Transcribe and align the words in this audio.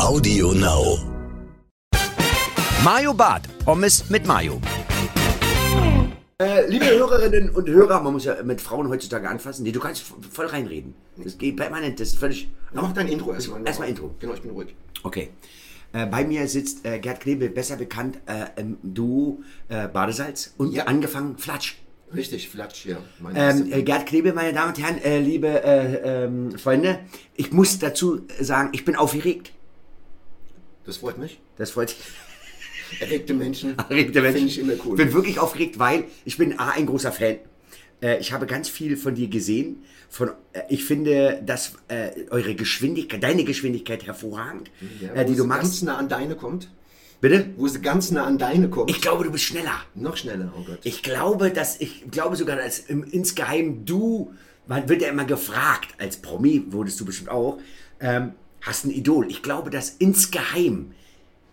Audio 0.00 0.52
Now. 0.52 0.98
Mayo 2.84 3.12
Bad. 3.12 3.42
Pommes 3.64 4.08
mit 4.10 4.26
Mayo. 4.26 4.60
Äh, 6.38 6.66
liebe 6.68 6.84
Hörerinnen 6.86 7.50
und 7.50 7.68
Hörer, 7.68 8.00
man 8.00 8.12
muss 8.12 8.24
ja 8.24 8.42
mit 8.42 8.60
Frauen 8.60 8.88
heutzutage 8.88 9.28
anfassen. 9.28 9.64
Nee, 9.64 9.72
du 9.72 9.80
kannst 9.80 10.04
voll 10.30 10.46
reinreden. 10.46 10.94
Das 11.16 11.36
geht 11.36 11.56
permanent, 11.56 11.98
das 11.98 12.08
ist 12.10 12.18
völlig. 12.18 12.48
Mach 12.72 12.92
dein 12.92 13.08
Intro 13.08 13.32
erstmal. 13.32 13.66
Erstmal 13.66 13.88
Intro. 13.88 14.14
Genau, 14.20 14.34
ich 14.34 14.42
bin 14.42 14.50
ruhig. 14.52 14.74
Okay. 15.02 15.30
Äh, 15.92 16.06
bei 16.06 16.24
mir 16.24 16.46
sitzt 16.48 16.84
äh, 16.86 16.98
Gerd 16.98 17.20
Knebel, 17.20 17.50
besser 17.50 17.76
bekannt 17.76 18.18
äh, 18.26 18.60
im 18.60 18.78
Duo 18.82 19.42
äh, 19.68 19.88
Badesalz 19.88 20.54
und 20.58 20.72
Ja. 20.72 20.84
angefangen 20.84 21.38
Flatsch. 21.38 21.76
Richtig, 22.14 22.48
Flatsch, 22.48 22.86
ja. 22.86 22.98
Meine 23.18 23.38
Ähm, 23.38 23.72
äh, 23.72 23.82
Gerd 23.82 24.06
Knebel, 24.06 24.32
meine 24.32 24.52
Damen 24.52 24.74
und 24.74 24.80
Herren, 24.82 24.98
äh, 24.98 25.18
liebe 25.20 25.48
äh, 25.48 26.24
ähm, 26.24 26.56
Freunde, 26.58 27.00
ich 27.34 27.52
muss 27.52 27.78
dazu 27.78 28.22
sagen, 28.40 28.70
ich 28.72 28.84
bin 28.84 28.96
aufgeregt. 28.96 29.52
das 30.86 30.98
freut 30.98 31.18
mich. 31.18 31.40
Das 31.56 31.70
freut 31.70 31.90
sich. 31.90 31.98
Erregte 33.00 33.34
Menschen. 33.34 33.76
Erregte 33.78 34.20
Menschen. 34.22 34.48
Finde 34.48 34.52
ich 34.52 34.58
immer 34.58 34.72
cool. 34.84 34.98
Ich 34.98 35.04
bin 35.04 35.12
wirklich 35.12 35.38
aufgeregt, 35.38 35.78
weil 35.78 36.04
ich 36.24 36.36
bin 36.36 36.58
A, 36.58 36.70
ein 36.70 36.86
großer 36.86 37.10
Fan. 37.10 37.38
Äh, 38.00 38.18
ich 38.20 38.32
habe 38.32 38.46
ganz 38.46 38.68
viel 38.68 38.96
von 38.96 39.14
dir 39.14 39.28
gesehen. 39.28 39.82
Von, 40.08 40.30
äh, 40.52 40.60
ich 40.68 40.84
finde, 40.84 41.42
dass 41.44 41.72
eure 42.30 42.54
Geschwindigkeit, 42.54 43.22
deine 43.22 43.44
Geschwindigkeit 43.44 44.06
hervorragend, 44.06 44.70
ja, 45.00 45.24
die 45.24 45.34
du 45.34 45.44
machst. 45.44 45.62
ganz 45.62 45.82
nah 45.82 45.96
an 45.96 46.08
deine 46.08 46.36
kommt. 46.36 46.68
Bitte? 47.24 47.46
Wo 47.56 47.66
sie 47.68 47.80
ganz 47.80 48.10
nah 48.10 48.26
an 48.26 48.36
deine 48.36 48.68
kommt. 48.68 48.90
Ich 48.90 49.00
glaube, 49.00 49.24
du 49.24 49.30
bist 49.32 49.44
schneller. 49.44 49.72
Noch 49.94 50.14
schneller, 50.14 50.52
oh 50.58 50.62
Gott. 50.62 50.80
Ich 50.84 51.02
glaube, 51.02 51.50
dass 51.50 51.80
ich 51.80 52.10
glaube 52.10 52.36
sogar, 52.36 52.56
dass 52.56 52.80
im, 52.80 53.02
insgeheim 53.02 53.86
du, 53.86 54.34
man 54.66 54.90
wird 54.90 55.00
ja 55.00 55.08
immer 55.08 55.24
gefragt, 55.24 55.94
als 55.96 56.18
Promi 56.18 56.64
wurdest 56.68 57.00
du 57.00 57.06
bestimmt 57.06 57.30
auch, 57.30 57.58
ähm, 57.98 58.32
hast 58.60 58.84
ein 58.84 58.90
Idol. 58.90 59.26
Ich 59.30 59.42
glaube, 59.42 59.70
dass 59.70 59.88
insgeheim 59.88 60.92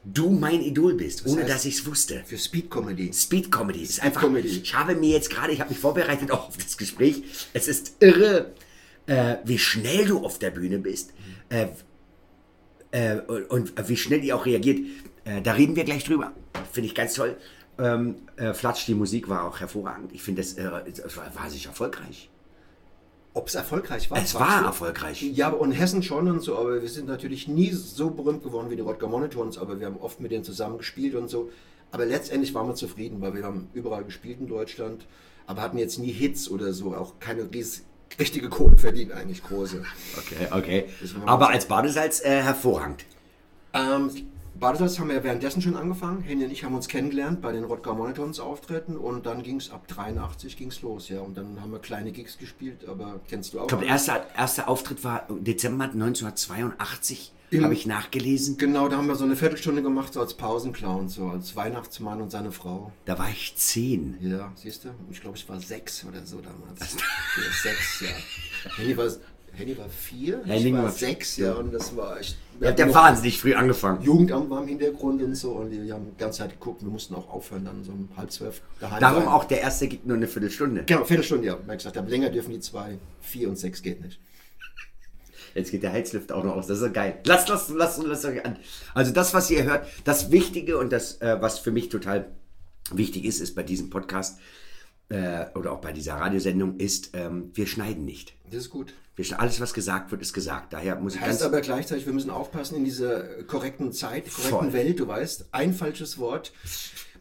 du 0.03 0.29
mein 0.31 0.59
Idol 0.61 0.95
bist, 0.95 1.25
ohne 1.25 1.43
heißt- 1.43 1.47
dass 1.47 1.63
ich 1.63 1.75
es 1.75 1.85
wusste. 1.85 2.21
Für 2.25 2.37
Speed 2.37 2.69
Comedy. 2.69 3.13
Speed 3.13 3.49
Comedy. 3.49 3.81
Es 3.81 3.91
ist 3.91 4.03
einfach, 4.03 4.23
Comedy. 4.23 4.49
Ich 4.49 4.75
habe 4.75 4.93
mir 4.95 5.11
jetzt 5.11 5.29
gerade, 5.29 5.53
ich 5.53 5.61
habe 5.61 5.69
mich 5.69 5.79
vorbereitet 5.79 6.31
auch 6.31 6.47
auf 6.49 6.57
das 6.57 6.75
Gespräch. 6.75 7.23
Es 7.53 7.69
ist 7.69 7.93
irre, 8.01 8.51
äh, 9.05 9.37
wie 9.45 9.57
schnell 9.57 10.05
du 10.05 10.19
auf 10.25 10.37
der 10.37 10.51
Bühne 10.51 10.79
bist. 10.79 11.13
Äh, 11.47 11.67
äh, 12.91 13.21
und, 13.21 13.49
und 13.77 13.87
wie 13.87 13.95
schnell 13.95 14.19
die 14.19 14.33
auch 14.33 14.45
reagiert. 14.45 14.79
Äh, 15.25 15.41
da 15.41 15.53
reden 15.53 15.75
wir 15.75 15.83
gleich 15.83 16.03
drüber. 16.03 16.31
Finde 16.71 16.87
ich 16.87 16.95
ganz 16.95 17.13
toll. 17.13 17.37
Ähm, 17.77 18.15
äh, 18.37 18.53
Flatsch, 18.53 18.85
die 18.87 18.95
Musik 18.95 19.29
war 19.29 19.45
auch 19.45 19.59
hervorragend. 19.59 20.11
Ich 20.13 20.21
finde, 20.23 20.41
das, 20.41 20.53
äh, 20.53 20.69
es 20.87 21.17
war, 21.17 21.33
war 21.35 21.49
sich 21.49 21.65
erfolgreich. 21.67 22.29
Ob 23.33 23.47
es 23.47 23.55
erfolgreich 23.55 24.11
war? 24.11 24.17
Es 24.17 24.35
war 24.35 24.59
du? 24.59 24.65
erfolgreich. 24.65 25.21
Ja, 25.21 25.49
und 25.49 25.71
Hessen 25.71 26.03
schon 26.03 26.29
und 26.29 26.41
so, 26.41 26.57
aber 26.57 26.81
wir 26.81 26.89
sind 26.89 27.07
natürlich 27.07 27.47
nie 27.47 27.71
so 27.71 28.09
berühmt 28.09 28.43
geworden 28.43 28.69
wie 28.69 28.75
die 28.75 28.81
Rodger 28.81 29.07
Monotons, 29.07 29.57
aber 29.57 29.79
wir 29.79 29.87
haben 29.87 29.97
oft 30.01 30.19
mit 30.19 30.31
denen 30.31 30.43
zusammen 30.43 30.77
gespielt 30.77 31.15
und 31.15 31.29
so. 31.29 31.49
Aber 31.91 32.05
letztendlich 32.05 32.53
waren 32.53 32.67
wir 32.67 32.75
zufrieden, 32.75 33.21
weil 33.21 33.33
wir 33.33 33.43
haben 33.43 33.69
überall 33.73 34.03
gespielt 34.03 34.39
in 34.41 34.47
Deutschland, 34.47 35.05
aber 35.47 35.61
hatten 35.61 35.77
jetzt 35.77 35.97
nie 35.97 36.11
Hits 36.11 36.49
oder 36.49 36.73
so, 36.73 36.93
auch 36.93 37.19
keine 37.19 37.47
richtige 38.19 38.49
Kohle 38.49 38.77
verdient 38.77 39.13
eigentlich, 39.13 39.41
große. 39.43 39.81
Okay, 40.17 40.47
okay. 40.51 40.85
Das 41.01 41.15
war- 41.15 41.27
Aber 41.27 41.49
als 41.49 41.65
Badesalz 41.65 42.21
äh, 42.23 42.41
hervorragend. 42.41 43.05
Ähm, 43.73 44.09
Badesalz 44.61 44.99
haben 44.99 45.09
wir 45.09 45.23
währenddessen 45.23 45.59
schon 45.63 45.75
angefangen. 45.75 46.21
Henny 46.21 46.45
und 46.45 46.51
ich 46.51 46.63
haben 46.63 46.75
uns 46.75 46.87
kennengelernt 46.87 47.41
bei 47.41 47.51
den 47.51 47.63
Rodger 47.63 47.95
Monotons 47.95 48.39
Auftritten 48.39 48.95
und 48.95 49.25
dann 49.25 49.41
ging 49.41 49.57
es 49.57 49.71
ab 49.71 49.87
83 49.87 50.55
ging's 50.55 50.83
los, 50.83 51.09
ja. 51.09 51.19
Und 51.19 51.35
dann 51.35 51.59
haben 51.59 51.71
wir 51.71 51.79
kleine 51.79 52.11
Gigs 52.11 52.37
gespielt, 52.37 52.85
aber 52.87 53.19
kennst 53.27 53.53
du 53.53 53.59
auch? 53.59 53.63
Ich 53.63 53.69
glaube, 53.69 53.85
der 53.85 53.93
erste, 53.93 54.21
erste 54.37 54.67
Auftritt 54.67 55.03
war 55.03 55.25
Dezember 55.31 55.85
1982. 55.85 57.33
Habe 57.59 57.73
ich 57.73 57.87
nachgelesen. 57.87 58.57
Genau, 58.57 58.87
da 58.87 58.97
haben 58.97 59.07
wir 59.07 59.15
so 59.15 59.25
eine 59.25 59.35
Viertelstunde 59.35 59.81
gemacht, 59.81 60.13
so 60.13 60.21
als 60.21 60.35
Pausenclown, 60.35 61.09
so 61.09 61.25
als 61.25 61.55
Weihnachtsmann 61.55 62.21
und 62.21 62.29
seine 62.29 62.51
Frau. 62.51 62.93
Da 63.05 63.17
war 63.17 63.29
ich 63.29 63.55
zehn. 63.57 64.15
Ja, 64.21 64.53
siehst 64.55 64.85
du? 64.85 64.89
Ich 65.09 65.19
glaube, 65.19 65.37
ich 65.37 65.49
war 65.49 65.59
sechs 65.59 66.05
oder 66.05 66.23
so 66.23 66.39
damals. 66.39 66.95
Sechs, 67.61 68.01
ja. 68.01 68.71
Henny 68.77 68.95
war, 68.95 69.09
Henny 69.53 69.77
war 69.77 69.89
vier, 69.89 70.41
Henning 70.45 70.67
ich 70.67 70.73
war 70.73 70.83
war- 70.83 70.91
sechs, 70.91 71.37
ja, 71.37 71.53
und 71.53 71.73
das 71.73 71.95
war 71.95 72.19
echt... 72.19 72.37
Ihr 72.59 72.67
habt 72.67 72.79
ja 72.79 72.93
wahnsinnig 72.93 73.39
früh 73.39 73.53
angefangen. 73.55 74.03
Jugendamt 74.03 74.49
war 74.49 74.61
im 74.61 74.67
Hintergrund 74.67 75.21
und 75.23 75.35
so 75.35 75.53
und 75.53 75.71
die 75.71 75.91
haben 75.91 76.05
die 76.05 76.17
ganze 76.17 76.39
Zeit 76.39 76.51
geguckt. 76.51 76.83
Wir 76.83 76.89
mussten 76.89 77.15
auch 77.15 77.27
aufhören, 77.29 77.65
dann 77.65 77.83
so 77.83 77.91
um 77.91 78.07
halb 78.15 78.31
zwölf 78.31 78.61
daheim 78.79 78.99
Darum 78.99 79.23
sein. 79.23 79.31
auch 79.31 79.43
der 79.45 79.61
erste 79.61 79.87
gibt 79.87 80.05
nur 80.05 80.15
eine 80.15 80.27
Viertelstunde. 80.27 80.83
Genau, 80.85 81.03
Viertelstunde, 81.03 81.47
ja. 81.47 81.57
Ich 81.67 81.83
gesagt 81.83 82.09
länger 82.09 82.29
dürfen 82.29 82.51
die 82.51 82.59
zwei, 82.59 82.99
vier 83.19 83.49
und 83.49 83.57
sechs 83.57 83.81
geht 83.81 84.01
nicht. 84.01 84.19
Jetzt 85.55 85.71
geht 85.71 85.83
der 85.83 85.91
Heizlift 85.91 86.31
auch 86.31 86.43
noch 86.43 86.55
aus. 86.55 86.67
Das 86.67 86.77
ist 86.77 86.83
ja 86.83 86.89
geil. 86.91 87.19
Lasst, 87.25 87.49
lasst, 87.49 87.71
lasst, 87.71 88.01
lasst 88.03 88.25
euch 88.25 88.45
an. 88.45 88.57
Also 88.93 89.11
das, 89.11 89.33
was 89.33 89.49
ihr 89.49 89.63
hört, 89.63 89.87
das 90.05 90.31
Wichtige 90.31 90.77
und 90.77 90.91
das, 90.93 91.19
äh, 91.21 91.41
was 91.41 91.59
für 91.59 91.71
mich 91.71 91.89
total 91.89 92.31
wichtig 92.91 93.25
ist, 93.25 93.41
ist 93.41 93.55
bei 93.55 93.63
diesem 93.63 93.89
Podcast 93.89 94.39
äh, 95.11 95.45
oder 95.55 95.71
auch 95.73 95.81
bei 95.81 95.91
dieser 95.91 96.15
Radiosendung, 96.15 96.77
ist, 96.77 97.11
ähm, 97.13 97.51
wir 97.53 97.67
schneiden 97.67 98.05
nicht. 98.05 98.33
Das 98.49 98.61
ist 98.61 98.69
gut. 98.69 98.93
Wir, 99.15 99.39
alles, 99.39 99.59
was 99.59 99.73
gesagt 99.73 100.11
wird, 100.11 100.21
ist 100.21 100.33
gesagt. 100.33 100.71
Daher 100.73 100.95
muss 100.95 101.15
ich 101.15 101.21
Heißt 101.21 101.41
ganz... 101.41 101.41
aber 101.41 101.61
gleichzeitig, 101.61 102.05
wir 102.05 102.13
müssen 102.13 102.29
aufpassen 102.29 102.75
in 102.77 102.85
dieser 102.85 103.43
korrekten 103.43 103.91
Zeit, 103.91 104.23
korrekten 104.33 104.49
Voll. 104.59 104.73
Welt, 104.73 104.99
du 104.99 105.07
weißt. 105.07 105.49
Ein 105.51 105.73
falsches 105.73 106.17
Wort. 106.17 106.53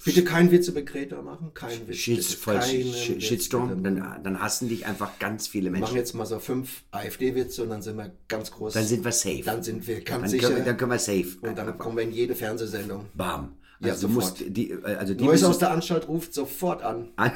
Bitte 0.03 0.25
kein 0.25 0.51
Witz 0.51 0.67
über 0.69 0.81
Greta 0.81 1.21
machen. 1.21 1.51
Kein 1.53 1.87
Witz. 1.89 2.07
Bitte. 2.07 2.23
voll 2.23 2.55
Keinen 2.59 2.71
Sh- 2.95 3.17
Witz, 3.17 3.25
Shitstorm, 3.25 3.83
dann, 3.83 4.23
dann 4.23 4.41
hassen 4.41 4.69
dich 4.71 4.87
einfach 4.87 5.19
ganz 5.19 5.47
viele 5.47 5.65
Wir 5.65 5.73
machen 5.73 5.81
Menschen. 5.83 5.97
jetzt 5.97 6.15
mal 6.15 6.25
so 6.25 6.39
fünf 6.39 6.85
AfD-Witze 6.93 7.65
und 7.65 7.69
dann 7.71 7.83
sind 7.83 7.99
wir 7.99 8.11
ganz 8.29 8.51
groß. 8.51 8.73
Dann 8.73 8.87
sind 8.87 9.05
wir 9.05 9.13
safe. 9.13 9.43
Dann 9.45 9.63
sind 9.63 9.87
wir 9.87 10.01
ganz 10.01 10.23
Dann 10.23 10.31
sicher. 10.31 10.47
können, 10.47 10.57
wir, 10.59 10.65
dann 10.65 10.77
können 10.79 10.93
wir 10.93 10.99
safe. 10.99 11.27
und 11.43 11.59
dann 11.59 11.77
kommen 11.77 11.97
wir 11.99 12.05
in 12.05 12.13
jede 12.13 12.35
Fernsehsendung. 12.35 13.07
Bam. 13.15 13.57
Ja, 13.81 13.93
Also 13.93 14.09
du 14.09 14.13
musst 14.15 14.41
die, 14.47 14.71
äh, 14.73 14.95
also 14.97 15.15
die 15.15 15.25
Neues 15.25 15.43
aus 15.45 15.59
der 15.59 15.71
Anstalt 15.71 16.07
ruft 16.09 16.35
sofort 16.35 16.83
an. 16.83 17.09
An- 17.17 17.33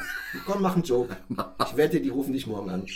Komm, 0.47 0.63
mach 0.63 0.75
einen 0.75 0.85
Joke. 0.85 1.17
Ich 1.71 1.77
wette, 1.77 2.01
die 2.01 2.11
rufen 2.11 2.33
dich 2.33 2.47
morgen 2.47 2.71
an. 2.71 2.87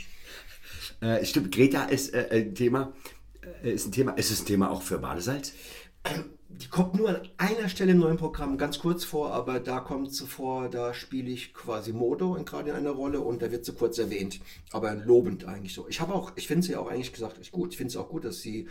Äh, 1.01 1.25
stimmt, 1.25 1.53
Greta 1.53 1.85
ist 1.85 2.13
äh, 2.15 2.29
ein 2.31 2.55
Thema. 2.55 2.93
Äh, 3.63 3.73
ist 3.73 3.87
ein 3.87 3.93
Thema. 3.93 4.13
Ist 4.13 4.31
es 4.31 4.43
ein 4.43 4.47
Thema 4.47 4.71
auch 4.71 4.83
für 4.83 4.99
Badesalz? 4.99 5.53
Die 6.49 6.69
kommt 6.69 6.95
nur 6.95 7.11
an 7.11 7.29
einer 7.37 7.69
Stelle 7.69 7.93
im 7.93 7.99
neuen 7.99 8.17
Programm 8.17 8.57
ganz 8.57 8.79
kurz 8.79 9.05
vor, 9.05 9.33
aber 9.33 9.61
da 9.61 9.81
kommt 9.81 10.13
sie 10.15 10.27
vor, 10.27 10.69
da 10.69 10.95
spiele 10.95 11.31
ich 11.31 11.53
quasi 11.53 11.93
Modo 11.93 12.35
in, 12.37 12.45
gerade 12.47 12.71
in 12.71 12.77
einer 12.77 12.91
Rolle 12.91 13.21
und 13.21 13.43
da 13.43 13.51
wird 13.51 13.65
sie 13.65 13.73
kurz 13.75 13.99
erwähnt. 13.99 14.41
Aber 14.73 14.95
lobend 14.95 15.45
eigentlich 15.45 15.75
so. 15.75 15.87
Ich 15.89 16.01
habe 16.01 16.15
auch, 16.15 16.33
ich 16.37 16.47
finde 16.47 16.67
sie 16.67 16.77
auch 16.77 16.89
eigentlich 16.91 17.13
gesagt, 17.13 17.39
ich 17.41 17.53
gut, 17.53 17.73
ich 17.73 17.77
finde 17.77 17.91
es 17.91 17.97
auch 17.97 18.09
gut, 18.09 18.25
dass 18.25 18.41
sie, 18.41 18.69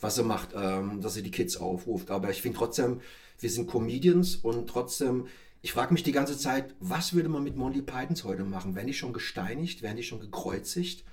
was 0.00 0.16
sie 0.16 0.22
macht, 0.22 0.50
ähm, 0.54 1.00
dass 1.00 1.14
sie 1.14 1.22
die 1.22 1.30
Kids 1.30 1.56
aufruft. 1.56 2.10
Aber 2.10 2.30
ich 2.30 2.42
finde 2.42 2.58
trotzdem, 2.58 3.00
wir 3.38 3.50
sind 3.50 3.68
Comedians 3.68 4.36
und 4.36 4.68
trotzdem, 4.68 5.26
ich 5.62 5.72
frage 5.72 5.92
mich 5.92 6.02
die 6.02 6.12
ganze 6.12 6.38
Zeit, 6.38 6.74
was 6.80 7.14
würde 7.14 7.28
man 7.28 7.42
mit 7.42 7.56
Monty 7.56 7.82
Pythons 7.82 8.24
heute 8.24 8.44
machen? 8.44 8.74
Werden 8.74 8.86
die 8.86 8.94
schon 8.94 9.12
gesteinigt? 9.12 9.82
Werden 9.82 9.96
die 9.96 10.02
schon 10.02 10.20
gekreuzigt? 10.20 11.04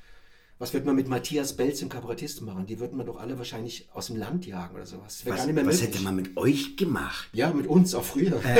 Was 0.62 0.74
wird 0.74 0.86
man 0.86 0.96
mit 0.96 1.08
Matthias 1.08 1.54
Belz, 1.58 1.80
dem 1.80 1.90
Kabarettisten, 1.90 2.46
machen? 2.46 2.68
Die 2.68 2.80
würden 2.80 2.96
wir 2.98 3.04
doch 3.04 3.20
alle 3.20 3.36
wahrscheinlich 3.38 3.90
aus 3.94 4.08
dem 4.08 4.18
Land 4.18 4.46
jagen 4.46 4.76
oder 4.76 4.86
sowas. 4.86 5.18
Das 5.24 5.26
Was, 5.26 5.38
gar 5.38 5.46
nicht 5.48 5.56
mehr 5.56 5.66
was 5.66 5.82
hätte 5.82 6.00
man 6.04 6.16
mit 6.16 6.38
euch 6.38 6.78
gemacht? 6.78 7.30
Ja, 7.34 7.52
mit 7.52 7.66
uns 7.66 7.96
auch 7.96 8.04
früher. 8.04 8.40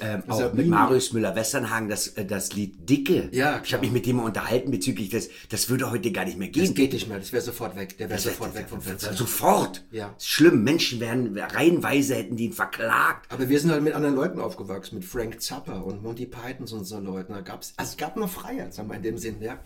Ähm, 0.00 0.22
auch 0.28 0.38
Sabine. 0.38 0.62
mit 0.62 0.70
Marius 0.70 1.12
Müller-Westernhagen, 1.12 1.88
das, 1.88 2.08
äh, 2.08 2.24
das 2.24 2.54
Lied 2.54 2.88
Dicke. 2.88 3.28
Ja, 3.32 3.60
Ich 3.64 3.72
habe 3.74 3.82
mich 3.82 3.92
mit 3.92 4.06
dem 4.06 4.20
unterhalten 4.20 4.70
bezüglich 4.70 5.10
des, 5.10 5.28
das 5.50 5.68
würde 5.68 5.90
heute 5.90 6.12
gar 6.12 6.24
nicht 6.24 6.38
mehr 6.38 6.48
gehen. 6.48 6.64
Das 6.64 6.74
geht 6.74 6.92
nicht 6.92 7.08
mehr, 7.08 7.18
das 7.18 7.32
wäre 7.32 7.42
sofort 7.42 7.76
weg. 7.76 7.98
Der 7.98 8.08
wäre 8.08 8.22
wär- 8.24 8.30
sofort 8.32 8.54
weg 8.54 8.68
vom 8.68 8.80
Fenster. 8.80 9.12
Sofort. 9.12 9.84
Ja. 9.90 10.14
Ist 10.16 10.28
schlimm. 10.28 10.64
Menschen 10.64 11.00
werden 11.00 11.36
reihenweise 11.36 12.14
hätten 12.14 12.36
die 12.36 12.46
ihn 12.46 12.52
verklagt. 12.52 13.30
Aber 13.30 13.48
wir 13.48 13.60
sind 13.60 13.70
halt 13.70 13.82
mit 13.82 13.92
anderen 13.92 14.14
Leuten 14.14 14.40
aufgewachsen, 14.40 14.94
mit 14.96 15.04
Frank 15.04 15.40
Zappa 15.42 15.78
und 15.80 16.02
Monty 16.02 16.26
Pythons 16.26 16.72
und 16.72 16.84
so 16.84 16.98
Leuten. 17.00 17.32
Da 17.34 17.40
gab's, 17.40 17.74
also 17.76 17.90
es 17.90 17.96
gab 17.96 18.16
noch 18.16 18.30
Freiheit, 18.30 18.72
sagen 18.72 18.88
wir 18.88 18.96
in 18.96 19.02
dem 19.02 19.18
Sinn, 19.18 19.42
ja. 19.42 19.58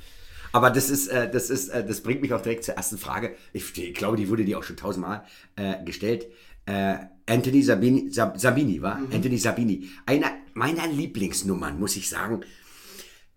Aber 0.52 0.70
das 0.70 0.90
ist, 0.90 1.08
äh, 1.08 1.30
das 1.30 1.50
ist, 1.50 1.68
äh, 1.68 1.84
das 1.84 2.02
bringt 2.02 2.20
mich 2.22 2.32
auch 2.32 2.42
direkt 2.42 2.64
zur 2.64 2.74
ersten 2.74 2.98
Frage. 2.98 3.34
Ich, 3.52 3.76
ich 3.76 3.94
glaube, 3.94 4.16
die 4.16 4.28
wurde 4.28 4.44
dir 4.44 4.58
auch 4.58 4.62
schon 4.62 4.76
tausendmal 4.76 5.24
äh, 5.56 5.82
gestellt. 5.84 6.26
Äh, 6.66 6.96
Anthony 7.26 7.62
Sabini, 7.62 8.10
Sab, 8.10 8.38
Sabini, 8.38 8.82
war? 8.82 9.00
Anthony 9.12 9.38
Sabini. 9.38 9.88
Einer 10.06 10.31
meiner 10.54 10.87
Lieblingsnummern, 10.87 11.78
muss 11.78 11.96
ich 11.96 12.08
sagen. 12.08 12.43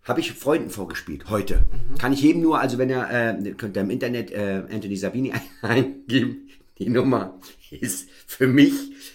Habe 0.04 0.20
ich 0.20 0.32
Freunden 0.32 0.70
vorgespielt, 0.70 1.28
heute. 1.30 1.66
Kann 1.98 2.12
ich 2.12 2.22
jedem 2.22 2.42
nur, 2.42 2.60
also 2.60 2.78
wenn 2.78 2.90
ihr, 2.90 3.08
äh, 3.10 3.52
könnt 3.54 3.76
ihr 3.76 3.80
im 3.80 3.90
Internet 3.90 4.30
äh, 4.30 4.62
Anthony 4.70 4.96
Sabini 4.96 5.32
eingeben. 5.62 6.48
Die 6.78 6.90
Nummer 6.90 7.38
ist 7.70 8.08
für 8.26 8.46
mich 8.46 8.72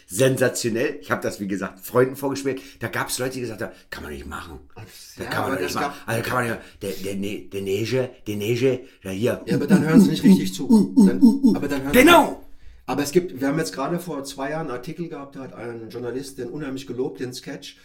sensationell. 0.08 0.98
Ich 1.02 1.12
habe 1.12 1.22
das, 1.22 1.40
wie 1.40 1.48
gesagt, 1.48 1.86
Freunden 1.86 2.16
vorgespielt. 2.16 2.60
Da 2.80 2.88
gab 2.88 3.10
es 3.10 3.20
Leute, 3.20 3.36
die 3.36 3.42
gesagt 3.42 3.62
haben, 3.62 3.72
kann 3.90 4.04
man 4.04 4.12
nicht 4.14 4.26
machen. 4.26 4.60
Da 4.76 5.24
Ja, 5.24 5.30
kann 5.30 5.50
man 5.52 5.62
nicht 5.62 5.76
machen. 5.76 5.94
Also 6.06 6.24
kann 6.24 6.38
man 6.40 6.48
ja, 6.48 6.62
der, 6.82 6.92
der, 6.92 7.16
Ne- 7.16 7.48
der 7.54 7.62
Neige, 7.62 8.10
der 8.26 8.36
Neige, 8.36 8.80
ja 9.04 9.12
hier. 9.12 9.42
Ja, 9.46 9.56
aber 9.56 9.68
dann 9.68 9.86
hören 9.86 10.02
sie 10.02 10.10
nicht 10.10 10.24
richtig 10.24 10.54
zu. 10.54 10.94
Dann, 11.08 11.22
aber 11.56 11.68
dann 11.68 11.84
hören 11.84 11.94
Genau! 11.94 12.46
Aber 12.88 13.04
es 13.04 13.12
gibt, 13.12 13.40
wir 13.40 13.48
haben 13.48 13.60
jetzt 13.60 13.74
gerade 13.74 14.00
vor 14.00 14.24
zwei 14.24 14.50
Jahren 14.50 14.68
einen 14.68 14.76
Artikel 14.76 15.08
gehabt, 15.08 15.36
da 15.36 15.42
hat 15.42 15.54
ein 15.54 15.90
Journalist 15.90 16.40
den 16.40 16.50
unheimlich 16.50 16.88
gelobt, 16.88 17.20
den 17.20 17.32
Sketch. 17.34 17.78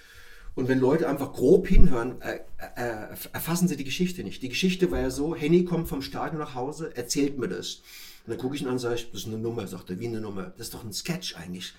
Und 0.55 0.69
wenn 0.69 0.81
Leute 0.81 1.07
einfach 1.09 1.33
grob 1.35 1.69
hinhören, 1.69 2.21
äh, 2.23 2.39
äh, 2.77 3.09
erfassen 3.33 3.69
sie 3.69 3.77
die 3.77 3.85
Geschichte 3.85 4.25
nicht. 4.25 4.43
Die 4.43 4.49
Geschichte 4.49 4.91
war 4.91 5.01
ja 5.01 5.11
so, 5.11 5.37
Henny 5.37 5.65
kommt 5.65 5.87
vom 5.87 6.01
Stadion 6.01 6.41
nach 6.41 6.55
Hause, 6.55 6.91
erzählt 6.97 7.39
mir 7.39 7.47
das. 7.49 7.83
Und 8.27 8.33
dann 8.33 8.39
gucke 8.39 8.57
ich 8.57 8.63
ihn 8.63 8.67
an 8.67 8.75
und 8.75 8.79
sage, 8.81 9.01
das 9.13 9.23
ist 9.23 9.27
eine 9.27 9.39
Nummer, 9.39 9.67
sagt 9.67 9.91
er, 9.91 10.01
wie 10.01 10.09
eine 10.09 10.21
Nummer. 10.21 10.53
Das 10.57 10.67
ist 10.67 10.75
doch 10.75 10.85
ein 10.85 10.93
Sketch 10.93 11.37
eigentlich. 11.37 11.75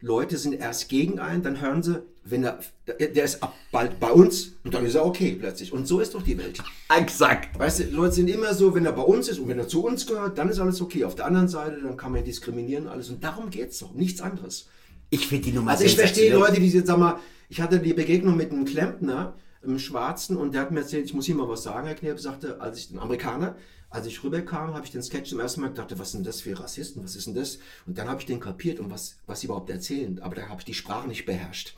Leute 0.00 0.36
sind 0.36 0.52
erst 0.52 0.88
gegen 0.88 1.18
einen, 1.20 1.42
dann 1.42 1.60
hören 1.60 1.82
sie, 1.82 2.02
wenn 2.22 2.44
er, 2.44 2.58
der 2.86 3.24
ist 3.24 3.42
ab 3.42 3.54
bald 3.72 3.98
bei 3.98 4.10
uns 4.10 4.52
und 4.62 4.74
dann 4.74 4.84
ist 4.84 4.94
er 4.94 5.06
okay 5.06 5.36
plötzlich. 5.38 5.72
Und 5.72 5.86
so 5.86 6.00
ist 6.00 6.14
doch 6.14 6.22
die 6.22 6.36
Welt. 6.36 6.62
Exakt. 6.94 7.58
Weißt 7.58 7.80
du, 7.80 7.84
Leute 7.84 8.14
sind 8.14 8.28
immer 8.28 8.52
so, 8.52 8.74
wenn 8.74 8.84
er 8.84 8.92
bei 8.92 9.02
uns 9.02 9.28
ist 9.28 9.38
und 9.38 9.48
wenn 9.48 9.58
er 9.58 9.68
zu 9.68 9.84
uns 9.84 10.06
gehört, 10.06 10.36
dann 10.36 10.50
ist 10.50 10.58
alles 10.58 10.80
okay. 10.80 11.04
Auf 11.04 11.14
der 11.14 11.26
anderen 11.26 11.48
Seite, 11.48 11.80
dann 11.82 11.96
kann 11.96 12.12
man 12.12 12.24
diskriminieren 12.24 12.88
alles. 12.88 13.08
Und 13.08 13.24
darum 13.24 13.48
geht 13.48 13.70
es 13.70 13.78
doch, 13.78 13.94
nichts 13.94 14.20
anderes. 14.20 14.68
Ich 15.08 15.26
finde 15.28 15.44
die 15.44 15.52
Nummer 15.52 15.70
Also 15.70 15.84
ich 15.84 15.96
verstehe. 15.96 16.34
Leute, 16.34 16.60
die 16.60 16.68
jetzt, 16.68 16.88
sag 16.88 16.98
mal, 16.98 17.18
ich 17.48 17.60
hatte 17.60 17.78
die 17.78 17.94
Begegnung 17.94 18.36
mit 18.36 18.50
einem 18.50 18.64
Klempner, 18.64 19.34
einem 19.62 19.78
Schwarzen, 19.78 20.36
und 20.36 20.52
der 20.52 20.62
hat 20.62 20.72
mir 20.72 20.80
erzählt, 20.80 21.06
ich 21.06 21.14
muss 21.14 21.26
hier 21.26 21.36
mal 21.36 21.48
was 21.48 21.62
sagen, 21.62 21.86
Herr 21.86 21.96
Knirp 21.96 22.20
sagte, 22.20 22.60
als 22.60 22.78
ich, 22.78 22.90
ein 22.90 22.98
Amerikaner, 22.98 23.56
als 23.96 24.06
ich 24.06 24.22
rüberkam, 24.22 24.74
habe 24.74 24.84
ich 24.84 24.92
den 24.92 25.02
Sketch 25.02 25.30
zum 25.30 25.40
ersten 25.40 25.62
Mal 25.62 25.68
gedacht, 25.68 25.98
was 25.98 26.12
sind 26.12 26.26
das 26.26 26.42
für 26.42 26.58
Rassisten, 26.58 27.02
was 27.02 27.16
ist 27.16 27.26
denn 27.26 27.34
das? 27.34 27.58
Und 27.86 27.96
dann 27.96 28.08
habe 28.08 28.20
ich 28.20 28.26
den 28.26 28.40
kapiert 28.40 28.78
und 28.78 28.90
was, 28.90 29.16
was 29.26 29.40
sie 29.40 29.46
überhaupt 29.46 29.70
erzählen, 29.70 30.20
aber 30.20 30.34
da 30.34 30.48
habe 30.48 30.60
ich 30.60 30.66
die 30.66 30.74
Sprache 30.74 31.08
nicht 31.08 31.24
beherrscht. 31.24 31.74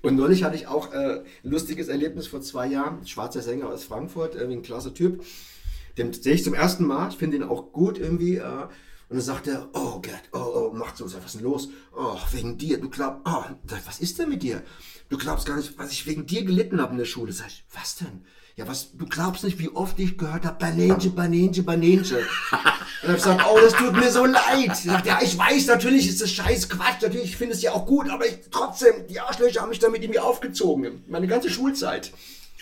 Und 0.00 0.14
neulich 0.14 0.44
hatte 0.44 0.54
ich 0.54 0.68
auch 0.68 0.92
äh, 0.92 1.22
ein 1.42 1.50
lustiges 1.50 1.88
Erlebnis 1.88 2.28
vor 2.28 2.40
zwei 2.40 2.68
Jahren, 2.68 3.04
schwarzer 3.04 3.42
Sänger 3.42 3.68
aus 3.68 3.82
Frankfurt, 3.82 4.36
irgendwie 4.36 4.58
ein 4.58 4.62
klasse 4.62 4.94
Typ, 4.94 5.24
den 5.98 6.12
sehe 6.12 6.34
ich 6.34 6.44
zum 6.44 6.54
ersten 6.54 6.86
Mal, 6.86 7.08
ich 7.08 7.16
finde 7.16 7.38
ihn 7.38 7.42
auch 7.42 7.72
gut 7.72 7.98
irgendwie. 7.98 8.36
Äh, 8.36 8.68
und 9.08 9.16
dann 9.16 9.24
sagt 9.24 9.48
er, 9.48 9.68
oh 9.72 10.00
Gott, 10.02 10.22
oh, 10.32 10.70
oh, 10.72 10.72
macht 10.72 10.96
so, 10.96 11.04
was 11.04 11.14
ist 11.14 11.34
denn 11.36 11.42
los? 11.42 11.68
Oh, 11.96 12.16
wegen 12.32 12.58
dir, 12.58 12.80
du 12.80 12.90
glaubst, 12.90 13.22
oh, 13.24 13.44
was 13.86 14.00
ist 14.00 14.18
denn 14.18 14.28
mit 14.28 14.42
dir? 14.42 14.62
Du 15.08 15.16
glaubst 15.16 15.46
gar 15.46 15.56
nicht, 15.56 15.78
was 15.78 15.92
ich 15.92 16.06
wegen 16.06 16.26
dir 16.26 16.44
gelitten 16.44 16.80
habe 16.80 16.92
in 16.92 16.98
der 16.98 17.04
Schule. 17.04 17.32
Sag 17.32 17.46
ich, 17.46 17.64
was 17.72 17.96
denn? 17.96 18.24
Ja, 18.58 18.66
was, 18.66 18.96
du 18.96 19.04
glaubst 19.04 19.44
nicht, 19.44 19.58
wie 19.58 19.68
oft 19.68 19.98
ich 19.98 20.16
gehört 20.16 20.46
habe, 20.46 20.56
Banange, 20.58 21.10
Banange, 21.10 21.62
Banange. 21.62 22.00
Und 23.02 23.08
hab 23.08 23.10
ich 23.10 23.14
gesagt, 23.16 23.44
oh, 23.46 23.58
das 23.60 23.74
tut 23.74 23.92
mir 23.92 24.10
so 24.10 24.24
leid. 24.24 24.74
Sie 24.74 24.88
sagt, 24.88 25.04
ja, 25.04 25.18
ich 25.22 25.36
weiß, 25.36 25.66
natürlich 25.66 26.08
ist 26.08 26.22
das 26.22 26.30
scheiß 26.30 26.70
Quatsch, 26.70 27.02
natürlich, 27.02 27.26
ich 27.26 27.36
finde 27.36 27.52
es 27.52 27.60
ja 27.60 27.72
auch 27.72 27.84
gut, 27.84 28.08
aber 28.08 28.26
ich, 28.26 28.38
trotzdem, 28.50 29.06
die 29.10 29.20
Arschlöcher 29.20 29.60
haben 29.60 29.68
mich 29.68 29.78
damit 29.78 30.02
irgendwie 30.02 30.20
aufgezogen. 30.20 31.04
Meine 31.06 31.26
ganze 31.26 31.50
Schulzeit. 31.50 32.12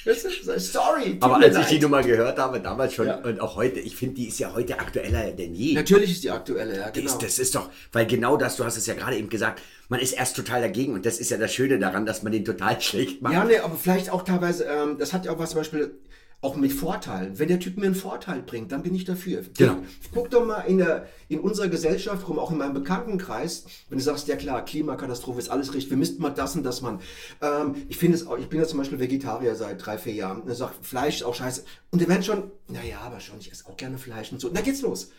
Sorry. 0.04 1.16
Aber 1.20 1.36
als 1.36 1.56
ich 1.56 1.66
die 1.66 1.74
leid. 1.74 1.82
Nummer 1.82 2.02
gehört 2.02 2.38
habe, 2.38 2.60
damals 2.60 2.94
schon 2.94 3.06
Ja. 3.06 3.16
und 3.16 3.40
auch 3.40 3.56
heute, 3.56 3.80
ich 3.80 3.96
finde, 3.96 4.14
die 4.16 4.28
ist 4.28 4.38
ja 4.38 4.52
heute 4.54 4.78
aktueller 4.78 5.30
denn 5.32 5.54
je. 5.54 5.74
Natürlich 5.74 6.12
ist 6.12 6.24
die 6.24 6.30
aktuelle, 6.30 6.76
ja, 6.76 6.90
genau. 6.90 7.06
ist, 7.06 7.22
das 7.22 7.38
ist 7.38 7.54
doch, 7.54 7.70
weil 7.92 8.06
genau 8.06 8.36
das, 8.36 8.56
du 8.56 8.64
hast 8.64 8.76
es 8.76 8.86
ja 8.86 8.94
gerade 8.94 9.16
eben 9.16 9.28
gesagt, 9.28 9.62
man 9.88 10.00
ist 10.00 10.12
erst 10.12 10.36
total 10.36 10.60
dagegen 10.60 10.94
und 10.94 11.06
das 11.06 11.18
ist 11.18 11.30
ja 11.30 11.36
das 11.38 11.52
Schöne 11.52 11.78
daran, 11.78 12.06
dass 12.06 12.22
man 12.22 12.32
den 12.32 12.44
total 12.44 12.80
schlecht 12.80 13.22
macht. 13.22 13.32
Ja, 13.32 13.44
nee, 13.44 13.58
aber 13.58 13.76
vielleicht 13.76 14.10
auch 14.10 14.22
teilweise, 14.22 14.64
ähm, 14.64 14.98
das 14.98 15.12
hat 15.12 15.24
ja 15.24 15.32
auch 15.32 15.38
was 15.38 15.50
zum 15.50 15.60
Beispiel 15.60 15.94
auch 16.44 16.56
mit 16.56 16.72
Vorteilen. 16.72 17.38
Wenn 17.38 17.48
der 17.48 17.58
Typ 17.58 17.78
mir 17.78 17.86
einen 17.86 17.94
Vorteil 17.94 18.42
bringt, 18.42 18.70
dann 18.70 18.82
bin 18.82 18.94
ich 18.94 19.04
dafür. 19.04 19.42
Genau. 19.56 19.78
Guck 20.12 20.30
doch 20.30 20.44
mal 20.44 20.60
in, 20.60 20.78
der, 20.78 21.08
in 21.28 21.40
unserer 21.40 21.68
Gesellschaft 21.68 22.28
rum, 22.28 22.38
auch 22.38 22.50
in 22.50 22.58
meinem 22.58 22.74
Bekanntenkreis, 22.74 23.64
wenn 23.88 23.98
du 23.98 24.04
sagst, 24.04 24.28
ja 24.28 24.36
klar, 24.36 24.64
Klimakatastrophe 24.64 25.38
ist 25.38 25.48
alles 25.48 25.72
richtig, 25.72 25.90
wir 25.90 25.96
müssten 25.96 26.20
mal 26.20 26.30
das 26.30 26.54
und 26.54 26.62
das 26.62 26.82
machen. 26.82 27.00
Ähm, 27.40 27.76
ich 27.88 27.96
finde 27.96 28.16
es 28.16 28.26
auch, 28.26 28.36
ich 28.36 28.48
bin 28.48 28.60
ja 28.60 28.66
zum 28.66 28.78
Beispiel 28.78 29.00
Vegetarier 29.00 29.54
seit 29.54 29.84
drei, 29.84 29.96
vier 29.96 30.12
Jahren. 30.12 30.42
Und 30.42 30.48
er 30.48 30.54
sagt, 30.54 30.84
Fleisch 30.84 31.16
ist 31.16 31.22
auch 31.22 31.34
scheiße. 31.34 31.64
Und 31.90 32.02
die 32.02 32.08
werden 32.08 32.22
schon, 32.22 32.50
naja, 32.68 33.00
aber 33.00 33.20
schon, 33.20 33.38
ich 33.40 33.50
esse 33.50 33.66
auch 33.66 33.76
gerne 33.76 33.96
Fleisch 33.96 34.30
und 34.30 34.40
so. 34.40 34.48
Und 34.48 34.56
da 34.56 34.60
geht's 34.60 34.82
los. 34.82 35.10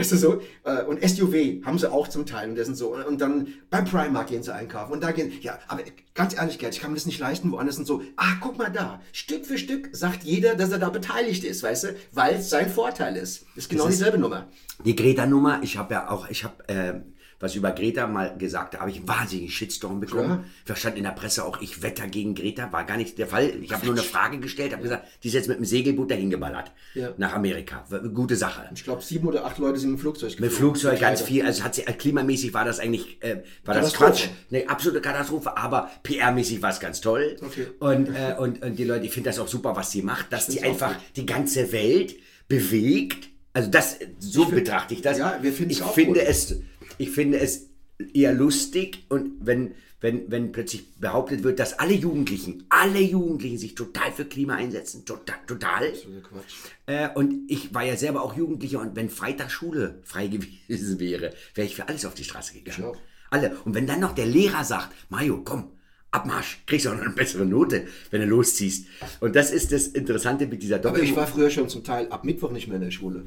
Weißt 0.00 0.12
du 0.12 0.16
so? 0.16 0.40
Äh, 0.64 0.82
Und 0.84 1.02
SUV 1.02 1.64
haben 1.64 1.78
sie 1.78 1.90
auch 1.92 2.08
zum 2.08 2.26
Teil 2.26 2.48
und 2.50 2.56
das 2.56 2.66
sind 2.66 2.76
so. 2.76 2.94
Und 2.96 3.20
dann 3.20 3.48
beim 3.70 3.84
Primark 3.84 4.28
gehen 4.28 4.42
sie 4.42 4.52
einkaufen. 4.54 4.92
Und 4.92 5.02
da 5.02 5.12
gehen, 5.12 5.32
ja, 5.42 5.58
aber 5.68 5.82
ganz 6.14 6.34
ehrlich, 6.34 6.58
Gerd, 6.58 6.74
ich 6.74 6.80
kann 6.80 6.90
mir 6.90 6.96
das 6.96 7.06
nicht 7.06 7.18
leisten, 7.20 7.52
woanders 7.52 7.76
sind 7.76 7.86
so, 7.86 8.02
ah, 8.16 8.34
guck 8.40 8.58
mal 8.58 8.70
da. 8.70 9.00
Stück 9.12 9.44
für 9.46 9.58
Stück 9.58 9.90
sagt 9.92 10.24
jeder, 10.24 10.54
dass 10.56 10.70
er 10.72 10.78
da 10.78 10.88
beteiligt 10.88 11.44
ist, 11.44 11.62
weißt 11.62 11.84
du? 11.84 11.88
Weil 12.12 12.36
es 12.36 12.50
sein 12.50 12.70
Vorteil 12.70 13.16
ist. 13.16 13.42
Das 13.54 13.64
ist 13.64 13.68
genau 13.70 13.84
Das 13.84 13.92
ist- 13.94 13.98
dieselbe 14.00 14.18
Nummer. 14.18 14.48
Die 14.84 14.96
Greta-Nummer, 14.96 15.60
ich 15.62 15.76
habe 15.76 15.92
ja 15.94 16.10
auch, 16.10 16.28
ich 16.30 16.44
habe 16.44 16.68
äh, 16.68 16.94
was 17.40 17.54
über 17.54 17.72
Greta 17.72 18.06
mal 18.06 18.36
gesagt, 18.36 18.74
da 18.74 18.80
habe 18.80 18.90
ich 18.90 18.98
einen 18.98 19.08
wahnsinnigen 19.08 19.50
Shitstorm 19.50 19.98
bekommen. 19.98 20.26
Klar. 20.26 20.44
Da 20.66 20.76
stand 20.76 20.98
in 20.98 21.04
der 21.04 21.10
Presse 21.12 21.44
auch, 21.44 21.60
ich 21.62 21.82
wetter 21.82 22.06
gegen 22.06 22.34
Greta, 22.34 22.70
war 22.70 22.84
gar 22.84 22.98
nicht 22.98 23.16
der 23.16 23.26
Fall. 23.26 23.50
Ich 23.62 23.72
habe 23.72 23.86
nur 23.86 23.94
eine 23.94 24.02
Frage 24.02 24.38
gestellt, 24.38 24.72
habe 24.72 24.82
gesagt, 24.82 25.06
die 25.22 25.28
ist 25.28 25.34
jetzt 25.34 25.48
mit 25.48 25.56
dem 25.56 25.64
Segelboot 25.64 26.10
dahin 26.10 26.28
geballert. 26.28 26.70
Ja. 26.94 27.14
Nach 27.16 27.34
Amerika. 27.34 27.84
Gute 28.14 28.36
Sache. 28.36 28.68
Ich 28.74 28.84
glaube, 28.84 29.02
sieben 29.02 29.26
oder 29.26 29.46
acht 29.46 29.58
Leute 29.58 29.78
sind 29.78 29.90
im 29.90 29.98
Flugzeug 29.98 30.38
Mit 30.38 30.52
Flugzeug 30.52 31.00
ganz 31.00 31.22
viel, 31.22 31.44
also 31.44 31.64
hat 31.64 31.74
sie, 31.74 31.86
äh, 31.86 31.92
klimamäßig 31.94 32.52
war 32.52 32.66
das 32.66 32.78
eigentlich, 32.78 33.22
äh, 33.22 33.42
war 33.64 33.74
das. 33.74 33.94
Quatsch, 33.94 34.28
eine 34.50 34.68
absolute 34.68 35.00
Katastrophe, 35.00 35.56
aber 35.56 35.90
PR-mäßig 36.04 36.62
war 36.62 36.70
es 36.70 36.78
ganz 36.78 37.00
toll. 37.00 37.36
Okay. 37.42 37.68
Und, 37.78 38.08
äh, 38.08 38.34
und, 38.38 38.62
und 38.62 38.78
die 38.78 38.84
Leute, 38.84 39.06
ich 39.06 39.12
finde 39.12 39.30
das 39.30 39.38
auch 39.38 39.48
super, 39.48 39.74
was 39.76 39.90
sie 39.90 40.02
macht, 40.02 40.32
dass 40.32 40.46
die 40.46 40.60
auch 40.60 40.66
einfach 40.66 40.94
gut. 40.94 41.02
die 41.16 41.26
ganze 41.26 41.72
Welt 41.72 42.16
bewegt. 42.48 43.30
Also 43.52 43.70
das, 43.70 43.98
so 44.18 44.44
betrachte 44.44 44.94
ich 44.94 45.02
das. 45.02 45.18
Ja, 45.18 45.38
wir 45.40 45.58
ich 45.58 45.82
auch 45.82 45.94
finde 45.94 46.20
gut. 46.20 46.28
es, 46.28 46.60
ich 47.00 47.10
finde 47.10 47.40
es 47.40 47.70
eher 48.12 48.34
lustig 48.34 49.06
und 49.08 49.32
wenn, 49.40 49.74
wenn, 50.02 50.30
wenn 50.30 50.52
plötzlich 50.52 50.84
behauptet 50.96 51.42
wird, 51.42 51.58
dass 51.58 51.78
alle 51.78 51.94
Jugendlichen, 51.94 52.64
alle 52.68 53.00
Jugendlichen 53.00 53.56
sich 53.56 53.74
total 53.74 54.12
für 54.12 54.26
Klima 54.26 54.56
einsetzen, 54.56 55.06
total, 55.06 55.36
total. 55.46 55.92
Quatsch. 55.92 56.54
Äh, 56.84 57.08
und 57.14 57.50
ich 57.50 57.72
war 57.74 57.84
ja 57.84 57.96
selber 57.96 58.22
auch 58.22 58.36
Jugendlicher 58.36 58.80
und 58.80 58.96
wenn 58.96 59.08
Freitag 59.08 59.50
Schule 59.50 60.00
frei 60.04 60.26
gewesen 60.68 61.00
wäre, 61.00 61.32
wäre 61.54 61.66
ich 61.66 61.74
für 61.74 61.88
alles 61.88 62.04
auf 62.04 62.14
die 62.14 62.24
Straße 62.24 62.52
gegangen. 62.52 62.84
Auch. 62.84 62.96
Alle. 63.30 63.56
Und 63.64 63.74
wenn 63.74 63.86
dann 63.86 64.00
noch 64.00 64.14
der 64.14 64.26
Lehrer 64.26 64.64
sagt, 64.64 64.90
Mario, 65.08 65.40
komm, 65.42 65.70
Abmarsch, 66.10 66.62
kriegst 66.66 66.84
du 66.84 66.90
auch 66.90 66.96
noch 66.96 67.02
eine 67.04 67.14
bessere 67.14 67.46
Note, 67.46 67.86
wenn 68.10 68.20
du 68.20 68.26
losziehst. 68.26 68.86
Und 69.20 69.36
das 69.36 69.52
ist 69.52 69.72
das 69.72 69.86
Interessante 69.86 70.46
mit 70.46 70.62
dieser 70.62 70.84
Aber 70.84 70.98
ich 71.00 71.10
Doppel. 71.10 71.16
war 71.16 71.26
früher 71.26 71.50
schon 71.50 71.68
zum 71.68 71.84
Teil 71.84 72.08
ab 72.08 72.24
Mittwoch 72.24 72.50
nicht 72.50 72.66
mehr 72.66 72.76
in 72.76 72.82
der 72.82 72.90
Schule. 72.90 73.26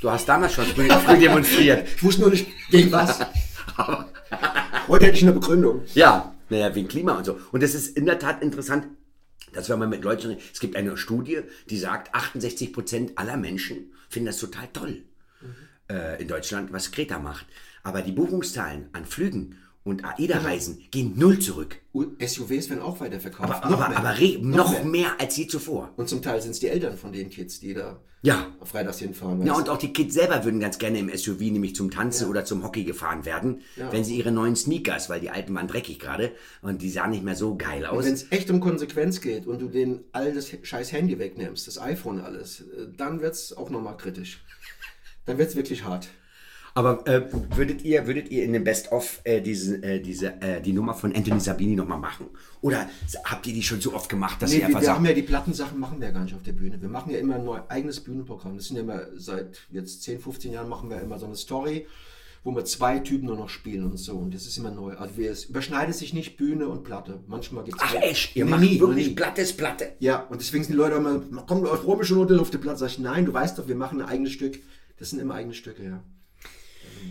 Du 0.00 0.10
hast 0.10 0.28
damals 0.28 0.54
schon 0.54 0.64
früh, 0.66 0.88
früh 0.88 1.18
demonstriert. 1.18 1.88
Ich 1.96 2.02
wusste 2.02 2.22
nur 2.22 2.30
nicht, 2.30 2.46
gegen 2.70 2.92
was. 2.92 3.18
Heute 4.88 5.06
hätte 5.06 5.16
ich 5.16 5.22
eine 5.22 5.32
Begründung. 5.32 5.82
Ja, 5.94 6.34
naja, 6.48 6.74
wegen 6.74 6.88
Klima 6.88 7.18
und 7.18 7.24
so. 7.24 7.38
Und 7.50 7.62
das 7.62 7.74
ist 7.74 7.96
in 7.96 8.06
der 8.06 8.18
Tat 8.18 8.42
interessant, 8.42 8.86
dass 9.52 9.68
wenn 9.68 9.78
man 9.78 9.88
mit 9.88 10.04
Leuten, 10.04 10.36
es 10.52 10.60
gibt 10.60 10.76
eine 10.76 10.96
Studie, 10.96 11.40
die 11.68 11.78
sagt, 11.78 12.14
68 12.14 12.72
Prozent 12.72 13.18
aller 13.18 13.36
Menschen 13.36 13.92
finden 14.08 14.26
das 14.26 14.38
total 14.38 14.68
toll 14.72 15.02
äh, 15.90 16.20
in 16.22 16.28
Deutschland, 16.28 16.72
was 16.72 16.92
Greta 16.92 17.18
macht. 17.18 17.46
Aber 17.82 18.02
die 18.02 18.12
Buchungszahlen 18.12 18.90
an 18.92 19.04
Flügen 19.04 19.56
und 19.84 20.04
AIDA-Reisen 20.04 20.78
gehen 20.90 21.14
null 21.16 21.38
zurück. 21.38 21.78
SUVs 21.94 22.68
werden 22.68 22.82
auch 22.82 23.00
weiterverkauft. 23.00 23.64
Aber, 23.64 23.64
aber, 23.64 23.96
aber 23.96 24.18
re- 24.18 24.38
noch, 24.40 24.84
mehr. 24.84 25.18
als 25.18 25.36
je 25.36 25.46
zuvor. 25.46 25.92
Und 25.96 26.08
zum 26.08 26.20
Teil 26.22 26.40
sind 26.42 26.50
es 26.52 26.60
die 26.60 26.68
Eltern 26.68 26.96
von 26.96 27.12
den 27.12 27.30
Kids, 27.30 27.58
die 27.60 27.72
da 27.74 27.98
Ja. 28.22 28.46
freitags 28.64 28.98
hinfahren. 28.98 29.44
Ja, 29.46 29.54
und 29.54 29.68
auch 29.70 29.78
die 29.78 29.92
Kids 29.92 30.12
selber 30.14 30.44
würden 30.44 30.60
ganz 30.60 30.78
gerne 30.78 30.98
im 30.98 31.08
SUV 31.08 31.40
nämlich 31.40 31.74
zum 31.74 31.90
Tanzen 31.90 32.28
oder 32.28 32.44
zum 32.44 32.62
Hockey 32.64 32.84
gefahren 32.84 33.24
werden, 33.24 33.62
Ja. 33.76 33.90
wenn 33.90 34.04
sie 34.04 34.16
ihre 34.16 34.30
neuen 34.30 34.56
Sneakers, 34.56 35.08
weil 35.08 35.20
die 35.20 35.30
alten 35.30 35.54
waren 35.54 35.68
dreckig 35.68 35.98
gerade 35.98 36.32
und 36.60 36.82
die 36.82 36.90
sahen 36.90 37.10
nicht 37.12 37.24
mehr 37.24 37.36
so 37.36 37.56
geil 37.56 37.86
aus. 37.86 38.04
Wenn 38.04 38.12
es 38.14 38.30
echt 38.30 38.50
um 38.50 38.60
Konsequenz 38.60 39.20
geht 39.20 39.46
und 39.46 39.60
du 39.60 39.68
den 39.68 40.04
all 40.12 40.34
das 40.34 40.50
scheiß 40.62 40.92
Handy 40.92 41.18
wegnimmst, 41.18 41.66
das 41.66 41.80
iPhone 41.80 42.20
alles, 42.20 42.60
äh, 42.60 42.88
dann 42.96 43.20
wird 43.22 43.34
es 43.34 43.56
auch 43.56 43.70
nochmal 43.70 43.96
kritisch. 43.96 44.44
Dann 45.24 45.38
wird 45.38 45.48
es 45.50 45.56
wirklich 45.56 45.84
hart. 45.84 46.08
Aber 46.78 47.04
äh, 47.08 47.22
würdet 47.56 47.82
ihr, 47.82 48.06
würdet 48.06 48.30
ihr 48.30 48.44
in 48.44 48.52
dem 48.52 48.62
Best-of 48.62 49.20
äh, 49.24 49.40
diese, 49.40 49.82
äh, 49.82 49.98
diese, 49.98 50.40
äh, 50.40 50.60
die 50.62 50.72
Nummer 50.72 50.94
von 50.94 51.12
Anthony 51.12 51.40
Sabini 51.40 51.74
nochmal 51.74 51.98
machen? 51.98 52.26
Oder 52.60 52.88
habt 53.24 53.48
ihr 53.48 53.52
die 53.52 53.64
schon 53.64 53.80
so 53.80 53.94
oft 53.94 54.08
gemacht, 54.08 54.40
dass 54.40 54.52
Nee, 54.52 54.58
ihr 54.58 54.66
einfach 54.66 54.78
wir 54.78 54.86
sagt, 54.86 54.98
haben 54.98 55.06
ja 55.06 55.12
die 55.12 55.22
Plattensachen 55.22 55.80
machen 55.80 55.98
wir 55.98 56.06
ja 56.06 56.14
gar 56.14 56.22
nicht 56.22 56.36
auf 56.36 56.42
der 56.44 56.52
Bühne. 56.52 56.80
Wir 56.80 56.88
machen 56.88 57.10
ja 57.10 57.18
immer 57.18 57.34
ein 57.34 57.44
neu, 57.44 57.58
eigenes 57.68 57.98
Bühnenprogramm. 57.98 58.56
Das 58.56 58.66
sind 58.66 58.76
ja 58.76 58.82
immer 58.82 59.00
seit 59.16 59.58
jetzt 59.72 60.04
10, 60.04 60.20
15 60.20 60.52
Jahren 60.52 60.68
machen 60.68 60.88
wir 60.88 61.00
immer 61.00 61.18
so 61.18 61.26
eine 61.26 61.34
Story, 61.34 61.88
wo 62.44 62.54
wir 62.54 62.64
zwei 62.64 63.00
Typen 63.00 63.26
nur 63.26 63.36
noch 63.36 63.48
spielen 63.48 63.82
und 63.82 63.96
so. 63.96 64.12
Und 64.12 64.32
das 64.32 64.46
ist 64.46 64.56
immer 64.56 64.70
neu. 64.70 64.92
Also 64.92 65.16
wir, 65.16 65.32
es 65.32 65.46
überschneidet 65.46 65.96
sich 65.96 66.14
nicht 66.14 66.36
Bühne 66.36 66.68
und 66.68 66.84
Platte. 66.84 67.18
Manchmal 67.26 67.64
gibt 67.64 67.82
es 67.82 67.88
ach 67.88 67.94
echt, 68.00 68.36
ihr 68.36 68.44
macht 68.44 68.62
wirklich 68.62 69.16
Plattes 69.16 69.52
Platte? 69.52 69.94
Ja, 69.98 70.20
und 70.30 70.40
deswegen 70.40 70.62
sind 70.62 70.74
die 70.74 70.78
Leute 70.78 70.94
immer, 70.94 71.20
komm, 71.44 71.66
auf 71.66 71.84
Romische 71.84 72.14
Note 72.14 72.40
auf 72.40 72.50
die 72.50 72.58
Platte. 72.58 72.78
Sag 72.78 72.90
ich, 72.90 72.98
nein, 73.00 73.26
du 73.26 73.32
weißt 73.32 73.58
doch, 73.58 73.66
wir 73.66 73.74
machen 73.74 74.00
ein 74.00 74.06
eigenes 74.06 74.30
Stück. 74.30 74.60
Das 74.96 75.10
sind 75.10 75.18
immer 75.18 75.34
eigene 75.34 75.54
Stücke, 75.54 75.82
ja. 75.82 76.04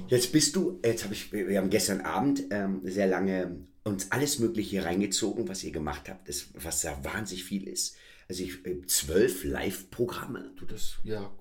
Jetzt 0.07 0.31
bist 0.31 0.55
du, 0.55 0.79
jetzt 0.83 1.03
habe 1.03 1.13
ich, 1.13 1.31
wir 1.31 1.57
haben 1.57 1.69
gestern 1.69 2.01
Abend 2.01 2.43
ähm, 2.51 2.81
sehr 2.83 3.07
lange 3.07 3.57
uns 3.83 4.11
alles 4.11 4.39
Mögliche 4.39 4.83
reingezogen, 4.83 5.47
was 5.47 5.63
ihr 5.63 5.71
gemacht 5.71 6.09
habt, 6.09 6.27
das, 6.27 6.47
was 6.53 6.81
da 6.81 7.03
wahnsinnig 7.03 7.43
viel 7.43 7.67
ist. 7.67 7.95
Also 8.29 8.43
ich, 8.43 8.65
äh, 8.65 8.85
zwölf 8.85 9.43
Live-Programme. 9.43 10.51
Du, 10.57 10.65
das, 10.65 10.97
ja, 11.03 11.31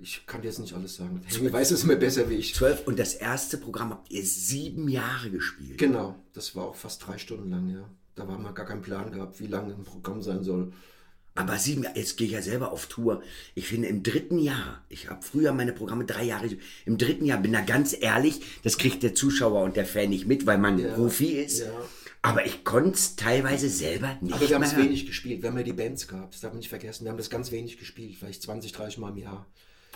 ich 0.00 0.26
kann 0.26 0.40
dir 0.40 0.48
jetzt 0.48 0.58
nicht 0.58 0.72
alles 0.72 0.96
sagen. 0.96 1.20
Du 1.28 1.52
weißt 1.52 1.72
es 1.72 1.84
immer 1.84 1.96
besser 1.96 2.28
wie 2.30 2.34
ich. 2.34 2.54
Zwölf 2.54 2.86
und 2.86 2.98
das 2.98 3.14
erste 3.14 3.58
Programm 3.58 3.90
habt 3.90 4.10
ihr 4.10 4.24
sieben 4.24 4.88
Jahre 4.88 5.30
gespielt. 5.30 5.78
Genau, 5.78 6.16
das 6.32 6.56
war 6.56 6.64
auch 6.64 6.76
fast 6.76 7.06
drei 7.06 7.18
Stunden 7.18 7.50
lang, 7.50 7.68
ja. 7.68 7.88
Da 8.14 8.26
war 8.26 8.38
mal 8.38 8.52
gar 8.52 8.66
kein 8.66 8.82
Plan 8.82 9.12
gehabt, 9.12 9.40
wie 9.40 9.46
lange 9.46 9.74
ein 9.74 9.84
Programm 9.84 10.22
sein 10.22 10.42
soll. 10.42 10.72
Aber 11.34 11.56
sieben 11.58 11.84
Jahre, 11.84 11.96
jetzt 11.98 12.16
gehe 12.16 12.26
ich 12.26 12.32
ja 12.34 12.42
selber 12.42 12.72
auf 12.72 12.86
Tour. 12.86 13.22
Ich 13.54 13.68
finde 13.68 13.88
im 13.88 14.02
dritten 14.02 14.38
Jahr, 14.38 14.84
ich 14.88 15.08
habe 15.08 15.22
früher 15.22 15.52
meine 15.52 15.72
Programme 15.72 16.04
drei 16.04 16.24
Jahre, 16.24 16.48
im 16.84 16.98
dritten 16.98 17.24
Jahr 17.24 17.38
bin 17.40 17.52
da 17.52 17.60
ganz 17.60 17.96
ehrlich, 17.98 18.40
das 18.62 18.78
kriegt 18.78 19.02
der 19.02 19.14
Zuschauer 19.14 19.62
und 19.62 19.76
der 19.76 19.86
Fan 19.86 20.10
nicht 20.10 20.26
mit, 20.26 20.44
weil 20.46 20.58
man 20.58 20.78
Ja, 20.78 20.92
Profi 20.94 21.32
ist. 21.40 21.60
ja. 21.60 21.70
Aber 22.22 22.44
ich 22.44 22.64
konnte 22.64 22.90
es 22.90 23.16
teilweise 23.16 23.70
selber 23.70 24.18
nicht 24.20 24.34
Aber 24.34 24.46
wir 24.46 24.54
haben 24.54 24.62
es 24.62 24.76
wenig 24.76 25.06
gespielt. 25.06 25.40
Wir 25.40 25.48
haben 25.48 25.56
ja 25.56 25.62
die 25.64 25.72
Bands 25.72 26.06
gehabt, 26.06 26.34
das 26.34 26.40
darf 26.42 26.52
man 26.52 26.58
nicht 26.58 26.68
vergessen. 26.68 27.04
Wir 27.04 27.10
haben 27.10 27.16
das 27.16 27.30
ganz 27.30 27.50
wenig 27.50 27.78
gespielt, 27.78 28.16
vielleicht 28.18 28.42
20, 28.42 28.72
30 28.72 28.98
Mal 28.98 29.10
im 29.10 29.16
Jahr. 29.16 29.46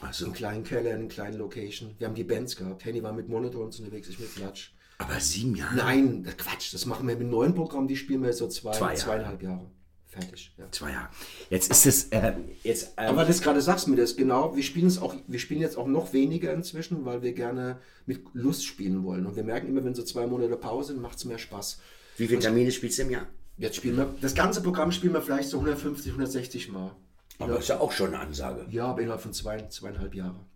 Ach 0.00 0.12
so. 0.14 0.26
In 0.26 0.32
kleinen 0.32 0.64
Keller, 0.64 0.94
in 0.96 1.08
kleinen 1.08 1.36
Location. 1.36 1.94
Wir 1.98 2.06
haben 2.06 2.14
die 2.14 2.24
Bands 2.24 2.56
gehabt. 2.56 2.84
Henny 2.84 3.02
war 3.02 3.12
mit 3.12 3.28
Monotons 3.28 3.78
unterwegs, 3.80 4.08
ich 4.08 4.18
mit 4.18 4.28
Flatsch. 4.28 4.72
Aber 4.96 5.20
sieben 5.20 5.54
Jahre? 5.56 5.76
Nein, 5.76 6.26
Quatsch, 6.38 6.72
das 6.72 6.86
machen 6.86 7.06
wir 7.06 7.16
mit 7.16 7.28
neuen 7.28 7.54
Programmen, 7.54 7.88
die 7.88 7.96
spielen 7.96 8.22
wir 8.22 8.32
so 8.32 8.48
zwei, 8.48 8.72
Zwei 8.72 8.86
Jahre. 8.86 8.96
zweieinhalb 8.96 9.42
Jahre. 9.42 9.70
Fertig. 10.14 10.52
Ja. 10.56 10.70
Zwei 10.70 10.92
Jahre. 10.92 11.08
Jetzt 11.50 11.70
ist 11.70 11.86
es, 11.86 12.04
äh, 12.10 12.34
jetzt, 12.62 12.92
ähm, 12.96 13.08
Aber 13.08 13.24
das 13.24 13.42
gerade 13.42 13.60
sagst 13.60 13.88
mir 13.88 13.96
das 13.96 14.16
genau. 14.16 14.54
Wir 14.54 14.62
spielen 14.62 14.86
es 14.86 14.98
auch, 14.98 15.14
wir 15.26 15.38
spielen 15.40 15.60
jetzt 15.60 15.76
auch 15.76 15.88
noch 15.88 16.12
weniger 16.12 16.52
inzwischen, 16.52 17.04
weil 17.04 17.22
wir 17.22 17.32
gerne 17.32 17.78
mit 18.06 18.20
Lust 18.32 18.64
spielen 18.64 19.02
wollen. 19.02 19.26
Und 19.26 19.34
wir 19.34 19.42
merken 19.42 19.68
immer, 19.68 19.84
wenn 19.84 19.94
so 19.94 20.04
zwei 20.04 20.26
Monate 20.26 20.56
Pause 20.56 20.92
sind, 20.92 21.02
macht 21.02 21.18
es 21.18 21.24
mehr 21.24 21.38
Spaß. 21.38 21.80
wie 22.16 22.28
viele 22.28 22.40
Termine 22.40 22.70
spielst 22.70 22.98
du 22.98 23.02
im 23.02 23.10
Jahr? 23.10 23.26
Jetzt 23.56 23.76
spielen 23.76 23.96
wir, 23.96 24.14
das 24.20 24.34
ganze 24.34 24.62
Programm 24.62 24.92
spielen 24.92 25.14
wir 25.14 25.22
vielleicht 25.22 25.48
so 25.48 25.58
150, 25.58 26.12
160 26.12 26.70
Mal. 26.70 26.94
Aber 27.38 27.58
ist 27.58 27.68
ja 27.68 27.80
auch 27.80 27.90
schon 27.90 28.08
eine 28.08 28.20
Ansage. 28.20 28.66
Ja, 28.70 28.86
aber 28.86 29.00
innerhalb 29.00 29.20
von 29.20 29.32
zwei, 29.32 29.66
zweieinhalb 29.68 30.14
Jahren. 30.14 30.46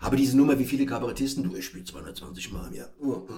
Aber 0.00 0.16
diese 0.16 0.36
Nummer, 0.36 0.58
wie 0.58 0.64
viele 0.64 0.86
Kabarettisten, 0.86 1.44
du, 1.44 1.54
ich 1.56 1.66
spiele 1.66 1.84
220 1.84 2.52
Mal 2.52 2.68
im 2.68 2.74
Jahr. 2.74 2.88
Oh, 3.00 3.06
oh, 3.08 3.22
oh. 3.28 3.36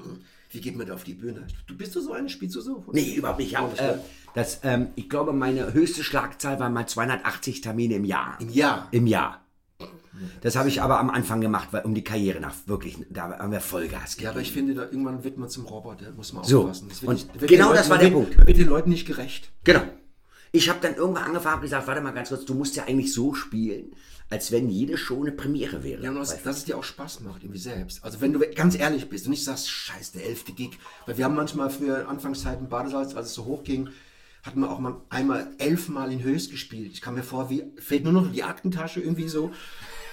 Wie 0.50 0.60
geht 0.60 0.76
man 0.76 0.86
da 0.86 0.94
auf 0.94 1.04
die 1.04 1.14
Bühne? 1.14 1.46
Du 1.66 1.76
bist 1.76 1.94
du 1.96 2.00
so 2.00 2.12
eine? 2.12 2.28
Spielst 2.28 2.54
du 2.56 2.60
so? 2.60 2.84
Nee, 2.92 3.14
überhaupt 3.14 3.38
nicht. 3.38 3.52
Ich, 3.52 3.56
hab, 3.58 3.78
äh, 3.80 3.94
das, 4.34 4.60
ähm, 4.62 4.88
ich 4.96 5.08
glaube, 5.08 5.32
meine 5.32 5.72
höchste 5.72 6.04
Schlagzahl 6.04 6.60
war 6.60 6.68
mal 6.70 6.86
280 6.86 7.62
Termine 7.62 7.94
im 7.94 8.04
Jahr. 8.04 8.36
Im 8.40 8.50
Jahr? 8.50 8.88
Im 8.90 9.06
Jahr. 9.06 9.38
Das 10.42 10.56
habe 10.56 10.68
ich 10.68 10.82
aber 10.82 11.00
am 11.00 11.10
Anfang 11.10 11.40
gemacht, 11.40 11.68
weil 11.72 11.82
um 11.82 11.94
die 11.94 12.04
Karriere 12.04 12.38
nach 12.38 12.54
wirklich, 12.66 12.98
da 13.10 13.36
haben 13.38 13.50
wir 13.50 13.60
Vollgas 13.60 14.12
gegeben. 14.12 14.24
Ja, 14.24 14.30
aber 14.30 14.40
ich 14.40 14.52
finde, 14.52 14.74
da, 14.74 14.82
irgendwann 14.82 15.24
wird 15.24 15.38
man 15.38 15.48
zum 15.48 15.64
Roboter, 15.64 16.12
muss 16.12 16.32
man 16.32 16.44
So, 16.44 16.60
aufpassen. 16.60 16.88
Das 16.90 17.00
wird 17.02 17.08
und 17.08 17.14
nicht- 17.14 17.40
wird 17.40 17.50
genau 17.50 17.72
das 17.72 17.88
war 17.90 17.98
der 17.98 18.10
Punkt. 18.10 18.36
Wird 18.46 18.58
den 18.58 18.68
Leuten 18.68 18.90
nicht 18.90 19.06
gerecht. 19.06 19.50
Genau. 19.64 19.82
Ich 20.52 20.68
habe 20.68 20.80
dann 20.80 20.94
irgendwann 20.94 21.24
angefangen 21.24 21.56
und 21.56 21.62
gesagt, 21.62 21.86
warte 21.86 22.02
mal 22.02 22.10
ganz 22.12 22.28
kurz, 22.28 22.44
du 22.44 22.54
musst 22.54 22.76
ja 22.76 22.84
eigentlich 22.84 23.12
so 23.12 23.32
spielen, 23.32 23.96
als 24.28 24.52
wenn 24.52 24.68
jede 24.68 24.98
Show 24.98 25.22
eine 25.22 25.32
Premiere 25.32 25.82
wäre. 25.82 26.02
Ja, 26.02 26.10
und 26.10 26.16
das, 26.16 26.42
dass 26.42 26.58
es 26.58 26.64
dir 26.64 26.76
auch 26.76 26.84
Spaß 26.84 27.20
macht, 27.20 27.42
irgendwie 27.42 27.58
selbst. 27.58 28.04
Also 28.04 28.20
wenn 28.20 28.34
du 28.34 28.40
ganz 28.54 28.78
ehrlich 28.78 29.08
bist 29.08 29.26
und 29.26 29.30
nicht 29.30 29.44
sagst, 29.44 29.70
scheiß, 29.70 30.12
der 30.12 30.26
elfte 30.26 30.52
Gig. 30.52 30.78
Weil 31.06 31.16
wir 31.16 31.24
haben 31.24 31.34
manchmal 31.34 31.70
für 31.70 32.06
Anfangszeiten 32.06 32.68
Badesalz, 32.68 33.14
als 33.14 33.28
es 33.28 33.34
so 33.34 33.46
hochging, 33.46 33.88
hatten 34.42 34.60
wir 34.60 34.70
auch 34.70 34.80
mal 34.80 35.00
einmal 35.08 35.48
elfmal 35.58 36.12
in 36.12 36.22
Höchst 36.22 36.50
gespielt. 36.50 36.90
Ich 36.92 37.00
kam 37.00 37.14
mir 37.14 37.22
vor, 37.22 37.48
wie 37.48 37.64
fehlt 37.78 38.02
nur 38.04 38.12
noch 38.12 38.30
die 38.30 38.42
Aktentasche 38.42 39.00
irgendwie 39.00 39.28
so. 39.28 39.52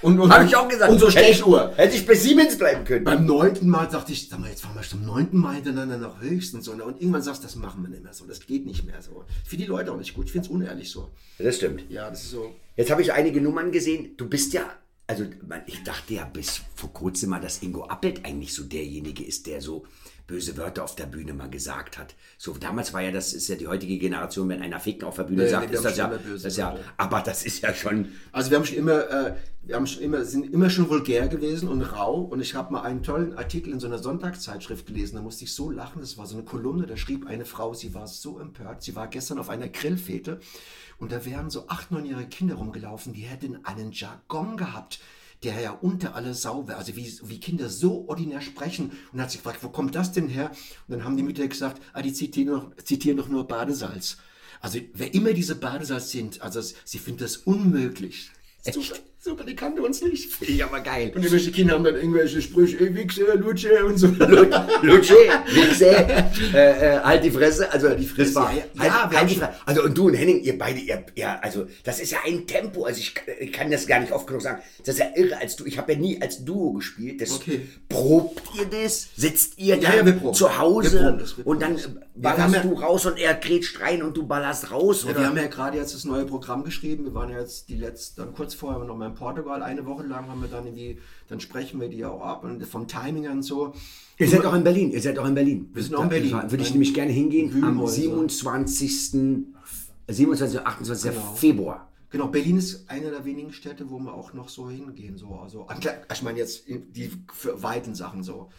Und, 0.02 0.18
und, 0.20 0.32
Habe 0.32 0.46
ich 0.46 0.56
auch 0.56 0.68
gesagt. 0.70 0.92
Und 0.92 1.00
so 1.00 1.10
Stechuhr. 1.10 1.74
Hätte 1.76 1.98
ich 1.98 2.06
bei 2.08 2.14
Siemens 2.14 2.58
bleiben 2.58 2.86
können. 2.86 3.04
Beim 3.04 3.26
neunten 3.26 3.68
Mal 3.68 3.88
dachte 3.88 4.14
ich, 4.14 4.30
sag 4.30 4.40
mal, 4.40 4.50
jetzt 4.50 4.62
fahren 4.62 4.76
wir 4.76 4.82
zum 4.84 5.04
neunten 5.06 5.38
Mal 5.38 5.56
hintereinander 5.56 5.98
nach 5.98 6.22
Höchst 6.22 6.54
und 6.54 6.62
so. 6.64 6.72
Und 6.72 7.02
irgendwann 7.02 7.22
sagst 7.22 7.42
du, 7.44 7.48
das 7.48 7.56
machen 7.58 7.82
wir 7.82 7.90
nicht 7.90 8.04
mehr 8.04 8.14
so. 8.14 8.26
Das 8.26 8.40
geht 8.46 8.66
nicht 8.66 8.86
mehr 8.86 9.02
so. 9.02 9.26
Für 9.46 9.58
die 9.58 9.66
Leute 9.66 9.92
auch 9.92 9.98
nicht 9.98 10.14
gut. 10.14 10.28
Ich 10.28 10.32
finde 10.32 10.48
es 10.48 10.52
unehrlich 10.54 10.90
so. 10.90 11.10
Das 11.38 11.58
stimmt. 11.58 11.84
Ja, 11.90 12.10
das 12.10 12.24
ist 12.24 12.32
so. 12.32 12.56
Jetzt 12.78 12.92
habe 12.92 13.02
ich 13.02 13.12
einige 13.12 13.42
Nummern 13.42 13.72
gesehen. 13.74 14.16
Du 14.16 14.30
bist 14.30 14.54
ja, 14.54 14.72
also 15.08 15.26
man- 15.46 15.64
ich 15.66 15.84
dachte 15.84 16.14
ja 16.14 16.24
bis 16.24 16.62
vor 16.76 16.94
kurzem 16.94 17.32
mal, 17.32 17.42
dass 17.42 17.62
Ingo 17.62 17.84
Appelt 17.86 18.24
eigentlich 18.26 18.54
so 18.54 18.64
derjenige 18.64 19.26
ist, 19.26 19.48
der 19.48 19.60
so 19.60 19.86
böse 20.30 20.56
Wörter 20.58 20.84
auf 20.84 20.96
der 20.96 21.08
Bühne 21.08 21.34
mal 21.34 21.50
gesagt 21.50 21.98
hat. 21.98 22.16
So 22.38 22.54
damals 22.54 22.94
war 22.94 23.02
ja, 23.02 23.12
das 23.12 23.34
ist 23.34 23.48
ja 23.48 23.56
die 23.56 23.68
heutige 23.68 23.98
Generation, 23.98 24.48
wenn 24.48 24.62
einer 24.62 24.80
Ficken 24.80 25.08
auf 25.08 25.16
der 25.16 25.24
Bühne 25.24 25.44
Nee, 25.44 25.50
sagt, 25.50 25.70
nee, 25.70 25.76
ist 25.76 25.84
das 25.84 25.98
ja, 25.98 26.08
das 26.42 26.56
ja, 26.56 26.78
aber 26.98 27.22
das 27.22 27.44
ist 27.44 27.62
ja 27.62 27.74
schon, 27.74 28.10
Also 28.32 28.52
wir 28.52 28.58
haben 28.58 28.66
schon 28.66 28.78
immer, 28.78 29.10
äh, 29.10 29.34
wir 29.64 29.76
haben 29.76 29.88
schon 29.88 30.04
immer, 30.04 30.24
sind 30.24 30.54
immer 30.54 30.70
schon 30.70 30.88
vulgär 30.88 31.28
gewesen 31.28 31.68
und 31.68 31.82
rau. 31.82 32.22
Und 32.22 32.42
ich 32.42 32.54
habe 32.54 32.72
mal 32.72 32.84
einen 32.84 33.02
tollen 33.02 33.38
Artikel 33.38 33.74
in 33.74 33.80
so 33.80 33.88
einer 33.88 33.98
Sonntagszeitschrift 33.98 34.86
gelesen. 34.86 35.16
Da 35.16 35.22
musste 35.22 35.46
ich 35.46 35.54
so 35.54 35.72
lachen. 35.72 36.00
Das 36.02 36.18
war 36.18 36.28
so 36.28 36.36
eine 36.36 36.46
Kolumne. 36.46 36.86
Da 36.86 36.96
schrieb 36.96 37.28
eine 37.28 37.46
Frau, 37.46 37.74
sie 37.74 37.94
war 37.96 38.08
so 38.08 38.40
empört. 38.40 38.84
Sie 38.84 38.96
war 38.96 39.08
gestern 39.08 39.40
auf 39.40 39.50
einer 39.50 39.68
Grillfete 39.68 40.40
und 41.00 41.12
da 41.12 41.26
wären 41.26 41.50
so 41.50 41.68
acht, 41.68 41.92
neunjährige 41.92 42.30
Kinder 42.30 42.56
rumgelaufen. 42.56 43.14
Die 43.14 43.22
hätten 43.22 43.66
einen 43.66 43.92
Jargon 43.92 44.58
gehabt. 44.58 45.00
Der 45.44 45.60
ja 45.62 45.72
unter 45.72 46.16
alle 46.16 46.34
Sau 46.34 46.68
wäre, 46.68 46.78
also 46.78 46.96
wie, 46.96 47.18
wie 47.24 47.40
Kinder 47.40 47.70
so 47.70 48.08
ordinär 48.08 48.42
sprechen. 48.42 48.92
Und 49.14 49.22
hat 49.22 49.32
sie 49.32 49.38
gefragt, 49.38 49.64
wo 49.64 49.70
kommt 49.70 49.96
das 49.96 50.12
denn 50.12 50.28
her? 50.28 50.52
Und 50.88 50.98
dann 50.98 51.04
haben 51.06 51.18
die 51.18 51.24
Mütter 51.24 51.48
gesagt, 51.48 51.82
ah, 51.94 52.02
die 52.02 52.14
zitieren 52.14 52.54
doch, 52.54 52.84
zitieren 52.84 53.18
doch 53.18 53.30
nur 53.30 53.48
Badesalz. 53.48 54.18
Also 54.62 54.80
wer 54.94 55.14
immer 55.14 55.34
diese 55.34 55.56
Badesalz 55.56 56.12
sind, 56.12 56.42
also 56.42 56.62
sie 56.62 57.00
finden 57.00 57.22
das 57.22 57.38
unmöglich. 57.38 58.32
Super, 58.64 59.00
super, 59.20 59.44
die 59.44 59.56
kannte 59.56 59.82
uns 59.82 60.02
nicht. 60.02 60.34
finde 60.34 60.54
ich 60.54 60.64
aber 60.64 60.80
geil. 60.80 61.08
Und 61.16 61.22
irgendwelche 61.24 61.52
Kinder 61.52 61.74
haben 61.76 61.84
dann 61.84 61.96
irgendwelche 61.96 62.42
Sprüche, 62.42 62.80
ey, 62.80 62.96
Wichser, 62.96 63.36
Lutsche 63.36 63.86
und 63.86 63.98
so. 63.98 64.08
Lutsche, 64.82 65.16
Wichse, 65.54 65.90
äh, 66.54 66.96
äh, 66.96 67.00
halt 67.00 67.24
die 67.24 67.32
Fresse. 67.32 67.72
Also 67.72 67.90
die 67.96 68.06
Fresse, 68.06 68.36
war, 68.36 68.52
ja, 68.54 68.58
ja. 68.58 68.64
halt, 68.80 69.14
Ja, 69.14 69.20
halt 69.20 69.30
die 69.30 69.36
Fresse. 69.36 69.54
Also 69.66 69.84
und 69.84 69.98
du 69.98 70.08
und 70.08 70.14
Henning, 70.14 70.42
ihr 70.42 70.58
beide, 70.58 70.80
ihr, 70.80 71.04
ja, 71.16 71.40
also 71.42 71.66
das 71.84 72.00
ist 72.00 72.12
ja 72.12 72.20
ein 72.26 72.48
Tempo. 72.48 72.84
Also 72.86 73.00
ich, 73.00 73.14
ich 73.40 73.52
kann 73.52 73.70
das 73.72 73.88
gar 73.88 74.00
nicht 74.00 74.12
oft 74.12 74.28
genug 74.28 74.42
sagen. 74.42 74.62
Das 74.86 74.96
ist 74.96 75.00
ja 75.00 75.08
irre, 75.16 75.38
als 75.38 75.56
du. 75.56 75.66
Ich 75.66 75.78
habe 75.78 75.94
ja 75.94 76.00
nie 76.00 76.22
als 76.22 76.44
Duo 76.46 76.74
gespielt. 76.74 77.22
Das, 77.22 77.30
Okay. 77.40 77.62
Probt 77.88 78.42
ihr 78.58 78.66
das? 78.66 79.10
Sitzt 79.16 79.58
ihr 79.58 79.76
Ja, 79.78 79.92
dann 80.04 80.22
ja, 80.24 80.32
zu 80.34 80.58
Hause 80.58 80.98
proben 81.34 81.44
und 81.46 81.62
dann 81.62 81.78
ballerst 82.16 82.56
ja- 82.56 82.62
du 82.64 82.74
raus 82.74 83.06
und 83.06 83.18
er 83.18 83.34
grätscht 83.36 83.80
rein 83.82 84.04
und 84.04 84.18
du 84.18 84.26
ballerst 84.28 84.72
raus? 84.72 85.04
Ja, 85.04 85.12
oder? 85.12 85.20
wir 85.22 85.28
haben 85.28 85.38
ja 85.38 85.48
gerade 85.48 85.78
jetzt 85.78 85.94
das 85.94 86.06
neue 86.06 86.26
Programm 86.26 86.64
geschrieben. 86.64 87.06
Wir 87.06 87.14
waren 87.14 87.30
ja 87.30 87.40
jetzt 87.40 87.70
die 87.70 87.76
letzte, 87.78 88.22
dann 88.22 88.34
kurz 88.34 88.54
vorher 88.54 88.84
noch 88.84 88.98
mal 88.98 89.09
in 89.10 89.16
Portugal. 89.16 89.62
Eine 89.62 89.86
Woche 89.86 90.04
lang 90.04 90.28
haben 90.28 90.42
wir 90.42 90.48
dann 90.48 90.66
irgendwie, 90.66 90.98
dann 91.28 91.40
sprechen 91.40 91.82
wir 91.82 91.90
die 91.90 92.06
auch 92.06 92.22
ab 92.22 92.44
und 92.44 92.66
vom 92.66 92.88
Timing 92.88 93.30
und 93.30 93.44
so. 93.44 93.74
Ihr 94.18 94.28
seid 94.28 94.46
auch 94.46 94.54
in 94.54 94.64
Berlin. 94.64 94.92
Ihr 94.92 95.02
seid 95.02 95.18
auch 95.20 95.26
in 95.26 95.36
Berlin. 95.36 95.70
Wir 95.74 95.84
sind 95.84 95.96
auch 95.96 96.04
in 96.04 96.10
Berlin. 96.10 96.34
Würde 96.48 96.64
ich 96.64 96.72
nämlich 96.72 96.94
gerne 96.94 97.12
hingehen 97.12 97.52
am 97.64 97.76
Wühlmäuse. 97.76 98.02
27. 98.02 99.14
27. 100.08 100.60
und 100.60 100.66
28. 100.66 101.12
Genau. 101.12 101.34
Februar. 101.34 101.90
Genau, 102.12 102.28
Berlin 102.28 102.58
ist 102.58 102.90
eine 102.90 103.12
der 103.12 103.24
wenigen 103.24 103.54
Städte, 103.54 103.90
wo 103.90 104.00
wir 104.00 104.14
auch 104.14 104.34
noch 104.34 104.50
so 104.50 104.70
hingehen. 104.70 105.18
So. 105.18 105.36
Also, 105.36 105.68
ich 106.12 106.24
meine 106.24 106.40
jetzt 106.40 106.68
die 106.68 107.12
für 107.32 107.62
weiten 107.62 107.94
Sachen 107.94 108.24
so. 108.24 108.50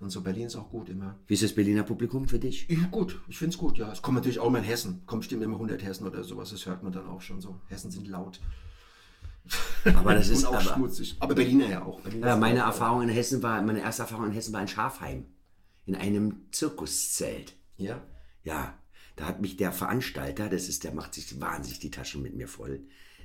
Und 0.00 0.10
so 0.10 0.20
Berlin 0.20 0.46
ist 0.46 0.56
auch 0.56 0.70
gut 0.70 0.88
immer. 0.88 1.16
Wie 1.26 1.34
ist 1.34 1.42
das 1.42 1.54
Berliner 1.54 1.82
Publikum 1.82 2.28
für 2.28 2.38
dich? 2.38 2.66
Ja, 2.68 2.86
gut, 2.90 3.20
ich 3.28 3.38
finde 3.38 3.54
es 3.54 3.58
gut, 3.58 3.78
ja. 3.78 3.90
Es 3.90 4.02
kommt 4.02 4.16
natürlich 4.16 4.38
auch 4.38 4.50
mal 4.50 4.58
in 4.58 4.64
Hessen. 4.64 5.02
Kommt 5.06 5.22
bestimmt 5.22 5.42
immer 5.42 5.54
100 5.54 5.82
Hessen 5.82 6.06
oder 6.06 6.22
sowas. 6.24 6.50
Das 6.50 6.66
hört 6.66 6.82
man 6.82 6.92
dann 6.92 7.06
auch 7.06 7.20
schon 7.20 7.40
so. 7.40 7.60
Hessen 7.68 7.90
sind 7.90 8.08
laut. 8.08 8.40
Aber 9.96 10.14
das 10.14 10.28
ist 10.28 10.44
auch 10.46 10.54
aber, 10.54 10.62
schmutzig. 10.62 11.16
Aber 11.20 11.34
Berliner 11.34 11.68
ja 11.68 11.82
auch. 11.84 12.00
Berliner 12.00 12.26
ja, 12.28 12.34
ist 12.34 12.40
meine 12.40 12.62
auch- 12.64 12.68
Erfahrung 12.68 13.02
in 13.02 13.08
Hessen 13.10 13.42
war, 13.42 13.60
meine 13.62 13.80
erste 13.80 14.02
Erfahrung 14.02 14.26
in 14.26 14.32
Hessen 14.32 14.52
war 14.54 14.62
in 14.62 14.68
Schafheim. 14.68 15.26
In 15.86 15.94
einem 15.96 16.46
Zirkuszelt. 16.52 17.52
Ja. 17.76 18.00
Ja, 18.42 18.74
da 19.16 19.26
hat 19.26 19.40
mich 19.42 19.56
der 19.58 19.70
Veranstalter, 19.72 20.48
das 20.48 20.68
ist, 20.68 20.84
der 20.84 20.94
macht 20.94 21.14
sich 21.14 21.40
wahnsinnig 21.40 21.78
die 21.80 21.90
Taschen 21.90 22.22
mit 22.22 22.34
mir 22.34 22.48
voll. 22.48 22.80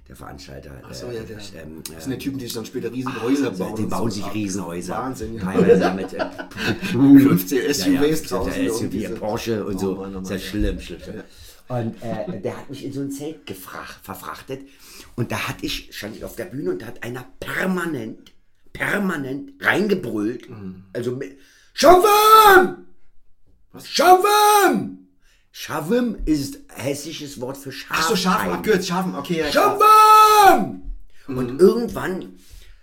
Der 0.09 0.15
Veranstalter. 0.15 0.81
Ach 0.83 0.93
so, 0.93 1.05
äh, 1.07 1.17
ja, 1.17 1.21
der, 1.23 1.37
ähm, 1.61 1.83
das 1.93 2.05
sind 2.05 2.13
die 2.13 2.17
Typen, 2.17 2.39
die 2.39 2.45
sich 2.45 2.53
dann 2.55 2.65
später 2.65 2.91
riesige 2.91 3.21
Häuser 3.21 3.51
bauen. 3.51 3.75
Die 3.75 3.85
bauen 3.85 4.09
so. 4.09 4.15
sich 4.15 4.25
Ach, 4.25 4.33
Riesenhäuser. 4.33 4.93
Wahnsinn, 4.95 5.35
ja. 5.35 5.43
Teilweise 5.43 5.93
mit 5.93 6.13
äh, 6.13 6.25
15 6.91 7.73
SUVs 7.73 7.85
ja, 7.85 7.91
ja, 8.03 8.15
draußen 8.27 8.63
ja, 8.65 8.71
SUV, 8.73 8.89
diese- 8.89 9.13
Porsche 9.15 9.65
und 9.65 9.75
Oh 9.75 9.79
so. 9.79 9.95
Mann, 9.95 10.15
oh 10.15 10.19
ist 10.21 10.29
ja 10.29 10.35
Mann, 10.35 10.43
schlimm, 10.45 10.79
schlimm. 10.79 10.99
schlimm. 11.01 11.23
Und 11.69 12.01
äh, 12.01 12.41
der 12.41 12.57
hat 12.57 12.69
mich 12.69 12.83
in 12.83 12.91
so 12.91 13.01
ein 13.01 13.11
Zelt 13.11 13.45
gefrach, 13.45 13.99
verfrachtet. 14.01 14.67
Und 15.15 15.31
da 15.31 15.47
hatte 15.47 15.65
ich, 15.65 15.95
stand 15.95 16.15
ich 16.15 16.25
auf 16.25 16.35
der 16.35 16.45
Bühne 16.45 16.71
und 16.71 16.81
da 16.81 16.87
hat 16.87 17.03
einer 17.03 17.25
permanent, 17.39 18.33
permanent 18.73 19.53
reingebrüllt. 19.61 20.49
Mhm. 20.49 20.85
Also 20.93 21.15
mit 21.15 21.37
Schaufem! 21.73 22.87
Schaufem! 23.83 25.07
Schaufem 25.51 26.17
ist 26.25 26.59
hessisches 26.69 27.39
Wort 27.39 27.57
für 27.57 27.71
Schaf. 27.71 27.97
Ach 27.99 28.09
so, 28.09 28.15
Schafen, 28.15 28.51
abgekürzt, 28.51 28.87
Schafen, 28.87 29.15
okay. 29.15 29.39
Ja, 29.39 29.51
Schaufem! 29.51 30.81
Mhm. 31.27 31.37
Und 31.37 31.61
irgendwann 31.61 32.39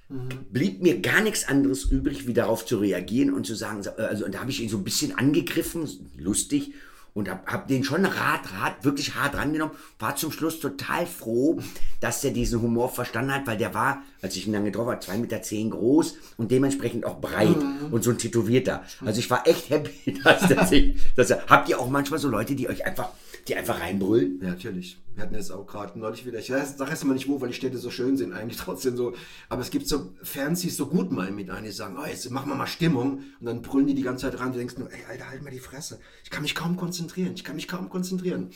blieb 0.08 0.82
mir 0.82 1.00
gar 1.00 1.20
nichts 1.20 1.48
anderes 1.48 1.84
übrig, 1.86 2.28
wie 2.28 2.34
darauf 2.34 2.64
zu 2.64 2.78
reagieren 2.78 3.34
und 3.34 3.46
zu 3.46 3.56
sagen, 3.56 3.82
äh, 3.98 4.02
also 4.02 4.24
und 4.24 4.34
da 4.34 4.40
habe 4.40 4.50
ich 4.50 4.62
ihn 4.62 4.68
so 4.68 4.76
ein 4.76 4.84
bisschen 4.84 5.18
angegriffen, 5.18 5.88
lustig, 6.16 6.74
und 7.16 7.30
habe 7.30 7.40
hab 7.46 7.66
den 7.66 7.82
schon 7.82 8.04
hart, 8.04 8.52
hart, 8.52 8.84
wirklich 8.84 9.14
hart 9.14 9.34
rangenommen, 9.36 9.74
war 9.98 10.16
zum 10.16 10.30
Schluss 10.30 10.60
total 10.60 11.06
froh, 11.06 11.58
dass 11.98 12.20
der 12.20 12.30
diesen 12.30 12.60
Humor 12.60 12.90
verstanden 12.90 13.32
hat, 13.32 13.46
weil 13.46 13.56
der 13.56 13.72
war, 13.72 14.02
als 14.20 14.36
ich 14.36 14.46
ihn 14.46 14.52
dann 14.52 14.66
getroffen 14.66 14.90
habe, 14.90 15.00
2,10 15.00 15.18
Meter 15.18 15.42
zehn 15.42 15.70
groß 15.70 16.14
und 16.36 16.50
dementsprechend 16.50 17.06
auch 17.06 17.18
breit 17.18 17.56
und 17.90 18.04
so 18.04 18.10
ein 18.10 18.18
Tätowierter. 18.18 18.84
Also 19.02 19.20
ich 19.20 19.30
war 19.30 19.46
echt 19.48 19.70
happy, 19.70 20.20
dass 20.24 20.46
der 20.46 20.66
sich, 20.66 20.94
dass 21.16 21.30
er, 21.30 21.46
habt 21.48 21.70
ihr 21.70 21.80
auch 21.80 21.88
manchmal 21.88 22.20
so 22.20 22.28
Leute, 22.28 22.54
die 22.54 22.68
euch 22.68 22.84
einfach, 22.84 23.08
die 23.48 23.56
einfach 23.56 23.80
reinbrüllen? 23.80 24.40
Ja, 24.40 24.50
natürlich. 24.50 24.98
Wir 25.14 25.22
hatten 25.22 25.34
jetzt 25.34 25.50
auch 25.50 25.66
gerade 25.66 25.98
neulich 25.98 26.26
wieder, 26.26 26.38
ich 26.38 26.50
weiß, 26.50 26.76
sag 26.76 26.90
jetzt 26.90 27.04
mal 27.04 27.14
nicht 27.14 27.28
wo, 27.28 27.40
weil 27.40 27.48
die 27.48 27.54
Städte 27.54 27.78
so 27.78 27.90
schön 27.90 28.16
sind, 28.16 28.32
eigentlich 28.32 28.58
trotzdem 28.62 28.96
so. 28.96 29.14
Aber 29.48 29.62
es 29.62 29.70
gibt 29.70 29.88
so 29.88 30.12
Fans, 30.22 30.60
die 30.60 30.68
es 30.68 30.76
so 30.76 30.86
gut 30.86 31.10
meinen 31.12 31.36
mit 31.36 31.50
einem, 31.50 31.64
die 31.64 31.70
sagen, 31.70 31.96
oh, 32.00 32.06
jetzt 32.06 32.30
machen 32.30 32.50
wir 32.50 32.56
mal 32.56 32.66
Stimmung. 32.66 33.22
Und 33.40 33.46
dann 33.46 33.62
brüllen 33.62 33.86
die 33.86 33.94
die 33.94 34.02
ganze 34.02 34.30
Zeit 34.30 34.40
ran. 34.40 34.52
Du 34.52 34.58
denkst 34.58 34.76
nur, 34.78 34.92
ey, 34.92 35.04
Alter, 35.08 35.30
halt 35.30 35.42
mal 35.42 35.50
die 35.50 35.58
Fresse. 35.58 36.00
Ich 36.24 36.30
kann 36.30 36.42
mich 36.42 36.54
kaum 36.54 36.76
konzentrieren. 36.76 37.32
Ich 37.34 37.44
kann 37.44 37.56
mich 37.56 37.68
kaum 37.68 37.88
konzentrieren. 37.88 38.50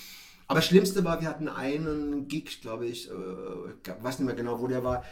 Aber 0.49 0.59
das 0.59 0.67
Schlimmste 0.67 1.05
war, 1.05 1.21
wir 1.21 1.29
hatten 1.29 1.49
einen 1.49 2.27
Gig, 2.27 2.61
glaube 2.61 2.87
ich, 2.87 3.09
äh, 3.09 3.13
weiß 4.03 4.19
nicht 4.19 4.27
mehr 4.27 4.35
genau, 4.35 4.61
wo 4.61 4.67
der 4.67 4.83
war. 4.83 5.05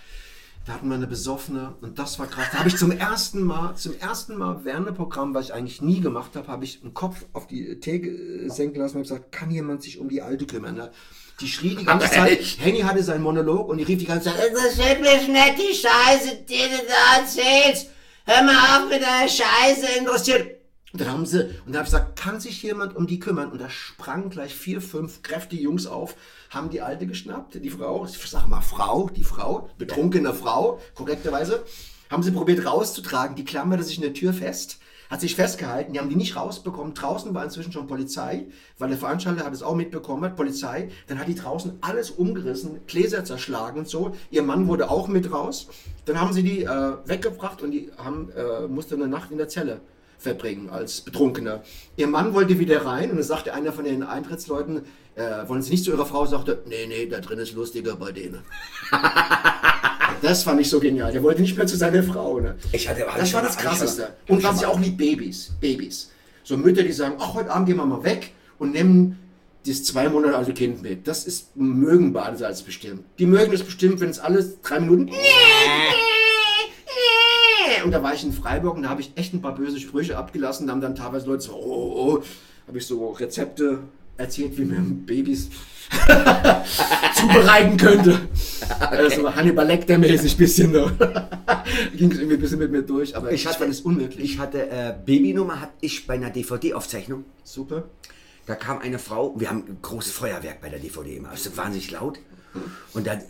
Da 0.68 0.74
hatten 0.74 0.88
wir 0.88 0.96
eine 0.96 1.06
besoffene 1.06 1.76
und 1.80 1.98
das 1.98 2.18
war 2.18 2.26
krass. 2.26 2.48
Da 2.52 2.58
habe 2.58 2.68
ich 2.68 2.76
zum 2.76 2.92
ersten 2.92 3.42
Mal, 3.42 3.74
zum 3.76 3.98
ersten 3.98 4.36
Mal 4.36 4.66
während 4.66 4.86
dem 4.86 4.94
Programm, 4.94 5.32
was 5.32 5.46
ich 5.46 5.54
eigentlich 5.54 5.80
nie 5.80 6.02
gemacht 6.02 6.36
habe, 6.36 6.46
habe 6.46 6.62
ich 6.66 6.82
einen 6.82 6.92
Kopf 6.92 7.24
auf 7.32 7.46
die 7.46 7.80
Theke 7.80 8.50
senken 8.50 8.78
lassen 8.78 8.98
und 8.98 9.04
gesagt, 9.04 9.32
kann 9.32 9.50
jemand 9.50 9.82
sich 9.82 9.98
um 9.98 10.10
die 10.10 10.20
Alte 10.20 10.44
kümmern? 10.44 10.90
Die 11.40 11.48
schrie 11.48 11.74
die 11.74 11.86
ganze 11.86 12.10
Zeit, 12.10 12.38
Henny 12.58 12.80
hatte 12.80 13.02
seinen 13.02 13.22
Monolog 13.22 13.66
und 13.70 13.78
die 13.78 13.84
rief 13.84 13.98
die 13.98 14.04
ganze 14.04 14.28
Zeit, 14.28 14.46
Interessiert 14.46 15.00
mich 15.00 15.26
nicht 15.28 15.54
die 15.56 15.74
Scheiße, 15.74 16.36
die 16.46 16.58
du 16.58 16.86
da 16.86 17.22
erzählst. 17.22 17.88
Hör 18.26 18.42
mal 18.42 18.76
auf 18.76 18.90
mit 18.90 19.00
der 19.00 19.26
Scheiße, 19.26 20.00
interessiert. 20.00 20.58
Und 20.92 21.00
dann 21.00 21.10
haben 21.10 21.24
sie, 21.24 21.44
und 21.44 21.68
dann 21.68 21.76
habe 21.76 21.86
ich 21.86 21.92
gesagt, 21.92 22.20
kann 22.20 22.40
sich 22.40 22.62
jemand 22.62 22.94
um 22.94 23.06
die 23.06 23.18
kümmern? 23.18 23.50
Und 23.50 23.60
da 23.62 23.70
sprangen 23.70 24.28
gleich 24.28 24.54
vier, 24.54 24.82
fünf 24.82 25.22
kräftige 25.22 25.62
Jungs 25.62 25.86
auf, 25.86 26.14
haben 26.50 26.70
die 26.70 26.80
Alte 26.80 27.06
geschnappt, 27.06 27.62
die 27.62 27.70
Frau, 27.70 28.04
ich 28.04 28.18
sag 28.18 28.46
mal 28.46 28.60
Frau, 28.60 29.08
die 29.08 29.24
Frau, 29.24 29.68
betrunkene 29.78 30.32
Frau, 30.32 30.80
korrekterweise, 30.94 31.64
haben 32.10 32.22
sie 32.22 32.30
probiert 32.30 32.64
rauszutragen, 32.64 33.36
die 33.36 33.44
klammerte 33.44 33.84
sich 33.84 33.96
in 33.96 34.02
der 34.02 34.14
Tür 34.14 34.32
fest, 34.32 34.78
hat 35.10 35.20
sich 35.20 35.34
festgehalten, 35.34 35.92
die 35.92 35.98
haben 35.98 36.10
die 36.10 36.16
nicht 36.16 36.36
rausbekommen. 36.36 36.92
Draußen 36.94 37.32
war 37.34 37.44
inzwischen 37.44 37.72
schon 37.72 37.86
Polizei, 37.86 38.46
weil 38.78 38.90
der 38.90 38.98
Veranstalter 38.98 39.44
hat 39.44 39.54
es 39.54 39.62
auch 39.62 39.74
mitbekommen, 39.74 40.24
hat 40.24 40.36
Polizei. 40.36 40.90
Dann 41.06 41.18
hat 41.18 41.28
die 41.28 41.34
draußen 41.34 41.78
alles 41.80 42.10
umgerissen, 42.10 42.80
Gläser 42.86 43.24
zerschlagen 43.24 43.78
und 43.80 43.88
so. 43.88 44.14
Ihr 44.30 44.42
Mann 44.42 44.68
wurde 44.68 44.90
auch 44.90 45.08
mit 45.08 45.32
raus. 45.32 45.68
Dann 46.04 46.20
haben 46.20 46.34
sie 46.34 46.42
die 46.42 46.64
äh, 46.64 46.96
weggebracht 47.06 47.62
und 47.62 47.70
die 47.70 47.90
haben, 47.96 48.30
äh, 48.32 48.68
musste 48.68 48.96
eine 48.96 49.08
Nacht 49.08 49.30
in 49.30 49.38
der 49.38 49.48
Zelle 49.48 49.80
verbringen 50.18 50.68
als 50.68 51.00
Betrunkener. 51.00 51.62
Ihr 51.96 52.08
Mann 52.08 52.34
wollte 52.34 52.58
wieder 52.58 52.84
rein 52.84 53.10
und 53.10 53.16
dann 53.16 53.24
sagte 53.24 53.54
einer 53.54 53.72
von 53.72 53.84
den 53.84 54.02
Eintrittsleuten, 54.02 54.82
äh, 55.14 55.48
wollen 55.48 55.62
Sie 55.62 55.70
nicht 55.70 55.84
zu 55.84 55.92
Ihrer 55.92 56.06
Frau, 56.06 56.26
sagte, 56.26 56.62
nee, 56.66 56.86
nee, 56.86 57.06
da 57.06 57.20
drin 57.20 57.38
ist 57.38 57.54
lustiger 57.54 57.96
bei 57.96 58.12
denen. 58.12 58.40
das 60.22 60.42
fand 60.42 60.60
ich 60.60 60.68
so 60.68 60.80
genial. 60.80 61.12
Der 61.12 61.22
wollte 61.22 61.40
nicht 61.42 61.56
mehr 61.56 61.66
zu 61.66 61.76
seiner 61.76 62.02
Frau. 62.02 62.40
Ne? 62.40 62.56
Ich 62.72 62.88
hatte- 62.88 63.06
das 63.16 63.32
war 63.32 63.42
das 63.42 63.56
Krasseste. 63.56 64.14
Und 64.28 64.42
was 64.42 64.60
ich 64.60 64.66
auch 64.66 64.78
lieb, 64.80 64.96
Babys. 64.98 65.52
Babys. 65.60 66.10
So 66.44 66.56
Mütter, 66.56 66.82
die 66.82 66.92
sagen, 66.92 67.16
ach, 67.18 67.34
heute 67.34 67.50
Abend 67.50 67.68
gehen 67.68 67.76
wir 67.76 67.86
mal 67.86 68.02
weg 68.02 68.32
und 68.58 68.72
nehmen 68.72 69.18
das 69.66 69.84
zwei 69.84 70.08
Monate 70.08 70.36
alte 70.36 70.54
Kind 70.54 70.82
mit. 70.82 71.06
Das 71.06 71.26
ist, 71.26 71.54
mögen 71.56 72.12
Badesalz 72.12 72.62
bestimmt. 72.62 73.04
Die 73.18 73.26
mögen 73.26 73.52
das 73.52 73.62
bestimmt, 73.62 74.00
wenn 74.00 74.08
es 74.08 74.18
alles 74.18 74.60
drei 74.62 74.80
Minuten 74.80 75.08
und 77.84 77.90
da 77.90 78.02
war 78.02 78.14
ich 78.14 78.24
in 78.24 78.32
Freiburg 78.32 78.76
und 78.76 78.82
da 78.82 78.88
habe 78.88 79.00
ich 79.00 79.12
echt 79.16 79.34
ein 79.34 79.42
paar 79.42 79.54
böse 79.54 79.78
Sprüche 79.78 80.16
abgelassen. 80.16 80.66
Da 80.66 80.72
haben 80.72 80.80
dann 80.80 80.94
teilweise 80.94 81.26
Leute 81.26 81.42
so, 81.42 81.52
oh, 81.52 81.56
oh, 81.56 82.18
oh. 82.18 82.22
habe 82.66 82.78
ich 82.78 82.86
so 82.86 83.10
Rezepte 83.10 83.80
erzählt, 84.16 84.58
wie 84.58 84.64
man 84.64 85.06
Babys 85.06 85.50
zubereiten 87.14 87.76
könnte. 87.76 88.20
Also 88.80 89.34
Hannibal 89.34 89.66
Lecter-mäßig 89.66 90.36
bisschen 90.36 90.72
so. 90.72 90.90
Ging 91.96 92.10
es 92.12 92.18
irgendwie 92.18 92.34
ein 92.34 92.40
bisschen 92.40 92.58
mit 92.58 92.70
mir 92.70 92.82
durch, 92.82 93.16
aber 93.16 93.32
ich, 93.32 93.44
fand 93.44 93.70
es 93.70 93.80
unmöglich. 93.80 94.32
Ich 94.32 94.38
hatte 94.38 94.68
äh, 94.68 94.94
Babynummer 95.04 95.60
hatte 95.60 95.72
ich 95.80 96.06
bei 96.06 96.14
einer 96.14 96.30
DVD-Aufzeichnung. 96.30 97.24
Super. 97.44 97.84
Da 98.46 98.54
kam 98.54 98.78
eine 98.78 98.98
Frau, 98.98 99.34
wir 99.38 99.50
haben 99.50 99.64
ein 99.68 99.78
großes 99.82 100.12
Feuerwerk 100.12 100.60
bei 100.60 100.68
der 100.68 100.78
DVD 100.78 101.16
immer, 101.16 101.30
es 101.32 101.46
ist 101.46 101.56
wahnsinnig 101.56 101.90
laut. 101.90 102.18
Und 102.94 103.06
da 103.06 103.14
äh, 103.14 103.20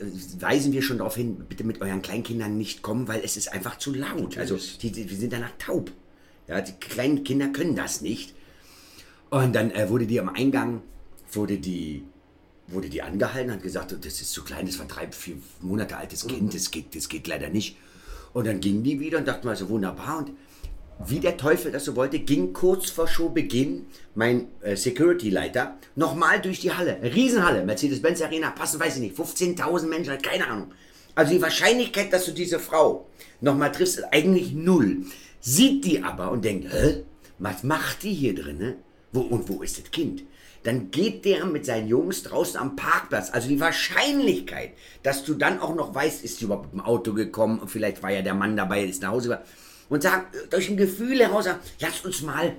weisen 0.41 0.73
wir 0.73 0.83
schon 0.83 0.99
darauf 0.99 1.17
hin, 1.17 1.45
bitte 1.49 1.65
mit 1.65 1.81
euren 1.81 2.03
Kleinkindern 2.03 2.57
nicht 2.57 2.83
kommen, 2.83 3.09
weil 3.09 3.21
es 3.25 3.37
ist 3.37 3.53
einfach 3.53 3.79
zu 3.79 3.95
laut. 3.95 4.39
Also 4.39 4.59
die, 4.81 4.91
die, 4.93 5.11
wir 5.11 5.17
sind 5.17 5.33
danach 5.33 5.53
taub. 5.59 5.91
Ja, 6.47 6.61
die 6.61 6.73
kleinen 6.73 7.25
Kinder 7.25 7.49
können 7.49 7.77
das 7.77 8.01
nicht. 8.01 8.35
Und 9.31 9.55
dann 9.55 9.71
äh, 9.71 9.89
wurde 9.91 10.07
die 10.07 10.21
am 10.21 10.31
Eingang, 10.31 10.83
wurde 11.33 11.59
die, 11.59 12.05
wurde 12.67 12.89
die 12.89 13.03
angehalten, 13.03 13.53
hat 13.53 13.63
gesagt, 13.63 13.93
das 13.93 14.21
ist 14.21 14.33
zu 14.33 14.43
klein, 14.43 14.67
das 14.67 14.79
war 14.79 14.87
drei, 14.87 15.11
vier 15.13 15.37
Monate 15.61 15.97
altes 15.97 16.27
Kind, 16.27 16.55
das 16.55 16.71
geht, 16.71 16.95
das 16.95 17.09
geht 17.09 17.27
leider 17.27 17.51
nicht. 17.51 17.77
Und 18.33 18.47
dann 18.47 18.61
ging 18.61 18.83
die 18.83 19.01
wieder 19.01 19.19
und 19.19 19.29
dachte 19.29 19.47
mal 19.47 19.57
so 19.57 19.69
wunderbar. 19.69 20.19
Und 20.19 20.31
wie 21.07 21.21
der 21.21 21.37
Teufel 21.37 21.71
das 21.71 21.85
so 21.85 21.97
wollte, 21.97 22.19
ging 22.19 22.53
kurz 22.53 22.91
vor 22.91 23.07
Showbeginn 23.07 23.87
mein 24.15 24.49
äh, 24.63 24.77
Security-Leiter 24.77 25.77
nochmal 25.95 26.41
durch 26.41 26.61
die 26.61 26.73
Halle. 26.73 26.99
Riesenhalle, 27.03 27.65
Mercedes-Benz 27.65 28.21
Arena, 28.23 28.51
passen, 28.51 28.81
weiß 28.81 28.97
ich 28.97 29.03
nicht, 29.03 29.17
15.000 29.17 29.87
Menschen, 29.87 30.21
keine 30.21 30.49
Ahnung. 30.49 30.73
Also 31.15 31.33
die 31.33 31.43
Wahrscheinlichkeit, 31.43 32.13
dass 32.13 32.27
du 32.27 32.33
diese 32.33 32.59
Frau 32.59 33.07
nochmal 33.41 33.73
triffst, 33.73 33.99
ist 33.99 34.13
eigentlich 34.13 34.53
null. 34.53 35.05
Sieht 35.41 35.85
die 35.85 36.03
aber 36.03 36.31
und 36.31 36.45
denkt, 36.45 36.73
hä, 36.73 37.05
was 37.39 37.63
macht 37.63 38.03
die 38.03 38.13
hier 38.13 38.35
drinne? 38.35 38.77
Wo, 39.13 39.21
und 39.21 39.49
wo 39.49 39.63
ist 39.63 39.79
das 39.79 39.91
Kind? 39.91 40.25
Dann 40.65 40.91
geht 40.91 41.25
der 41.25 41.47
mit 41.47 41.65
seinen 41.65 41.89
Jungs 41.89 42.25
draußen 42.25 42.59
am 42.59 42.77
Parkplatz. 42.77 43.31
Also 43.31 43.49
die 43.49 43.61
Wahrscheinlichkeit, 43.61 44.73
dass 45.05 45.25
du 45.25 45.35
dann 45.35 45.61
auch 45.61 45.75
noch 45.75 45.95
weißt, 45.95 46.25
ist 46.25 46.41
die 46.41 46.45
überhaupt 46.45 46.75
mit 46.75 46.83
dem 46.83 46.87
Auto 46.87 47.15
gekommen, 47.15 47.63
vielleicht 47.67 48.03
war 48.03 48.11
ja 48.11 48.23
der 48.23 48.35
Mann 48.35 48.57
dabei, 48.57 48.85
ist 48.85 49.03
nach 49.03 49.11
Hause 49.11 49.29
gegangen. 49.29 49.47
Und 49.89 50.03
sagt, 50.03 50.35
äh, 50.35 50.49
durch 50.51 50.69
ein 50.69 50.77
Gefühl 50.77 51.19
heraus, 51.21 51.45
sagt, 51.45 51.61
lass 51.81 52.01
uns 52.05 52.23
mal, 52.23 52.55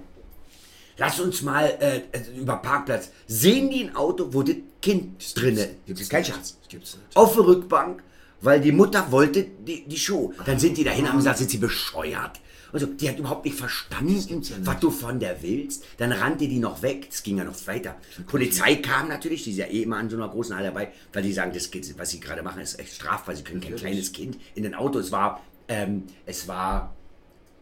lass 0.97 1.19
uns 1.19 1.41
mal 1.41 1.65
äh, 1.79 2.39
über 2.39 2.57
Parkplatz. 2.57 3.09
Sehen 3.27 3.69
die 3.69 3.83
ein 3.85 3.95
Auto, 3.95 4.29
wo 4.31 4.43
das 4.43 4.55
Kind 4.81 5.21
drinne 5.35 5.69
Gibt's 5.85 6.01
ist? 6.01 6.09
Kein 6.09 6.21
nicht. 6.21 6.33
Scherz. 6.33 6.57
Gibt's 6.67 6.95
nicht. 6.95 7.15
Auf 7.15 7.33
der 7.35 7.45
Rückbank, 7.45 8.01
weil 8.41 8.61
die 8.61 8.71
Mutter 8.71 9.11
wollte 9.11 9.43
die, 9.43 9.87
die 9.87 9.97
Show. 9.97 10.33
Dann 10.45 10.59
sind 10.59 10.77
die 10.77 10.83
dahin 10.83 11.03
und 11.03 11.09
haben 11.09 11.17
gesagt, 11.17 11.37
sind 11.39 11.49
sie 11.49 11.57
bescheuert. 11.57 12.39
Also, 12.71 12.85
die 12.85 13.09
hat 13.09 13.17
überhaupt 13.17 13.45
nicht 13.45 13.57
verstanden, 13.57 14.43
was 14.63 14.79
du 14.79 14.91
von 14.91 15.19
der 15.19 15.41
willst. 15.41 15.83
Dann 15.97 16.11
rannte 16.11 16.47
die 16.47 16.59
noch 16.59 16.81
weg. 16.81 17.07
Es 17.09 17.23
ging 17.23 17.37
ja 17.37 17.43
noch 17.43 17.55
weiter. 17.67 17.95
Polizei 18.27 18.75
kam 18.75 19.07
natürlich, 19.07 19.43
die 19.43 19.51
ist 19.51 19.57
ja 19.57 19.65
eh 19.65 19.83
immer 19.83 19.97
an 19.97 20.09
so 20.09 20.17
einer 20.17 20.29
großen 20.29 20.55
Halle 20.55 20.67
dabei, 20.67 20.91
weil 21.11 21.23
die 21.23 21.33
sagen, 21.33 21.51
das 21.53 21.71
geht, 21.71 21.97
was 21.97 22.11
sie 22.11 22.19
gerade 22.19 22.43
machen, 22.43 22.61
ist 22.61 22.79
echt 22.79 22.93
strafbar. 22.93 23.35
Sie 23.35 23.43
können 23.43 23.61
kein 23.61 23.75
kleines 23.75 24.11
Kind 24.11 24.37
in 24.55 24.65
ein 24.65 24.75
Auto. 24.75 24.99
Es 24.99 25.11
war, 25.11 25.41
ähm, 25.67 26.03
es 26.25 26.47
war, 26.47 26.95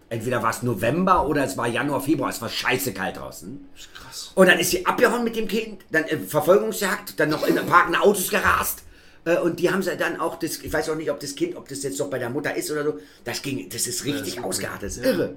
entweder 0.10 0.42
war 0.44 0.52
es 0.52 0.64
November 0.64 1.28
oder 1.28 1.44
es 1.44 1.58
war 1.58 1.68
Januar, 1.68 2.02
Februar. 2.02 2.30
Es 2.30 2.42
war 2.42 2.50
scheiße 2.50 2.94
kalt 2.94 3.18
draußen. 3.18 3.68
Krass. 3.94 4.32
Und 4.36 4.48
dann 4.48 4.60
ist 4.60 4.72
sie 4.72 4.86
abgehauen 4.86 5.24
mit 5.24 5.36
dem 5.36 5.48
Kind, 5.48 5.82
dann 5.92 6.04
äh, 6.06 6.18
Verfolgungsjagd, 6.18 7.20
dann 7.20 7.30
noch 7.30 7.46
in 7.48 7.56
parkende 7.56 8.00
Autos 8.02 8.30
gerast. 8.30 8.84
Äh, 9.26 9.38
und 9.40 9.60
die 9.60 9.70
haben 9.72 9.82
sie 9.84 9.96
dann 9.98 10.20
auch, 10.20 10.38
das, 10.40 10.58
ich 10.60 10.72
weiß 10.72 10.90
auch 10.90 10.96
nicht, 10.96 11.12
ob 11.12 11.20
das 11.20 11.36
Kind, 11.36 11.56
ob 11.56 11.68
das 11.68 11.84
jetzt 11.84 12.00
noch 12.00 12.10
bei 12.10 12.20
der 12.20 12.30
Mutter 12.30 12.56
ist 12.56 12.72
oder 12.72 12.84
so, 12.84 13.00
das 13.24 13.42
ging, 13.42 13.68
das 13.70 13.88
ist 13.88 14.06
richtig 14.06 14.44
ausgeartet, 14.44 14.84
das 14.84 14.98
ist 14.98 15.06
Ja. 15.06 15.12
irre. 15.12 15.36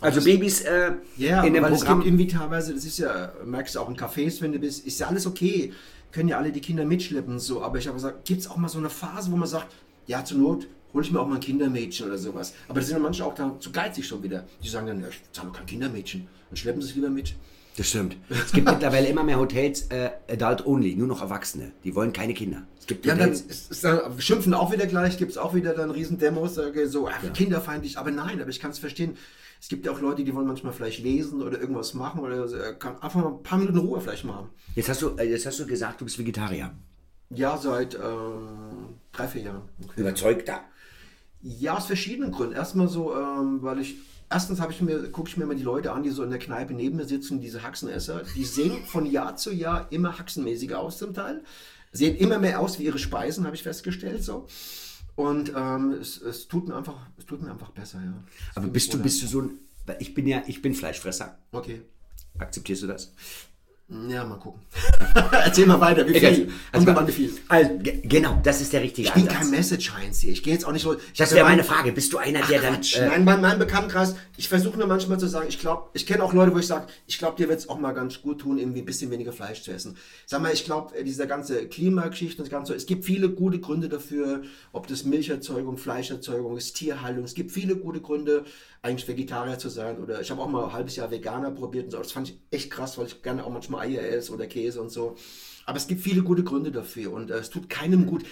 Also 0.00 0.20
Babys 0.20 0.62
äh, 0.62 0.92
Ja, 1.16 1.44
in 1.44 1.54
dem 1.54 1.62
weil 1.62 1.72
es 1.72 1.78
Programm. 1.78 2.00
gibt 2.00 2.08
irgendwie 2.08 2.26
teilweise, 2.26 2.74
das 2.74 2.84
ist 2.84 2.98
ja, 2.98 3.32
merkst 3.44 3.76
du 3.76 3.80
auch 3.80 3.88
in 3.88 3.96
Cafés, 3.96 4.40
wenn 4.40 4.50
du 4.52 4.58
bist, 4.58 4.84
ist 4.84 4.98
ja 4.98 5.06
alles 5.06 5.26
okay. 5.26 5.72
Können 6.10 6.28
ja 6.28 6.38
alle 6.38 6.50
die 6.52 6.60
Kinder 6.60 6.84
mitschleppen 6.84 7.34
und 7.34 7.38
so. 7.40 7.62
Aber 7.62 7.78
ich 7.78 7.86
habe 7.86 7.94
gesagt, 7.94 8.24
gibt 8.24 8.40
es 8.40 8.50
auch 8.50 8.56
mal 8.56 8.68
so 8.68 8.78
eine 8.78 8.90
Phase, 8.90 9.30
wo 9.32 9.36
man 9.36 9.48
sagt, 9.48 9.68
ja, 10.06 10.24
zur 10.24 10.38
Not 10.38 10.66
hole 10.94 11.04
ich 11.04 11.10
mir 11.12 11.20
auch 11.20 11.26
mal 11.26 11.36
ein 11.36 11.40
Kindermädchen 11.40 12.06
oder 12.06 12.18
sowas. 12.18 12.54
Aber 12.68 12.80
da 12.80 12.86
sind 12.86 12.96
ja 12.96 13.02
manche 13.02 13.24
auch 13.24 13.34
da 13.34 13.56
zu 13.58 13.72
geizig 13.72 14.06
schon 14.06 14.22
wieder. 14.22 14.44
Die 14.62 14.68
sagen 14.68 14.86
dann, 14.86 15.00
ja, 15.00 15.08
ich 15.08 15.20
zahle 15.32 15.50
kein 15.52 15.66
Kindermädchen. 15.66 16.26
Dann 16.50 16.56
schleppen 16.56 16.82
sie 16.82 16.88
es 16.90 16.94
lieber 16.94 17.10
mit. 17.10 17.34
Das 17.76 17.88
stimmt. 17.88 18.16
Es 18.28 18.52
gibt 18.52 18.68
mittlerweile 18.70 19.08
immer 19.08 19.24
mehr 19.24 19.38
Hotels, 19.38 19.86
äh, 19.88 20.10
Adult 20.30 20.66
Only, 20.66 20.94
nur 20.94 21.06
noch 21.06 21.22
Erwachsene. 21.22 21.72
Die 21.84 21.94
wollen 21.94 22.12
keine 22.12 22.34
Kinder. 22.34 22.64
Es 22.78 22.86
gibt 22.86 23.06
Ja, 23.06 23.14
dann 23.14 23.30
Hotels, 23.30 23.68
ist 23.70 23.82
dann, 23.84 24.20
schimpfen 24.20 24.52
auch 24.52 24.70
wieder 24.72 24.86
gleich, 24.86 25.16
gibt 25.16 25.30
es 25.30 25.38
auch 25.38 25.54
wieder 25.54 25.72
dann 25.72 25.90
riesen 25.90 26.18
Demos, 26.18 26.56
so, 26.56 27.08
ach, 27.08 27.32
kinderfeindlich, 27.32 27.96
aber 27.96 28.10
nein, 28.10 28.42
aber 28.42 28.50
ich 28.50 28.60
kann 28.60 28.72
es 28.72 28.78
verstehen. 28.78 29.16
Es 29.58 29.68
gibt 29.68 29.86
ja 29.86 29.92
auch 29.92 30.00
Leute, 30.00 30.22
die 30.24 30.34
wollen 30.34 30.48
manchmal 30.48 30.74
vielleicht 30.74 31.02
lesen 31.02 31.40
oder 31.40 31.58
irgendwas 31.58 31.94
machen 31.94 32.20
oder 32.20 32.44
äh, 32.44 32.74
einfach 33.00 33.14
mal 33.14 33.28
ein 33.28 33.42
paar 33.42 33.58
Minuten 33.58 33.78
Ruhe 33.78 34.00
vielleicht 34.00 34.24
mal 34.24 34.34
haben. 34.34 34.50
jetzt, 34.74 34.90
hast 34.90 35.00
du, 35.00 35.16
äh, 35.16 35.22
jetzt 35.22 35.46
hast 35.46 35.58
du 35.58 35.66
gesagt, 35.66 36.00
du 36.00 36.04
bist 36.04 36.18
Vegetarier. 36.18 36.74
Ja, 37.30 37.56
seit 37.56 37.94
äh, 37.94 37.98
drei, 39.12 39.28
vier 39.28 39.42
Jahren. 39.42 39.62
ungefähr. 39.80 40.02
Überzeugter. 40.04 40.60
Ja, 41.42 41.76
aus 41.76 41.86
verschiedenen 41.86 42.30
Gründen. 42.30 42.54
Erstmal 42.54 42.88
so, 42.88 43.14
ähm, 43.14 43.62
weil 43.62 43.80
ich, 43.80 43.96
erstens 44.30 44.60
habe 44.60 44.72
ich 44.72 44.80
mir, 44.80 45.10
gucke 45.10 45.28
ich 45.28 45.36
mir 45.36 45.44
mal 45.44 45.56
die 45.56 45.62
Leute 45.62 45.92
an, 45.92 46.02
die 46.02 46.10
so 46.10 46.22
in 46.22 46.30
der 46.30 46.38
Kneipe 46.38 46.72
neben 46.72 46.96
mir 46.96 47.04
sitzen, 47.04 47.40
diese 47.40 47.62
Haxenesser. 47.62 48.22
Die 48.36 48.44
sehen 48.44 48.84
von 48.84 49.06
Jahr 49.06 49.36
zu 49.36 49.52
Jahr 49.52 49.88
immer 49.90 50.18
haxenmäßiger 50.18 50.78
aus 50.78 50.98
zum 50.98 51.14
Teil. 51.14 51.42
Sehen 51.90 52.16
immer 52.16 52.38
mehr 52.38 52.60
aus 52.60 52.78
wie 52.78 52.84
ihre 52.84 52.98
Speisen, 52.98 53.44
habe 53.44 53.56
ich 53.56 53.62
festgestellt 53.62 54.22
so. 54.22 54.46
Und 55.14 55.52
ähm, 55.54 55.92
es, 56.00 56.20
es 56.22 56.48
tut 56.48 56.68
mir 56.68 56.76
einfach, 56.76 57.06
es 57.18 57.26
tut 57.26 57.42
mir 57.42 57.50
einfach 57.50 57.70
besser, 57.70 58.00
ja. 58.02 58.14
Es 58.50 58.56
Aber 58.56 58.68
bist 58.68 58.94
du, 58.94 58.98
bist 58.98 59.22
du 59.22 59.26
so 59.26 59.42
ein, 59.42 59.58
weil 59.84 59.96
ich 60.00 60.14
bin 60.14 60.26
ja, 60.26 60.42
ich 60.46 60.62
bin 60.62 60.74
Fleischfresser. 60.74 61.38
Okay. 61.50 61.82
Akzeptierst 62.38 62.84
du 62.84 62.86
das? 62.86 63.12
Ja, 64.08 64.24
mal 64.24 64.36
gucken. 64.38 64.62
Erzähl 65.44 65.66
mal 65.66 65.78
weiter, 65.78 66.08
wie 66.08 66.18
viel? 66.18 66.48
Drauf 66.72 66.88
an, 66.96 67.06
wie 67.08 67.12
viel? 67.12 67.32
Also, 67.48 67.70
ge- 67.78 68.00
genau, 68.02 68.38
das 68.42 68.62
ist 68.62 68.72
der 68.72 68.80
richtige 68.80 69.08
Ich 69.08 69.12
bin 69.14 69.24
Ansatz. 69.28 69.38
kein 69.40 69.50
Message 69.50 69.92
Heinz 69.94 70.20
hier. 70.20 70.32
Ich 70.32 70.42
gehe 70.42 70.54
jetzt 70.54 70.64
auch 70.66 70.72
nicht 70.72 70.82
so. 70.82 70.94
Ich 70.94 71.18
das 71.18 71.32
wäre 71.34 71.44
meine 71.44 71.58
mein- 71.58 71.66
Frage. 71.66 71.92
Bist 71.92 72.10
du 72.12 72.16
einer, 72.18 72.40
Ach, 72.42 72.48
der 72.48 72.62
dann. 72.62 72.74
Quatsch. 72.76 72.96
Äh, 72.96 73.06
Nein, 73.08 73.24
bei 73.26 73.36
meinem 73.36 73.58
Bekanntenkreis, 73.58 74.14
ich 74.38 74.48
versuche 74.48 74.78
nur 74.78 74.86
manchmal 74.86 75.18
zu 75.20 75.26
sagen, 75.28 75.46
ich 75.48 75.58
glaube, 75.58 75.90
ich 75.92 76.06
kenne 76.06 76.22
auch 76.24 76.32
Leute, 76.32 76.54
wo 76.54 76.58
ich 76.58 76.66
sage, 76.66 76.86
ich 77.06 77.18
glaube, 77.18 77.36
dir 77.36 77.50
wird 77.50 77.58
es 77.58 77.68
auch 77.68 77.78
mal 77.78 77.92
ganz 77.92 78.22
gut 78.22 78.40
tun, 78.40 78.56
irgendwie 78.58 78.80
ein 78.80 78.86
bisschen 78.86 79.10
weniger 79.10 79.32
Fleisch 79.32 79.62
zu 79.62 79.72
essen. 79.72 79.98
Sag 80.24 80.40
mal, 80.40 80.52
ich 80.54 80.64
glaube, 80.64 80.96
äh, 80.96 81.04
diese 81.04 81.26
ganze 81.26 81.66
Klimageschichte 81.66 82.38
und 82.40 82.46
das 82.46 82.50
Ganze, 82.50 82.74
es 82.74 82.86
gibt 82.86 83.04
viele 83.04 83.28
gute 83.28 83.58
Gründe 83.60 83.90
dafür, 83.90 84.40
ob 84.72 84.86
das 84.86 85.04
Milcherzeugung, 85.04 85.76
Fleischerzeugung 85.76 86.56
ist, 86.56 86.72
Tierhaltung, 86.76 87.24
es 87.24 87.34
gibt 87.34 87.52
viele 87.52 87.76
gute 87.76 88.00
Gründe. 88.00 88.44
eigentlich 88.84 89.06
Vegetarier 89.06 89.58
zu 89.60 89.68
sein. 89.68 89.98
Oder 89.98 90.20
ich 90.22 90.30
habe 90.32 90.42
auch 90.42 90.48
mal 90.48 90.64
ein 90.64 90.72
halbes 90.72 90.96
Jahr 90.96 91.08
Veganer 91.12 91.52
probiert 91.52 91.84
und 91.84 91.90
so. 91.92 91.98
Das 91.98 92.10
fand 92.10 92.30
ich 92.30 92.38
echt 92.50 92.68
krass, 92.72 92.98
weil 92.98 93.06
ich 93.06 93.22
gerne 93.22 93.44
auch 93.44 93.50
manchmal 93.50 93.81
Eier 93.82 94.02
esse 94.02 94.32
oder 94.32 94.46
Käse 94.46 94.80
und 94.80 94.90
so. 94.90 95.16
Aber 95.64 95.76
es 95.76 95.86
gibt 95.86 96.02
viele 96.02 96.22
gute 96.22 96.42
Gründe 96.42 96.72
dafür 96.72 97.12
und 97.12 97.30
äh, 97.30 97.38
es 97.38 97.50
tut 97.50 97.68
keinem 97.68 98.06
gut. 98.06 98.24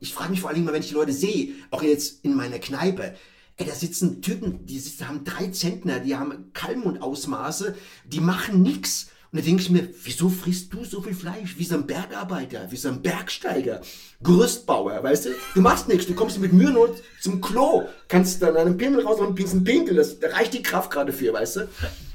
Ich 0.00 0.14
frage 0.14 0.30
mich 0.30 0.40
vor 0.40 0.50
allem 0.50 0.64
mal, 0.64 0.72
wenn 0.72 0.80
ich 0.82 0.88
die 0.88 0.94
Leute 0.94 1.12
sehe, 1.12 1.54
auch 1.70 1.82
jetzt 1.82 2.24
in 2.24 2.34
meiner 2.34 2.58
Kneipe. 2.58 3.14
Ey, 3.56 3.66
da 3.66 3.74
sitzen 3.74 4.22
Typen, 4.22 4.64
die 4.66 4.78
sitzen, 4.78 5.08
haben 5.08 5.24
drei 5.24 5.48
Zentner, 5.48 5.98
die 5.98 6.16
haben 6.16 6.52
Kalmundausmaße, 6.52 7.74
die 8.06 8.20
machen 8.20 8.62
nix. 8.62 9.10
Und 9.30 9.40
da 9.40 9.44
denke 9.44 9.60
ich 9.62 9.68
mir, 9.68 9.86
wieso 10.04 10.30
frisst 10.30 10.72
du 10.72 10.84
so 10.84 11.02
viel 11.02 11.14
Fleisch? 11.14 11.58
Wie 11.58 11.64
so 11.64 11.74
ein 11.74 11.86
Bergarbeiter, 11.86 12.66
wie 12.70 12.76
so 12.76 12.88
ein 12.88 13.02
Bergsteiger, 13.02 13.82
Gerüstbauer, 14.22 15.02
weißt 15.02 15.26
du? 15.26 15.30
Du 15.54 15.60
machst 15.60 15.86
nichts, 15.86 16.06
du 16.06 16.14
kommst 16.14 16.38
mit 16.38 16.54
Mühe 16.54 16.70
nur 16.70 16.96
zum 17.20 17.40
Klo, 17.42 17.84
kannst 18.08 18.40
dann 18.40 18.56
einen 18.56 18.78
Pimmel 18.78 19.04
raus 19.04 19.20
und 19.20 19.28
ein 19.28 19.34
bisschen 19.34 19.64
Pinkel, 19.64 19.96
das, 19.96 20.18
da 20.18 20.28
reicht 20.28 20.54
die 20.54 20.62
Kraft 20.62 20.90
gerade 20.90 21.12
für, 21.12 21.34
weißt 21.34 21.56
du? 21.56 21.60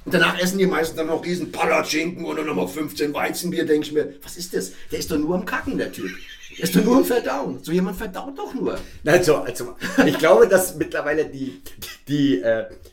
Und 0.05 0.13
danach 0.13 0.39
essen 0.39 0.57
die 0.57 0.65
meisten 0.65 0.97
dann 0.97 1.07
noch 1.07 1.23
riesen 1.23 1.51
Palatschinken 1.51 2.25
dann 2.35 2.45
nochmal 2.47 2.67
15 2.67 3.13
Weizenbier, 3.13 3.65
denke 3.65 3.87
ich 3.87 3.93
mir, 3.93 4.15
was 4.23 4.35
ist 4.35 4.55
das? 4.55 4.71
Der 4.91 4.99
ist 4.99 5.11
doch 5.11 5.17
nur 5.17 5.35
am 5.35 5.45
Kacken, 5.45 5.77
der 5.77 5.91
Typ. 5.91 6.09
Der 6.57 6.63
ist 6.63 6.75
doch 6.75 6.83
nur 6.83 6.97
am 6.97 7.05
Verdauen. 7.05 7.59
So 7.61 7.71
jemand 7.71 7.97
verdaut 7.97 8.37
doch 8.37 8.53
nur. 8.53 8.77
Also, 9.05 9.37
also 9.37 9.75
ich 10.05 10.17
glaube, 10.17 10.47
dass 10.47 10.75
mittlerweile 10.75 11.25
die, 11.25 11.61
die, 12.07 12.41
äh, 12.41 12.65
die, 12.69 12.92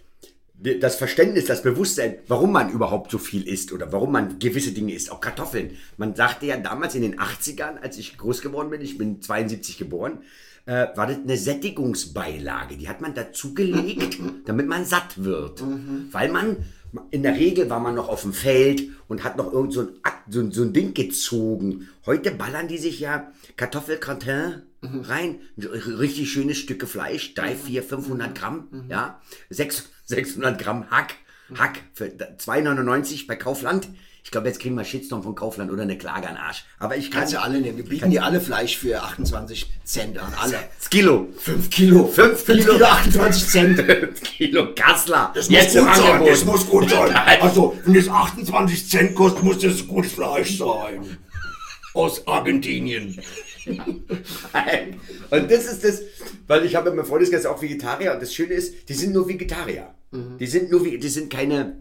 das 0.63 0.97
Verständnis, 0.97 1.47
das 1.47 1.63
Bewusstsein, 1.63 2.17
warum 2.29 2.53
man 2.53 2.71
überhaupt 2.71 3.11
so 3.11 3.19
viel 3.19 3.49
isst 3.49 3.73
oder 3.73 3.93
warum 3.93 4.13
man 4.13 4.39
gewisse 4.39 4.73
Dinge 4.73 4.93
isst, 4.93 5.11
auch 5.11 5.21
Kartoffeln. 5.21 5.71
Man 5.97 6.15
sagte 6.15 6.47
ja 6.47 6.57
damals 6.59 6.95
in 6.95 7.03
den 7.03 7.19
80ern, 7.19 7.79
als 7.81 7.97
ich 7.97 8.19
groß 8.19 8.43
geworden 8.43 8.71
bin, 8.71 8.83
ich 8.83 8.99
bin 8.99 9.23
72 9.23 9.79
geboren, 9.79 10.19
äh, 10.67 10.89
war 10.95 11.07
das 11.07 11.17
eine 11.17 11.37
Sättigungsbeilage. 11.37 12.77
Die 12.77 12.89
hat 12.89 13.01
man 13.01 13.15
dazugelegt, 13.15 14.19
damit 14.45 14.67
man 14.67 14.85
satt 14.85 15.25
wird. 15.25 15.63
Weil 16.13 16.29
man, 16.29 16.59
in 17.11 17.23
der 17.23 17.37
Regel 17.37 17.71
war 17.71 17.81
man 17.81 17.95
noch 17.95 18.09
auf 18.09 18.23
dem 18.23 18.35
Feld 18.35 18.83
und 19.09 19.25
hat 19.25 19.39
noch 19.39 19.53
irgend 19.53 19.73
so 19.73 19.81
ein, 19.81 19.89
so, 20.29 20.51
so 20.51 20.63
ein 20.63 20.75
Ding 20.75 20.93
gezogen. 20.93 21.89
Heute 22.05 22.33
ballern 22.33 22.69
die 22.69 22.79
sich 22.79 23.01
ja 23.01 23.33
Kartoffelgratin 23.57 24.63
rein, 24.83 25.41
ein 25.57 25.65
richtig 25.65 26.31
schönes 26.31 26.59
Stücke 26.59 26.87
Fleisch, 26.87 27.35
3, 27.35 27.55
4, 27.55 27.83
500 27.83 28.35
Gramm, 28.35 28.87
ja, 28.89 29.21
6, 29.51 29.91
600 30.11 30.61
Gramm 30.61 30.91
Hack, 30.91 31.15
Hack 31.55 31.79
für 31.95 32.07
2,99 32.07 33.27
bei 33.27 33.37
Kaufland. 33.37 33.89
Ich 34.23 34.31
glaube, 34.31 34.49
jetzt 34.49 34.61
kriegen 34.61 34.75
wir 34.75 34.85
Shitstorm 34.85 35.23
von 35.23 35.35
Kaufland 35.35 35.71
oder 35.71 35.83
eine 35.83 35.97
Klage 35.97 36.29
an 36.29 36.37
Arsch. 36.37 36.65
Aber 36.79 36.97
ich 36.97 37.11
kann 37.11 37.21
Kannst 37.21 37.35
du 37.35 37.41
alle 37.41 37.61
nehmen. 37.61 37.79
Wir 37.79 37.85
bieten 37.85 38.11
dir 38.11 38.23
alle 38.25 38.41
Fleisch 38.41 38.77
für 38.77 39.03
28 39.03 39.67
Cent 39.85 40.19
an. 40.19 40.35
Alle. 40.39 40.59
Das 40.79 40.91
Kilo. 40.91 41.29
5 41.39 41.71
Kilo. 41.71 42.07
5 42.07 42.45
5 42.45 42.45
Kilo. 42.45 42.73
Kilo 42.75 42.85
28 42.85 43.49
Cent. 43.49 43.81
5 43.81 44.23
Kilo 44.23 44.75
Kassler. 44.75 45.33
Das 45.35 45.49
muss 45.49 45.75
gut 45.75 45.95
sein, 45.95 46.25
das 46.27 46.45
muss 46.45 46.67
gut 46.69 46.91
sein. 46.91 47.15
Also, 47.41 47.79
wenn 47.85 47.97
es 47.97 48.09
28 48.09 48.89
Cent 48.91 49.15
kostet, 49.15 49.43
muss 49.43 49.59
das 49.59 49.87
gutes 49.87 50.13
Fleisch 50.13 50.59
sein. 50.59 51.19
Aus 51.95 52.27
Argentinien. 52.27 53.21
Nein. 54.53 55.01
Und 55.31 55.51
das 55.51 55.65
ist 55.65 55.85
das, 55.85 56.03
weil 56.47 56.67
ich 56.67 56.77
habe 56.77 56.91
in 56.91 56.97
meinem 56.97 57.07
Freundeskreis 57.07 57.47
auch 57.47 57.63
Vegetarier 57.63 58.13
und 58.13 58.23
das 58.23 58.35
Schöne 58.35 58.55
ist, 58.55 58.89
die 58.89 58.95
sind 58.95 59.13
nur 59.13 59.29
Vegetarier. 59.29 59.95
Die 60.13 60.47
sind 60.47 60.71
nur, 60.71 60.85
Ve- 60.85 60.99
die 60.99 61.09
sind 61.09 61.31
keine 61.31 61.81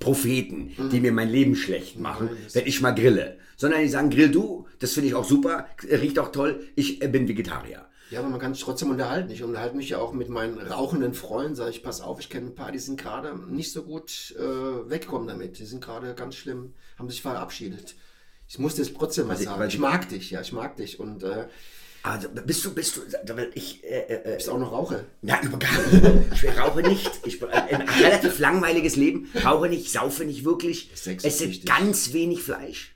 Propheten, 0.00 0.72
die 0.90 1.00
mir 1.00 1.12
mein 1.12 1.28
Leben 1.28 1.56
schlecht 1.56 1.98
machen, 1.98 2.30
wenn 2.52 2.66
ich 2.66 2.80
mal 2.80 2.92
grille. 2.92 3.38
Sondern 3.56 3.80
die 3.82 3.88
sagen, 3.88 4.10
grill 4.10 4.30
du, 4.30 4.66
das 4.78 4.92
finde 4.92 5.08
ich 5.08 5.14
auch 5.14 5.24
super, 5.24 5.66
riecht 5.82 6.18
auch 6.18 6.30
toll, 6.32 6.60
ich 6.74 7.02
äh, 7.02 7.08
bin 7.08 7.26
Vegetarier. 7.28 7.86
Ja, 8.10 8.20
aber 8.20 8.28
man 8.28 8.38
kann 8.38 8.54
sich 8.54 8.62
trotzdem 8.62 8.90
unterhalten. 8.90 9.30
Ich 9.30 9.42
unterhalte 9.42 9.76
mich 9.76 9.88
ja 9.88 9.98
auch 9.98 10.12
mit 10.12 10.28
meinen 10.28 10.58
rauchenden 10.58 11.12
Freunden. 11.12 11.56
Sage 11.56 11.70
ich, 11.70 11.82
pass 11.82 12.00
auf, 12.00 12.20
ich 12.20 12.28
kenne 12.30 12.46
ein 12.48 12.54
paar, 12.54 12.70
die 12.70 12.78
sind 12.78 13.00
gerade 13.00 13.34
nicht 13.50 13.72
so 13.72 13.82
gut 13.82 14.34
äh, 14.38 14.90
weggekommen 14.90 15.26
damit. 15.26 15.58
Die 15.58 15.64
sind 15.64 15.82
gerade 15.82 16.14
ganz 16.14 16.36
schlimm, 16.36 16.74
haben 16.98 17.10
sich 17.10 17.20
verabschiedet. 17.22 17.96
Ich 18.48 18.58
muss 18.60 18.76
das 18.76 18.92
trotzdem 18.94 19.26
mal 19.26 19.36
sagen. 19.36 19.60
Ich 19.66 19.72
sie- 19.74 19.78
mag 19.80 20.08
dich, 20.08 20.30
ja, 20.30 20.40
ich 20.40 20.52
mag 20.52 20.76
dich. 20.76 21.00
Und 21.00 21.24
äh, 21.24 21.46
Also 22.06 22.28
bist 22.28 22.64
du, 22.64 22.72
bist 22.72 22.96
du, 22.96 23.02
ich, 23.54 23.82
äh, 23.82 24.14
äh, 24.14 24.36
bist 24.36 24.48
auch 24.48 24.58
noch 24.58 24.70
Raucher. 24.70 25.04
Na, 25.22 25.42
über 25.42 25.58
gar 25.58 25.72
nicht. 25.72 26.44
Ich 26.44 26.58
rauche 26.58 26.80
nicht. 26.80 27.10
Ich 27.24 27.40
bin 27.40 27.48
ein 27.48 27.82
relativ 27.82 28.38
langweiliges 28.38 28.94
Leben. 28.94 29.28
Rauche 29.44 29.68
nicht, 29.68 29.90
saufe 29.90 30.24
nicht 30.24 30.44
wirklich. 30.44 30.90
Sex 30.94 31.24
ist 31.24 31.42
Esse 31.42 31.60
ganz 31.64 32.12
wenig 32.12 32.42
Fleisch. 32.42 32.94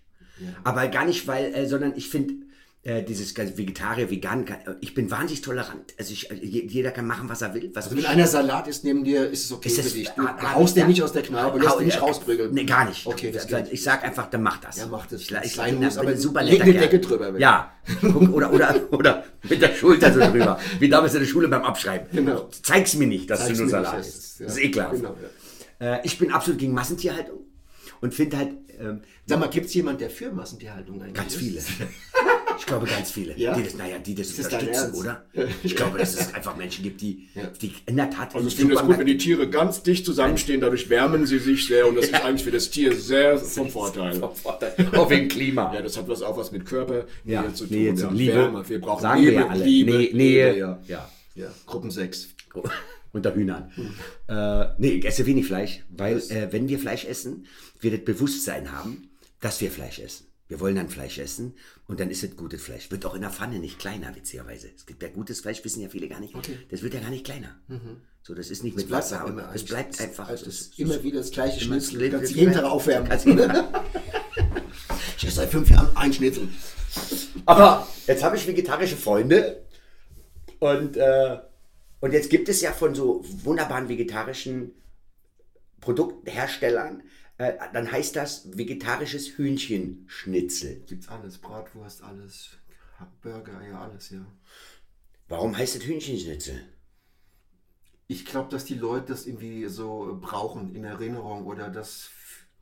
Aber 0.63 0.87
gar 0.87 1.07
nicht, 1.07 1.27
weil, 1.27 1.53
äh, 1.53 1.67
sondern 1.67 1.95
ich 1.97 2.09
finde, 2.09 2.35
äh, 2.83 3.03
dieses 3.03 3.35
ganze 3.35 3.59
Vegetarier, 3.59 4.11
Vegan, 4.11 4.47
äh, 4.47 4.55
ich 4.81 4.95
bin 4.95 5.11
wahnsinnig 5.11 5.43
tolerant. 5.43 5.93
Also 5.99 6.13
ich, 6.15 6.31
äh, 6.31 6.35
je- 6.35 6.67
jeder 6.67 6.91
kann 6.93 7.07
machen, 7.07 7.29
was 7.29 7.43
er 7.43 7.53
will. 7.53 7.71
Was 7.75 7.85
Also 7.85 7.97
wenn 7.99 8.07
einer 8.07 8.27
Salat 8.27 8.69
ist 8.69 8.85
neben 8.85 9.05
dir, 9.05 9.29
ist 9.29 9.45
es 9.45 9.53
okay 9.53 9.69
Ist 9.69 9.77
für 9.77 9.83
das- 9.83 9.93
dich. 9.93 10.09
Du 10.09 10.55
haust 10.55 10.77
den 10.77 10.87
nicht 10.87 11.03
aus 11.03 11.13
der 11.13 11.21
Knarbe, 11.23 11.59
lässt 11.59 11.79
den 11.79 11.85
nicht 11.87 12.01
rausprügeln. 12.01 12.55
Nee, 12.55 12.65
gar 12.65 12.89
nicht. 12.89 13.07
Okay, 13.07 13.31
das 13.33 13.47
geht. 13.47 13.71
Ich 13.71 13.83
sag 13.83 14.03
einfach, 14.03 14.31
dann 14.31 14.43
mach 14.43 14.59
das. 14.59 14.79
Ja, 14.79 14.87
mach 14.87 15.05
das. 15.07 15.21
Ich, 15.21 15.31
ich, 15.31 15.73
muss, 15.75 15.99
aber 15.99 16.17
super 16.17 16.43
leg 16.43 16.63
eine. 16.63 16.73
Decke 16.73 17.01
drüber, 17.01 17.27
bitte. 17.33 17.43
Ja. 17.43 17.71
Oder, 18.33 18.51
oder, 18.53 18.75
oder 18.93 19.25
mit 19.49 19.61
der 19.61 19.75
Schulter 19.75 20.11
so 20.13 20.21
drüber. 20.21 20.59
Wie 20.79 20.89
damals 20.89 21.13
in 21.15 21.21
der 21.21 21.27
Schule 21.27 21.49
beim 21.49 21.63
Abschreiben. 21.65 22.07
Genau. 22.13 22.49
Zeig's 22.63 22.95
mir 22.95 23.07
nicht, 23.07 23.29
dass 23.29 23.41
Zeig's 23.41 23.59
du 23.59 23.65
nur 23.65 23.71
Salat 23.71 23.99
das 23.99 24.09
isst. 24.09 24.17
ist- 24.19 24.41
ja. 24.41 24.47
Das 24.47 24.57
ist 24.57 24.63
ekelhaft. 24.65 24.95
Genau, 24.95 25.17
ja. 25.81 25.97
Äh, 25.97 26.01
ich 26.05 26.19
bin 26.19 26.31
absolut 26.33 26.59
gegen 26.59 26.73
Massentierhaltung 26.73 27.41
und 28.01 28.15
finde 28.15 28.39
halt 28.39 28.53
ähm, 28.81 29.03
Sag 29.27 29.39
mal, 29.39 29.51
gibt 29.51 29.67
es 29.67 29.75
jemand, 29.75 30.01
der 30.01 30.09
für 30.09 30.33
Massentierhaltung 30.33 31.03
eigentlich 31.03 31.13
ganz 31.15 31.35
ist? 31.35 31.39
viele. 31.39 31.61
Ich 32.61 32.67
glaube 32.67 32.87
ganz 32.87 33.11
viele, 33.11 33.37
Ja? 33.39 33.55
die 33.55 33.65
das, 33.65 33.75
naja, 33.75 33.99
die 33.99 34.15
das, 34.15 34.37
das 34.37 34.47
unterstützen, 34.47 34.95
oder? 34.95 35.25
Ich 35.65 35.75
glaube, 35.75 35.99
dass 35.99 36.15
es 36.15 36.35
einfach 36.35 36.57
Menschen 36.57 36.85
gibt, 36.85 37.01
die, 37.01 37.29
die 37.61 37.73
in 37.87 37.97
der 37.97 38.11
Tat 38.11 38.35
Also 38.35 38.47
ich 38.47 38.55
finde 38.55 38.75
es 38.75 38.83
gut, 38.83 38.99
wenn 38.99 39.07
die 39.07 39.17
Tiere 39.17 39.49
ganz 39.49 39.83
dicht 39.83 40.05
zusammenstehen, 40.05 40.61
dadurch 40.61 40.89
wärmen 40.91 41.27
sie 41.27 41.39
sich 41.39 41.67
sehr 41.67 41.89
und 41.89 41.97
das 41.97 42.07
ist 42.07 42.15
eigentlich 42.15 42.45
für 42.45 42.51
das 42.51 42.71
Tier 42.71 42.95
sehr 42.95 43.39
vom 43.39 43.71
Vorteil. 43.71 44.23
Auch 44.23 45.11
wegen 45.11 45.29
Klima. 45.29 45.73
Ja, 45.75 45.81
das 45.83 45.97
hat 45.97 46.07
was 46.07 46.21
auch 46.23 46.37
was 46.37 46.53
mit 46.53 46.67
Körper 46.67 47.07
Ja, 47.25 47.53
zu 47.53 47.67
tun. 47.67 47.77
Nähe 47.77 47.95
zu 47.95 48.05
ja. 48.05 48.13
Liebe. 48.13 48.35
Wärme. 48.35 48.69
Wir 48.69 48.81
brauchen 48.81 49.03
Sagen 49.03 49.21
Liebe, 49.21 49.33
wir 49.33 49.41
ja 49.41 49.49
alle. 49.49 49.65
Liebe, 49.65 49.91
Nähe, 49.93 50.15
Nähe. 50.15 50.53
Liebe, 50.53 50.79
ja. 50.87 51.11
ja. 51.35 51.49
Gruppen 51.67 51.91
6. 51.91 52.29
Unter 53.13 53.35
Hühnern. 53.35 53.73
Äh, 54.29 54.67
nee, 54.79 54.89
ich 54.91 55.05
esse 55.05 55.27
wenig 55.27 55.47
Fleisch, 55.47 55.83
weil 55.89 56.19
äh, 56.19 56.53
wenn 56.53 56.69
wir 56.69 56.79
Fleisch 56.79 57.05
essen, 57.07 57.47
wir 57.81 57.91
das 57.91 58.05
Bewusstsein 58.05 58.71
haben, 58.71 59.09
dass 59.41 59.61
wir 59.61 59.71
Fleisch 59.71 59.99
essen. 59.99 60.27
Wir 60.51 60.59
wollen 60.59 60.75
dann 60.75 60.89
Fleisch 60.89 61.17
essen 61.19 61.55
und 61.87 62.01
dann 62.01 62.11
ist 62.11 62.25
es 62.25 62.37
gutes 62.37 62.61
Fleisch. 62.61 62.91
Wird 62.91 63.07
auch 63.07 63.15
in 63.15 63.21
der 63.21 63.31
Pfanne 63.31 63.61
nicht 63.61 63.79
kleiner, 63.79 64.15
witzigerweise. 64.17 64.69
Es 64.77 64.85
gibt 64.85 65.01
ja 65.03 65.09
gutes 65.09 65.41
Fleisch, 65.41 65.65
wissen 65.65 65.81
ja 65.81 65.89
viele 65.89 66.09
gar 66.09 66.19
nicht. 66.19 66.35
Das 66.71 66.83
wird 66.83 66.93
ja 66.93 66.99
gar 67.01 67.11
nicht 67.11 67.25
kleiner. 67.25 67.57
So, 68.23 68.35
das 68.35 68.51
ist 68.51 68.65
nicht 68.65 68.77
mit 68.77 68.89
bleibt 68.89 69.05
Wasser. 69.05 69.25
Es 69.25 69.31
eigentlich 69.31 69.65
bleibt 69.67 69.93
das- 69.95 70.01
einfach. 70.01 70.29
also 70.29 70.45
das 70.47 70.55
das 70.57 70.67
ist- 70.67 70.79
immer 70.81 71.03
wieder 71.05 71.19
das 71.19 71.31
gleiche 71.31 71.61
Schnitzel. 71.61 72.01
das- 72.01 72.11
Kannst 72.11 72.31
das- 72.33 72.37
jeden 72.37 72.53
Tag 72.53 72.65
aufwärmen. 72.65 73.09
Ich 75.17 75.25
esse 75.27 75.37
seit 75.37 75.51
fünf 75.51 75.69
Jahren 75.71 75.95
ein 75.97 76.13
Schnitzel. 76.13 76.49
Aber 77.47 77.87
jetzt 78.07 78.23
habe 78.25 78.37
ich 78.37 78.47
vegetarische 78.47 78.97
Freunde 78.97 79.63
und, 80.59 80.97
äh, 80.97 81.39
und 82.01 82.13
jetzt 82.13 82.31
gibt 82.31 82.49
es 82.49 82.61
ja 82.61 82.73
von 82.73 82.95
so 82.95 83.23
wunderbaren 83.45 83.89
vegetarischen 83.89 84.73
Produktherstellern, 85.81 87.03
äh, 87.41 87.57
dann 87.73 87.91
heißt 87.91 88.17
das 88.17 88.57
vegetarisches 88.57 89.39
Hühnchenschnitzel. 89.39 90.83
Gibt's 90.87 91.09
alles, 91.09 91.39
Bratwurst, 91.39 92.03
alles, 92.03 92.51
Burger, 93.23 93.63
ja 93.67 93.81
alles, 93.81 94.11
ja. 94.11 94.27
Warum 95.27 95.57
heißt 95.57 95.77
es 95.77 95.85
Hühnchenschnitzel? 95.85 96.61
Ich 98.09 98.27
glaube, 98.27 98.51
dass 98.51 98.67
die 98.67 98.75
Leute 98.75 99.07
das 99.07 99.27
irgendwie 99.27 99.67
so 99.69 100.19
brauchen 100.21 100.75
in 100.75 100.85
Erinnerung 100.85 101.47
oder 101.47 101.71
das 101.71 102.11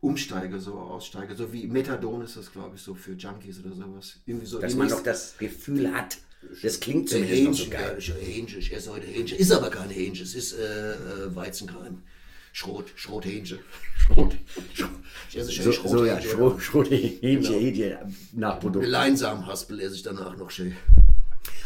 umsteige, 0.01 0.61
so 0.61 0.75
aussteige. 0.75 1.35
So 1.35 1.53
wie 1.53 1.67
Methadon 1.67 2.23
ist 2.23 2.37
das, 2.37 2.53
glaube 2.53 2.77
ich, 2.77 2.83
so 2.83 2.95
für 2.95 3.14
Junkies 3.14 3.59
oder 3.59 3.75
sowas. 3.75 4.21
Irgendwie 4.27 4.47
so 4.47 4.61
Dass 4.61 4.77
man 4.77 4.87
noch 4.87 5.03
das 5.03 5.37
Gefühl 5.38 5.93
hat, 5.93 6.19
das 6.62 6.79
klingt 6.79 7.11
Der 7.11 7.19
zumindest 7.19 7.43
noch 7.43 7.53
so 7.53 7.64
Hähnchen, 7.64 7.71
geil. 7.73 7.97
Ich, 7.99 8.14
Hähnchen, 8.14 8.59
ich 8.61 8.73
esse 8.73 8.93
heute 8.93 9.09
Hähnchen. 9.09 9.38
Ist 9.38 9.51
aber 9.51 9.71
kein 9.71 9.91
Hähnchen, 9.91 10.25
es 10.25 10.37
ist 10.37 10.53
äh, 10.53 10.93
äh, 10.93 11.35
Weizenkeim. 11.35 12.03
Schrot, 12.59 12.87
Schrothähnchen. 12.97 13.61
Schrot. 13.97 14.37
Ich 15.31 15.37
esse 15.37 15.53
schön 15.53 15.64
So, 15.66 15.71
Schrothähnchen. 15.73 15.99
so 15.99 16.05
ja, 16.07 16.21
Schrot, 16.21 16.61
Schrot, 16.61 16.90
Hähnchen, 16.90 17.40
Genau. 17.42 17.55
Hähnchen, 17.55 18.16
Nachprodukt. 18.33 18.85
Leinsamenhaspel 18.85 19.79
esse 19.79 19.94
ich 19.94 20.03
danach 20.03 20.37
noch 20.37 20.51
schön. 20.51 20.77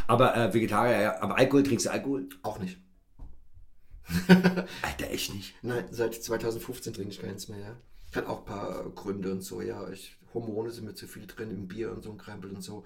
Aber 0.07 0.37
äh, 0.37 0.53
Vegetarier, 0.53 1.01
ja. 1.01 1.23
Aber 1.23 1.39
Alkohol, 1.39 1.63
trinkst 1.63 1.87
du 1.87 1.91
Alkohol? 1.91 2.29
Auch 2.43 2.59
nicht. 2.59 2.77
Alter, 4.29 5.11
echt 5.11 5.35
nicht. 5.35 5.55
Nein, 5.63 5.85
seit 5.91 6.15
2015 6.15 6.93
trinke 6.93 7.11
ich 7.11 7.23
keins 7.23 7.49
mehr, 7.49 7.59
ja. 7.59 7.77
Hat 8.15 8.27
auch 8.27 8.41
ein 8.41 8.45
paar 8.45 8.91
Gründe 8.91 9.33
und 9.33 9.41
so, 9.43 9.63
ja. 9.63 9.89
Ich, 9.89 10.19
Hormone 10.35 10.71
sind 10.73 10.85
mir 10.85 10.95
zu 10.95 11.07
viel 11.07 11.27
drin 11.27 11.51
im 11.51 11.69
Bier 11.69 11.91
und 11.91 12.03
so 12.03 12.11
ein 12.11 12.19
Krempel 12.19 12.51
und 12.51 12.63
so. 12.63 12.85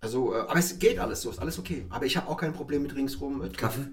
Also, 0.00 0.32
äh, 0.32 0.38
aber 0.42 0.60
es 0.60 0.78
geht 0.78 1.00
alles 1.00 1.22
so, 1.22 1.30
ist 1.30 1.40
alles 1.40 1.58
okay. 1.58 1.86
Aber 1.90 2.06
ich 2.06 2.16
habe 2.16 2.28
auch 2.28 2.36
kein 2.36 2.52
Problem 2.52 2.82
mit 2.82 2.94
ringsrum. 2.94 3.42
äh, 3.42 3.48
Kaffee? 3.48 3.86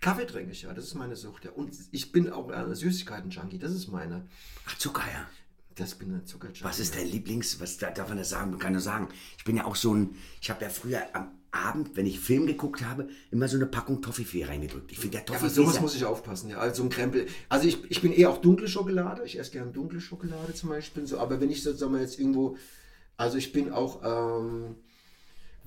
Kaffee 0.00 0.26
trinke 0.26 0.52
ich, 0.52 0.62
ja. 0.62 0.72
Das 0.72 0.84
ist 0.84 0.94
meine 0.94 1.16
Sucht, 1.16 1.44
ja. 1.44 1.50
Und 1.52 1.72
ich 1.90 2.12
bin 2.12 2.30
auch 2.30 2.48
ein 2.50 2.74
Süßigkeiten-Junkie. 2.74 3.58
Das 3.58 3.72
ist 3.72 3.88
meine. 3.88 4.26
Ach, 4.66 4.78
Zucker, 4.78 5.02
ja. 5.12 5.26
Das 5.74 5.94
bin 5.94 6.12
ein 6.12 6.26
Zuckerjunkie. 6.26 6.64
Was 6.64 6.80
ist 6.80 6.96
dein 6.96 7.06
Lieblings, 7.06 7.60
was 7.60 7.78
da- 7.78 7.90
darf 7.90 8.08
man 8.08 8.18
das 8.18 8.30
sagen? 8.30 8.50
Man 8.50 8.58
kann 8.58 8.72
nur 8.72 8.80
sagen. 8.82 9.08
Ich 9.36 9.44
bin 9.44 9.56
ja 9.56 9.64
auch 9.64 9.76
so 9.76 9.94
ein, 9.94 10.16
ich 10.40 10.50
habe 10.50 10.64
ja 10.64 10.70
früher 10.70 11.02
am 11.14 11.30
Abend, 11.52 11.96
wenn 11.96 12.04
ich 12.04 12.18
Film 12.20 12.46
geguckt 12.46 12.82
habe, 12.82 13.08
immer 13.30 13.46
so 13.48 13.56
eine 13.56 13.66
Packung 13.66 14.02
Toffifee 14.02 14.44
reingedrückt. 14.44 14.90
Ich 14.92 14.98
finde 14.98 15.18
der 15.18 15.20
Ja, 15.20 15.26
aber 15.28 15.38
Toffifee... 15.38 15.54
sowas 15.54 15.72
sehr- 15.74 15.82
muss 15.82 15.94
ich 15.94 16.04
aufpassen, 16.04 16.50
ja. 16.50 16.58
Also 16.58 16.82
so 16.82 16.82
ein 16.82 16.90
Krempel. 16.90 17.26
Also 17.48 17.68
ich, 17.68 17.78
ich 17.90 18.02
bin 18.02 18.12
eher 18.12 18.30
auch 18.30 18.38
dunkle 18.38 18.66
Schokolade. 18.68 19.22
Ich 19.24 19.38
esse 19.38 19.52
gerne 19.52 19.70
dunkle 19.70 20.00
Schokolade 20.00 20.52
zum 20.52 20.68
Beispiel. 20.68 21.06
So, 21.06 21.18
aber 21.20 21.40
wenn 21.40 21.50
ich 21.50 21.62
so, 21.62 21.72
sagen 21.72 21.92
wir 21.94 22.00
jetzt 22.00 22.18
irgendwo, 22.18 22.56
also 23.16 23.36
ich 23.38 23.52
bin 23.52 23.70
auch, 23.72 24.02
ähm, 24.04 24.74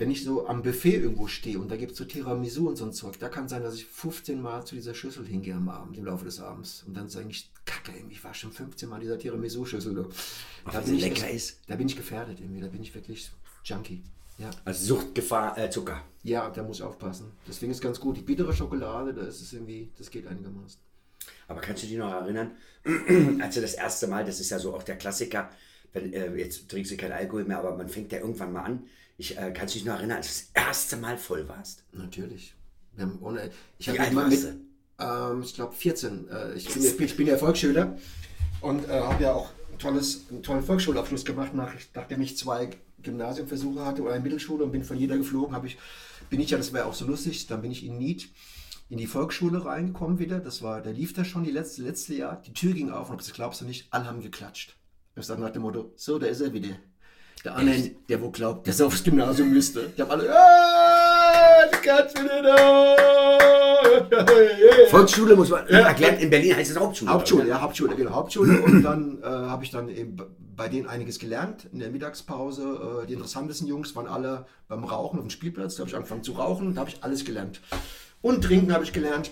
wenn 0.01 0.09
ich 0.09 0.23
so 0.23 0.47
am 0.47 0.63
Buffet 0.63 0.95
irgendwo 0.95 1.27
stehe 1.27 1.59
und 1.59 1.69
da 1.69 1.77
gibt 1.77 1.91
es 1.91 1.99
so 1.99 2.05
Tiramisu 2.05 2.67
und 2.67 2.75
so 2.75 2.85
ein 2.85 2.91
Zeug, 2.91 3.19
da 3.19 3.29
kann 3.29 3.47
sein, 3.47 3.61
dass 3.61 3.75
ich 3.75 3.85
15 3.85 4.41
Mal 4.41 4.65
zu 4.65 4.73
dieser 4.73 4.95
Schüssel 4.95 5.27
hingehe 5.27 5.53
am 5.53 5.69
Abend, 5.69 5.95
im 5.95 6.05
Laufe 6.05 6.25
des 6.25 6.39
Abends. 6.39 6.83
Und 6.87 6.97
dann 6.97 7.07
sage 7.07 7.27
ich, 7.29 7.51
Kacke, 7.65 7.91
ich 8.09 8.23
war 8.23 8.33
schon 8.33 8.51
15 8.51 8.89
Mal 8.89 8.99
dieser 8.99 9.19
Tiramisu-Schüssel. 9.19 10.07
Da 10.71 10.79
lecker 10.79 11.29
ist. 11.29 11.59
Da 11.67 11.75
bin 11.75 11.85
ich 11.85 11.95
gefährdet 11.95 12.39
irgendwie, 12.39 12.61
da 12.61 12.67
bin 12.67 12.81
ich 12.81 12.95
wirklich 12.95 13.29
Junkie. 13.63 14.01
Ja. 14.39 14.49
Also 14.65 14.95
Suchtgefahr, 14.95 15.55
äh, 15.59 15.69
Zucker. 15.69 16.01
Ja, 16.23 16.49
da 16.49 16.63
muss 16.63 16.77
ich 16.77 16.83
aufpassen. 16.83 17.33
Deswegen 17.47 17.71
ist 17.71 17.81
ganz 17.81 17.99
gut. 17.99 18.17
Die 18.17 18.21
bittere 18.21 18.53
Schokolade, 18.53 19.13
da 19.13 19.21
ist 19.21 19.39
es 19.39 19.53
irgendwie, 19.53 19.91
das 19.99 20.09
geht 20.09 20.25
einigermaßen. 20.25 20.79
Aber 21.47 21.61
kannst 21.61 21.83
du 21.83 21.87
dich 21.87 21.97
noch 21.97 22.11
erinnern, 22.11 22.53
als 23.39 23.53
du 23.53 23.61
das 23.61 23.75
erste 23.75 24.07
Mal, 24.07 24.25
das 24.25 24.39
ist 24.39 24.49
ja 24.49 24.57
so 24.57 24.73
auch 24.73 24.81
der 24.81 24.97
Klassiker, 24.97 25.51
wenn, 25.93 26.11
äh, 26.11 26.33
jetzt 26.37 26.67
trinkst 26.69 26.91
du 26.91 26.97
keinen 26.97 27.11
Alkohol 27.11 27.43
mehr, 27.43 27.59
aber 27.59 27.77
man 27.77 27.87
fängt 27.87 28.11
ja 28.11 28.17
irgendwann 28.17 28.51
mal 28.51 28.63
an. 28.63 28.87
Ich, 29.21 29.37
äh, 29.37 29.51
kannst 29.53 29.75
du 29.75 29.77
dich 29.77 29.85
noch 29.85 29.97
erinnern, 29.97 30.17
als 30.17 30.27
du 30.27 30.33
das 30.51 30.65
erste 30.65 30.97
Mal 30.97 31.15
voll 31.15 31.47
warst? 31.47 31.83
Natürlich. 31.91 32.55
Wir 32.95 33.05
haben 33.05 33.19
ohne, 33.21 33.51
ich 33.77 33.85
Wie 33.85 33.99
habe 33.99 34.15
warst 34.15 34.45
mit, 34.45 34.55
ähm, 34.97 35.43
ich 35.43 35.53
glaube 35.53 35.75
14. 35.75 36.27
Äh, 36.27 36.53
ich, 36.55 36.67
bin, 36.67 37.05
ich, 37.05 37.17
bin, 37.17 37.27
ja 37.27 37.37
Volksschüler 37.37 37.95
und 38.61 38.89
äh, 38.89 38.99
habe 38.99 39.21
ja 39.21 39.33
auch 39.33 39.51
ein 39.71 39.77
tolles, 39.77 40.25
einen 40.31 40.41
tollen 40.41 40.63
Volksschulabschluss 40.63 41.23
gemacht, 41.23 41.53
nach, 41.53 41.71
nachdem 41.93 42.19
ich 42.23 42.35
zwei 42.35 42.71
Gymnasiumversuche 43.03 43.85
hatte 43.85 44.01
oder 44.01 44.13
eine 44.13 44.23
Mittelschule 44.23 44.63
und 44.63 44.71
bin 44.71 44.83
von 44.83 44.97
jeder 44.97 45.17
geflogen, 45.17 45.55
ich, 45.67 45.77
bin 46.31 46.39
ich 46.39 46.49
ja, 46.49 46.57
das 46.57 46.73
war 46.73 46.79
ja 46.79 46.85
auch 46.87 46.95
so 46.95 47.05
lustig, 47.05 47.45
dann 47.45 47.61
bin 47.61 47.69
ich 47.69 47.85
in 47.85 47.99
Nied 47.99 48.27
in 48.89 48.97
die 48.97 49.05
Volksschule 49.05 49.63
reingekommen 49.63 50.17
wieder. 50.17 50.39
Das 50.39 50.63
war, 50.63 50.81
da 50.81 50.89
lief 50.89 51.13
da 51.13 51.25
schon 51.25 51.43
die 51.43 51.51
letzte, 51.51 51.83
letzte 51.83 52.15
Jahr. 52.15 52.41
Die 52.41 52.53
Tür 52.53 52.73
ging 52.73 52.89
auf 52.89 53.11
und 53.11 53.21
das 53.21 53.31
glaubst 53.33 53.61
du 53.61 53.65
nicht, 53.65 53.87
alle 53.91 54.05
haben 54.05 54.23
geklatscht. 54.23 54.77
Ich 55.15 55.27
sage 55.27 55.41
nach 55.41 55.51
dem 55.51 55.61
Motto, 55.61 55.93
so, 55.95 56.17
da 56.17 56.25
ist 56.25 56.41
er 56.41 56.53
wieder. 56.53 56.75
Der 57.43 57.55
andere, 57.55 57.89
der 58.07 58.21
wo 58.21 58.29
glaubt, 58.29 58.67
dass 58.67 58.79
er 58.79 58.85
aufs 58.85 59.03
Gymnasium 59.03 59.49
müsste. 59.49 59.91
Die 59.97 60.01
haben 60.01 60.11
alle, 60.11 60.31
die 61.73 61.87
kannst 61.87 62.15
wieder. 62.23 62.97
Volksschule 64.89 65.35
muss 65.35 65.49
man 65.49 65.65
erklären, 65.67 66.17
in 66.17 66.29
Berlin 66.29 66.55
heißt 66.55 66.69
es 66.69 66.77
Hauptschule. 66.77 67.11
Hauptschule, 67.11 67.47
ja, 67.47 67.59
Hauptschule, 67.59 67.95
genau, 67.95 68.11
Hauptschule. 68.11 68.61
Und 68.61 68.83
dann 68.83 69.23
äh, 69.23 69.25
habe 69.25 69.63
ich 69.63 69.71
dann 69.71 69.89
eben 69.89 70.17
bei 70.55 70.69
denen 70.69 70.87
einiges 70.87 71.17
gelernt 71.17 71.67
in 71.73 71.79
der 71.79 71.89
Mittagspause. 71.89 73.01
Äh, 73.03 73.07
die 73.07 73.13
interessantesten 73.13 73.67
Jungs 73.67 73.95
waren 73.95 74.05
alle 74.05 74.45
beim 74.67 74.83
Rauchen 74.83 75.17
auf 75.17 75.25
dem 75.25 75.31
Spielplatz. 75.31 75.75
Da 75.75 75.79
habe 75.79 75.89
ich 75.89 75.95
angefangen 75.95 76.23
zu 76.23 76.33
rauchen, 76.33 76.75
da 76.75 76.81
habe 76.81 76.91
ich 76.91 77.03
alles 77.03 77.25
gelernt. 77.25 77.59
Und 78.21 78.43
trinken 78.43 78.71
habe 78.71 78.83
ich 78.83 78.93
gelernt. 78.93 79.31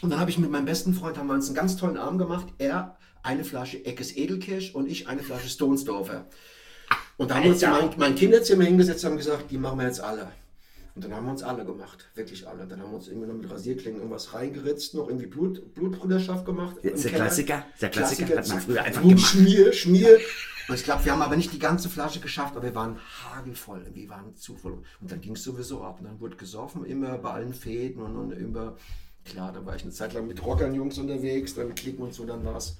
Und 0.00 0.10
dann 0.10 0.18
habe 0.18 0.30
ich 0.30 0.38
mit 0.38 0.50
meinem 0.50 0.64
besten 0.64 0.94
Freund 0.94 1.18
haben 1.18 1.26
wir 1.26 1.34
uns 1.34 1.48
einen 1.48 1.56
ganz 1.56 1.76
tollen 1.76 1.98
Abend 1.98 2.20
gemacht. 2.20 2.46
Er 2.56 2.96
eine 3.22 3.44
Flasche 3.44 3.84
Eckes 3.84 4.16
Edelkirsch 4.16 4.74
und 4.74 4.88
ich 4.88 5.08
eine 5.08 5.22
Flasche 5.22 5.48
Stonesdorfer. 5.48 6.24
Und 7.20 7.30
da 7.30 7.34
haben 7.34 7.44
wir 7.44 7.50
uns 7.50 7.60
mein, 7.60 7.90
mein 7.98 8.14
Kinderzimmer 8.14 8.64
hingesetzt 8.64 9.04
und 9.04 9.10
haben 9.10 9.18
gesagt, 9.18 9.50
die 9.50 9.58
machen 9.58 9.78
wir 9.78 9.84
jetzt 9.84 10.00
alle. 10.00 10.28
Und 10.94 11.04
dann 11.04 11.14
haben 11.14 11.26
wir 11.26 11.32
uns 11.32 11.42
alle 11.42 11.66
gemacht, 11.66 12.08
wirklich 12.14 12.48
alle. 12.48 12.66
Dann 12.66 12.80
haben 12.80 12.92
wir 12.92 12.96
uns 12.96 13.08
irgendwie 13.08 13.28
noch 13.28 13.34
mit 13.34 13.50
Rasierklingen 13.50 14.00
irgendwas 14.00 14.32
reingeritzt, 14.32 14.94
noch 14.94 15.06
irgendwie 15.06 15.26
Blut, 15.26 15.74
Blutbrüderschaft 15.74 16.46
gemacht. 16.46 16.78
Ist 16.78 17.04
im 17.04 17.10
der. 17.10 17.20
Klassiker? 17.20 17.66
Ist 17.74 17.82
der 17.82 17.90
Klassiker, 17.90 18.38
hat 18.38 18.48
man 18.48 18.60
früher 18.62 18.82
einfach 18.82 19.02
Blut, 19.02 19.16
gemacht. 19.16 19.32
Schmier, 19.32 19.72
Schmier. 19.74 20.18
Und 20.66 20.74
ich 20.74 20.82
glaube, 20.82 21.04
wir 21.04 21.12
haben 21.12 21.20
aber 21.20 21.36
nicht 21.36 21.52
die 21.52 21.58
ganze 21.58 21.90
Flasche 21.90 22.20
geschafft, 22.20 22.56
aber 22.56 22.64
wir 22.64 22.74
waren 22.74 22.98
hagelvoll. 23.22 23.84
Wir 23.92 24.08
waren 24.08 24.34
zu 24.34 24.56
voll. 24.56 24.82
Und 25.02 25.12
dann 25.12 25.20
ging 25.20 25.34
es 25.34 25.44
sowieso 25.44 25.82
ab. 25.82 25.98
Und 26.00 26.06
dann 26.06 26.20
wurde 26.20 26.36
gesoffen, 26.36 26.86
immer 26.86 27.18
bei 27.18 27.32
allen 27.32 27.52
Fäden 27.52 28.02
und, 28.02 28.16
und 28.16 28.32
immer. 28.32 28.78
Klar, 29.26 29.52
da 29.52 29.66
war 29.66 29.76
ich 29.76 29.82
eine 29.82 29.92
Zeit 29.92 30.14
lang 30.14 30.26
mit 30.26 30.42
Rockern-Jungs 30.42 30.96
unterwegs, 30.96 31.54
dann 31.54 31.74
Klicken 31.74 32.02
und 32.02 32.14
so, 32.14 32.24
dann 32.24 32.42
war 32.46 32.56
es. 32.56 32.78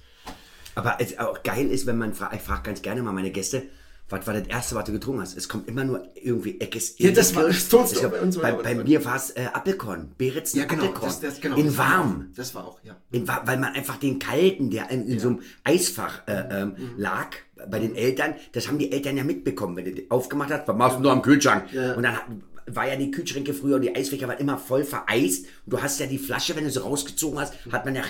Aber 0.73 0.97
es 0.99 1.19
auch 1.19 1.43
geil 1.43 1.69
ist, 1.69 1.85
wenn 1.85 1.99
man 1.99 2.15
fragt, 2.15 2.33
ich 2.33 2.41
frage 2.41 2.63
ganz 2.63 2.81
gerne 2.81 3.03
mal 3.03 3.11
meine 3.11 3.29
Gäste, 3.29 3.69
was 4.11 4.27
war 4.27 4.33
das 4.33 4.47
erste, 4.47 4.75
was 4.75 4.85
du 4.85 4.91
getrunken 4.91 5.21
hast? 5.21 5.37
Es 5.37 5.47
kommt 5.47 5.67
immer 5.67 5.83
nur 5.83 6.07
irgendwie 6.15 6.59
Eckes. 6.59 6.95
Ja, 6.97 7.11
das 7.11 7.35
war- 7.35 7.43
das 7.45 7.63
Ich 7.63 7.69
glaub, 7.99 8.11
bei 8.11 8.21
uns 8.21 8.37
Bei, 8.37 8.51
bei 8.51 8.75
mir 8.75 9.03
war 9.05 9.15
es 9.15 9.31
äh, 9.31 9.45
Apfelkorn, 9.53 10.11
Beeritzen 10.17 10.59
Ja, 10.59 10.65
genau. 10.65 10.83
Apfelkorn. 10.83 11.07
Das, 11.09 11.19
das, 11.21 11.41
genau 11.41 11.57
in 11.57 11.67
das 11.67 11.77
warm. 11.77 12.31
Das 12.35 12.53
war 12.55 12.67
auch, 12.67 12.79
ja. 12.83 12.95
In, 13.11 13.27
weil 13.27 13.57
man 13.57 13.73
einfach 13.73 13.97
den 13.97 14.19
kalten, 14.19 14.69
der 14.69 14.89
in, 14.89 15.07
in 15.07 15.19
so 15.19 15.29
einem 15.29 15.39
Eisfach 15.63 16.27
äh, 16.27 16.61
ähm, 16.61 16.75
lag, 16.97 17.27
bei 17.69 17.79
den 17.79 17.95
Eltern, 17.95 18.35
das 18.53 18.67
haben 18.67 18.79
die 18.79 18.91
Eltern 18.91 19.17
ja 19.17 19.23
mitbekommen, 19.23 19.75
wenn 19.75 19.85
du 19.85 19.91
die 19.93 20.09
aufgemacht 20.09 20.51
hast, 20.51 20.67
was 20.67 20.75
machst 20.75 20.97
du 20.97 21.01
nur 21.03 21.11
am 21.11 21.21
Kühlschrank? 21.21 21.65
Und 21.95 22.03
dann 22.03 22.17
war 22.67 22.87
ja 22.87 22.95
die 22.95 23.11
Kühlschränke 23.11 23.53
früher 23.53 23.75
und 23.75 23.81
die 23.83 23.95
Eisfächer 23.95 24.27
waren 24.27 24.39
immer 24.39 24.57
voll 24.57 24.83
vereist. 24.83 25.45
Und 25.65 25.73
du 25.73 25.81
hast 25.81 25.99
ja 25.99 26.05
die 26.07 26.17
Flasche, 26.17 26.55
wenn 26.55 26.63
du 26.63 26.71
sie 26.71 26.81
rausgezogen 26.81 27.39
hast, 27.39 27.53
hat 27.71 27.85
man 27.85 27.95
ja, 27.95 28.03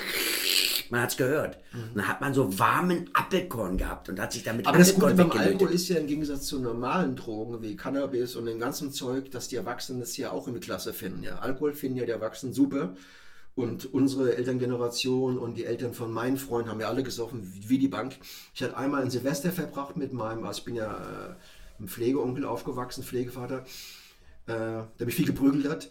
man 0.92 1.02
hat's 1.02 1.18
gehört. 1.18 1.58
Und 1.74 1.98
dann 1.98 2.08
hat 2.08 2.22
man 2.22 2.34
so 2.34 2.60
warmen 2.60 3.10
Apfelkorn 3.14 3.78
gehabt 3.78 4.10
und 4.10 4.20
hat 4.20 4.34
sich 4.34 4.44
damit 4.44 4.68
Aber 4.68 4.78
das 4.78 4.94
Gute 4.94 5.08
Apfelkorn 5.08 5.18
beim 5.18 5.28
weggelötet. 5.28 5.62
Alkohol 5.62 5.76
ist 5.76 5.90
ja 5.90 5.98
im 5.98 6.08
Gegensatz 6.08 6.46
zu 6.46 6.60
normalen 6.60 7.16
Drogen 7.16 7.62
wie 7.62 7.76
Cannabis 7.76 8.36
und 8.36 8.46
dem 8.46 8.60
ganzen 8.60 8.92
Zeug, 8.92 9.32
dass 9.32 9.48
die 9.48 9.56
Erwachsenen 9.56 10.02
das 10.02 10.16
ja 10.18 10.32
auch 10.32 10.48
in 10.48 10.60
Klasse 10.60 10.94
finden. 10.94 11.24
Ja, 11.24 11.40
Alkohol 11.40 11.74
finden 11.74 11.98
ja 11.98 12.06
die 12.06 12.12
Erwachsenen 12.12 12.54
super. 12.54 12.94
Und 13.54 13.94
unsere 13.94 14.36
Elterngeneration 14.38 15.38
und 15.38 15.58
die 15.58 15.66
Eltern 15.66 15.94
von 15.94 16.12
meinen 16.12 16.38
Freunden 16.38 16.70
haben 16.70 16.80
ja 16.80 16.88
alle 16.88 17.04
gesoffen 17.04 17.52
wie 17.68 17.80
die 17.80 17.90
Bank. 17.90 18.18
Ich 18.54 18.64
hatte 18.64 18.78
einmal 18.78 19.02
ein 19.02 19.10
Silvester 19.10 19.52
verbracht 19.52 19.98
mit 19.98 20.14
meinem, 20.14 20.46
also 20.46 20.60
ich 20.60 20.66
bin 20.66 20.76
ja 20.76 20.94
äh, 20.94 21.36
im 21.80 21.88
Pflegeonkel 21.88 22.46
aufgewachsen, 22.46 23.04
Pflegevater, 23.04 23.66
äh, 24.48 24.84
der 25.00 25.06
mich 25.06 25.16
viel 25.16 25.26
geprügelt 25.26 25.68
hat. 25.70 25.90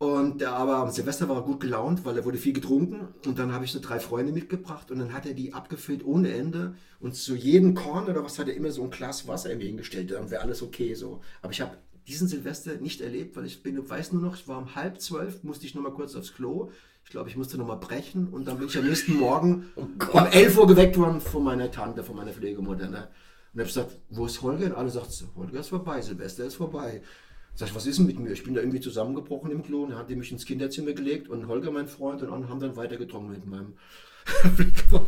Und 0.00 0.40
der 0.40 0.54
aber 0.54 0.76
am 0.76 0.90
Silvester 0.90 1.28
war 1.28 1.36
er 1.36 1.42
gut 1.42 1.60
gelaunt, 1.60 2.06
weil 2.06 2.16
er 2.16 2.24
wurde 2.24 2.38
viel 2.38 2.54
getrunken. 2.54 3.08
Und 3.26 3.38
dann 3.38 3.52
habe 3.52 3.66
ich 3.66 3.72
so 3.72 3.80
drei 3.80 4.00
Freunde 4.00 4.32
mitgebracht 4.32 4.90
und 4.90 4.98
dann 4.98 5.12
hat 5.12 5.26
er 5.26 5.34
die 5.34 5.52
abgefüllt 5.52 6.06
ohne 6.06 6.32
Ende. 6.32 6.74
Und 7.00 7.14
zu 7.14 7.36
jedem 7.36 7.74
Korn 7.74 8.06
oder 8.06 8.24
was 8.24 8.38
hat 8.38 8.48
er 8.48 8.54
immer 8.54 8.70
so 8.70 8.82
ein 8.82 8.88
Glas 8.88 9.28
Wasser 9.28 9.54
mir 9.54 9.66
hingestellt. 9.66 10.10
Dann 10.10 10.30
wäre 10.30 10.40
alles 10.40 10.62
okay 10.62 10.94
so. 10.94 11.20
Aber 11.42 11.52
ich 11.52 11.60
habe 11.60 11.76
diesen 12.08 12.28
Silvester 12.28 12.76
nicht 12.76 13.02
erlebt, 13.02 13.36
weil 13.36 13.44
ich 13.44 13.62
bin, 13.62 13.90
weiß 13.90 14.14
nur 14.14 14.22
noch, 14.22 14.36
ich 14.36 14.48
war 14.48 14.56
um 14.56 14.74
halb 14.74 15.02
zwölf, 15.02 15.44
musste 15.44 15.66
ich 15.66 15.74
noch 15.74 15.82
mal 15.82 15.92
kurz 15.92 16.16
aufs 16.16 16.32
Klo. 16.32 16.70
Ich 17.04 17.10
glaube, 17.10 17.28
ich 17.28 17.36
musste 17.36 17.58
noch 17.58 17.66
mal 17.66 17.74
brechen 17.74 18.28
und 18.28 18.48
dann 18.48 18.56
bin 18.56 18.68
ich 18.68 18.78
am 18.78 18.86
nächsten 18.86 19.18
Morgen 19.18 19.66
um 19.76 19.98
11 20.30 20.56
Uhr 20.56 20.66
geweckt 20.66 20.96
worden 20.96 21.20
von 21.20 21.44
meiner 21.44 21.70
Tante, 21.70 22.02
von 22.02 22.16
meiner 22.16 22.32
Pflegemutter. 22.32 22.88
Ne? 22.88 23.08
Und 23.52 23.60
habe 23.60 23.68
gesagt, 23.68 23.98
wo 24.08 24.24
ist 24.24 24.40
Holger? 24.40 24.64
Und 24.64 24.76
alle 24.76 24.88
sagten, 24.88 25.28
Holger 25.36 25.60
ist 25.60 25.68
vorbei, 25.68 26.00
Silvester 26.00 26.46
ist 26.46 26.54
vorbei. 26.54 27.02
Sag 27.54 27.68
ich, 27.68 27.74
was 27.74 27.86
ist 27.86 27.98
denn 27.98 28.06
mit 28.06 28.18
mir? 28.18 28.30
Ich 28.30 28.42
bin 28.44 28.54
da 28.54 28.60
irgendwie 28.60 28.80
zusammengebrochen 28.80 29.50
im 29.50 29.62
Klo 29.62 29.82
und 29.84 29.92
er 29.92 29.98
hat 29.98 30.08
mich 30.10 30.32
ins 30.32 30.46
Kinderzimmer 30.46 30.92
gelegt 30.92 31.28
und 31.28 31.46
Holger, 31.46 31.70
mein 31.70 31.88
Freund, 31.88 32.22
und 32.22 32.48
haben 32.48 32.60
dann 32.60 32.76
weiter 32.76 32.96
getrunken 32.96 33.32
mit 33.32 33.46
meinem 33.46 33.74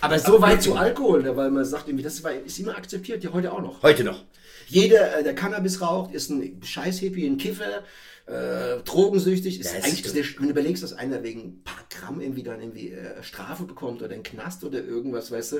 Aber 0.00 0.18
so 0.18 0.40
weit 0.40 0.62
zu 0.62 0.74
Alkohol, 0.76 1.22
ne, 1.22 1.36
weil 1.36 1.50
man 1.50 1.64
sagt, 1.64 1.88
irgendwie, 1.88 2.04
das 2.04 2.20
ist 2.20 2.58
immer 2.58 2.76
akzeptiert, 2.76 3.24
ja 3.24 3.32
heute 3.32 3.52
auch 3.52 3.60
noch. 3.60 3.82
Heute 3.82 4.04
noch. 4.04 4.24
Jeder, 4.68 5.18
äh, 5.18 5.24
der 5.24 5.34
Cannabis 5.34 5.80
raucht, 5.80 6.14
ist 6.14 6.30
ein 6.30 6.62
Scheißhippie, 6.62 7.26
ein 7.26 7.38
Kiffer, 7.38 7.82
äh, 8.26 8.80
drogensüchtig. 8.84 9.60
Ist 9.60 9.72
Ja, 9.72 9.78
ist 9.78 9.84
eigentlich, 9.84 10.00
stimmt. 10.00 10.16
der, 10.16 10.24
wenn 10.38 10.44
du 10.44 10.50
überlegst, 10.50 10.82
dass 10.82 10.92
einer 10.92 11.22
wegen 11.22 11.40
ein 11.40 11.62
paar 11.64 11.84
Gramm 11.90 12.20
irgendwie 12.20 12.42
dann 12.42 12.60
irgendwie 12.60 12.90
äh, 12.92 13.22
Strafe 13.22 13.64
bekommt 13.64 14.02
oder 14.02 14.12
einen 14.12 14.22
Knast 14.22 14.62
oder 14.64 14.84
irgendwas, 14.84 15.30
weißt 15.30 15.52
du. 15.52 15.56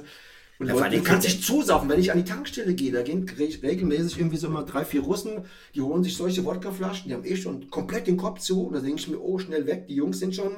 Und 0.59 0.67
Ja, 0.67 0.75
vor 0.75 0.83
allem 0.85 1.05
kann- 1.05 1.21
dich 1.21 1.43
zusaufen. 1.43 1.89
Wenn 1.89 2.01
ich 2.01 2.11
an 2.11 2.19
die 2.19 2.25
Tankstelle 2.25 2.75
gehe, 2.75 2.91
da 2.91 3.03
gehen 3.03 3.29
re- 3.39 3.63
regelmäßig 3.63 4.19
irgendwie 4.19 4.37
so 4.39 4.49
immer 4.49 4.65
drei, 4.65 4.85
vier 4.85 5.03
Russen, 5.03 5.45
die 5.75 5.81
holen 5.83 6.03
sich 6.03 6.17
solche 6.17 6.45
Wodkaflaschen, 6.45 7.09
die 7.09 7.15
haben 7.15 7.25
eh 7.25 7.37
schon 7.37 7.71
komplett 7.71 8.09
den 8.09 8.17
Kopf 8.17 8.41
zu. 8.41 8.63
Und 8.67 8.75
da 8.75 8.81
denke 8.81 9.01
ich 9.01 9.09
mir, 9.09 9.21
oh, 9.21 9.39
schnell 9.39 9.67
weg, 9.67 9.87
die 9.87 9.95
Jungs 9.95 10.19
sind 10.19 10.35
schon. 10.35 10.51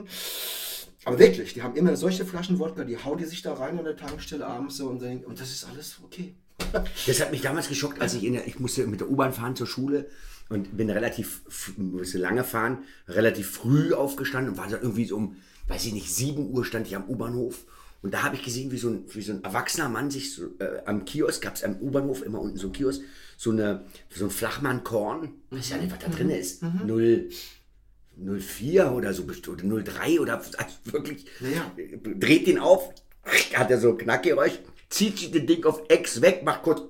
Aber 1.04 1.18
wirklich, 1.18 1.54
die 1.54 1.62
haben 1.62 1.76
immer 1.76 1.96
solche 1.96 2.24
Flaschen 2.24 2.58
Wodka, 2.58 2.84
die 2.84 2.96
hauen 2.96 3.18
die 3.18 3.24
sich 3.24 3.42
da 3.42 3.54
rein 3.54 3.78
an 3.78 3.84
der 3.84 3.96
Tankstelle 3.96 4.46
abends 4.46 4.76
so 4.76 4.86
und, 4.88 5.00
denken, 5.02 5.24
und 5.26 5.40
das 5.40 5.50
ist 5.50 5.64
alles 5.70 5.96
okay. 6.02 6.34
Das 7.06 7.20
hat 7.20 7.30
mich 7.30 7.40
damals 7.42 7.68
geschockt, 7.68 8.00
als 8.00 8.14
ich 8.14 8.24
in 8.24 8.34
der, 8.34 8.46
ich 8.46 8.58
musste 8.58 8.86
mit 8.86 9.00
der 9.00 9.10
U-Bahn 9.10 9.32
fahren 9.32 9.56
zur 9.56 9.66
Schule 9.66 10.06
und 10.50 10.76
bin 10.76 10.90
relativ, 10.90 11.42
musste 11.76 12.18
lange 12.18 12.44
fahren, 12.44 12.78
relativ 13.08 13.50
früh 13.50 13.92
aufgestanden 13.94 14.52
und 14.52 14.58
war 14.58 14.68
dann 14.68 14.82
irgendwie 14.82 15.06
so 15.06 15.16
um, 15.16 15.36
weiß 15.68 15.86
ich 15.86 15.92
nicht, 15.94 16.14
7 16.14 16.50
Uhr 16.50 16.64
stand 16.64 16.86
ich 16.86 16.96
am 16.96 17.04
U-Bahnhof 17.08 17.64
und 18.02 18.14
da 18.14 18.22
habe 18.22 18.36
ich 18.36 18.42
gesehen, 18.42 18.70
wie 18.72 18.78
so 18.78 18.88
ein, 18.88 19.04
wie 19.12 19.22
so 19.22 19.32
ein 19.32 19.44
erwachsener 19.44 19.88
Mann 19.88 20.10
sich 20.10 20.34
so, 20.34 20.46
äh, 20.58 20.82
am 20.86 21.04
Kiosk, 21.04 21.42
gab 21.42 21.54
es 21.56 21.64
am 21.64 21.76
U-Bahnhof 21.80 22.22
immer 22.22 22.40
unten 22.40 22.56
so 22.56 22.68
ein 22.68 22.72
Kiosk, 22.72 23.02
so, 23.36 23.50
eine, 23.50 23.84
so 24.08 24.24
ein 24.24 24.30
Flachmann-Korn, 24.30 25.32
weiß 25.50 25.70
ja 25.70 25.76
nicht, 25.76 25.92
was 25.92 25.98
da 25.98 26.08
drin 26.08 26.30
ist, 26.30 26.62
null 26.86 27.28
04 28.16 28.92
oder 28.92 29.14
so, 29.14 29.24
oder 29.24 29.82
03 29.82 30.20
oder 30.20 30.38
also 30.38 30.76
wirklich, 30.84 31.26
Ja, 31.40 31.70
dreht 32.18 32.46
den 32.46 32.58
auf, 32.58 32.92
hat 33.54 33.70
er 33.70 33.80
so 33.80 33.90
ein 33.90 33.98
Knackgeräusch, 33.98 34.58
zieht 34.88 35.18
sich 35.18 35.30
das 35.30 35.46
Ding 35.46 35.64
auf 35.64 35.82
X 35.88 36.20
weg, 36.20 36.42
macht 36.44 36.62
kurz, 36.62 36.82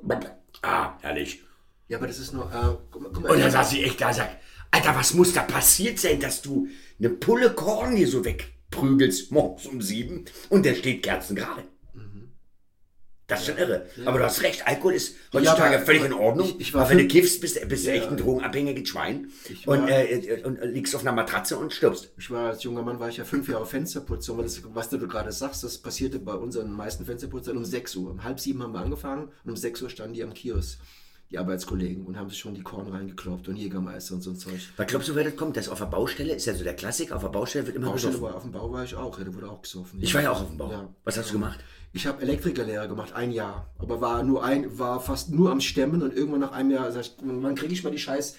ah, 0.62 0.96
herrlich. 1.00 1.42
Ja, 1.88 1.98
aber 1.98 2.06
das 2.06 2.20
ist 2.20 2.32
nur. 2.32 2.44
Äh, 2.44 2.76
guck 2.90 3.02
mal, 3.02 3.10
guck 3.12 3.22
mal, 3.24 3.32
Und 3.32 3.40
dann 3.40 3.50
saß 3.50 3.72
ich 3.72 3.84
echt 3.84 4.00
da 4.00 4.08
und 4.08 4.14
sag, 4.14 4.28
Alter, 4.70 4.94
was 4.94 5.14
muss 5.14 5.32
da 5.32 5.42
passiert 5.42 5.98
sein, 5.98 6.20
dass 6.20 6.40
du 6.40 6.68
eine 6.98 7.10
Pulle 7.10 7.50
Korn 7.52 7.96
hier 7.96 8.06
so 8.06 8.24
wegprügelst 8.70 9.32
morgens 9.32 9.66
um 9.66 9.82
sieben 9.82 10.24
und 10.48 10.64
der 10.64 10.74
steht 10.74 11.02
kerzengerade. 11.02 11.64
Das 13.26 13.42
ist 13.42 13.46
schon 13.46 13.58
irre. 13.58 13.86
Aber 14.06 14.18
du 14.18 14.24
hast 14.24 14.42
recht, 14.42 14.66
Alkohol 14.66 14.94
ist 14.94 15.14
heutzutage 15.32 15.76
aber- 15.76 15.86
völlig 15.86 16.04
in 16.04 16.12
Ordnung. 16.12 16.48
ich- 16.48 16.60
ich 16.60 16.74
war 16.74 16.80
aber 16.80 16.90
wenn 16.90 16.98
du 16.98 17.06
kiffst, 17.06 17.40
bist, 17.40 17.68
bist 17.68 17.86
du 17.86 17.90
Ja. 17.90 17.94
echt 17.94 18.08
ein 18.08 18.16
drogenabhängiges 18.16 18.88
Schwein. 18.88 19.30
War- 19.66 19.78
Und, 19.78 19.88
äh, 19.88 20.42
und 20.44 20.60
liegst 20.64 20.96
auf 20.96 21.02
einer 21.02 21.12
Matratze 21.12 21.56
und 21.56 21.72
stirbst. 21.72 22.10
Ich 22.18 22.28
war 22.32 22.48
als 22.50 22.64
junger 22.64 22.82
Mann, 22.82 22.98
war 22.98 23.08
ich 23.08 23.18
ja 23.18 23.24
fünf 23.24 23.48
Jahre 23.48 23.66
Fensterputzer. 23.66 24.32
Und 24.32 24.42
das, 24.42 24.60
was 24.74 24.88
du 24.88 24.98
gerade 25.06 25.30
sagst, 25.30 25.62
das 25.62 25.78
passierte 25.78 26.18
bei 26.18 26.34
unseren 26.34 26.72
meisten 26.72 27.04
Fensterputzern 27.06 27.56
um 27.56 27.64
6 27.64 27.94
Uhr. 27.94 28.10
Um 28.10 28.24
halb 28.24 28.40
sieben 28.40 28.64
haben 28.64 28.72
wir 28.72 28.80
angefangen 28.80 29.28
und 29.44 29.50
um 29.50 29.56
6 29.56 29.80
Uhr 29.80 29.90
standen 29.90 30.14
die 30.14 30.24
am 30.24 30.34
Kiosk, 30.34 30.80
die 31.30 31.38
Arbeitskollegen, 31.38 32.04
und 32.06 32.16
haben 32.16 32.28
sich 32.28 32.38
schon 32.38 32.54
die 32.54 32.62
Korn 32.62 32.88
reingekloppt 32.88 33.48
und 33.48 33.56
Jägermeister 33.56 34.14
und 34.14 34.22
so 34.22 34.30
ein 34.30 34.36
Zeug. 34.36 34.60
Was 34.76 34.86
glaubst 34.86 35.08
du, 35.08 35.14
wer 35.14 35.24
das 35.24 35.36
kommt? 35.36 35.56
Das 35.56 35.68
auf 35.68 35.78
der 35.78 35.86
Baustelle 35.86 36.34
ist 36.34 36.46
ja 36.46 36.54
so 36.54 36.64
der 36.64 36.74
Klassiker. 36.74 37.16
Auf 37.16 37.22
der 37.22 37.28
Baustelle 37.28 37.66
wird 37.66 37.76
immer 37.76 37.90
Baustelle 37.90 38.14
gesoffen. 38.14 38.32
war, 38.32 38.36
auf 38.36 38.42
dem 38.42 38.52
Bau 38.52 38.72
war 38.72 38.84
ich 38.84 38.94
auch, 38.96 39.16
ja, 39.18 39.24
da 39.24 39.34
wurde 39.34 39.48
auch 39.48 39.62
gesoffen. 39.62 40.00
Ich 40.02 40.12
war 40.12 40.22
ja 40.22 40.32
auch 40.32 40.40
auf 40.42 40.48
dem 40.48 40.58
Bau. 40.58 40.70
Ja. 40.70 40.88
Was 41.04 41.16
hast 41.16 41.30
du 41.30 41.34
gemacht? 41.34 41.60
Ich 41.92 42.06
habe 42.06 42.22
Elektrikerlehre 42.22 42.88
gemacht, 42.88 43.12
ein 43.12 43.30
Jahr. 43.30 43.70
Aber 43.78 44.00
war 44.00 44.22
nur 44.22 44.44
ein, 44.44 44.78
war 44.78 45.00
fast 45.00 45.30
nur 45.30 45.50
am 45.50 45.60
Stemmen 45.60 46.02
und 46.02 46.14
irgendwann 46.14 46.40
nach 46.40 46.52
einem 46.52 46.70
Jahr 46.70 46.90
sag 46.92 47.02
ich, 47.02 47.16
wann 47.22 47.54
kriege 47.54 47.72
ich 47.72 47.84
mal 47.84 47.90
die 47.90 47.98
scheiß 47.98 48.36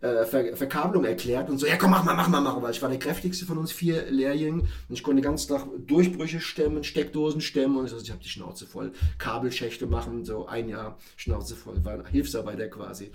äh, 0.00 0.24
Ver 0.24 0.56
Verkabelung 0.56 1.04
erklärt 1.04 1.50
und 1.50 1.58
so, 1.58 1.66
ja 1.66 1.76
komm, 1.76 1.90
mach 1.90 2.04
mal, 2.04 2.14
mach 2.14 2.28
mal, 2.28 2.40
mach 2.40 2.56
mal. 2.56 2.62
Weil 2.62 2.70
ich 2.72 2.82
war 2.82 2.88
der 2.88 2.98
kräftigste 2.98 3.46
von 3.46 3.58
uns 3.58 3.72
vier 3.72 4.10
Lehrjungen 4.10 4.60
und 4.60 4.94
ich 4.94 5.02
konnte 5.02 5.20
den 5.20 5.30
ganzen 5.30 5.48
Tag 5.48 5.66
Durchbrüche 5.86 6.40
stemmen, 6.40 6.84
Steckdosen 6.84 7.40
stemmen 7.40 7.76
und 7.76 7.82
also 7.82 7.98
ich 7.98 8.10
habe 8.10 8.22
die 8.22 8.28
Schnauze 8.28 8.66
voll. 8.66 8.92
Kabelschächte 9.18 9.86
machen, 9.86 10.24
so 10.24 10.46
ein 10.46 10.68
Jahr 10.68 10.98
Schnauze 11.16 11.56
voll. 11.56 11.84
War 11.84 12.06
Hilfsarbeiter 12.06 12.68
quasi. 12.68 13.12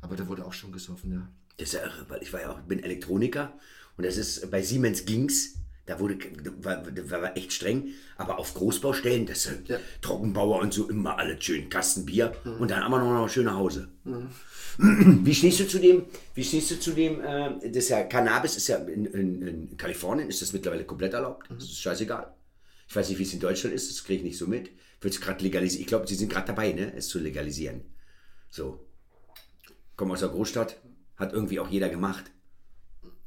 Aber 0.00 0.16
da 0.16 0.26
wurde 0.28 0.44
auch 0.44 0.52
schon 0.52 0.72
gesoffen, 0.72 1.12
ja. 1.12 1.28
Das 1.56 1.68
ist 1.68 1.74
ja 1.74 1.80
irre, 1.80 2.06
weil 2.08 2.22
ich 2.22 2.32
war 2.32 2.40
ja 2.40 2.52
auch, 2.52 2.60
bin 2.60 2.82
Elektroniker 2.82 3.52
und 3.96 4.06
das 4.06 4.16
ist, 4.16 4.48
bei 4.50 4.62
Siemens 4.62 5.04
ging's. 5.04 5.56
Da 5.88 5.98
wurde, 5.98 6.18
war, 6.60 6.84
war, 7.22 7.34
echt 7.34 7.54
streng, 7.54 7.94
aber 8.18 8.38
auf 8.38 8.52
Großbaustellen, 8.52 9.24
das 9.24 9.44
sind 9.44 9.70
Ja. 9.70 9.78
Trockenbauer 10.02 10.60
und 10.60 10.74
so 10.74 10.86
immer 10.90 11.18
alles 11.18 11.42
schön, 11.42 11.70
Kasten 11.70 12.04
Bier 12.04 12.34
und 12.44 12.70
dann 12.70 12.82
aber 12.82 12.98
noch 12.98 13.10
noch 13.10 13.28
schön 13.30 13.46
nach 13.46 13.56
Hause. 13.56 13.88
Wie 14.78 15.34
stehst 15.34 15.60
du 15.60 15.66
zu 15.66 15.78
dem, 15.80 16.04
wie 16.34 16.44
stehst 16.44 16.70
du 16.70 16.78
zu 16.78 16.92
dem, 16.92 17.20
äh, 17.20 17.70
das 17.70 17.88
ja, 17.88 18.04
Cannabis 18.04 18.56
ist 18.56 18.68
ja 18.68 18.76
in, 18.76 19.06
in, 19.06 19.42
in 19.42 19.76
Kalifornien 19.76 20.28
ist 20.28 20.40
das 20.40 20.52
mittlerweile 20.52 20.84
komplett 20.84 21.14
erlaubt, 21.14 21.48
das 21.50 21.64
ist 21.64 21.80
scheißegal. 21.80 22.32
Ich 22.86 22.94
weiß 22.94 23.08
nicht, 23.08 23.18
wie 23.18 23.24
es 23.24 23.32
in 23.32 23.40
Deutschland 23.40 23.74
ist, 23.74 23.90
das 23.90 24.04
kriege 24.04 24.18
ich 24.18 24.24
nicht 24.24 24.38
so 24.38 24.46
mit. 24.46 24.70
Wird 25.00 25.14
es 25.14 25.20
gerade 25.20 25.42
legalisiert, 25.42 25.80
ich 25.80 25.86
glaube, 25.86 26.06
sie 26.06 26.14
sind 26.14 26.30
gerade 26.30 26.46
dabei, 26.48 26.72
ne, 26.72 26.92
es 26.94 27.08
zu 27.08 27.18
legalisieren. 27.18 27.80
So. 28.50 28.84
Komme 29.96 30.12
aus 30.12 30.20
der 30.20 30.28
Großstadt, 30.28 30.76
hat 31.16 31.32
irgendwie 31.32 31.58
auch 31.58 31.68
jeder 31.68 31.88
gemacht. 31.88 32.30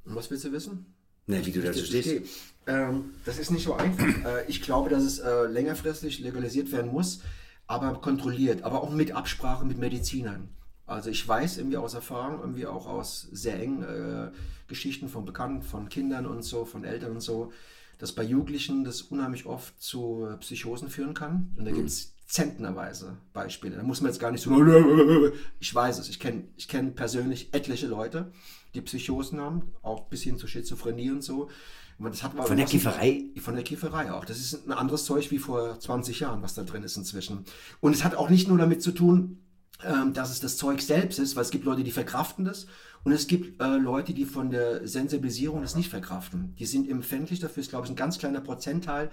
Und 0.05 0.15
was 0.15 0.29
willst 0.31 0.45
du 0.45 0.51
wissen? 0.51 0.93
Ne, 1.31 1.45
wie 1.45 1.51
du 1.51 1.61
dazu 1.61 1.85
stehst. 1.85 2.09
Okay. 2.09 2.23
Ähm, 2.67 3.11
das 3.25 3.39
ist 3.39 3.51
nicht 3.51 3.63
so 3.63 3.73
einfach. 3.73 4.05
äh, 4.25 4.45
ich 4.47 4.61
glaube, 4.61 4.89
dass 4.89 5.03
es 5.03 5.19
äh, 5.19 5.45
längerfristig 5.45 6.19
legalisiert 6.19 6.71
werden 6.71 6.91
muss, 6.91 7.21
aber 7.67 7.93
kontrolliert, 8.01 8.63
aber 8.63 8.83
auch 8.83 8.91
mit 8.91 9.13
Absprache 9.13 9.65
mit 9.65 9.77
Medizinern. 9.77 10.49
Also 10.85 11.09
ich 11.09 11.25
weiß 11.25 11.57
irgendwie 11.57 11.77
aus 11.77 11.93
Erfahrung, 11.93 12.41
irgendwie 12.41 12.67
auch 12.67 12.85
aus 12.85 13.27
sehr 13.31 13.59
engen 13.59 13.83
äh, 13.83 14.31
Geschichten 14.67 15.07
von 15.07 15.25
Bekannten, 15.25 15.61
von 15.61 15.87
Kindern 15.87 16.25
und 16.25 16.43
so, 16.43 16.65
von 16.65 16.83
Eltern 16.83 17.11
und 17.11 17.21
so, 17.21 17.53
dass 17.97 18.11
bei 18.11 18.23
Jugendlichen 18.23 18.83
das 18.83 19.01
unheimlich 19.01 19.45
oft 19.45 19.81
zu 19.81 20.27
Psychosen 20.41 20.89
führen 20.89 21.13
kann. 21.13 21.53
Und 21.57 21.65
da 21.65 21.71
gibt 21.71 21.87
es 21.87 22.13
zentnerweise 22.25 23.17
Beispiele. 23.33 23.75
Da 23.77 23.83
muss 23.83 24.01
man 24.01 24.11
jetzt 24.11 24.19
gar 24.19 24.31
nicht 24.31 24.41
so. 24.41 24.51
Ich 25.59 25.73
weiß 25.73 25.99
es. 25.99 26.09
Ich 26.09 26.19
kenne 26.19 26.43
ich 26.57 26.67
kenn 26.67 26.95
persönlich 26.95 27.53
etliche 27.53 27.87
Leute, 27.87 28.31
die 28.73 28.81
Psychosen 28.81 29.39
haben, 29.39 29.63
auch 29.81 30.07
bis 30.07 30.23
hin 30.23 30.37
zu 30.37 30.47
Schizophrenie 30.47 31.11
und 31.11 31.23
so. 31.23 31.49
Und 31.97 32.13
das 32.13 32.23
hat 32.23 32.33
Von 32.33 32.57
der 32.57 32.65
Kifferei? 32.65 33.25
Von 33.39 33.53
der 33.53 33.63
Kifferei 33.63 34.11
auch. 34.11 34.25
Das 34.25 34.39
ist 34.39 34.67
ein 34.67 34.71
anderes 34.71 35.05
Zeug 35.05 35.29
wie 35.29 35.37
vor 35.37 35.79
20 35.79 36.19
Jahren, 36.19 36.41
was 36.41 36.55
da 36.55 36.63
drin 36.63 36.83
ist 36.83 36.97
inzwischen. 36.97 37.45
Und 37.79 37.93
es 37.93 38.03
hat 38.03 38.15
auch 38.15 38.29
nicht 38.29 38.47
nur 38.47 38.57
damit 38.57 38.81
zu 38.81 38.91
tun, 38.91 39.37
ähm, 39.83 40.13
dass 40.13 40.31
es 40.31 40.39
das 40.39 40.57
Zeug 40.57 40.81
selbst 40.81 41.19
ist, 41.19 41.35
weil 41.35 41.43
es 41.43 41.51
gibt 41.51 41.65
Leute, 41.65 41.83
die 41.83 41.91
verkraften 41.91 42.45
das. 42.45 42.67
Und 43.03 43.11
es 43.13 43.27
gibt 43.27 43.61
äh, 43.61 43.77
Leute, 43.77 44.13
die 44.13 44.25
von 44.25 44.51
der 44.51 44.87
Sensibilisierung 44.87 45.61
das 45.61 45.75
nicht 45.75 45.89
verkraften. 45.89 46.55
Die 46.59 46.65
sind 46.65 46.89
empfindlich 46.89 47.39
dafür, 47.39 47.61
ist 47.61 47.69
glaube 47.69 47.85
ich 47.85 47.91
ein 47.91 47.95
ganz 47.95 48.19
kleiner 48.19 48.41
Prozentteil. 48.41 49.09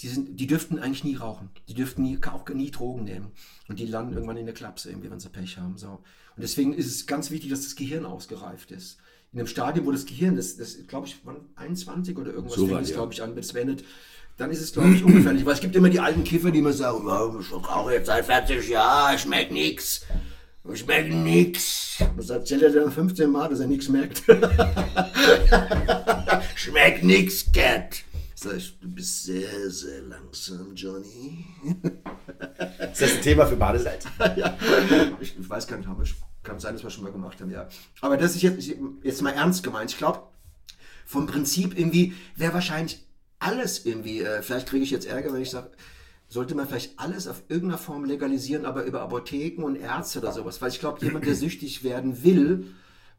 Die, 0.00 0.08
sind, 0.08 0.38
die 0.38 0.46
dürften 0.46 0.78
eigentlich 0.78 1.04
nie 1.04 1.16
rauchen. 1.16 1.50
Die 1.68 1.74
dürften 1.74 2.02
nie, 2.02 2.18
auch 2.26 2.48
nie 2.50 2.70
Drogen 2.70 3.04
nehmen. 3.04 3.32
Und 3.68 3.78
die 3.78 3.86
landen 3.86 4.14
irgendwann 4.14 4.36
in 4.36 4.46
der 4.46 4.54
Klapse, 4.54 4.90
irgendwie, 4.90 5.10
wenn 5.10 5.20
sie 5.20 5.28
Pech 5.28 5.58
haben. 5.58 5.76
So. 5.76 5.88
Und 5.88 6.42
deswegen 6.42 6.72
ist 6.72 6.86
es 6.86 7.06
ganz 7.06 7.30
wichtig, 7.30 7.50
dass 7.50 7.62
das 7.62 7.76
Gehirn 7.76 8.04
ausgereift 8.06 8.70
ist. 8.70 8.98
In 9.32 9.38
einem 9.38 9.46
Stadium, 9.46 9.86
wo 9.86 9.92
das 9.92 10.06
Gehirn, 10.06 10.36
das, 10.36 10.56
das 10.56 10.86
glaube 10.86 11.06
ich, 11.06 11.16
wann 11.24 11.36
21 11.56 12.16
oder 12.18 12.32
irgendwas 12.32 12.56
So 12.56 12.66
fängt 12.66 12.82
es, 12.82 12.90
ja. 12.90 12.96
glaube 12.96 13.12
ich, 13.12 13.22
an, 13.22 13.34
bis 13.34 13.46
es 13.46 13.52
beendet. 13.52 13.84
Dann 14.36 14.50
ist 14.50 14.60
es, 14.60 14.72
glaube 14.72 14.94
ich, 14.94 15.04
ungefährlich. 15.04 15.44
Weil 15.44 15.54
es 15.54 15.60
gibt 15.60 15.76
immer 15.76 15.90
die 15.90 16.00
alten 16.00 16.24
Kiffer, 16.24 16.50
die 16.50 16.58
immer 16.60 16.72
sagen, 16.72 17.06
"Ja, 17.06 17.30
ich 17.38 17.52
rauche 17.52 17.92
jetzt 17.92 18.06
seit 18.06 18.24
40 18.24 18.68
Jahren, 18.68 19.18
schmeckt 19.18 19.52
nix. 20.64 20.80
Schmeckt 20.80 21.14
nix. 21.14 21.98
Das 22.16 22.30
erzählt 22.30 22.62
er 22.62 22.70
dann 22.70 22.90
15 22.92 23.30
Mal, 23.30 23.48
dass 23.48 23.60
er 23.60 23.66
nichts 23.66 23.88
merkt. 23.88 24.22
schmeckt 26.54 27.04
nix, 27.04 27.50
Cat. 27.52 28.04
Sag 28.42 28.56
ich, 28.56 28.78
du 28.80 28.88
bist 28.88 29.24
sehr, 29.24 29.68
sehr 29.68 30.00
langsam, 30.00 30.74
Johnny. 30.74 31.44
Ist 32.90 33.02
das 33.02 33.16
ein 33.16 33.22
Thema 33.22 33.44
für 33.44 33.56
Badesalz? 33.56 34.06
ja. 34.36 34.56
ich, 35.20 35.38
ich 35.38 35.50
weiß 35.50 35.66
gar 35.66 35.76
nicht, 35.76 35.86
haben 35.86 36.02
wir, 36.02 36.10
kann 36.42 36.58
sein, 36.58 36.72
dass 36.72 36.82
wir 36.82 36.88
schon 36.88 37.04
mal 37.04 37.12
gemacht 37.12 37.38
haben, 37.42 37.50
ja. 37.50 37.68
Aber 38.00 38.16
das 38.16 38.34
ist 38.36 38.40
jetzt, 38.40 38.72
jetzt 39.02 39.20
mal 39.20 39.34
ernst 39.34 39.62
gemeint. 39.62 39.90
Ich 39.90 39.98
glaube, 39.98 40.22
vom 41.04 41.26
Prinzip 41.26 41.78
irgendwie 41.78 42.14
wäre 42.34 42.54
wahrscheinlich 42.54 43.04
alles 43.40 43.84
irgendwie, 43.84 44.22
äh, 44.22 44.40
vielleicht 44.40 44.68
kriege 44.68 44.84
ich 44.84 44.90
jetzt 44.90 45.06
Ärger, 45.06 45.34
wenn 45.34 45.42
ich 45.42 45.50
sage, 45.50 45.72
sollte 46.30 46.54
man 46.54 46.66
vielleicht 46.66 46.98
alles 46.98 47.26
auf 47.26 47.42
irgendeiner 47.48 47.78
Form 47.78 48.04
legalisieren, 48.04 48.64
aber 48.64 48.84
über 48.84 49.02
Apotheken 49.02 49.64
und 49.64 49.76
Ärzte 49.76 50.20
oder 50.20 50.32
sowas. 50.32 50.62
Weil 50.62 50.70
ich 50.70 50.78
glaube, 50.78 51.04
jemand, 51.04 51.26
der 51.26 51.34
süchtig 51.34 51.82
werden 51.82 52.22
will, 52.22 52.72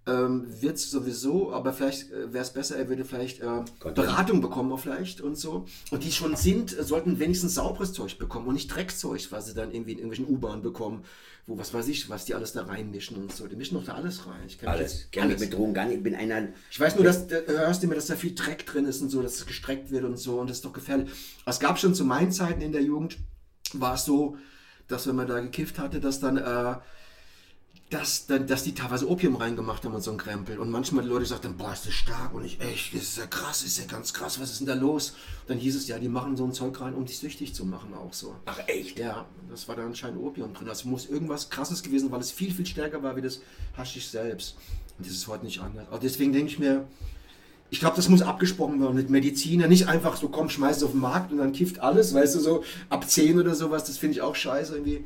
ähm, 0.07 0.47
wird 0.61 0.77
es 0.77 0.89
sowieso, 0.89 1.53
aber 1.53 1.73
vielleicht 1.73 2.11
äh, 2.11 2.33
wäre 2.33 2.43
es 2.43 2.51
besser, 2.51 2.75
er 2.75 2.89
würde 2.89 3.05
vielleicht 3.05 3.39
äh, 3.41 3.63
Beratung 3.93 4.41
bekommen 4.41 4.75
vielleicht 4.77 5.21
und 5.21 5.35
so. 5.37 5.65
Und 5.91 6.03
die 6.03 6.11
schon 6.11 6.35
sind, 6.35 6.77
äh, 6.77 6.83
sollten 6.83 7.19
wenigstens 7.19 7.53
sauberes 7.55 7.93
Zeug 7.93 8.17
bekommen 8.17 8.47
und 8.47 8.55
nicht 8.55 8.67
Dreckzeug, 8.73 9.27
was 9.31 9.45
sie 9.45 9.53
dann 9.53 9.71
irgendwie 9.71 9.91
in 9.91 9.99
irgendwelchen 9.99 10.27
U-Bahnen 10.33 10.63
bekommen, 10.63 11.03
wo 11.45 11.57
was 11.57 11.71
weiß 11.73 11.87
ich, 11.87 12.09
was 12.09 12.25
die 12.25 12.33
alles 12.33 12.53
da 12.53 12.63
reinmischen 12.63 13.17
und 13.17 13.31
so. 13.31 13.47
Die 13.47 13.55
mischen 13.55 13.75
doch 13.75 13.83
da 13.85 13.93
alles 13.93 14.25
rein. 14.25 14.41
Ich 14.47 14.67
Alles. 14.67 15.07
jetzt- 15.11 15.27
mich 15.27 15.39
mit 15.39 15.53
Drogen 15.53 15.73
gar 15.75 15.85
nicht. 15.85 15.97
Ich 15.97 16.03
bin 16.03 16.15
einer. 16.15 16.47
ich 16.71 16.79
weiß 16.79 16.95
nur, 16.95 17.03
dass 17.03 17.27
da 17.27 17.35
hörst 17.47 17.83
du 17.83 17.85
immer, 17.85 17.95
dass 17.95 18.07
da 18.07 18.15
viel 18.15 18.33
Dreck 18.33 18.65
drin 18.65 18.85
ist 18.85 19.01
und 19.03 19.09
so, 19.09 19.21
dass 19.21 19.35
es 19.35 19.45
gestreckt 19.45 19.91
wird 19.91 20.03
und 20.03 20.17
so 20.17 20.39
und 20.39 20.49
das 20.49 20.57
ist 20.57 20.65
doch 20.65 20.73
gefährlich. 20.73 21.11
Es 21.45 21.59
gab 21.59 21.77
schon 21.77 21.93
zu 21.93 22.05
meinen 22.05 22.31
Zeiten 22.31 22.61
in 22.61 22.71
der 22.71 22.81
Jugend, 22.81 23.17
war 23.73 23.93
es 23.93 24.05
so, 24.05 24.35
dass 24.87 25.05
wenn 25.07 25.15
man 25.15 25.27
da 25.27 25.39
gekifft 25.39 25.77
hatte, 25.77 25.99
dass 25.99 26.19
dann, 26.19 26.37
äh, 26.37 26.75
dass, 27.91 28.25
dass 28.25 28.63
die 28.63 28.73
teilweise 28.73 29.07
Opium 29.09 29.35
reingemacht 29.35 29.83
haben 29.83 29.93
und 29.93 30.01
so 30.01 30.11
ein 30.11 30.17
Krempel. 30.17 30.57
Und 30.59 30.71
manchmal 30.71 31.03
die 31.03 31.09
Leute 31.09 31.25
sagten, 31.25 31.57
boah, 31.57 31.73
ist 31.73 31.85
das 31.85 31.93
stark 31.93 32.33
und 32.33 32.45
ich, 32.45 32.61
echt, 32.61 32.95
das 32.95 33.01
ist 33.01 33.17
ja 33.17 33.25
krass, 33.25 33.63
ist 33.63 33.77
ja 33.77 33.85
ganz 33.85 34.13
krass, 34.13 34.39
was 34.39 34.49
ist 34.49 34.61
denn 34.61 34.67
da 34.67 34.75
los? 34.75 35.13
Dann 35.47 35.57
hieß 35.57 35.75
es 35.75 35.89
ja, 35.89 35.99
die 35.99 36.07
machen 36.07 36.37
so 36.37 36.45
ein 36.45 36.53
Zeug 36.53 36.79
rein, 36.79 36.93
um 36.93 37.05
dich 37.05 37.19
süchtig 37.19 37.53
zu 37.53 37.65
machen 37.65 37.93
auch 37.93 38.13
so. 38.13 38.33
Ach, 38.45 38.59
echt? 38.67 38.97
Ja, 38.97 39.25
das 39.49 39.67
war 39.67 39.75
da 39.75 39.85
anscheinend 39.85 40.23
Opium 40.23 40.53
drin. 40.53 40.67
Das 40.67 40.85
muss 40.85 41.05
irgendwas 41.05 41.49
krasses 41.49 41.83
gewesen, 41.83 42.05
sein, 42.05 42.11
weil 42.13 42.21
es 42.21 42.31
viel, 42.31 42.53
viel 42.53 42.65
stärker 42.65 43.03
war 43.03 43.17
wie 43.17 43.21
das 43.21 43.41
Haschisch 43.75 44.07
selbst. 44.07 44.55
Und 44.97 45.05
das 45.05 45.13
ist 45.13 45.27
heute 45.27 45.43
nicht 45.43 45.59
anders. 45.59 45.87
Aber 45.89 45.99
deswegen 45.99 46.31
denke 46.31 46.49
ich 46.49 46.59
mir, 46.59 46.87
ich 47.71 47.81
glaube, 47.81 47.97
das 47.97 48.07
muss 48.07 48.21
abgesprochen 48.21 48.79
werden 48.79 48.95
mit 48.95 49.09
Mediziner. 49.09 49.67
Nicht 49.67 49.89
einfach 49.89 50.15
so, 50.15 50.29
komm, 50.29 50.49
schmeiß 50.49 50.77
es 50.77 50.83
auf 50.83 50.91
den 50.91 51.01
Markt 51.01 51.33
und 51.33 51.39
dann 51.39 51.51
kifft 51.51 51.79
alles, 51.79 52.13
weißt 52.13 52.35
du, 52.35 52.39
so 52.39 52.63
ab 52.89 53.09
10 53.09 53.37
oder 53.37 53.53
sowas. 53.53 53.83
Das 53.83 53.97
finde 53.97 54.15
ich 54.15 54.21
auch 54.21 54.35
scheiße 54.35 54.75
irgendwie. 54.75 55.03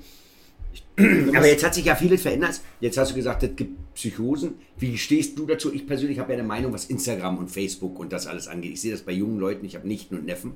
Aber 0.98 1.48
jetzt 1.48 1.64
hat 1.64 1.74
sich 1.74 1.86
ja 1.86 1.96
vieles 1.96 2.22
verändert. 2.22 2.62
Jetzt 2.80 2.98
hast 2.98 3.12
du 3.12 3.16
gesagt, 3.16 3.44
es 3.44 3.56
gibt 3.56 3.94
Psychosen. 3.94 4.56
Wie 4.78 4.98
stehst 4.98 5.38
du 5.38 5.46
dazu? 5.46 5.74
Ich 5.74 5.88
persönlich 5.88 6.20
habe 6.20 6.34
ja 6.34 6.40
eine 6.40 6.48
Meinung, 6.48 6.74
was 6.74 6.86
Instagram 6.86 7.38
und 7.38 7.50
Facebook 7.50 8.00
und 8.00 8.12
das 8.12 8.28
alles 8.28 8.48
angeht. 8.48 8.74
Ich 8.74 8.82
sehe 8.82 8.92
das 8.92 9.02
bei 9.02 9.12
jungen 9.12 9.40
Leuten. 9.40 9.66
Ich 9.66 9.76
habe 9.76 9.88
Nichten 9.88 10.16
und 10.16 10.26
Neffen 10.26 10.54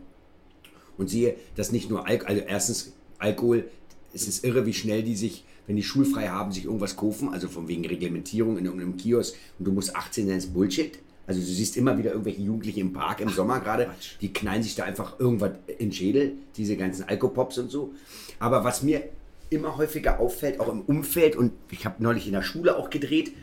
und 1.00 1.10
sehe, 1.10 1.36
dass 1.56 1.72
nicht 1.72 1.90
nur 1.90 2.08
Alkohol, 2.08 2.30
also 2.30 2.44
erstens 2.48 2.94
Alkohol, 3.18 3.66
es 4.14 4.28
ist 4.28 4.44
irre, 4.44 4.66
wie 4.66 4.74
schnell 4.74 5.02
die 5.02 5.16
sich, 5.16 5.46
wenn 5.66 5.76
die 5.76 5.84
schulfrei 5.84 6.28
haben, 6.28 6.52
sich 6.52 6.66
irgendwas 6.66 6.96
kaufen, 6.96 7.30
also 7.30 7.48
von 7.48 7.68
wegen 7.68 7.86
Reglementierung 7.86 8.58
in 8.58 8.66
irgendeinem 8.66 8.98
Kiosk 8.98 9.36
und 9.58 9.66
du 9.66 9.72
musst 9.72 9.96
18 9.96 10.28
sein, 10.28 10.38
ist 10.38 10.54
Bullshit. 10.54 11.00
Also 11.26 11.42
du 11.42 11.46
siehst 11.46 11.78
immer 11.78 11.96
wieder 11.98 12.12
irgendwelche 12.12 12.42
Jugendliche 12.42 12.80
im 12.82 12.92
Park 12.92 13.22
im 13.22 13.30
Sommer 13.30 13.60
gerade, 13.60 13.92
die 14.20 14.34
knallen 14.34 14.64
sich 14.64 14.76
da 14.76 14.84
einfach 14.84 15.20
irgendwas 15.20 15.52
in 15.68 15.78
den 15.78 15.92
Schädel, 15.92 16.34
diese 16.58 16.76
ganzen 16.76 17.04
Alkopops 17.08 17.60
und 17.60 17.70
so. 17.70 17.94
Aber 18.40 18.64
was 18.64 18.82
mir 18.82 19.04
immer 19.50 19.78
häufiger 19.78 20.20
auffällt, 20.20 20.60
auch 20.60 20.70
im 20.70 20.82
Umfeld, 20.82 21.36
und 21.36 21.54
ich 21.72 21.86
habe 21.86 22.02
neulich 22.02 22.28
in 22.28 22.34
der 22.34 22.44
Schule 22.44 22.78
auch 22.78 22.90
gedreht, 22.90 23.34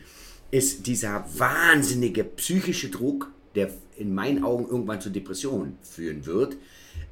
ist 0.50 0.86
dieser 0.86 1.24
wahnsinnige 1.36 2.24
psychische 2.24 2.88
Druck, 2.88 3.32
der 3.54 3.70
in 3.96 4.14
meinen 4.14 4.44
Augen 4.44 4.66
irgendwann 4.66 5.00
zu 5.00 5.10
Depressionen 5.10 5.78
führen 5.82 6.26
wird, 6.26 6.56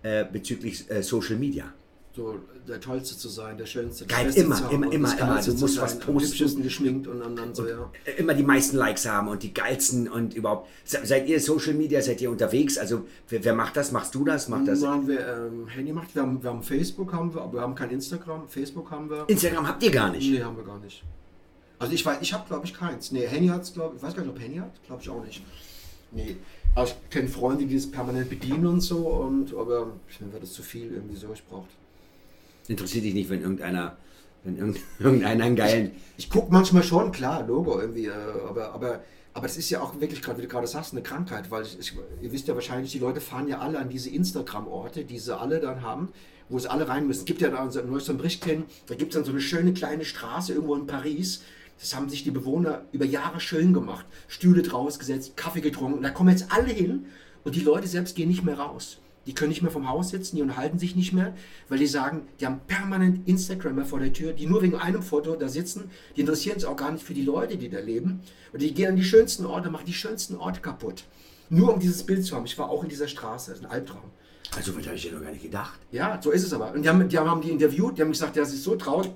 äh, 0.03 0.25
bezüglich 0.25 0.91
äh, 0.91 1.03
Social 1.03 1.37
Media. 1.37 1.73
So 2.15 2.39
der 2.69 2.81
Tollste 2.81 3.17
zu 3.19 3.29
sein, 3.29 3.59
der 3.59 3.67
Schönste. 3.67 4.07
Geil, 4.07 4.27
Beste 4.27 4.43
immer, 4.43 4.71
immer, 4.71 4.93
immer, 4.93 5.19
immer. 5.19 5.41
Du 5.43 5.53
musst 5.55 5.81
was 5.81 5.99
posten. 5.99 6.63
geschminkt 6.63 7.09
und 7.09 7.19
dann, 7.21 7.35
dann 7.35 7.55
so, 7.55 7.67
ja. 7.67 7.91
immer 8.19 8.35
die 8.35 8.45
meisten 8.45 8.77
Likes 8.77 9.05
haben 9.07 9.27
und 9.29 9.43
die 9.43 9.53
geilsten 9.53 10.09
und 10.09 10.35
überhaupt. 10.35 10.69
Se- 10.85 11.01
Seid 11.05 11.29
ihr 11.29 11.41
Social 11.41 11.75
Media, 11.75 12.01
seid 12.01 12.21
ihr 12.21 12.31
unterwegs? 12.31 12.79
Also 12.79 13.05
wer, 13.29 13.45
wer 13.45 13.55
macht 13.55 13.77
das? 13.77 13.91
Machst 13.91 14.15
du 14.15 14.25
das? 14.25 14.49
Macht 14.49 14.69
das? 14.69 14.81
Nein, 14.81 15.09
wir 15.09 15.27
ähm, 15.27 15.67
Handy 15.67 15.93
macht, 15.93 16.15
wir 16.15 16.23
haben, 16.23 16.41
wir 16.43 16.51
haben 16.51 16.63
Facebook, 16.63 17.13
haben 17.13 17.35
wir, 17.35 17.43
aber 17.43 17.55
wir 17.55 17.61
haben 17.63 17.75
kein 17.75 17.91
Instagram. 17.91 18.49
Facebook 18.49 18.91
haben 18.93 19.11
wir. 19.11 19.25
Instagram 19.29 19.67
habt 19.67 19.83
ihr 19.83 19.91
gar 19.91 20.11
nicht. 20.11 20.31
Nee, 20.31 20.43
haben 20.43 20.57
wir 20.57 20.65
gar 20.65 20.79
nicht. 20.79 21.03
Also 21.81 21.93
ich 21.93 22.07
weiß, 22.07 22.19
ich 22.21 22.33
habe 22.33 22.47
glaube 22.47 22.65
ich 22.65 22.73
keins. 22.75 23.11
Nee, 23.11 23.27
Henny 23.27 23.49
hat's 23.49 23.73
glaube 23.75 23.97
ich, 23.97 24.03
weiß 24.03 24.15
gar 24.15 24.23
nicht, 24.23 24.31
ob 24.31 24.41
Henny 24.41 24.57
hat, 24.59 24.71
glaube 24.87 25.03
ich 25.03 25.11
auch 25.11 25.25
nicht. 25.25 25.43
Nee. 26.13 26.37
Aber 26.77 26.87
ich 26.87 26.95
kenne 27.11 27.29
Freunde, 27.29 27.67
die 27.67 27.75
das 27.75 27.91
permanent 27.91 28.31
bedienen 28.31 28.67
und 28.67 28.81
so, 28.81 28.99
und 29.09 29.53
aber 29.55 29.89
ich 30.09 30.21
wird 30.21 30.43
das 30.43 30.53
zu 30.53 30.63
viel 30.63 30.93
irgendwie 30.93 31.17
so, 31.17 31.27
ich 31.33 31.45
braucht. 31.45 31.69
Interessiert 32.69 33.05
dich 33.05 33.15
nicht, 33.15 33.31
wenn 33.31 33.43
irgendeiner, 33.43 33.97
wenn 34.43 34.57
irgend- 34.57 34.81
irgendeiner 34.99 35.45
einen 35.45 35.57
geilen. 35.57 35.93
Ich 36.17 36.31
gucke 36.31 36.53
manchmal 36.53 36.83
schon, 36.83 37.13
klar, 37.13 37.47
Logo 37.47 37.79
irgendwie, 37.81 38.07
äh, 38.07 38.13
aber, 38.49 38.73
aber, 38.73 39.01
aber 39.35 39.47
das 39.47 39.57
ist 39.57 39.69
ja 39.71 39.81
auch 39.81 40.01
wirklich 40.01 40.23
gerade, 40.23 40.39
wie 40.39 40.43
du 40.43 40.49
gerade 40.49 40.67
sagst, 40.67 40.93
eine 40.93 41.03
Krankheit, 41.03 41.51
weil 41.51 41.65
ich, 41.65 41.79
ich, 41.79 41.93
ihr 42.23 42.33
wisst 42.33 42.49
ja 42.49 42.55
wahrscheinlich, 42.55 42.93
die 42.93 42.99
Leute 43.01 43.21
fahren 43.21 43.49
ja 43.49 43.59
alle 43.59 43.79
an 43.79 43.89
diese 43.89 44.11
Instagram-Orte, 44.11 45.05
die 45.05 45.19
sie 45.19 45.37
alle 45.37 45.61
dann 45.61 45.83
haben, 45.83 46.09
wo 46.49 46.59
sie 46.59 46.71
alle 46.71 46.89
rein 46.89 47.07
müssen. 47.07 47.21
Es 47.21 47.25
gibt 47.25 47.41
ja 47.41 47.49
da 47.51 47.71
so 47.71 47.81
einen 47.81 47.91
neuesten 47.91 48.17
Bericht 48.17 48.43
kennen, 48.43 48.65
da 48.87 48.95
gibt 48.95 49.13
es 49.13 49.17
dann 49.17 49.25
so 49.25 49.33
eine 49.33 49.41
schöne 49.41 49.73
kleine 49.73 50.05
Straße 50.05 50.53
irgendwo 50.55 50.75
in 50.77 50.87
Paris. 50.87 51.43
Das 51.81 51.95
haben 51.97 52.09
sich 52.09 52.23
die 52.23 52.31
Bewohner 52.31 52.83
über 52.93 53.05
Jahre 53.05 53.41
schön 53.41 53.73
gemacht. 53.75 54.07
Stühle 54.29 54.63
draus 54.63 54.99
gesetzt, 55.01 55.37
Kaffee 55.37 55.61
getrunken. 55.61 56.03
Da 56.03 56.11
kommen 56.11 56.31
jetzt 56.31 56.53
alle 56.53 56.69
hin 56.69 57.07
und 57.43 57.57
die 57.57 57.61
Leute 57.61 57.89
selbst 57.89 58.15
gehen 58.15 58.29
nicht 58.29 58.45
mehr 58.45 58.59
raus. 58.59 58.99
Die 59.27 59.35
können 59.35 59.49
nicht 59.49 59.63
mehr 59.63 59.71
vom 59.71 59.89
Haus 59.89 60.11
sitzen, 60.11 60.37
die 60.37 60.43
unterhalten 60.43 60.79
sich 60.79 60.97
nicht 60.97 61.13
mehr, 61.13 61.35
weil 61.69 61.79
die 61.79 61.87
sagen, 61.87 62.29
die 62.41 62.47
haben 62.47 62.61
permanent 62.67 63.27
Instagrammer 63.27 63.85
vor 63.85 64.01
der 64.01 64.13
Tür, 64.13 64.33
die 64.33 64.47
nur 64.47 64.63
wegen 64.63 64.77
einem 64.77 65.03
Foto 65.03 65.35
da 65.37 65.49
sitzen. 65.49 65.91
Die 66.17 66.21
interessieren 66.21 66.59
sich 66.59 66.69
auch 66.69 66.77
gar 66.77 66.93
nicht 66.93 67.05
für 67.05 67.15
die 67.15 67.23
Leute, 67.23 67.57
die 67.57 67.69
da 67.69 67.81
leben. 67.81 68.21
Und 68.53 68.61
die 68.63 68.75
gehen 68.75 68.91
an 68.91 68.97
die 68.97 69.05
schönsten 69.05 69.47
Orte, 69.47 69.71
machen 69.71 69.87
die 69.87 69.95
schönsten 69.95 70.37
Orte 70.37 70.61
kaputt. 70.61 71.05
Nur 71.49 71.73
um 71.73 71.81
dieses 71.81 72.05
Bild 72.05 72.25
zu 72.25 72.37
haben. 72.37 72.47
Ich 72.47 72.59
war 72.59 72.69
auch 72.69 72.83
in 72.83 72.89
dieser 72.89 73.09
Straße, 73.09 73.51
das 73.51 73.61
ist 73.61 73.65
ein 73.65 73.71
Albtraum. 73.71 74.11
Also, 74.57 74.77
was 74.77 74.87
habe 74.87 74.97
ich 74.97 75.05
ja 75.05 75.13
noch 75.13 75.23
gar 75.23 75.31
nicht 75.31 75.43
gedacht. 75.43 75.81
Ja, 75.91 76.21
so 76.23 76.31
ist 76.31 76.45
es 76.45 76.53
aber. 76.53 76.73
Und 76.73 76.83
die 76.83 76.89
haben 76.89 77.09
die, 77.09 77.19
haben 77.19 77.41
die 77.41 77.51
interviewt, 77.51 77.99
die 77.99 78.03
haben 78.03 78.13
gesagt, 78.13 78.37
der 78.37 78.45
sich 78.45 78.63
so 78.63 78.77
traut. 78.77 79.11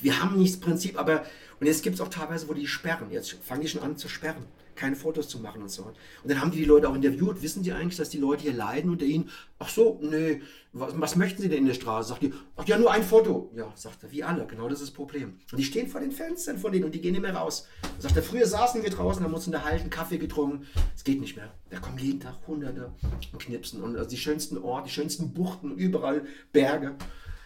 Wir 0.00 0.20
haben 0.20 0.38
nicht 0.38 0.54
das 0.54 0.60
Prinzip, 0.60 0.98
aber. 0.98 1.24
Und 1.58 1.66
jetzt 1.66 1.82
gibt 1.82 1.94
es 1.94 2.00
auch 2.00 2.08
teilweise, 2.08 2.48
wo 2.48 2.52
die 2.52 2.66
sperren. 2.66 3.10
Jetzt 3.10 3.32
fangen 3.42 3.62
die 3.62 3.68
schon 3.68 3.82
an 3.82 3.96
zu 3.96 4.08
sperren. 4.08 4.44
Keine 4.76 4.94
Fotos 4.94 5.28
zu 5.28 5.40
machen 5.40 5.62
und 5.62 5.70
so. 5.70 5.82
Und 5.82 5.96
dann 6.24 6.40
haben 6.40 6.50
die 6.50 6.58
die 6.58 6.64
Leute 6.64 6.88
auch 6.88 6.94
interviewt. 6.94 7.42
Wissen 7.42 7.62
die 7.62 7.72
eigentlich, 7.72 7.96
dass 7.96 8.10
die 8.10 8.18
Leute 8.18 8.42
hier 8.42 8.52
leiden 8.52 8.90
unter 8.90 9.04
ihnen? 9.04 9.30
Ach 9.58 9.68
so, 9.68 9.98
nee. 10.02 10.42
Was, 10.72 10.92
was 11.00 11.16
möchten 11.16 11.42
sie 11.42 11.48
denn 11.48 11.60
in 11.60 11.66
der 11.66 11.74
Straße? 11.74 12.10
Sagt 12.10 12.22
die, 12.22 12.32
ach 12.56 12.66
ja, 12.66 12.78
nur 12.78 12.92
ein 12.92 13.02
Foto. 13.02 13.50
Ja, 13.56 13.72
sagt 13.74 14.02
er, 14.02 14.12
wie 14.12 14.22
alle. 14.22 14.46
Genau 14.46 14.68
das 14.68 14.80
ist 14.80 14.90
das 14.90 14.94
Problem. 14.94 15.40
Und 15.50 15.58
die 15.58 15.64
stehen 15.64 15.88
vor 15.88 16.00
den 16.00 16.12
Fenstern 16.12 16.58
von 16.58 16.70
denen 16.72 16.84
und 16.84 16.94
die 16.94 17.00
gehen 17.00 17.12
nicht 17.12 17.22
mehr 17.22 17.34
raus. 17.34 17.66
Sagt 17.98 18.16
er, 18.16 18.22
früher 18.22 18.46
saßen 18.46 18.82
wir 18.82 18.90
draußen, 18.90 19.24
haben 19.24 19.34
uns 19.34 19.46
unterhalten, 19.46 19.90
Kaffee 19.90 20.18
getrunken. 20.18 20.66
Es 20.94 21.02
geht 21.02 21.20
nicht 21.20 21.36
mehr. 21.36 21.52
Da 21.70 21.78
kommen 21.78 21.98
jeden 21.98 22.20
Tag 22.20 22.46
Hunderte 22.46 22.92
und 23.32 23.42
knipsen. 23.42 23.82
Und 23.82 23.96
also 23.96 24.10
die 24.10 24.18
schönsten 24.18 24.58
Orte, 24.58 24.88
die 24.88 24.94
schönsten 24.94 25.32
Buchten, 25.32 25.74
überall 25.76 26.26
Berge. 26.52 26.96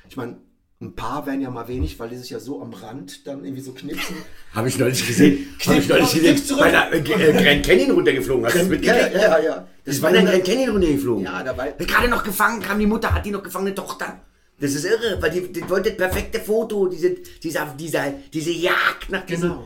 Ich 0.08 0.16
meine, 0.16 0.38
ein 0.82 0.94
paar 0.94 1.26
wären 1.26 1.42
ja 1.42 1.50
mal 1.50 1.68
wenig, 1.68 1.98
weil 1.98 2.08
die 2.08 2.16
sich 2.16 2.30
ja 2.30 2.40
so 2.40 2.62
am 2.62 2.72
Rand 2.72 3.26
dann 3.26 3.44
irgendwie 3.44 3.62
so 3.62 3.72
knipsen. 3.72 4.16
Habe 4.54 4.68
ich 4.68 4.78
neulich 4.78 5.06
gesehen. 5.06 5.54
Habe 5.66 5.78
ich 5.78 5.88
neulich 5.88 6.12
gesehen. 6.12 6.36
zurück. 6.38 6.60
Bei 6.62 6.70
der 6.70 6.92
äh, 6.92 6.98
äh, 6.98 7.42
Grand 7.44 7.66
Canyon 7.66 7.90
runtergeflogen. 7.90 8.46
Hast 8.46 8.56
du 8.56 8.76
das 8.76 8.86
ja, 8.86 8.96
ja, 8.96 9.08
ja, 9.12 9.38
ja. 9.38 9.68
Das 9.84 10.00
war 10.00 10.08
in 10.14 10.24
der 10.24 10.32
Grand 10.32 10.44
Canyon 10.44 10.70
runtergeflogen. 10.70 11.24
Ja, 11.24 11.42
dabei- 11.42 11.72
Gerade 11.78 12.08
noch 12.08 12.24
gefangen, 12.24 12.62
kam 12.62 12.78
die 12.78 12.86
Mutter, 12.86 13.12
hat 13.12 13.26
die 13.26 13.30
noch 13.30 13.42
gefangene 13.42 13.74
Tochter. 13.74 14.20
Das 14.58 14.74
ist 14.74 14.84
irre, 14.84 15.18
weil 15.20 15.30
die, 15.30 15.52
die 15.52 15.68
wollte 15.68 15.90
das 15.92 15.98
perfekte 15.98 16.40
Foto, 16.40 16.86
diese, 16.86 17.14
dieser, 17.42 17.66
dieser, 17.78 18.12
diese 18.32 18.50
Jagd 18.50 19.10
nach 19.10 19.24
diesem 19.26 19.50
Genau. 19.50 19.64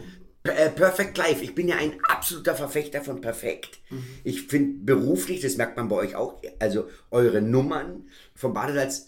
äh, 0.57 0.69
Perfect 0.71 1.17
Life. 1.19 1.43
Ich 1.43 1.55
bin 1.55 1.69
ja 1.69 1.77
ein 1.77 1.93
absoluter 2.09 2.55
Verfechter 2.55 3.03
von 3.03 3.21
Perfekt. 3.21 3.79
Mhm. 3.91 4.05
Ich 4.25 4.43
finde 4.43 4.79
beruflich, 4.85 5.41
das 5.41 5.57
merkt 5.57 5.77
man 5.77 5.89
bei 5.89 5.97
euch 5.97 6.15
auch, 6.17 6.41
also 6.59 6.89
eure 7.11 7.41
Nummern 7.41 8.05
vom 8.35 8.53
Badesalz 8.55 9.07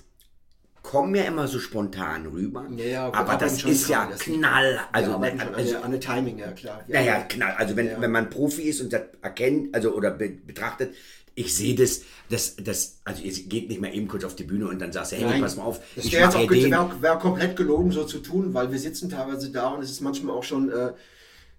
kommen 0.86 1.16
ja 1.16 1.24
immer 1.24 1.48
so 1.48 1.58
spontan 1.58 2.26
rüber. 2.26 2.64
Ja, 2.76 2.84
ja, 2.84 3.06
aber 3.08 3.16
arbeiten 3.18 3.40
das 3.44 3.64
ist 3.64 3.88
ja 3.88 4.06
das- 4.08 4.20
Knall. 4.20 4.78
Also, 4.92 5.10
ja, 5.10 5.16
aber 5.16 5.30
ne, 5.32 5.54
also 5.54 5.78
an, 5.78 5.90
der, 5.90 5.98
Timing, 6.00 6.38
ja 6.38 6.52
klar. 6.52 6.84
ja, 6.86 7.00
ja, 7.00 7.20
knall. 7.24 7.54
Also 7.58 7.74
wenn, 7.74 8.00
wenn 8.00 8.12
man 8.12 8.30
Profi 8.30 8.62
ist 8.62 8.80
und 8.80 8.92
das 8.92 9.02
erkennt, 9.20 9.74
also 9.74 9.92
oder 9.94 10.12
be 10.12 10.28
betrachtet, 10.28 10.94
ich 11.34 11.54
sehe 11.56 11.74
das, 11.74 12.02
das, 12.30 12.54
das, 12.56 13.00
also 13.04 13.20
ihr 13.22 13.32
geht 13.32 13.68
nicht 13.68 13.80
mehr 13.80 13.92
eben 13.92 14.06
kurz 14.06 14.22
auf 14.22 14.36
die 14.36 14.44
Bühne 14.44 14.68
und 14.68 14.78
dann 14.80 14.92
sagst 14.92 15.10
du, 15.12 15.16
hey, 15.16 15.24
Nein, 15.24 15.40
pass 15.42 15.56
mal 15.56 15.64
auf, 15.64 15.80
Das 15.96 16.10
wäre 16.12 16.24
jetzt 16.24 16.36
auch 16.36 16.40
hier 16.50 16.62
den. 16.62 16.70
wär, 16.70 16.80
auch- 16.82 17.02
wär 17.02 17.16
komplett 17.16 17.56
gelogen, 17.56 17.90
so 17.90 18.04
zu 18.04 18.20
tun, 18.20 18.54
weil 18.54 18.70
wir 18.70 18.78
sitzen 18.78 19.10
teilweise 19.10 19.50
da 19.50 19.70
und 19.70 19.82
es 19.82 19.90
ist 19.90 20.00
manchmal 20.00 20.36
auch 20.36 20.44
schon, 20.44 20.70
äh, 20.70 20.92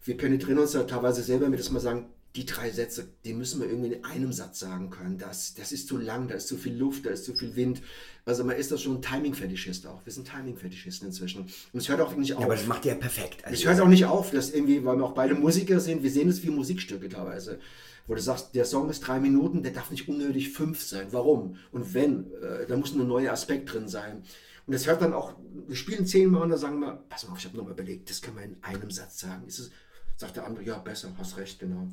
wir 0.05 0.15
penetrieren 0.17 0.59
uns 0.59 0.71
da 0.71 0.83
teilweise 0.83 1.21
selber 1.21 1.49
mit, 1.49 1.59
dass 1.59 1.69
wir 1.69 1.81
sagen, 1.81 2.05
die 2.37 2.45
drei 2.45 2.69
Sätze, 2.69 3.09
die 3.25 3.33
müssen 3.33 3.59
wir 3.59 3.67
irgendwie 3.67 3.93
in 3.93 4.05
einem 4.05 4.31
Satz 4.31 4.59
sagen 4.59 4.91
können. 4.91 5.17
Das, 5.17 5.55
das 5.55 5.71
ist 5.71 5.87
zu 5.87 5.97
lang, 5.97 6.27
da 6.27 6.35
ist 6.35 6.47
zu 6.47 6.55
viel 6.55 6.75
Luft, 6.75 7.07
da 7.07 7.09
ist 7.09 7.25
zu 7.25 7.33
viel 7.33 7.55
Wind. 7.55 7.81
Also 8.25 8.43
man 8.43 8.55
ist 8.55 8.71
das 8.71 8.83
schon 8.83 8.97
ein 8.97 9.01
Timing-Fetischist 9.01 9.87
auch. 9.87 10.05
Wir 10.05 10.13
sind 10.13 10.27
Timing-Fetischisten 10.27 11.07
inzwischen. 11.07 11.41
Und 11.41 11.79
es 11.79 11.89
hört 11.89 11.99
auch 11.99 12.15
nicht 12.15 12.33
auf. 12.35 12.41
Ja, 12.41 12.45
aber 12.45 12.55
das 12.55 12.67
macht 12.67 12.85
ihr 12.85 12.91
ja 12.91 12.97
perfekt. 12.97 13.43
Also 13.43 13.55
Es 13.55 13.65
hört 13.65 13.81
auch 13.81 13.87
nicht 13.87 14.05
auf, 14.05 14.29
dass 14.29 14.51
irgendwie, 14.51 14.85
weil 14.85 14.97
wir 14.97 15.05
auch 15.05 15.15
beide 15.15 15.33
Musiker 15.33 15.79
sind, 15.79 16.03
wir 16.03 16.11
sehen 16.11 16.29
es 16.29 16.43
wie 16.43 16.51
Musikstücke 16.51 17.09
teilweise. 17.09 17.59
Wo 18.05 18.13
du 18.13 18.21
sagst, 18.21 18.53
der 18.53 18.65
Song 18.65 18.89
ist 18.89 18.99
drei 19.01 19.19
Minuten, 19.19 19.63
der 19.63 19.73
darf 19.73 19.89
nicht 19.89 20.07
unnötig 20.07 20.51
fünf 20.51 20.81
sein. 20.81 21.07
Warum? 21.11 21.57
Und 21.71 21.95
wenn, 21.95 22.31
äh, 22.33 22.67
da 22.67 22.77
muss 22.77 22.93
ein 22.93 23.05
neuer 23.07 23.33
Aspekt 23.33 23.73
drin 23.73 23.87
sein. 23.87 24.23
Und 24.67 24.73
das 24.73 24.85
hört 24.85 25.01
dann 25.01 25.13
auch, 25.13 25.33
wir 25.67 25.75
spielen 25.75 26.05
zehnmal 26.05 26.43
und 26.43 26.49
dann 26.49 26.59
sagen 26.59 26.79
wir, 26.79 27.03
pass 27.09 27.25
mal 27.25 27.33
auf, 27.33 27.39
ich 27.39 27.45
habe 27.45 27.57
nochmal 27.57 27.73
überlegt, 27.73 28.09
das 28.09 28.21
können 28.21 28.37
wir 28.37 28.43
in 28.43 28.57
einem 28.61 28.91
Satz 28.91 29.19
sagen. 29.19 29.47
Ist 29.47 29.59
es, 29.59 29.71
sagt 30.17 30.35
der 30.35 30.45
andere, 30.45 30.63
ja, 30.63 30.77
besser, 30.77 31.11
hast 31.17 31.37
recht, 31.37 31.59
genau. 31.59 31.89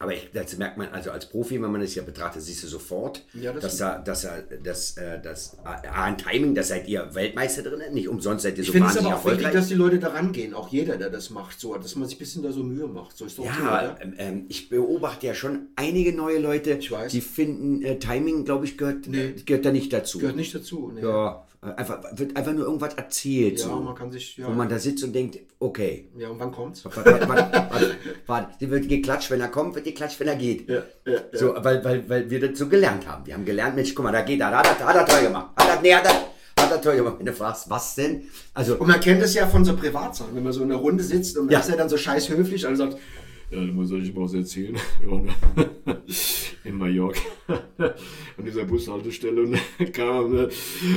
Aber 0.00 0.14
ich, 0.14 0.28
das 0.32 0.56
merkt 0.58 0.78
man 0.78 0.88
also 0.90 1.10
als 1.10 1.26
Profi, 1.28 1.60
wenn 1.60 1.72
man 1.72 1.80
das 1.80 1.92
ja 1.96 2.04
betrachtet, 2.04 2.40
siehst 2.42 2.62
du 2.62 2.68
sofort, 2.68 3.24
Ja, 3.34 3.52
das 3.52 3.62
dass 3.62 3.76
da, 3.78 3.98
dass 3.98 4.24
er, 4.24 4.38
äh, 4.38 4.58
das, 4.62 4.96
äh, 4.96 5.88
ein 5.92 6.16
Timing, 6.16 6.54
da 6.54 6.62
seid 6.62 6.86
ihr 6.86 7.12
Weltmeister 7.16 7.62
drin, 7.62 7.82
nicht 7.92 8.08
umsonst 8.08 8.44
seid 8.44 8.56
ihr 8.58 8.60
Ich 8.60 8.66
so 8.68 8.72
finde 8.74 8.86
es 8.88 8.94
wahnsinnig 8.94 9.12
aber 9.12 9.20
auch 9.20 9.24
wichtig, 9.26 9.38
erfolgreich. 9.46 9.60
dass 9.60 9.68
die 9.68 9.74
Leute 9.74 9.98
da 9.98 10.08
rangehen, 10.10 10.54
auch 10.54 10.68
jeder, 10.68 10.96
der 10.98 11.10
das 11.10 11.30
macht, 11.30 11.58
so, 11.58 11.74
dass 11.76 11.96
man 11.96 12.06
sich 12.08 12.16
ein 12.16 12.20
bisschen 12.20 12.42
da 12.44 12.52
so 12.52 12.62
Mühe 12.62 12.86
macht. 12.86 13.16
So 13.16 13.24
ist 13.24 13.38
doch 13.38 13.44
okay, 13.44 13.52
Ja, 13.60 13.78
oder? 13.94 13.98
ähm, 14.00 14.14
ähm, 14.18 14.44
ich 14.48 14.68
beobachte 14.68 15.26
ja 15.26 15.34
schon 15.34 15.66
einige 15.74 16.12
neue 16.12 16.38
Leute, 16.38 16.78
Ich 16.80 16.92
die 17.10 17.20
finden, 17.20 17.82
äh, 17.82 17.98
Timing, 17.98 18.44
glaube 18.44 18.66
ich, 18.66 18.78
gehört, 18.78 19.08
Nee. 19.08 19.34
gehört 19.44 19.64
da 19.64 19.72
nicht 19.72 19.92
dazu. 19.92 20.18
Gehört 20.20 20.36
nicht 20.36 20.54
dazu. 20.54 20.92
Nee. 20.94 21.02
Ja, 21.02 21.44
einfach, 21.60 22.00
wird 22.12 22.36
einfach 22.36 22.52
nur 22.52 22.66
irgendwas 22.66 22.94
erzählt. 22.94 23.58
Ja, 23.58 23.66
so, 23.66 23.76
man 23.76 23.94
kann 23.94 24.10
sich, 24.12 24.36
ja. 24.36 24.46
Wo 24.46 24.50
man 24.50 24.68
da 24.68 24.78
sitzt 24.78 25.02
und 25.04 25.12
denkt, 25.12 25.38
okay. 25.58 26.08
ja, 26.16 26.28
und 26.28 26.38
wann 26.38 26.52
kommt's? 26.52 26.84
Warte, 28.26 28.70
wird 28.70 28.88
geklatscht, 28.88 29.30
wenn 29.30 29.40
er 29.40 29.48
kommt, 29.48 29.74
wird 29.74 29.84
geklatscht, 29.84 30.20
wenn 30.20 30.28
er 30.28 30.36
geht. 30.36 30.68
Ja, 30.68 30.82
ja, 31.04 31.18
So, 31.32 31.54
weil, 31.56 31.84
weil, 31.84 32.08
weil 32.08 32.30
wir 32.30 32.48
das 32.48 32.58
so 32.58 32.68
gelernt 32.68 33.06
haben. 33.08 33.26
Wir 33.26 33.34
haben 33.34 33.44
gelernt, 33.44 33.74
Mensch, 33.74 33.94
guck 33.94 34.04
mal, 34.04 34.12
da 34.12 34.22
geht 34.22 34.40
er, 34.40 34.50
da 34.50 34.58
hat 34.58 34.80
er, 34.80 34.86
hat 34.86 34.96
er 34.96 35.06
toll 35.06 35.22
gemacht. 35.22 35.50
Hat 35.56 35.68
er, 35.68 35.80
nee, 35.82 35.94
hat 35.94 36.04
er, 36.06 36.62
hat 36.62 36.70
er 36.70 36.80
toll 36.80 36.96
gemacht. 36.96 37.16
Wenn 37.18 37.26
du 37.26 37.32
fragst, 37.32 37.68
was 37.68 37.94
denn? 37.96 38.24
Also, 38.54 38.76
Und 38.76 38.86
man 38.86 39.00
kennt 39.00 39.22
es 39.22 39.34
ja 39.34 39.46
von 39.46 39.64
so 39.64 39.76
Privatsachen, 39.76 40.34
wenn 40.36 40.44
man 40.44 40.52
so 40.52 40.62
in 40.62 40.68
der 40.68 40.78
Runde 40.78 41.02
sitzt 41.02 41.36
und 41.38 41.46
man 41.46 41.60
ist 41.60 41.68
ja 41.68 41.76
dann 41.76 41.88
so 41.88 41.96
scheiß 41.96 42.28
höflich 42.28 42.64
und 42.66 42.76
sagt, 42.76 42.96
Ja, 43.50 43.64
da 43.64 43.72
muss 43.72 43.90
ich 43.90 44.14
mal 44.14 44.24
was 44.24 44.34
erzählen. 44.34 44.76
Ne? 45.00 45.66
In 46.64 46.76
Mallorca. 46.76 47.20
An 47.78 48.44
dieser 48.44 48.64
Bushaltestelle 48.64 49.42
und 49.42 49.52
dann 49.78 49.92
kam 49.92 50.36
äh, 50.36 50.48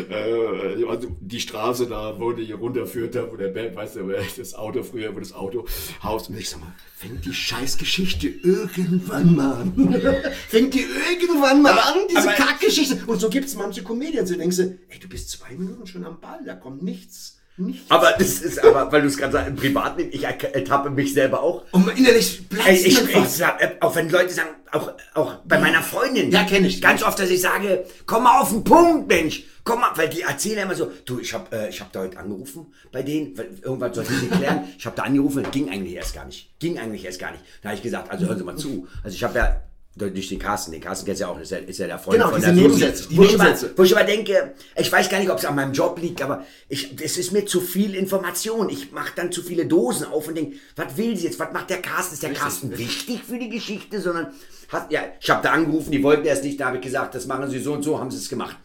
äh, 0.09 0.85
also 0.85 1.15
die 1.21 1.39
Straße 1.39 1.87
da, 1.87 2.19
wo 2.19 2.33
die 2.33 2.51
runterführt, 2.51 3.15
da, 3.15 3.31
wo 3.31 3.37
der 3.37 3.47
Berg, 3.49 3.75
weißt 3.75 3.97
du, 3.97 4.11
das 4.37 4.53
Auto 4.53 4.83
früher, 4.83 5.15
wo 5.15 5.19
das 5.19 5.31
Autohaus. 5.33 6.27
Und 6.27 6.37
ich 6.37 6.49
sag 6.49 6.59
mal, 6.59 6.73
fängt 6.95 7.25
die 7.25 7.33
Scheißgeschichte 7.33 8.27
irgendwann 8.27 9.35
mal 9.35 9.61
an. 9.61 10.01
fängt 10.49 10.73
die 10.73 10.83
irgendwann 11.11 11.61
mal 11.61 11.77
an, 11.77 11.99
diese 12.09 12.27
Kackgeschichte. 12.29 12.99
Und 13.07 13.21
so 13.21 13.29
gibt 13.29 13.45
es 13.45 13.55
manche 13.55 13.83
Comedians, 13.83 14.29
du 14.29 14.37
denkst, 14.37 14.57
du, 14.57 14.77
ey, 14.89 14.99
du 14.99 15.07
bist 15.07 15.29
zwei 15.29 15.55
Minuten 15.55 15.87
schon 15.87 16.03
am 16.03 16.19
Ball, 16.19 16.39
da 16.45 16.55
kommt 16.55 16.83
nichts. 16.83 17.40
Nichts. 17.67 17.89
aber 17.89 18.13
das 18.17 18.41
ist, 18.41 18.63
aber, 18.63 18.91
weil 18.91 19.01
du 19.01 19.07
es 19.07 19.17
gerade 19.17 19.33
sagst, 19.33 19.49
im 19.49 19.55
Privatleben, 19.55 20.11
ich 20.13 20.27
erk- 20.27 20.51
ertappe 20.51 20.89
mich 20.89 21.13
selber 21.13 21.41
auch. 21.41 21.63
und 21.71 21.87
innerlich 21.97 22.47
platzt 22.49 22.69
ich, 22.85 22.99
ich 22.99 23.27
sag, 23.29 23.61
äh, 23.61 23.75
auch 23.79 23.95
wenn 23.95 24.09
Leute 24.09 24.33
sagen, 24.33 24.49
auch, 24.71 24.91
auch 25.13 25.35
bei 25.45 25.59
meiner 25.59 25.81
Freundin. 25.83 26.31
Ja, 26.31 26.43
kenn 26.45 26.63
ich. 26.65 26.81
Ganz 26.81 27.03
oft, 27.03 27.19
dass 27.19 27.29
ich 27.29 27.41
sage, 27.41 27.85
komm 28.05 28.23
mal 28.23 28.39
auf 28.39 28.49
den 28.51 28.63
Punkt, 28.63 29.07
Mensch. 29.07 29.43
Komm 29.63 29.81
mal, 29.81 29.91
weil 29.95 30.09
die 30.09 30.21
erzählen 30.21 30.59
immer 30.63 30.73
so, 30.75 30.91
du, 31.05 31.19
ich 31.19 31.33
habe 31.33 31.55
äh, 31.55 31.69
ich 31.69 31.79
hab 31.81 31.91
da 31.91 31.99
heute 31.99 32.17
angerufen 32.17 32.73
bei 32.91 33.03
denen, 33.03 33.37
weil 33.37 33.49
irgendwas 33.61 33.95
sollte 33.95 34.13
sie 34.13 34.27
klären. 34.27 34.63
ich 34.77 34.85
habe 34.85 34.95
da 34.95 35.03
angerufen, 35.03 35.45
ging 35.51 35.69
eigentlich 35.69 35.93
erst 35.93 36.15
gar 36.15 36.25
nicht. 36.25 36.57
Ging 36.59 36.79
eigentlich 36.79 37.05
erst 37.05 37.19
gar 37.19 37.31
nicht. 37.31 37.43
Da 37.61 37.69
habe 37.69 37.75
ich 37.77 37.83
gesagt, 37.83 38.09
also 38.09 38.25
hören 38.25 38.37
Sie 38.39 38.43
mal 38.43 38.55
zu. 38.55 38.87
Also 39.03 39.13
ich 39.13 39.23
habe 39.23 39.37
ja 39.37 39.61
durch 39.93 40.29
den 40.29 40.39
Carsten, 40.39 40.71
den 40.71 40.79
Carsten 40.79 41.05
kennst 41.05 41.19
ja 41.19 41.27
auch, 41.27 41.37
ist 41.37 41.51
ja, 41.51 41.57
ist 41.57 41.77
ja 41.79 41.85
der 41.85 41.99
Freund 41.99 42.17
Genau, 42.17 42.29
von 42.29 42.39
diese 42.39 42.53
der. 42.53 42.61
Nebensätze, 42.63 43.09
die 43.09 43.17
wo, 43.17 43.23
ich 43.23 43.31
Nebensätze. 43.31 43.73
wo 43.75 43.83
ich 43.83 43.91
immer 43.91 44.03
denke, 44.05 44.53
ich 44.77 44.91
weiß 44.91 45.09
gar 45.09 45.19
nicht, 45.19 45.29
ob 45.29 45.37
es 45.37 45.45
an 45.45 45.55
meinem 45.55 45.73
Job 45.73 45.99
liegt, 46.01 46.21
aber 46.21 46.45
ich, 46.69 46.95
es 47.01 47.17
ist 47.17 47.33
mir 47.33 47.45
zu 47.45 47.59
viel 47.59 47.95
Information. 47.95 48.69
Ich 48.69 48.93
mache 48.93 49.11
dann 49.15 49.31
zu 49.33 49.43
viele 49.43 49.65
Dosen 49.65 50.07
auf 50.07 50.29
und 50.29 50.35
denke, 50.35 50.57
was 50.77 50.95
will 50.95 51.17
sie 51.17 51.25
jetzt? 51.25 51.39
Was 51.39 51.51
macht 51.51 51.69
der 51.69 51.81
Carsten? 51.81 52.13
Ist 52.13 52.23
der 52.23 52.33
Carsten 52.33 52.77
wichtig 52.77 53.21
für 53.27 53.37
die 53.37 53.49
Geschichte? 53.49 53.99
Sondern, 53.99 54.27
hat, 54.69 54.91
ja, 54.91 55.01
ich 55.19 55.29
habe 55.29 55.43
da 55.43 55.51
angerufen, 55.51 55.91
die 55.91 56.01
wollten 56.01 56.25
erst 56.25 56.45
nicht, 56.45 56.59
da 56.59 56.67
habe 56.67 56.77
ich 56.77 56.83
gesagt, 56.83 57.13
das 57.13 57.25
machen 57.27 57.49
sie 57.49 57.59
so 57.59 57.73
und 57.73 57.83
so, 57.83 57.99
haben 57.99 58.11
sie 58.11 58.17
es 58.17 58.29
gemacht. 58.29 58.55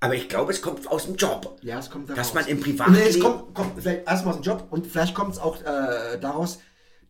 Aber 0.00 0.14
ich 0.14 0.28
glaube, 0.28 0.52
es 0.52 0.60
kommt 0.62 0.86
aus 0.88 1.06
dem 1.06 1.16
Job. 1.16 1.58
Ja, 1.62 1.78
es 1.78 1.90
kommt 1.90 2.08
daraus. 2.08 2.26
Dass 2.26 2.34
man 2.34 2.46
im 2.46 2.60
Privatleben... 2.60 3.08
es 3.08 3.18
kommt, 3.18 3.54
kommt 3.54 3.80
vielleicht 3.82 4.06
erstmal 4.06 4.34
aus 4.34 4.40
dem 4.40 4.44
Job 4.44 4.66
und 4.70 4.86
vielleicht 4.86 5.14
kommt 5.14 5.32
es 5.32 5.40
auch 5.40 5.60
äh, 5.62 6.18
daraus, 6.20 6.60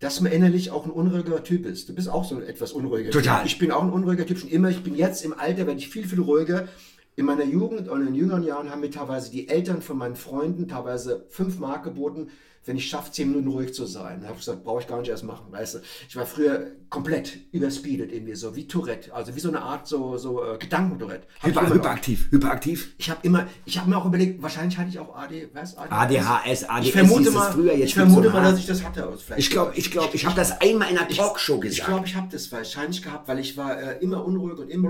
dass 0.00 0.20
man 0.20 0.32
innerlich 0.32 0.70
auch 0.70 0.84
ein 0.84 0.90
unruhiger 0.90 1.42
Typ 1.42 1.66
ist. 1.66 1.88
Du 1.88 1.94
bist 1.94 2.08
auch 2.08 2.24
so 2.24 2.36
ein 2.36 2.42
etwas 2.42 2.72
unruhiger 2.72 3.10
Total. 3.10 3.42
Typ. 3.42 3.46
Ich 3.46 3.58
bin 3.58 3.72
auch 3.72 3.82
ein 3.82 3.90
unruhiger 3.90 4.26
Typ 4.26 4.38
schon 4.38 4.50
immer. 4.50 4.70
Ich 4.70 4.82
bin 4.82 4.94
jetzt 4.94 5.24
im 5.24 5.32
Alter, 5.38 5.66
werde 5.66 5.78
ich 5.78 5.88
viel, 5.88 6.06
viel 6.06 6.20
ruhiger. 6.20 6.68
In 7.16 7.26
meiner 7.26 7.44
Jugend 7.44 7.88
und 7.88 8.06
in 8.06 8.14
jüngeren 8.14 8.44
Jahren 8.44 8.70
haben 8.70 8.80
mir 8.80 8.90
teilweise 8.90 9.32
die 9.32 9.48
Eltern 9.48 9.82
von 9.82 9.98
meinen 9.98 10.14
Freunden 10.14 10.68
teilweise 10.68 11.26
fünf 11.30 11.58
Mark 11.58 11.82
geboten, 11.82 12.28
wenn 12.68 12.76
ich 12.76 12.88
schaffe, 12.88 13.10
zehn 13.10 13.30
Minuten 13.30 13.48
ruhig 13.48 13.72
zu 13.72 13.86
sein. 13.86 14.20
Da 14.20 14.28
habe 14.28 14.38
ich 14.38 14.44
gesagt, 14.44 14.62
brauche 14.62 14.80
ich 14.80 14.86
gar 14.86 15.00
nicht 15.00 15.08
erst 15.08 15.24
machen. 15.24 15.46
Weißt 15.50 15.74
du, 15.74 15.78
ich 16.08 16.14
war 16.16 16.26
früher 16.26 16.66
komplett 16.90 17.38
überspeedet 17.50 18.12
irgendwie 18.12 18.34
so, 18.34 18.54
wie 18.54 18.66
Tourette. 18.68 19.12
Also 19.14 19.34
wie 19.34 19.40
so 19.40 19.48
eine 19.48 19.62
Art 19.62 19.88
so, 19.88 20.16
so 20.18 20.44
äh, 20.44 20.58
Gedankentourette. 20.58 21.26
Ich 21.40 21.48
Hyper, 21.48 21.68
hyperaktiv, 21.72 22.30
hyperaktiv. 22.30 22.94
Ich 22.98 23.10
habe 23.10 23.20
immer, 23.22 23.46
ich 23.64 23.78
habe 23.78 23.88
mir 23.88 23.96
auch 23.96 24.04
überlegt, 24.04 24.42
wahrscheinlich 24.42 24.76
hatte 24.76 24.90
ich 24.90 24.98
auch 24.98 25.16
AD, 25.16 25.48
was? 25.54 25.76
ADHS, 25.76 26.64
ADS 26.64 26.86
Ich 26.86 26.92
vermute 26.92 27.30
mal, 27.30 27.52
früher, 27.52 27.74
jetzt 27.74 27.88
ich 27.88 27.94
vermute 27.94 28.28
so 28.28 28.34
mal, 28.34 28.44
dass 28.44 28.58
ich 28.58 28.66
das 28.66 28.84
hatte. 28.84 29.12
Vielleicht 29.16 29.40
Ich 29.40 29.50
glaube, 29.50 29.72
ich 29.74 29.90
glaube, 29.90 30.14
ich 30.14 30.26
habe 30.26 30.36
das 30.36 30.60
einmal 30.60 30.90
in 30.90 30.98
einer 30.98 31.08
Talkshow 31.08 31.56
ich 31.56 31.70
gesagt. 31.70 31.88
glaube, 31.88 32.06
ich 32.06 32.14
habe 32.14 32.28
das 32.30 32.52
wahrscheinlich 32.52 33.02
gehabt, 33.02 33.28
weil 33.28 33.38
ich 33.38 33.56
war 33.56 33.80
äh, 33.80 33.98
immer 34.02 34.24
unruhig 34.24 34.58
und 34.58 34.68
immer 34.68 34.88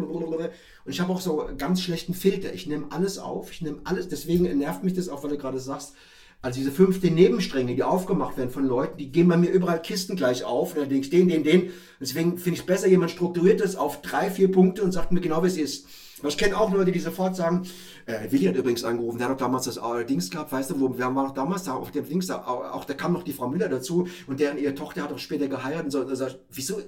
und 0.89 0.93
ich 0.93 1.01
habe 1.01 1.13
auch 1.13 1.21
so 1.21 1.49
ganz 1.57 1.83
schlechten 1.83 2.15
Filter. 2.15 2.53
Ich 2.55 2.67
nehme 2.67 2.87
alles 2.91 3.19
auf, 3.19 3.53
ich 3.53 3.63
nehme 3.63 3.81
alles. 3.85 4.09
Deswegen 4.09 4.45
nervt 4.59 4.85
mich 4.85 4.95
das 4.95 5.09
auch, 5.09 5.23
weil 5.23 5.31
du 5.31 5.39
gerade 5.39 5.61
sagst, 5.61 5.95
also 6.41 6.59
diese 6.59 6.71
15 6.71 7.15
Nebenstränge, 7.15 7.75
die 7.75 7.83
aufgemacht 7.83 8.37
werden 8.37 8.51
von 8.51 8.65
Leuten, 8.65 8.97
die 8.97 9.11
gehen 9.11 9.27
bei 9.27 9.37
mir 9.37 9.51
überall 9.51 9.83
Kisten 9.83 10.15
gleich 10.15 10.45
auf. 10.45 10.75
Und 10.75 10.81
dann 10.81 10.89
denke 10.89 11.05
ich, 11.05 11.11
den, 11.11 11.29
den, 11.29 11.43
den. 11.43 11.71
Deswegen 12.01 12.39
finde 12.39 12.55
ich 12.55 12.61
es 12.61 12.67
besser, 12.67 12.87
jemand 12.87 13.11
strukturiert 13.11 13.61
das 13.61 13.75
auf 13.75 14.03
drei, 14.03 14.31
vier 14.31 14.53
Punkte 14.53 14.83
und 14.83 14.93
sagt 14.93 15.11
mir 15.11 15.21
genau, 15.21 15.43
wie 15.43 15.49
es 15.49 15.57
ist. 15.57 15.87
Aber 16.21 16.29
ich 16.29 16.39
kenne 16.39 16.59
auch 16.59 16.73
Leute, 16.73 16.93
die 16.93 16.99
sofort 16.99 17.37
sagen, 17.37 17.63
äh, 18.07 18.31
Willi 18.31 18.47
hat 18.47 18.57
übrigens 18.57 18.85
angerufen, 18.85 19.19
der 19.19 19.29
hat 19.29 19.35
doch 19.35 19.45
damals 19.45 19.67
das 19.67 19.77
äh, 19.77 20.05
Dings 20.05 20.31
gehabt, 20.31 20.51
weißt 20.51 20.71
du, 20.71 20.81
wo, 20.81 20.95
wer 20.97 21.15
war 21.15 21.25
noch 21.25 21.35
damals 21.35 21.65
da 21.65 21.75
auf 21.75 21.91
dem 21.91 22.09
Dings, 22.09 22.27
da, 22.27 22.45
auch, 22.45 22.85
da 22.85 22.95
kam 22.95 23.13
noch 23.13 23.23
die 23.23 23.33
Frau 23.33 23.49
Müller 23.49 23.69
dazu 23.69 24.09
und 24.27 24.41
deren 24.41 24.59
ihre 24.59 24.75
Tochter 24.75 25.03
hat 25.03 25.13
auch 25.13 25.19
später 25.19 25.49
geheiratet 25.49 25.87
und 25.87 25.91
so. 25.91 26.01
Und 26.01 26.09
er 26.09 26.17
sagt, 26.17 26.39
wieso? 26.51 26.81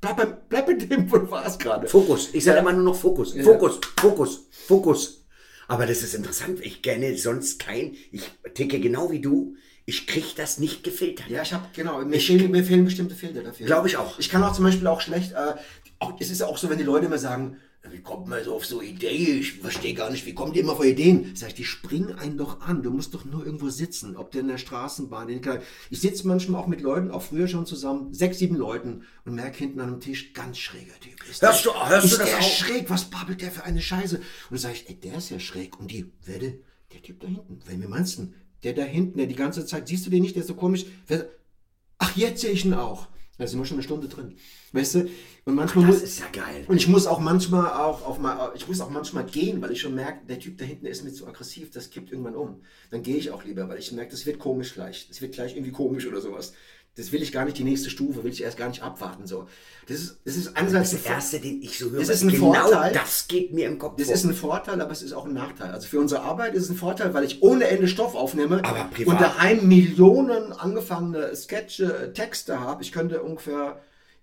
Bleib, 0.00 0.66
mit 0.66 0.90
dem, 0.90 1.10
wo 1.12 1.18
du 1.18 1.30
warst 1.30 1.60
gerade. 1.60 1.86
Fokus. 1.86 2.30
Ich 2.32 2.42
sage 2.42 2.58
immer 2.58 2.72
nur 2.72 2.82
noch 2.82 2.96
Fokus. 2.96 3.34
Fokus, 3.34 3.78
Fokus, 4.00 4.48
Fokus. 4.50 5.21
Aber 5.68 5.86
das 5.86 6.02
ist 6.02 6.14
interessant. 6.14 6.60
Ich 6.60 6.82
kenne 6.82 7.16
sonst 7.16 7.58
kein. 7.58 7.94
Ich 8.10 8.30
ticke 8.54 8.80
genau 8.80 9.10
wie 9.10 9.20
du. 9.20 9.56
Ich 9.84 10.06
krieg 10.06 10.36
das 10.36 10.58
nicht 10.58 10.84
gefiltert. 10.84 11.28
Ja, 11.28 11.42
ich 11.42 11.52
habe, 11.52 11.66
genau, 11.74 12.04
mir, 12.04 12.20
fehlen, 12.20 12.50
mir 12.50 12.62
fehlen 12.64 12.84
bestimmte 12.84 13.14
Filter 13.14 13.42
dafür. 13.42 13.66
Glaube 13.66 13.88
ich 13.88 13.96
auch. 13.96 14.18
Ich 14.18 14.28
kann 14.28 14.42
auch 14.44 14.52
zum 14.52 14.64
Beispiel 14.64 14.86
auch 14.86 15.00
schlecht, 15.00 15.32
äh, 15.32 15.54
auch, 15.98 16.14
es 16.20 16.30
ist 16.30 16.42
auch 16.42 16.56
so, 16.56 16.70
wenn 16.70 16.78
die 16.78 16.84
Leute 16.84 17.06
immer 17.06 17.18
sagen, 17.18 17.56
wie 17.90 18.00
kommt 18.00 18.28
man 18.28 18.42
so 18.44 18.54
auf 18.54 18.64
so 18.64 18.80
Ideen? 18.80 19.40
Ich 19.40 19.54
verstehe 19.54 19.92
gar 19.94 20.10
nicht, 20.10 20.24
wie 20.24 20.34
kommt 20.34 20.54
ihr 20.56 20.62
immer 20.62 20.72
auf 20.72 20.84
Ideen? 20.84 21.32
Sag 21.34 21.48
ich, 21.48 21.54
die 21.54 21.64
springen 21.64 22.12
einen 22.12 22.38
doch 22.38 22.60
an. 22.60 22.82
Du 22.82 22.90
musst 22.90 23.12
doch 23.12 23.24
nur 23.24 23.44
irgendwo 23.44 23.70
sitzen, 23.70 24.16
ob 24.16 24.30
der 24.30 24.42
in 24.42 24.48
der 24.48 24.58
Straßenbahn. 24.58 25.28
In 25.28 25.42
der 25.42 25.62
ich 25.90 26.00
sitze 26.00 26.26
manchmal 26.28 26.62
auch 26.62 26.68
mit 26.68 26.80
Leuten, 26.80 27.10
auch 27.10 27.22
früher 27.22 27.48
schon 27.48 27.66
zusammen, 27.66 28.14
sechs, 28.14 28.38
sieben 28.38 28.54
Leuten 28.56 29.02
und 29.24 29.34
merke 29.34 29.58
hinten 29.58 29.80
an 29.80 29.88
einem 29.88 30.00
Tisch, 30.00 30.32
ganz 30.32 30.58
schräger 30.58 30.94
Typ. 31.00 31.14
Ist 31.28 31.42
Hörst 31.42 31.64
der, 31.64 31.72
du- 31.72 31.88
hörst 31.88 32.04
ist 32.06 32.12
du 32.14 32.18
das 32.18 32.28
der 32.28 32.38
auch? 32.38 32.42
schräg? 32.42 32.88
Was 32.90 33.04
babbelt 33.10 33.40
der 33.42 33.50
für 33.50 33.64
eine 33.64 33.80
Scheiße? 33.82 34.16
Und 34.18 34.24
dann 34.50 34.58
sage 34.58 34.74
ich, 34.74 34.88
ey, 34.88 34.94
der 35.00 35.16
ist 35.18 35.30
ja 35.30 35.40
schräg. 35.40 35.78
Und 35.80 35.90
die, 35.90 36.12
werde, 36.24 36.60
der 36.92 37.02
Typ 37.02 37.20
da 37.20 37.26
hinten, 37.26 37.58
wen 37.66 37.88
meinst 37.90 38.18
du? 38.18 38.32
Der 38.62 38.74
da 38.74 38.84
hinten, 38.84 39.18
der 39.18 39.26
die 39.26 39.34
ganze 39.34 39.66
Zeit, 39.66 39.88
siehst 39.88 40.06
du 40.06 40.10
den 40.10 40.22
nicht, 40.22 40.36
der 40.36 40.42
ist 40.42 40.48
so 40.48 40.54
komisch. 40.54 40.84
Wer, 41.08 41.28
Ach, 41.98 42.16
jetzt 42.16 42.40
sehe 42.42 42.50
ich 42.52 42.64
ihn 42.64 42.74
auch. 42.74 43.08
Da 43.38 43.46
sind 43.46 43.58
wir 43.58 43.64
schon 43.66 43.76
eine 43.78 43.82
Stunde 43.82 44.08
drin. 44.08 44.36
Weißt 44.72 44.94
du? 44.96 45.08
Und 45.44 45.54
manchmal 45.56 45.86
Das 45.86 45.96
muss, 45.96 46.04
ist 46.04 46.20
ja 46.20 46.26
geil. 46.32 46.64
und 46.68 46.76
ich 46.76 46.86
muss 46.86 47.06
auch 47.08 47.18
manchmal 47.18 47.72
auch 47.72 48.06
auf 48.06 48.18
mal, 48.20 48.52
ich 48.54 48.68
muss 48.68 48.80
auch 48.80 48.90
manchmal 48.90 49.24
gehen, 49.24 49.60
weil 49.60 49.72
ich 49.72 49.80
schon 49.80 49.94
merke, 49.94 50.24
der 50.28 50.38
Typ 50.38 50.56
da 50.58 50.64
hinten 50.64 50.86
ist 50.86 51.02
mir 51.04 51.12
zu 51.12 51.26
aggressiv, 51.26 51.70
das 51.72 51.90
kippt 51.90 52.12
irgendwann 52.12 52.36
um. 52.36 52.62
Dann 52.90 53.02
gehe 53.02 53.16
ich 53.16 53.30
auch 53.32 53.44
lieber, 53.44 53.68
weil 53.68 53.78
ich 53.78 53.90
merke, 53.90 54.12
das 54.12 54.24
wird 54.24 54.38
komisch 54.38 54.74
gleich. 54.74 55.08
Das 55.08 55.20
wird 55.20 55.32
gleich 55.34 55.54
irgendwie 55.56 55.72
komisch 55.72 56.06
oder 56.06 56.20
sowas. 56.20 56.52
Das 56.94 57.10
will 57.10 57.22
ich 57.22 57.32
gar 57.32 57.46
nicht, 57.46 57.56
die 57.56 57.64
nächste 57.64 57.88
Stufe, 57.88 58.22
will 58.22 58.30
ich 58.30 58.42
erst 58.42 58.58
gar 58.58 58.68
nicht 58.68 58.82
abwarten. 58.82 59.26
So. 59.26 59.48
Das 59.88 59.96
ist, 59.98 60.18
das 60.26 60.36
ist 60.36 60.56
einerseits 60.58 60.90
Das 60.90 61.06
ein 61.06 61.12
erste, 61.14 61.40
den 61.40 61.62
ich 61.62 61.78
so 61.78 61.90
höre, 61.90 62.00
Das 62.00 62.10
ist 62.10 62.22
ein 62.22 62.28
genau 62.28 62.52
Vorteil. 62.52 62.92
das 62.92 63.26
geht 63.28 63.52
mir 63.54 63.66
im 63.66 63.78
Kopf 63.78 63.96
das 63.96 64.06
vor. 64.08 64.14
ist 64.14 64.24
ein 64.24 64.34
Vorteil, 64.34 64.80
aber 64.80 64.92
es 64.92 65.02
ist 65.02 65.14
auch 65.14 65.24
ein 65.24 65.32
Nachteil. 65.32 65.70
Also 65.72 65.88
für 65.88 65.98
unsere 65.98 66.20
Arbeit 66.22 66.54
ist 66.54 66.64
es 66.64 66.68
ein 66.70 66.76
Vorteil, 66.76 67.14
weil 67.14 67.24
ich 67.24 67.42
ohne 67.42 67.66
Ende 67.66 67.88
Stoff 67.88 68.14
aufnehme 68.14 68.62
Aber 68.62 68.84
privat- 68.94 69.08
und 69.14 69.20
daheim 69.22 69.66
Millionen 69.66 70.52
angefangene 70.52 71.34
Sketche, 71.34 72.12
Texte 72.12 72.60
habe. 72.60 72.82
Ich 72.82 72.92
könnte 72.92 73.22
ungefähr, 73.22 73.80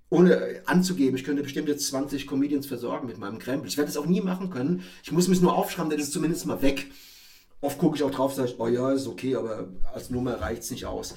ohne 0.10 0.62
anzugeben, 0.66 1.16
ich 1.16 1.24
könnte 1.24 1.44
bestimmte 1.44 1.78
20 1.78 2.26
Comedians 2.26 2.66
versorgen 2.66 3.08
mit 3.08 3.18
meinem 3.18 3.40
Krempel. 3.40 3.68
Ich 3.68 3.78
werde 3.78 3.92
das 3.92 3.98
auch 3.98 4.08
nie 4.08 4.22
machen 4.22 4.50
können. 4.50 4.84
Ich 5.04 5.12
muss 5.12 5.28
mich 5.28 5.42
nur 5.42 5.56
aufschreiben, 5.56 5.90
dann 5.90 6.00
ist 6.00 6.08
es 6.08 6.14
zumindest 6.14 6.46
mal 6.46 6.62
weg. 6.62 6.88
Oft 7.62 7.78
gucke 7.78 7.98
ich 7.98 8.04
auch 8.04 8.12
drauf, 8.12 8.34
sage 8.34 8.50
ich, 8.50 8.60
oh 8.60 8.68
ja, 8.68 8.92
ist 8.92 9.08
okay, 9.08 9.36
aber 9.36 9.68
als 9.94 10.10
Nummer 10.10 10.40
reicht 10.40 10.64
es 10.64 10.72
nicht 10.72 10.86
aus. 10.86 11.16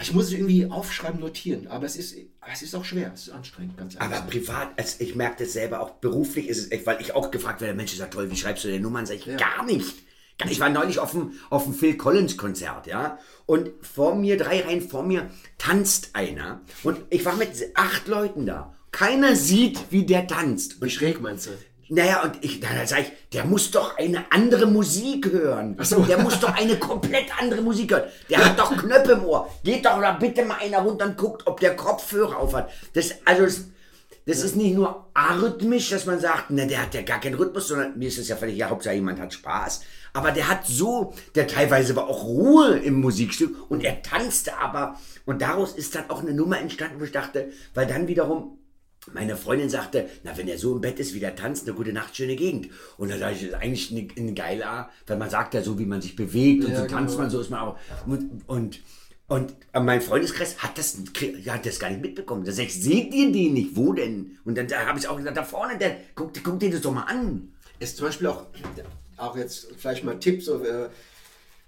Ich 0.00 0.12
muss 0.12 0.26
es 0.26 0.32
irgendwie 0.32 0.70
aufschreiben, 0.70 1.18
notieren, 1.18 1.66
aber 1.66 1.86
es 1.86 1.96
ist, 1.96 2.14
es 2.52 2.62
ist 2.62 2.74
auch 2.74 2.84
schwer, 2.84 3.10
es 3.14 3.22
ist 3.22 3.30
anstrengend, 3.30 3.78
ganz 3.78 3.94
ehrlich. 3.94 4.16
Aber 4.16 4.26
privat, 4.26 4.68
also 4.76 4.96
ich 4.98 5.14
merke 5.14 5.44
das 5.44 5.54
selber, 5.54 5.80
auch 5.80 5.92
beruflich 5.92 6.46
ist 6.48 6.70
es 6.70 6.86
weil 6.86 7.00
ich 7.00 7.14
auch 7.14 7.30
gefragt 7.30 7.62
werde, 7.62 7.74
Mensch, 7.74 7.94
ist 7.94 7.98
ja 8.00 8.06
toll, 8.06 8.30
wie 8.30 8.36
schreibst 8.36 8.64
du 8.64 8.68
deine 8.68 8.80
Nummern? 8.80 9.06
Sag 9.06 9.16
ich, 9.16 9.36
gar 9.38 9.64
nicht. 9.64 9.94
Gar- 10.38 10.50
Ich 10.50 10.60
war 10.60 10.68
neulich 10.70 10.98
auf 10.98 11.10
dem, 11.12 11.32
auf 11.50 11.64
dem 11.64 11.74
Phil 11.74 11.96
Collins 11.96 12.36
Konzert, 12.36 12.86
ja, 12.86 13.18
und 13.46 13.70
vor 13.82 14.14
mir, 14.14 14.36
drei 14.36 14.62
Reihen 14.62 14.80
vor 14.88 15.02
mir, 15.02 15.30
tanzt 15.58 16.10
einer. 16.14 16.60
Und 16.84 16.98
ich 17.10 17.24
war 17.24 17.34
mit 17.36 17.50
acht 17.74 18.06
Leuten 18.08 18.46
da. 18.46 18.74
Keiner 18.92 19.36
sieht, 19.36 19.78
wie 19.90 20.06
der 20.06 20.26
tanzt. 20.26 20.80
Wie 20.82 20.90
schräg 20.90 21.20
meinst 21.20 21.46
du? 21.46 21.50
Naja, 21.90 22.22
und 22.22 22.44
ich, 22.44 22.60
da 22.60 22.68
sag 22.84 23.00
ich, 23.00 23.12
der 23.32 23.44
muss 23.46 23.70
doch 23.70 23.96
eine 23.96 24.30
andere 24.30 24.66
Musik 24.66 25.30
hören. 25.32 25.74
Ach 25.78 25.84
so. 25.86 26.02
Der 26.02 26.18
muss 26.18 26.38
doch 26.38 26.54
eine 26.54 26.76
komplett 26.78 27.26
andere 27.40 27.62
Musik 27.62 27.92
hören. 27.92 28.04
Der 28.28 28.44
hat 28.44 28.58
doch 28.58 28.76
Knöpfe 28.76 29.12
im 29.12 29.24
Ohr. 29.24 29.48
Geht 29.64 29.86
doch 29.86 29.98
da 30.00 30.12
bitte 30.12 30.44
mal 30.44 30.58
einer 30.60 30.80
runter 30.80 31.06
und 31.06 31.16
guckt, 31.16 31.46
ob 31.46 31.60
der 31.60 31.76
Kopfhörer 31.76 32.36
auf 32.36 32.52
hat. 32.54 32.70
Das, 32.92 33.14
also, 33.24 33.44
das, 33.44 33.64
das 34.28 34.42
ist 34.42 34.56
nicht 34.56 34.74
nur 34.74 35.06
arrhythmisch, 35.14 35.88
dass 35.88 36.04
man 36.04 36.20
sagt, 36.20 36.50
na, 36.50 36.66
der 36.66 36.82
hat 36.82 36.92
ja 36.92 37.00
gar 37.00 37.18
keinen 37.18 37.36
Rhythmus, 37.36 37.68
sondern 37.68 37.98
mir 37.98 38.08
ist 38.08 38.18
es 38.18 38.28
ja 38.28 38.36
völlig, 38.36 38.58
ja, 38.58 38.68
Hauptsache 38.68 38.94
jemand 38.94 39.18
hat 39.18 39.32
Spaß. 39.32 39.80
Aber 40.12 40.32
der 40.32 40.48
hat 40.48 40.66
so, 40.66 41.14
der 41.34 41.46
teilweise 41.46 41.96
war 41.96 42.08
auch 42.08 42.24
Ruhe 42.24 42.76
im 42.76 43.00
Musikstück 43.00 43.70
und 43.70 43.82
er 43.82 44.02
tanzte 44.02 44.58
aber. 44.58 44.98
Und 45.24 45.40
daraus 45.40 45.72
ist 45.72 45.94
dann 45.94 46.10
auch 46.10 46.20
eine 46.20 46.34
Nummer 46.34 46.60
entstanden, 46.60 47.00
wo 47.00 47.04
ich 47.04 47.12
dachte, 47.12 47.48
weil 47.72 47.86
dann 47.86 48.06
wiederum 48.06 48.58
meine 49.14 49.34
Freundin 49.34 49.70
sagte, 49.70 50.10
na, 50.24 50.36
wenn 50.36 50.46
er 50.46 50.58
so 50.58 50.74
im 50.74 50.82
Bett 50.82 50.98
ist, 50.98 51.14
wie 51.14 51.20
der 51.20 51.34
tanzt, 51.34 51.66
eine 51.66 51.74
gute 51.74 51.94
Nacht, 51.94 52.14
schöne 52.14 52.36
Gegend. 52.36 52.68
Und 52.98 53.10
da 53.10 53.16
sage 53.16 53.32
ich, 53.32 53.40
das 53.40 53.48
ist 53.48 53.54
eigentlich 53.54 53.90
ein, 53.90 54.10
ein 54.18 54.34
geiler, 54.34 54.90
weil 55.06 55.16
man 55.16 55.30
sagt 55.30 55.54
ja 55.54 55.62
so, 55.62 55.78
wie 55.78 55.86
man 55.86 56.02
sich 56.02 56.16
bewegt 56.16 56.66
und 56.66 56.72
Ja, 56.72 56.80
so 56.82 56.86
tanzt 56.86 57.12
genau. 57.14 57.22
man, 57.22 57.30
so 57.30 57.40
ist 57.40 57.48
man 57.48 57.60
auch. 57.60 57.78
Und, 58.06 58.42
und, 58.46 58.80
und 59.28 59.54
mein 59.74 60.00
Freundeskreis 60.00 60.58
hat 60.62 60.78
das, 60.78 60.96
hat 61.48 61.66
das 61.66 61.78
gar 61.78 61.90
nicht 61.90 62.00
mitbekommen. 62.00 62.44
Da 62.44 62.52
sag 62.52 62.64
ich, 62.64 62.82
seht 62.82 63.12
ihr 63.12 63.30
den 63.30 63.52
nicht? 63.52 63.76
Wo 63.76 63.92
denn? 63.92 64.38
Und 64.44 64.56
dann 64.56 64.66
da 64.66 64.86
habe 64.86 64.98
ich 64.98 65.06
auch 65.06 65.18
gesagt, 65.18 65.36
da 65.36 65.44
vorne, 65.44 65.76
der, 65.76 65.98
guck, 66.14 66.32
guck 66.42 66.58
dir 66.58 66.70
das 66.70 66.80
doch 66.80 66.92
mal 66.92 67.02
an. 67.02 67.52
ist 67.78 67.98
zum 67.98 68.06
Beispiel 68.06 68.26
auch, 68.28 68.46
auch 69.18 69.36
jetzt 69.36 69.68
vielleicht 69.76 70.02
mal 70.02 70.12
ein 70.12 70.20
Tipp, 70.20 70.42
so, 70.42 70.64
äh, 70.64 70.88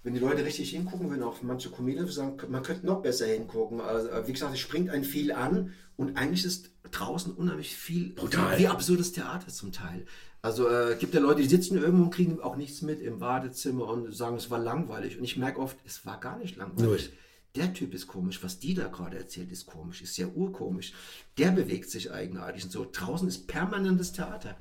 wenn 0.02 0.14
die 0.14 0.20
Leute 0.20 0.42
richtig 0.42 0.70
hingucken, 0.70 1.10
wenn 1.10 1.22
auch 1.22 1.42
manche 1.42 1.68
Comedians 1.68 2.14
sagen, 2.14 2.38
man 2.48 2.62
könnte 2.62 2.86
noch 2.86 3.02
besser 3.02 3.26
hingucken. 3.26 3.82
Also, 3.82 4.08
äh, 4.08 4.26
wie 4.26 4.32
gesagt, 4.32 4.54
es 4.54 4.60
springt 4.60 4.88
einen 4.88 5.04
viel 5.04 5.30
an 5.30 5.74
und 5.98 6.16
eigentlich 6.16 6.46
ist 6.46 6.70
draußen 6.90 7.34
unheimlich 7.34 7.76
viel, 7.76 8.14
Total. 8.14 8.58
wie 8.58 8.68
absurdes 8.68 9.12
Theater 9.12 9.48
zum 9.48 9.70
Teil. 9.70 10.06
Also 10.40 10.66
äh, 10.66 10.96
gibt 10.98 11.12
ja 11.12 11.20
Leute, 11.20 11.42
die 11.42 11.48
sitzen 11.48 11.76
irgendwo 11.76 12.04
und 12.04 12.10
kriegen 12.10 12.40
auch 12.40 12.56
nichts 12.56 12.80
mit 12.80 13.02
im 13.02 13.18
Badezimmer 13.18 13.86
und 13.86 14.14
sagen, 14.14 14.36
es 14.36 14.50
war 14.50 14.58
langweilig. 14.58 15.18
Und 15.18 15.24
ich 15.24 15.36
merke 15.36 15.60
oft, 15.60 15.76
es 15.84 16.06
war 16.06 16.18
gar 16.18 16.38
nicht 16.38 16.56
langweilig. 16.56 17.12
Der 17.56 17.72
Typ 17.72 17.94
ist 17.94 18.06
komisch, 18.06 18.42
was 18.44 18.60
die 18.60 18.74
da 18.74 18.86
gerade 18.86 19.16
erzählt, 19.18 19.50
ist 19.50 19.66
komisch, 19.66 20.02
ist 20.02 20.16
ja 20.16 20.26
urkomisch. 20.26 20.92
Der 21.36 21.50
bewegt 21.50 21.90
sich 21.90 22.12
eigenartig 22.12 22.64
und 22.64 22.70
so. 22.70 22.86
Draußen 22.90 23.26
ist 23.26 23.48
permanentes 23.48 24.12
Theater. 24.12 24.56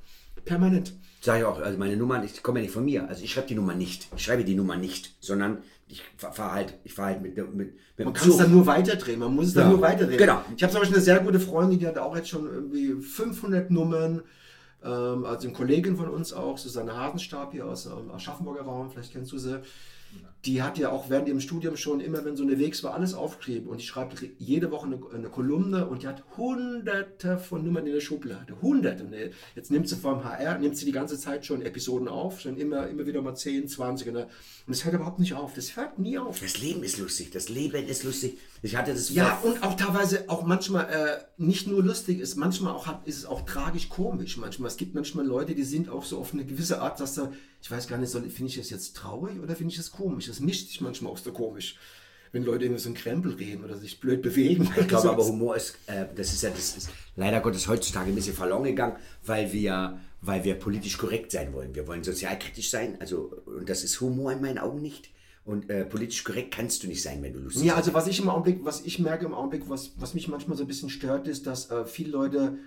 Permanent. 0.46 0.94
Sag 1.22 1.40
ich 1.40 1.44
auch, 1.46 1.60
also 1.60 1.78
meine 1.78 1.98
Nummer, 1.98 2.24
ich 2.24 2.42
komme 2.42 2.60
ja 2.60 2.64
nicht 2.64 2.74
von 2.74 2.86
mir. 2.86 3.08
Also 3.08 3.24
ich 3.24 3.32
schreibe 3.34 3.48
die 3.48 3.56
Nummer 3.56 3.76
nicht. 3.76 4.08
Ich 4.16 4.24
schreibe 4.24 4.44
die 4.44 4.56
Nummer 4.56 4.78
nicht, 4.78 5.16
sondern 5.20 5.60
ich 5.88 6.02
fahre 6.18 6.52
halt, 6.54 6.74
ich 6.84 6.94
fahre 6.94 7.10
halt 7.10 7.22
mit, 7.22 7.36
mit, 7.38 7.56
mit 7.56 7.80
dem 7.98 8.06
Man 8.06 8.14
kann 8.14 8.30
es 8.30 8.38
dann 8.38 8.52
nur 8.52 8.66
weiterdrehen, 8.66 9.20
man 9.20 9.36
muss 9.36 9.48
es 9.48 9.54
dann 9.54 9.66
Ja, 9.66 9.70
nur 9.72 9.82
weiterdrehen. 9.82 10.18
genau. 10.18 10.42
Ich 10.56 10.64
habe 10.64 10.72
zum 10.72 10.82
Beispiel 10.82 10.98
eine 10.98 11.04
sehr 11.04 11.20
gute 11.20 11.40
Freundin, 11.40 11.80
die 11.80 11.88
hat 11.88 11.98
auch 11.98 12.16
jetzt 12.16 12.30
schon 12.30 12.46
irgendwie 12.46 12.94
500 13.02 13.70
Nummern. 13.70 14.22
Ähm, 14.84 15.26
also 15.26 15.48
eine 15.48 15.56
Kollegin 15.58 15.98
von 15.98 16.10
uns 16.10 16.32
auch, 16.32 16.58
Susanne 16.58 16.96
Hasenstab 16.96 17.52
hier 17.52 17.66
aus 17.66 17.86
ähm, 17.86 18.12
Aschaffenburger 18.12 18.62
Raum, 18.62 18.90
vielleicht 18.90 19.12
kennst 19.12 19.32
du 19.32 19.38
sie. 19.38 19.62
Die 20.46 20.62
hat 20.62 20.78
ja 20.78 20.90
auch 20.90 21.10
während 21.10 21.28
ihrem 21.28 21.42
Studium 21.42 21.76
schon 21.76 22.00
immer, 22.00 22.24
wenn 22.24 22.38
so 22.38 22.44
unterwegs 22.44 22.82
war, 22.84 22.94
alles 22.94 23.14
aufgeschrieben. 23.14 23.68
Und 23.68 23.82
die 23.82 23.86
schreibt 23.86 24.24
jede 24.38 24.72
Woche 24.72 24.88
eine, 24.88 25.00
eine 25.14 25.30
Kolumne 25.30 25.88
und 25.88 26.04
die 26.04 26.08
hat 26.08 26.24
hunderte 26.38 27.38
von 27.38 27.66
Nummern 27.66 27.86
in 27.86 27.94
der 27.94 28.00
Schublade. 28.00 28.56
Hunderte. 28.62 29.04
Und 29.04 29.14
äh, 29.14 29.32
jetzt 29.56 29.70
nimmt 29.70 29.90
sie 29.90 29.98
vom 29.98 30.24
HR, 30.24 30.58
nimmt 30.60 30.78
sie 30.78 30.86
die 30.86 30.94
ganze 30.94 31.20
Zeit 31.20 31.46
schon 31.46 31.62
Episoden 31.62 32.08
auf, 32.08 32.40
schon 32.40 32.58
immer, 32.58 32.88
immer 32.88 33.06
wieder 33.06 33.22
mal 33.22 33.36
10, 33.36 33.68
20. 33.68 34.08
Und 34.08 34.28
es 34.70 34.86
hört 34.86 34.96
überhaupt 34.96 35.20
nicht 35.20 35.34
auf. 35.34 35.54
Das 35.56 35.76
hört 35.76 36.00
nie 36.00 36.18
auf. 36.18 36.40
Das 36.40 36.62
Leben 36.62 36.84
ist 36.84 37.00
lustig, 37.00 37.32
das 37.32 37.50
Leben 37.50 37.86
ist 37.86 38.04
lustig. 38.04 38.38
Ich 38.62 38.76
hatte 38.76 38.94
das 38.94 39.10
Ja, 39.10 39.40
und 39.44 39.64
auch 39.64 39.76
teilweise 39.76 40.26
auch 40.30 40.44
manchmal 40.46 40.86
äh, 40.90 41.18
nicht 41.42 41.68
nur 41.68 41.82
lustig 41.84 42.20
ist, 42.20 42.36
manchmal 42.36 42.74
auch 42.74 42.88
hat, 42.88 43.08
ist 43.08 43.18
es 43.20 43.26
auch 43.26 43.42
tragisch 43.46 43.88
komisch 43.90 44.38
manchmal. 44.38 44.70
Es 44.70 44.78
gibt 44.78 44.96
manchmal 44.96 45.26
Leute, 45.26 45.56
die 45.56 45.64
sind 45.64 45.88
auch 45.90 46.04
so 46.04 46.20
auf 46.20 46.34
eine 46.34 46.44
gewisse 46.46 46.82
Art, 46.82 47.00
dass 47.00 47.16
da 47.16 47.32
ich 47.62 47.72
weiß 47.72 47.88
gar 47.88 47.98
nicht, 47.98 48.10
soll- 48.10 48.30
finde 48.30 48.52
ich 48.52 48.58
das 48.58 48.70
jetzt 48.70 48.96
traurig 48.96 49.40
oder 49.40 49.56
finde 49.56 49.72
ich 49.72 49.78
das 49.78 49.92
komisch? 49.92 50.28
Das 50.28 50.40
mischt 50.40 50.68
sich 50.68 50.82
manchmal 50.82 51.12
auch 51.14 51.18
so 51.18 51.32
komisch. 51.32 51.76
Wenn 52.32 52.44
Leute 52.44 52.66
irgendwie 52.66 52.82
so 52.82 52.90
einen 52.90 52.96
Krempel 52.96 53.34
reden 53.34 53.64
oder 53.64 53.76
sich 53.78 54.00
blöd 54.00 54.22
bewegen. 54.22 54.70
Ich 54.80 54.88
glaube 54.88 55.10
aber 55.10 55.26
Humor 55.26 55.56
ist, 55.56 55.76
äh, 55.88 56.06
das 56.16 56.32
ist 56.32 56.44
ja, 56.44 56.50
das 56.52 56.78
ist 56.78 56.90
leider 57.16 57.40
Gottes 57.42 57.68
heutzutage 57.68 58.10
ein 58.12 58.16
bisschen 58.16 58.36
verloren 58.36 58.66
gegangen, 58.66 58.98
weil 59.26 59.52
wir, 59.52 60.00
weil 60.22 60.44
wir 60.44 60.56
politisch 60.56 60.98
korrekt 60.98 61.32
sein 61.32 61.54
wollen. 61.54 61.74
Wir 61.74 61.88
wollen 61.88 62.04
sozialkritisch 62.04 62.70
sein, 62.70 62.98
also, 63.00 63.32
und 63.46 63.68
das 63.68 63.84
ist 63.84 64.00
Humor 64.02 64.32
in 64.34 64.42
meinen 64.42 64.60
Augen 64.60 64.80
nicht. 64.82 65.10
Und 65.50 65.68
äh, 65.72 65.84
politisch 65.84 66.24
korrekt 66.24 66.54
kannst 66.54 66.84
du 66.84 66.88
nicht 66.88 67.02
sein, 67.02 67.24
wenn 67.24 67.34
du 67.34 67.40
lustig 67.40 67.64
Ja, 67.64 67.74
also 67.74 67.92
was 67.96 68.06
ich 68.06 68.20
im 68.20 68.30
Augenblick, 68.30 68.60
was 68.64 68.82
ich 68.82 69.00
merke 69.00 69.26
im 69.26 69.34
Augenblick, 69.34 69.64
was, 69.68 69.94
was 69.98 70.14
mich 70.14 70.28
manchmal 70.28 70.56
so 70.56 70.64
ein 70.64 70.68
bisschen 70.68 70.92
stört, 70.92 71.28
ist, 71.28 71.48
dass 71.48 71.72
äh, 71.72 71.86
viele 71.86 72.12
Leute, 72.12 72.60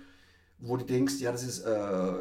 wo 0.59 0.75
du 0.75 0.83
denkst, 0.83 1.13
ja, 1.19 1.31
das 1.31 1.43
ist, 1.43 1.61
äh, 1.61 2.13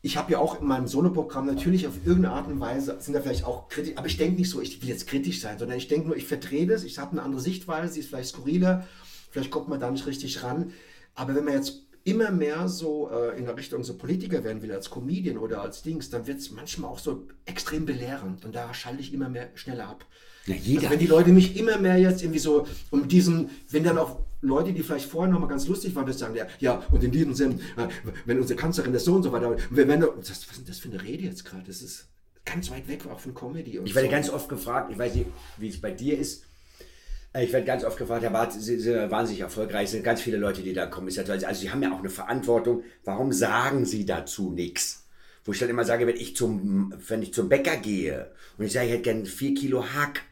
ich 0.00 0.16
habe 0.16 0.32
ja 0.32 0.38
auch 0.38 0.58
in 0.58 0.66
meinem 0.66 0.88
Solo-Programm 0.88 1.44
natürlich 1.44 1.86
auf 1.86 1.98
irgendeine 2.06 2.34
Art 2.34 2.48
und 2.48 2.60
Weise, 2.60 2.96
sind 2.98 3.12
da 3.12 3.20
vielleicht 3.20 3.44
auch 3.44 3.68
kritisch, 3.68 3.98
aber 3.98 4.06
ich 4.06 4.16
denke 4.16 4.40
nicht 4.40 4.48
so, 4.48 4.62
ich 4.62 4.80
will 4.80 4.88
jetzt 4.88 5.06
kritisch 5.06 5.42
sein, 5.42 5.58
sondern 5.58 5.76
ich 5.76 5.86
denke 5.86 6.06
nur, 6.06 6.16
ich 6.16 6.24
verdrehe 6.24 6.66
das, 6.66 6.84
ich 6.84 6.98
habe 6.98 7.12
eine 7.12 7.22
andere 7.22 7.42
Sichtweise, 7.42 7.92
sie 7.92 8.00
ist 8.00 8.08
vielleicht 8.08 8.30
skurriler, 8.30 8.86
vielleicht 9.30 9.50
kommt 9.50 9.68
man 9.68 9.80
da 9.80 9.90
nicht 9.90 10.06
richtig 10.06 10.42
ran, 10.42 10.72
aber 11.14 11.34
wenn 11.34 11.44
man 11.44 11.52
jetzt 11.52 11.85
immer 12.06 12.30
mehr 12.30 12.68
so 12.68 13.10
äh, 13.10 13.36
in 13.36 13.46
der 13.46 13.56
Richtung 13.56 13.82
so 13.82 13.94
Politiker 13.94 14.44
werden 14.44 14.62
will, 14.62 14.72
als 14.72 14.90
Comedian 14.90 15.38
oder 15.38 15.60
als 15.60 15.82
Dings, 15.82 16.08
dann 16.08 16.26
wird 16.26 16.38
es 16.38 16.52
manchmal 16.52 16.90
auch 16.90 17.00
so 17.00 17.26
extrem 17.44 17.84
belehrend 17.84 18.44
und 18.44 18.54
da 18.54 18.72
schalte 18.72 19.00
ich 19.00 19.12
immer 19.12 19.28
mehr 19.28 19.48
schneller 19.54 19.88
ab. 19.88 20.06
Na, 20.46 20.54
jeder. 20.54 20.82
Also 20.82 20.90
wenn 20.92 20.98
die 21.00 21.06
Leute 21.08 21.30
mich 21.30 21.56
immer 21.58 21.78
mehr 21.78 21.98
jetzt 21.98 22.22
irgendwie 22.22 22.38
so 22.38 22.66
um 22.90 23.08
diesen, 23.08 23.50
wenn 23.70 23.82
dann 23.82 23.98
auch 23.98 24.20
Leute, 24.40 24.72
die 24.72 24.84
vielleicht 24.84 25.10
vorher 25.10 25.32
noch 25.32 25.40
mal 25.40 25.48
ganz 25.48 25.66
lustig 25.66 25.96
waren, 25.96 26.06
das 26.06 26.20
sagen, 26.20 26.36
ja, 26.36 26.46
ja, 26.60 26.84
und 26.92 27.02
in 27.02 27.10
diesem 27.10 27.34
Sinn, 27.34 27.60
äh, 27.76 27.88
wenn 28.24 28.38
unsere 28.38 28.58
Kanzlerin 28.58 28.92
das 28.92 29.04
so 29.04 29.14
und 29.16 29.24
so 29.24 29.32
weiter, 29.32 29.56
wenn, 29.70 29.88
wenn, 29.88 30.00
das, 30.00 30.10
was 30.20 30.30
ist 30.30 30.58
denn 30.58 30.66
das 30.66 30.78
für 30.78 30.88
eine 30.88 31.02
Rede 31.02 31.24
jetzt 31.24 31.44
gerade? 31.44 31.64
Das 31.66 31.82
ist 31.82 32.06
ganz 32.44 32.70
weit 32.70 32.86
weg 32.86 33.04
auch 33.10 33.18
von 33.18 33.34
Comedy. 33.34 33.80
Ich 33.84 33.96
werde 33.96 34.06
so. 34.06 34.12
ganz 34.12 34.30
oft 34.30 34.48
gefragt, 34.48 34.92
ich 34.92 34.98
weiß 34.98 35.16
nicht, 35.16 35.26
wie 35.56 35.68
es 35.68 35.80
bei 35.80 35.90
dir 35.90 36.16
ist. 36.16 36.44
Ich 37.38 37.52
werde 37.52 37.66
ganz 37.66 37.84
oft 37.84 37.98
gefragt, 37.98 38.22
Herr 38.22 38.30
Barth, 38.30 38.52
Sie 38.52 38.78
sind 38.78 39.10
wahnsinnig 39.10 39.42
erfolgreich, 39.42 39.84
es 39.84 39.90
sind 39.90 40.04
ganz 40.04 40.22
viele 40.22 40.38
Leute, 40.38 40.62
die 40.62 40.72
da 40.72 40.86
kommen. 40.86 41.08
Also 41.08 41.60
Sie 41.60 41.70
haben 41.70 41.82
ja 41.82 41.92
auch 41.92 41.98
eine 41.98 42.08
Verantwortung. 42.08 42.82
Warum 43.04 43.32
sagen 43.32 43.84
Sie 43.84 44.06
dazu 44.06 44.52
nichts? 44.52 45.06
Wo 45.44 45.52
ich 45.52 45.58
dann 45.58 45.68
immer 45.68 45.84
sage, 45.84 46.06
wenn 46.06 46.16
ich 46.16 46.34
zum, 46.34 46.94
wenn 47.08 47.22
ich 47.22 47.34
zum 47.34 47.48
Bäcker 47.48 47.76
gehe 47.76 48.32
und 48.56 48.64
ich 48.64 48.72
sage, 48.72 48.86
ich 48.86 48.92
hätte 48.92 49.02
gerne 49.02 49.26
vier 49.26 49.54
Kilo 49.54 49.84
Hack, 49.84 50.22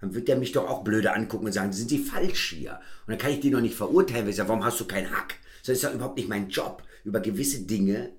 dann 0.00 0.14
wird 0.14 0.28
der 0.28 0.36
mich 0.36 0.52
doch 0.52 0.68
auch 0.68 0.84
blöde 0.84 1.14
angucken 1.14 1.46
und 1.46 1.52
sagen, 1.52 1.72
sind 1.72 1.88
Sie 1.88 1.98
falsch 1.98 2.50
hier? 2.50 2.80
Und 3.06 3.12
dann 3.12 3.18
kann 3.18 3.32
ich 3.32 3.40
die 3.40 3.50
noch 3.50 3.60
nicht 3.60 3.74
verurteilen, 3.74 4.24
weil 4.24 4.30
ich 4.30 4.36
sage, 4.36 4.48
warum 4.48 4.64
hast 4.64 4.78
du 4.80 4.86
keinen 4.86 5.10
Hack? 5.10 5.36
Das 5.64 5.76
ist 5.76 5.82
ja 5.82 5.92
überhaupt 5.92 6.18
nicht 6.18 6.28
mein 6.28 6.50
Job, 6.50 6.82
über 7.04 7.20
gewisse 7.20 7.62
Dinge 7.62 8.10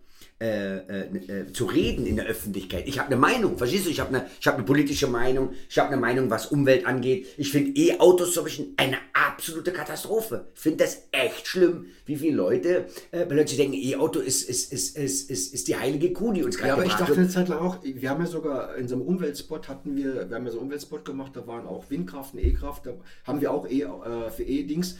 äh, 0.41 0.77
äh, 0.77 1.41
äh, 1.41 1.51
zu 1.51 1.65
reden 1.65 2.05
in 2.05 2.15
der 2.15 2.25
Öffentlichkeit. 2.25 2.87
Ich 2.87 2.97
habe 2.97 3.07
eine 3.07 3.17
Meinung, 3.17 3.57
verstehst 3.57 3.87
du? 3.87 3.89
Ich 3.89 3.99
habe 3.99 4.15
eine, 4.15 4.25
ich 4.39 4.47
habe 4.47 4.55
eine 4.55 4.65
politische 4.65 5.07
Meinung, 5.07 5.49
ich 5.69 5.77
habe 5.77 5.89
eine 5.89 5.99
Meinung, 5.99 6.29
was 6.29 6.45
Umwelt 6.45 6.85
angeht. 6.85 7.27
Ich 7.35 7.51
finde 7.51 7.71
E-Autos 7.77 8.33
zum 8.33 8.45
Beispiel 8.45 8.67
eine 8.77 8.99
absolute 9.11 9.73
Katastrophe. 9.73 10.47
Ich 10.55 10.61
finde 10.61 10.85
das 10.85 11.09
echt 11.11 11.45
schlimm, 11.45 11.87
wie 12.05 12.15
viele 12.15 12.37
Leute 12.37 12.85
äh, 13.11 13.25
plötzlich 13.25 13.57
denken, 13.57 13.73
E-Auto 13.73 14.21
ist, 14.21 14.49
ist, 14.49 14.71
ist, 14.71 14.97
ist, 14.97 15.29
ist, 15.29 15.53
ist 15.53 15.67
die 15.67 15.75
heilige 15.75 16.13
Kuh, 16.13 16.31
die 16.31 16.43
uns 16.43 16.57
gerade 16.57 16.69
Ja, 16.69 16.73
aber 16.75 16.85
ich 16.85 16.93
dachte 16.93 17.15
eine 17.15 17.27
Zeit 17.27 17.49
lang 17.49 17.59
auch, 17.59 17.83
wir 17.83 18.09
haben 18.09 18.21
ja 18.21 18.27
sogar 18.27 18.77
in 18.77 18.87
so 18.87 18.95
einem 18.95 19.03
Umweltspot 19.03 19.67
hatten 19.67 19.97
wir, 19.97 20.29
wir 20.29 20.35
haben 20.37 20.45
ja 20.45 20.51
so 20.51 20.59
einen 20.59 20.67
Umweltspot 20.67 21.03
gemacht, 21.03 21.33
da 21.35 21.45
waren 21.47 21.67
auch 21.67 21.89
Windkraft 21.89 22.33
und 22.33 22.39
E-Kraft, 22.39 22.85
da 22.85 22.93
haben 23.25 23.41
wir 23.41 23.51
auch 23.51 23.67
E, 23.67 23.81
äh, 23.81 24.31
für 24.31 24.43
E-Dings. 24.43 24.95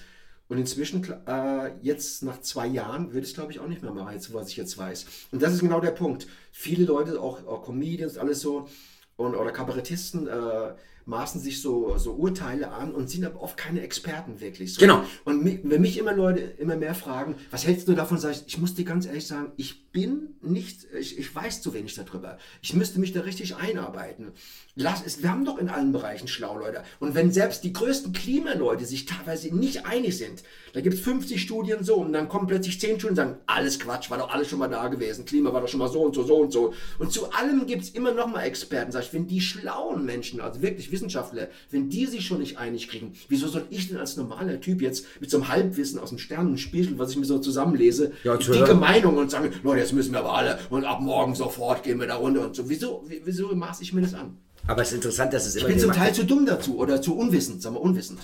Und 0.49 0.57
inzwischen, 0.57 1.05
äh, 1.27 1.71
jetzt 1.81 2.23
nach 2.23 2.41
zwei 2.41 2.67
Jahren, 2.67 3.13
würde 3.13 3.25
ich 3.25 3.33
glaube 3.35 3.51
ich 3.51 3.59
auch 3.59 3.67
nicht 3.67 3.83
mehr 3.83 3.93
machen, 3.93 4.13
jetzt, 4.13 4.33
was 4.33 4.49
ich 4.49 4.57
jetzt 4.57 4.77
weiß. 4.77 5.05
Und 5.31 5.41
das 5.41 5.53
ist 5.53 5.61
genau 5.61 5.79
der 5.79 5.91
Punkt. 5.91 6.27
Viele 6.51 6.85
Leute, 6.85 7.21
auch, 7.21 7.45
auch 7.47 7.63
Comedians, 7.63 8.17
alles 8.17 8.41
so, 8.41 8.67
und, 9.15 9.35
oder 9.35 9.51
Kabarettisten, 9.51 10.27
äh, 10.27 10.73
maßen 11.05 11.41
sich 11.41 11.61
so, 11.61 11.97
so 11.97 12.13
Urteile 12.13 12.71
an 12.71 12.93
und 12.93 13.09
sind 13.09 13.25
aber 13.25 13.41
oft 13.41 13.57
keine 13.57 13.81
Experten 13.81 14.39
wirklich. 14.41 14.75
So. 14.75 14.79
Genau. 14.81 15.03
Und 15.25 15.43
mi- 15.43 15.59
wenn 15.63 15.81
mich 15.81 15.97
immer 15.97 16.13
Leute 16.13 16.39
immer 16.41 16.75
mehr 16.75 16.93
fragen, 16.93 17.35
was 17.49 17.65
hältst 17.65 17.87
du 17.87 17.93
davon, 17.95 18.19
sage 18.19 18.35
ich, 18.35 18.43
ich 18.45 18.57
muss 18.59 18.75
dir 18.75 18.85
ganz 18.85 19.07
ehrlich 19.07 19.25
sagen, 19.25 19.51
ich 19.57 19.91
bin 19.91 20.35
nicht, 20.41 20.85
ich, 20.99 21.17
ich 21.17 21.33
weiß 21.33 21.63
zu 21.63 21.73
wenig 21.73 21.95
darüber. 21.95 22.37
Ich 22.61 22.75
müsste 22.75 22.99
mich 22.99 23.11
da 23.11 23.21
richtig 23.21 23.55
einarbeiten. 23.55 24.33
Lass 24.81 25.05
es, 25.05 25.21
wir 25.21 25.29
haben 25.29 25.43
doch 25.43 25.57
in 25.57 25.67
allen 25.67 25.91
Bereichen 25.91 26.29
schlau 26.29 26.57
Leute. 26.57 26.83
Und 27.01 27.13
wenn 27.13 27.33
selbst 27.33 27.65
die 27.65 27.73
größten 27.73 28.13
Klimaleute 28.13 28.85
sich 28.85 29.05
teilweise 29.05 29.53
nicht 29.53 29.85
einig 29.85 30.17
sind, 30.17 30.41
da 30.71 30.79
gibt 30.79 30.95
es 30.95 31.01
50 31.01 31.41
Studien 31.41 31.83
so 31.83 31.95
und 31.95 32.13
dann 32.13 32.29
kommen 32.29 32.47
plötzlich 32.47 32.79
10 32.79 32.91
Studien 32.91 33.09
und 33.09 33.15
sagen, 33.17 33.35
alles 33.45 33.77
Quatsch, 33.79 34.09
war 34.09 34.17
doch 34.19 34.29
alles 34.29 34.47
schon 34.47 34.59
mal 34.59 34.69
da 34.69 34.87
gewesen, 34.87 35.25
Klima 35.25 35.51
war 35.51 35.59
doch 35.59 35.67
schon 35.67 35.79
mal 35.79 35.89
so 35.89 36.01
und 36.03 36.15
so, 36.15 36.23
so 36.23 36.37
und 36.37 36.53
so. 36.53 36.73
Und 36.97 37.11
zu 37.11 37.29
allem 37.33 37.65
gibt 37.65 37.81
es 37.83 37.89
immer 37.89 38.13
noch 38.13 38.27
mal 38.27 38.43
Experten. 38.43 38.93
Sag 38.93 39.03
ich, 39.03 39.13
wenn 39.13 39.27
die 39.27 39.41
schlauen 39.41 40.05
Menschen, 40.05 40.39
also 40.39 40.61
wirklich 40.61 40.91
Wissenschaftler, 40.93 41.49
wenn 41.71 41.89
die 41.89 42.05
sich 42.05 42.25
schon 42.25 42.39
nicht 42.39 42.57
einig 42.57 42.87
kriegen, 42.87 43.13
wieso 43.27 43.47
soll 43.49 43.65
ich 43.71 43.89
denn 43.89 43.97
als 43.97 44.15
normaler 44.15 44.61
Typ 44.61 44.81
jetzt 44.81 45.05
mit 45.19 45.29
so 45.29 45.37
einem 45.37 45.49
Halbwissen 45.49 45.99
aus 45.99 46.09
dem 46.09 46.19
Sternenspiegel, 46.19 46.97
was 46.97 47.11
ich 47.11 47.17
mir 47.17 47.25
so 47.25 47.39
zusammenlese, 47.39 48.13
Ja, 48.23 48.37
dicke. 48.37 48.75
Meinung 48.75 49.17
und 49.17 49.29
sagen, 49.29 49.51
Leute, 49.63 49.81
jetzt 49.81 49.91
müssen 49.91 50.13
wir 50.13 50.19
aber 50.19 50.35
alle 50.35 50.57
und 50.69 50.85
ab 50.85 51.01
morgen 51.01 51.35
sofort 51.35 51.83
gehen 51.83 51.99
wir 51.99 52.07
da 52.07 52.15
runter 52.15 52.45
und 52.45 52.55
so. 52.55 52.69
Wieso, 52.69 53.03
wie- 53.07 53.21
wieso 53.25 53.53
maße 53.53 53.83
ich 53.83 53.91
mir 53.91 54.01
das 54.01 54.13
an? 54.13 54.37
Aber 54.69 54.83
es 54.83 54.89
ist 54.89 54.95
interessant, 54.95 55.33
dass 55.33 55.47
es 55.47 55.55
Ich 55.55 55.61
immer 55.63 55.71
bin 55.71 55.79
zum 55.79 55.91
Teil 55.91 56.13
zu 56.13 56.23
dumm 56.25 56.45
dazu 56.45 56.77
oder 56.77 57.01
zu 57.01 57.17
unwissend, 57.17 57.61
sagen 57.61 57.75
wir 57.75 57.81
unwissend. 57.81 58.19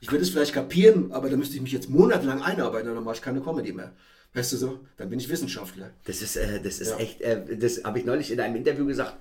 Ich 0.00 0.10
würde 0.10 0.22
es 0.24 0.30
vielleicht 0.30 0.52
kapieren, 0.52 1.12
aber 1.12 1.30
da 1.30 1.36
müsste 1.36 1.54
ich 1.56 1.62
mich 1.62 1.72
jetzt 1.72 1.88
monatelang 1.88 2.42
einarbeiten 2.42 2.88
und 2.88 2.96
dann 2.96 3.04
mache 3.04 3.16
ich 3.16 3.22
keine 3.22 3.40
Comedy 3.40 3.72
mehr. 3.72 3.92
Weißt 4.34 4.52
du 4.52 4.56
so? 4.56 4.80
Dann 4.96 5.08
bin 5.08 5.20
ich 5.20 5.28
Wissenschaftler. 5.28 5.90
Das 6.04 6.20
ist, 6.20 6.36
äh, 6.36 6.60
das 6.60 6.80
ist 6.80 6.90
Ja. 6.90 6.96
echt, 6.98 7.20
äh, 7.20 7.56
das 7.56 7.84
habe 7.84 7.98
ich 8.00 8.04
neulich 8.04 8.30
in 8.32 8.40
einem 8.40 8.56
Interview 8.56 8.86
gesagt, 8.86 9.16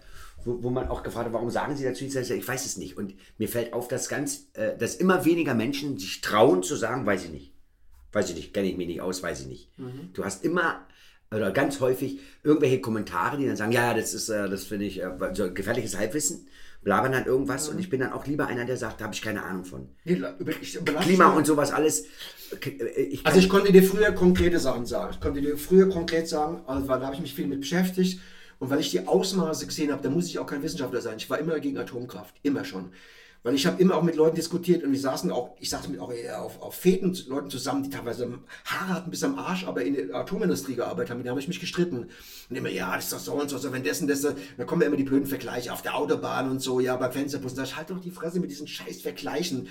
wo, 0.45 0.63
wo 0.63 0.69
man 0.71 0.87
auch 0.87 1.03
gefragt 1.03 1.27
hat, 1.27 1.33
warum 1.33 1.49
sagen 1.51 1.75
Sie 1.77 1.83
dazu 1.83 2.03
nichts? 2.03 2.15
Ich 2.29 2.47
weiß 2.47 2.65
es 2.65 2.77
nicht. 2.77 2.97
Und 2.97 3.13
mir 3.37 3.47
fällt 3.49 3.73
auf, 3.73 3.87
dass 3.87 4.09
ganz, 4.09 4.47
äh, 4.53 4.75
dass 4.77 4.95
immer 4.95 5.25
weniger 5.25 5.53
Menschen 5.53 5.97
sich 5.99 6.21
trauen 6.21 6.63
zu 6.63 6.75
sagen, 6.75 7.05
weiß 7.05 7.25
ich 7.25 7.31
nicht. 7.31 7.53
Weiß 8.13 8.29
ich 8.29 8.35
nicht, 8.35 8.53
kenne 8.53 8.67
ich 8.67 8.77
mich 8.77 8.87
nicht 8.87 9.01
aus, 9.01 9.21
weiß 9.21 9.41
ich 9.41 9.47
nicht. 9.47 9.69
Du 10.13 10.25
hast 10.25 10.43
immer 10.43 10.86
oder 11.31 11.51
ganz 11.51 11.79
häufig 11.79 12.19
irgendwelche 12.43 12.79
Kommentare, 12.81 13.37
die 13.37 13.45
dann 13.45 13.55
sagen, 13.55 13.71
ja, 13.71 13.93
das 13.93 14.13
ist, 14.13 14.29
äh, 14.29 14.49
das 14.49 14.65
finde 14.65 14.85
ich, 14.85 15.01
äh, 15.01 15.09
so 15.33 15.51
gefährliches 15.53 15.97
Halbwissen, 15.97 16.47
blabbern 16.83 17.11
dann 17.11 17.25
irgendwas 17.25 17.67
und 17.69 17.79
ich 17.79 17.89
bin 17.89 17.99
dann 17.99 18.13
auch 18.13 18.25
lieber 18.25 18.47
einer, 18.47 18.65
der 18.65 18.77
sagt, 18.77 19.01
da 19.01 19.05
habe 19.05 19.13
ich 19.13 19.21
keine 19.21 19.43
Ahnung 19.43 19.65
von. 19.65 19.89
Ich 20.61 20.79
Klima 21.01 21.27
und 21.33 21.45
sowas 21.45 21.71
alles. 21.71 22.05
äh, 22.65 23.01
Ich 23.01 23.25
Also 23.25 23.39
ich 23.39 23.49
konnte 23.49 23.71
dir 23.71 23.83
früher 23.83 24.11
konkrete 24.13 24.59
Sachen 24.59 24.85
sagen. 24.85 25.11
Ich 25.13 25.19
konnte 25.19 25.41
dir 25.41 25.57
früher 25.57 25.89
konkret 25.89 26.27
sagen, 26.27 26.61
also 26.65 26.87
da 26.87 27.01
habe 27.01 27.15
ich 27.15 27.21
mich 27.21 27.33
viel 27.33 27.47
mit 27.47 27.61
beschäftigt. 27.61 28.21
Und 28.59 28.71
weil 28.71 28.79
ich 28.79 28.89
die 28.89 29.05
Ausmaße 29.05 29.67
gesehen 29.67 29.91
habe, 29.91 30.01
da 30.01 30.09
muss 30.09 30.25
ich 30.27 30.39
auch 30.39 30.47
kein 30.47 30.63
Wissenschaftler 30.63 30.99
sein. 31.01 31.17
Ich 31.17 31.29
war 31.29 31.37
immer 31.37 31.59
gegen 31.59 31.77
Atomkraft, 31.77 32.33
immer 32.41 32.65
schon. 32.65 32.91
Weil 33.43 33.55
ich 33.55 33.65
habe 33.65 33.81
immer 33.81 33.95
auch 33.95 34.03
mit 34.03 34.15
Leuten 34.15 34.35
diskutiert 34.35 34.83
und 34.83 34.91
wir 34.91 34.99
saßen 34.99 35.31
auch, 35.31 35.55
ich 35.59 35.69
saß 35.69 35.87
mit 35.87 35.99
auch 35.99 36.11
auf, 36.37 36.61
auf 36.61 36.75
Feten 36.75 37.15
Leuten 37.27 37.49
zusammen, 37.49 37.83
die 37.83 37.89
teilweise 37.89 38.39
Haare 38.65 38.93
hatten 38.93 39.11
bis 39.11 39.23
am 39.23 39.37
Arsch, 39.37 39.65
aber 39.65 39.83
in 39.83 39.93
der 39.93 40.15
Atomindustrie 40.15 40.75
gearbeitet 40.75 41.11
haben. 41.11 41.19
Denen 41.19 41.29
habe 41.29 41.39
ich 41.39 41.47
mich 41.47 41.59
gestritten. 41.59 42.09
Und 42.49 42.55
immer, 42.55 42.69
ja, 42.69 42.95
das 42.95 43.05
ist 43.05 43.13
doch 43.13 43.19
so 43.19 43.33
und 43.33 43.49
so, 43.49 43.57
so 43.57 43.71
wenn 43.71 43.83
dessen, 43.83 44.07
das, 44.07 44.21
da 44.21 44.65
kommen 44.65 44.81
ja 44.81 44.87
immer 44.87 44.97
die 44.97 45.03
blöden 45.03 45.27
Vergleiche 45.27 45.71
auf 45.71 45.81
der 45.81 45.95
Autobahn 45.95 46.49
und 46.49 46.61
so, 46.61 46.79
ja, 46.79 46.95
beim 46.97 47.11
Fensterbus. 47.11 47.53
Da 47.53 47.63
halt 47.63 47.89
doch 47.89 47.99
die 47.99 48.11
Fresse 48.11 48.39
mit 48.39 48.51
diesen 48.51 48.67
scheiß 48.67 49.01
Vergleichen. 49.01 49.67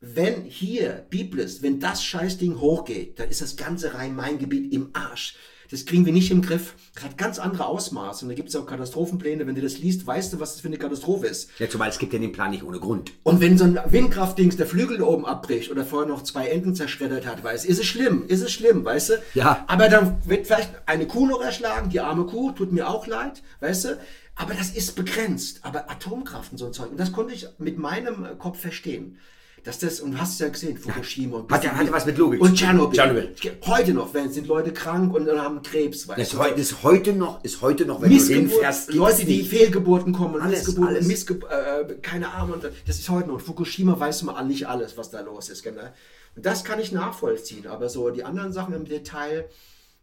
Wenn 0.00 0.44
hier, 0.44 1.06
Biblis, 1.10 1.62
wenn 1.62 1.80
das 1.80 2.04
Scheißding 2.04 2.60
hochgeht, 2.60 3.18
dann 3.18 3.28
ist 3.28 3.42
das 3.42 3.56
ganze 3.56 3.94
Rhein-Main-Gebiet 3.94 4.72
im 4.72 4.90
Arsch. 4.92 5.36
Das 5.70 5.84
kriegen 5.84 6.06
wir 6.06 6.12
nicht 6.12 6.30
im 6.30 6.40
Griff. 6.40 6.74
Das 6.94 7.04
hat 7.04 7.18
ganz 7.18 7.38
andere 7.38 7.66
Ausmaße. 7.66 8.24
Und 8.24 8.30
da 8.30 8.34
gibt 8.34 8.48
es 8.48 8.56
auch 8.56 8.66
Katastrophenpläne. 8.66 9.46
Wenn 9.46 9.54
du 9.54 9.60
das 9.60 9.78
liest, 9.78 10.06
weißt 10.06 10.32
du, 10.32 10.40
was 10.40 10.52
das 10.52 10.60
für 10.62 10.68
eine 10.68 10.78
Katastrophe 10.78 11.26
ist. 11.26 11.50
ja, 11.58 11.68
zumal 11.68 11.90
es 11.90 11.98
gibt 11.98 12.12
ja 12.12 12.18
den 12.18 12.32
Plan 12.32 12.50
nicht 12.50 12.62
ohne 12.64 12.78
Grund. 12.78 13.12
Und 13.22 13.40
wenn 13.40 13.58
so 13.58 13.64
ein 13.64 13.78
Windkraftdings 13.86 14.56
der 14.56 14.66
Flügel 14.66 15.02
oben 15.02 15.26
abbricht 15.26 15.70
oder 15.70 15.84
vorher 15.84 16.08
noch 16.08 16.22
zwei 16.22 16.48
Enten 16.48 16.74
zerschreddert 16.74 17.26
hat, 17.26 17.44
weißt 17.44 17.64
du, 17.64 17.68
ist 17.68 17.78
es 17.78 17.86
schlimm, 17.86 18.24
ist 18.28 18.40
es 18.40 18.50
schlimm, 18.50 18.84
weißt 18.84 19.10
du? 19.10 19.14
Ja. 19.34 19.64
Aber 19.66 19.88
dann 19.88 20.16
wird 20.24 20.46
vielleicht 20.46 20.70
eine 20.86 21.06
Kuh 21.06 21.26
noch 21.26 21.42
erschlagen, 21.42 21.90
die 21.90 22.00
arme 22.00 22.24
Kuh, 22.24 22.52
tut 22.52 22.72
mir 22.72 22.88
auch 22.88 23.06
leid, 23.06 23.42
weißt 23.60 23.84
du? 23.84 23.98
Aber 24.36 24.54
das 24.54 24.70
ist 24.70 24.94
begrenzt. 24.96 25.60
Aber 25.62 25.90
Atomkraft 25.90 26.52
und 26.52 26.58
so 26.58 26.66
ein 26.66 26.72
Zeug, 26.72 26.90
und 26.90 26.98
das 26.98 27.12
konnte 27.12 27.34
ich 27.34 27.46
mit 27.58 27.76
meinem 27.76 28.38
Kopf 28.38 28.60
verstehen. 28.60 29.18
Dass 29.64 29.78
das, 29.78 30.00
und 30.00 30.12
du 30.12 30.18
hast 30.18 30.34
es 30.34 30.38
ja 30.38 30.48
gesehen, 30.48 30.76
Fukushima 30.78 31.44
Hat 31.50 31.64
ja- 31.64 31.72
hat 31.72 31.86
ja 31.86 31.92
was 31.92 32.06
mit 32.06 32.16
Logik 32.16 32.40
Und. 32.40 32.54
Tschernobyl. 32.54 33.34
Heute 33.66 33.92
noch, 33.92 34.14
wenn 34.14 34.30
sind 34.32 34.46
Leute 34.46 34.72
krank 34.72 35.12
und 35.14 35.28
haben 35.28 35.62
Krebs, 35.62 36.06
weißt 36.08 36.18
Das 36.20 36.30
du? 36.30 36.42
ist 36.60 36.82
heute 36.82 37.12
noch, 37.12 37.42
ist 37.44 37.60
heute 37.60 37.84
noch, 37.84 38.00
wenn 38.00 38.08
du 38.10 38.14
Missgeburt, 38.14 38.50
hinfährst, 38.50 38.86
gibt's 38.88 38.98
Leute, 38.98 39.24
die. 39.24 39.42
Fehlgeburten 39.42 40.12
kommen 40.12 40.36
und 40.36 40.42
Alles, 40.42 40.58
Missgeburten, 40.66 40.94
alles. 40.96 41.06
Missge 41.06 41.40
äh, 41.50 41.94
keine 42.00 42.32
Ahnung, 42.32 42.54
und 42.54 42.64
das 42.64 42.98
ist 42.98 43.08
heute 43.08 43.28
noch. 43.28 43.40
Fukushima 43.40 43.98
weiß 43.98 44.22
man 44.22 44.46
nicht 44.46 44.66
alles, 44.68 44.96
was 44.96 45.10
da 45.10 45.20
los 45.20 45.48
ist. 45.48 45.62
Gell? 45.62 45.76
Und 46.36 46.46
das 46.46 46.64
kann 46.64 46.78
ich 46.80 46.92
nachvollziehen, 46.92 47.66
aber 47.66 47.88
so 47.88 48.10
die 48.10 48.24
anderen 48.24 48.52
Sachen 48.52 48.74
im 48.74 48.84
Detail, 48.84 49.48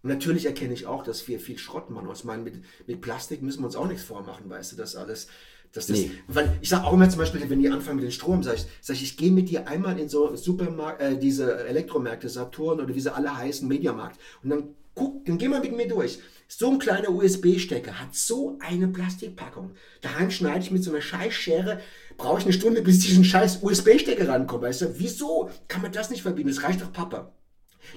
natürlich 0.03 0.45
erkenne 0.45 0.74
ich 0.74 0.86
auch, 0.86 1.03
dass 1.03 1.28
wir 1.28 1.39
viel 1.39 1.58
Schrott 1.58 1.89
machen. 1.89 2.08
Ich 2.14 2.24
meine, 2.24 2.43
mit, 2.43 2.56
mit 2.88 3.01
Plastik 3.01 3.41
müssen 3.41 3.62
wir 3.62 3.68
uns 3.68 3.76
auch 3.76 3.88
nichts 3.88 4.03
vormachen, 4.03 4.49
weißt 4.49 4.74
du, 4.74 4.76
das 4.76 4.95
alles. 4.95 5.28
Das, 5.76 5.90
Nee. 5.90 6.10
weil 6.28 6.58
ich 6.62 6.70
sage 6.70 6.86
auch 6.86 6.94
immer 6.94 7.10
zum 7.10 7.20
Beispiel, 7.20 7.48
wenn 7.50 7.60
die 7.60 7.70
anfangen 7.70 7.98
mit 7.98 8.06
dem 8.06 8.12
Strom, 8.12 8.42
sage 8.44 8.58
ich, 8.58 8.66
sag 8.82 8.96
ich, 8.96 9.04
ich 9.04 9.18
gehe 9.18 9.32
mit 9.32 9.50
dir 9.50 9.68
einmal 9.68 10.00
in 10.00 10.08
so 10.08 10.34
Supermarkt, 10.36 11.02
äh, 11.02 11.18
diese 11.18 11.66
Elektromärkte, 11.68 12.30
Saturn 12.30 12.80
oder 12.80 12.96
wie 12.96 13.00
sie 13.02 13.14
alle 13.14 13.36
heißen, 13.38 13.68
Mediamarkt. 13.68 14.18
Und 14.42 14.50
dann 14.52 14.64
guck, 14.94 15.26
dann 15.26 15.38
geh 15.38 15.50
mal 15.50 15.60
mit 15.60 15.76
mir 15.76 15.88
durch. 15.88 16.20
So 16.48 16.70
ein 16.72 16.80
kleiner 16.80 17.10
USB-Stecker 17.10 18.00
hat 18.00 18.16
so 18.16 18.58
eine 18.62 18.88
Plastikpackung. 18.88 19.72
Daheim 20.02 20.32
schneide 20.32 20.60
ich 20.60 20.72
mit 20.72 20.84
so 20.84 20.92
einer 20.92 21.02
Scheißschere, 21.02 21.82
brauche 22.18 22.40
ich 22.40 22.46
eine 22.46 22.54
Stunde, 22.54 22.82
bis 22.82 23.00
ich 23.00 23.08
diesen 23.10 23.26
scheiß 23.26 23.60
USB-Stecker 23.62 24.30
rankomme. 24.30 24.68
Weißt 24.68 24.82
du, 24.82 24.98
wieso 25.00 25.50
kann 25.68 25.82
man 25.82 25.92
das 25.92 26.10
nicht 26.10 26.22
verbieten? 26.22 26.48
Das 26.50 26.64
reicht 26.64 26.82
doch 26.82 26.94
Papa. 26.94 27.34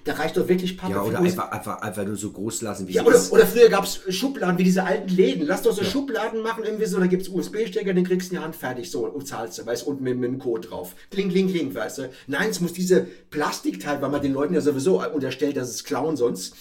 Da 0.04 0.14
reicht 0.14 0.36
doch 0.36 0.48
wirklich 0.48 0.76
Papa. 0.76 0.92
Ja, 0.94 1.02
oder 1.02 1.18
einfach, 1.20 1.50
einfach, 1.50 1.80
einfach 1.82 2.04
nur 2.04 2.16
so 2.16 2.30
groß 2.30 2.62
lassen, 2.62 2.88
wie 2.88 2.92
ja, 2.92 3.04
oder, 3.04 3.16
ist. 3.16 3.32
oder 3.32 3.46
früher 3.46 3.68
gab 3.68 3.84
es 3.84 4.00
Schubladen 4.14 4.58
wie 4.58 4.64
diese 4.64 4.84
alten 4.84 5.08
Läden. 5.14 5.46
Lass 5.46 5.62
doch 5.62 5.72
so 5.72 5.84
Schubladen 5.84 6.42
machen, 6.42 6.64
irgendwie 6.64 6.86
so, 6.86 6.98
da 6.98 7.06
gibt 7.06 7.22
es 7.22 7.28
USB-Stecker, 7.28 7.94
den 7.94 8.04
kriegst 8.04 8.30
du 8.30 8.34
in 8.34 8.40
die 8.40 8.44
Hand 8.44 8.56
fertig, 8.56 8.90
so, 8.90 9.06
und 9.06 9.26
zahlst 9.26 9.58
du, 9.58 9.66
weißt 9.66 9.86
du, 9.86 9.90
unten 9.90 10.04
mit, 10.04 10.18
mit 10.18 10.30
dem 10.30 10.38
Code 10.38 10.68
drauf. 10.68 10.94
Kling, 11.10 11.30
kling, 11.30 11.48
kling, 11.50 11.74
weißt 11.74 11.98
du. 11.98 12.10
Nein, 12.26 12.50
es 12.50 12.60
muss 12.60 12.72
diese 12.72 13.06
Plastikteil, 13.30 14.02
weil 14.02 14.10
man 14.10 14.22
den 14.22 14.32
Leuten 14.32 14.54
ja 14.54 14.60
sowieso 14.60 15.02
unterstellt, 15.06 15.56
dass 15.56 15.70
es 15.70 15.84
klauen 15.84 16.16
sonst. 16.16 16.54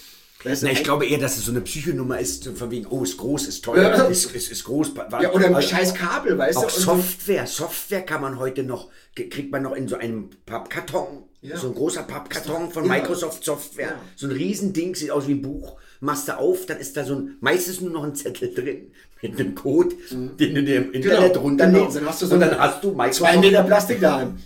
Weißt 0.44 0.62
du, 0.62 0.66
Na, 0.66 0.72
ich 0.72 0.84
glaube 0.84 1.04
eher, 1.04 1.18
dass 1.18 1.36
es 1.36 1.46
so 1.46 1.50
eine 1.50 1.60
Psychonummer 1.62 2.20
ist, 2.20 2.46
von 2.46 2.70
wegen, 2.70 2.86
oh, 2.86 3.02
ist 3.02 3.16
groß, 3.16 3.48
ist 3.48 3.64
teuer, 3.64 3.82
Ja. 3.90 4.04
ist, 4.04 4.32
ist, 4.32 4.52
ist 4.52 4.62
groß. 4.64 4.92
ja, 5.20 5.32
oder 5.32 5.46
ein 5.46 5.54
Also, 5.56 5.68
scheiß 5.68 5.94
Kabel, 5.94 6.38
weißt 6.38 6.54
du. 6.54 6.60
Auch 6.60 6.64
und 6.66 6.70
so- 6.72 6.80
Software, 6.94 7.46
Software 7.48 8.02
kann 8.02 8.20
man 8.20 8.38
heute 8.38 8.62
noch, 8.62 8.88
kriegt 9.16 9.50
man 9.50 9.62
noch 9.64 9.74
in 9.74 9.88
so 9.88 9.96
einem 9.96 10.30
Pappkarton, 10.46 11.24
Ja. 11.40 11.56
so 11.56 11.68
ein 11.68 11.74
großer 11.74 12.02
Pappkarton 12.02 12.70
von 12.70 12.84
Ja. 12.84 12.88
Microsoft 12.90 13.44
Software, 13.44 13.86
Ja. 13.90 14.00
so 14.16 14.26
ein 14.26 14.32
Riesending, 14.32 14.94
sieht 14.96 15.10
aus 15.12 15.28
wie 15.28 15.32
ein 15.34 15.42
Buch, 15.42 15.76
machst 16.00 16.26
du 16.28 16.36
auf, 16.36 16.66
dann 16.66 16.78
ist 16.78 16.96
da 16.96 17.04
so 17.04 17.14
ein, 17.14 17.36
meistens 17.40 17.80
nur 17.80 17.90
noch 17.90 18.02
ein 18.04 18.14
Zettel 18.16 18.52
drin, 18.52 18.90
mit 19.22 19.38
einem 19.38 19.54
Code, 19.54 19.94
den 20.10 20.54
du 20.54 20.62
dir 20.64 20.76
im 20.78 20.92
Internet 20.92 21.32
Genau. 21.34 21.40
runterlädst, 21.44 21.96
Dann 21.96 22.06
hast 22.06 22.22
du 22.22 22.26
so 22.26 22.34
und 22.34 22.40
dann 22.40 22.58
hast 22.58 22.82
du 22.82 22.90
Microsoft 22.90 23.30
Zwei 23.32 23.36
Meter 23.38 23.62
Plastik 23.62 24.00
daheim. 24.00 24.36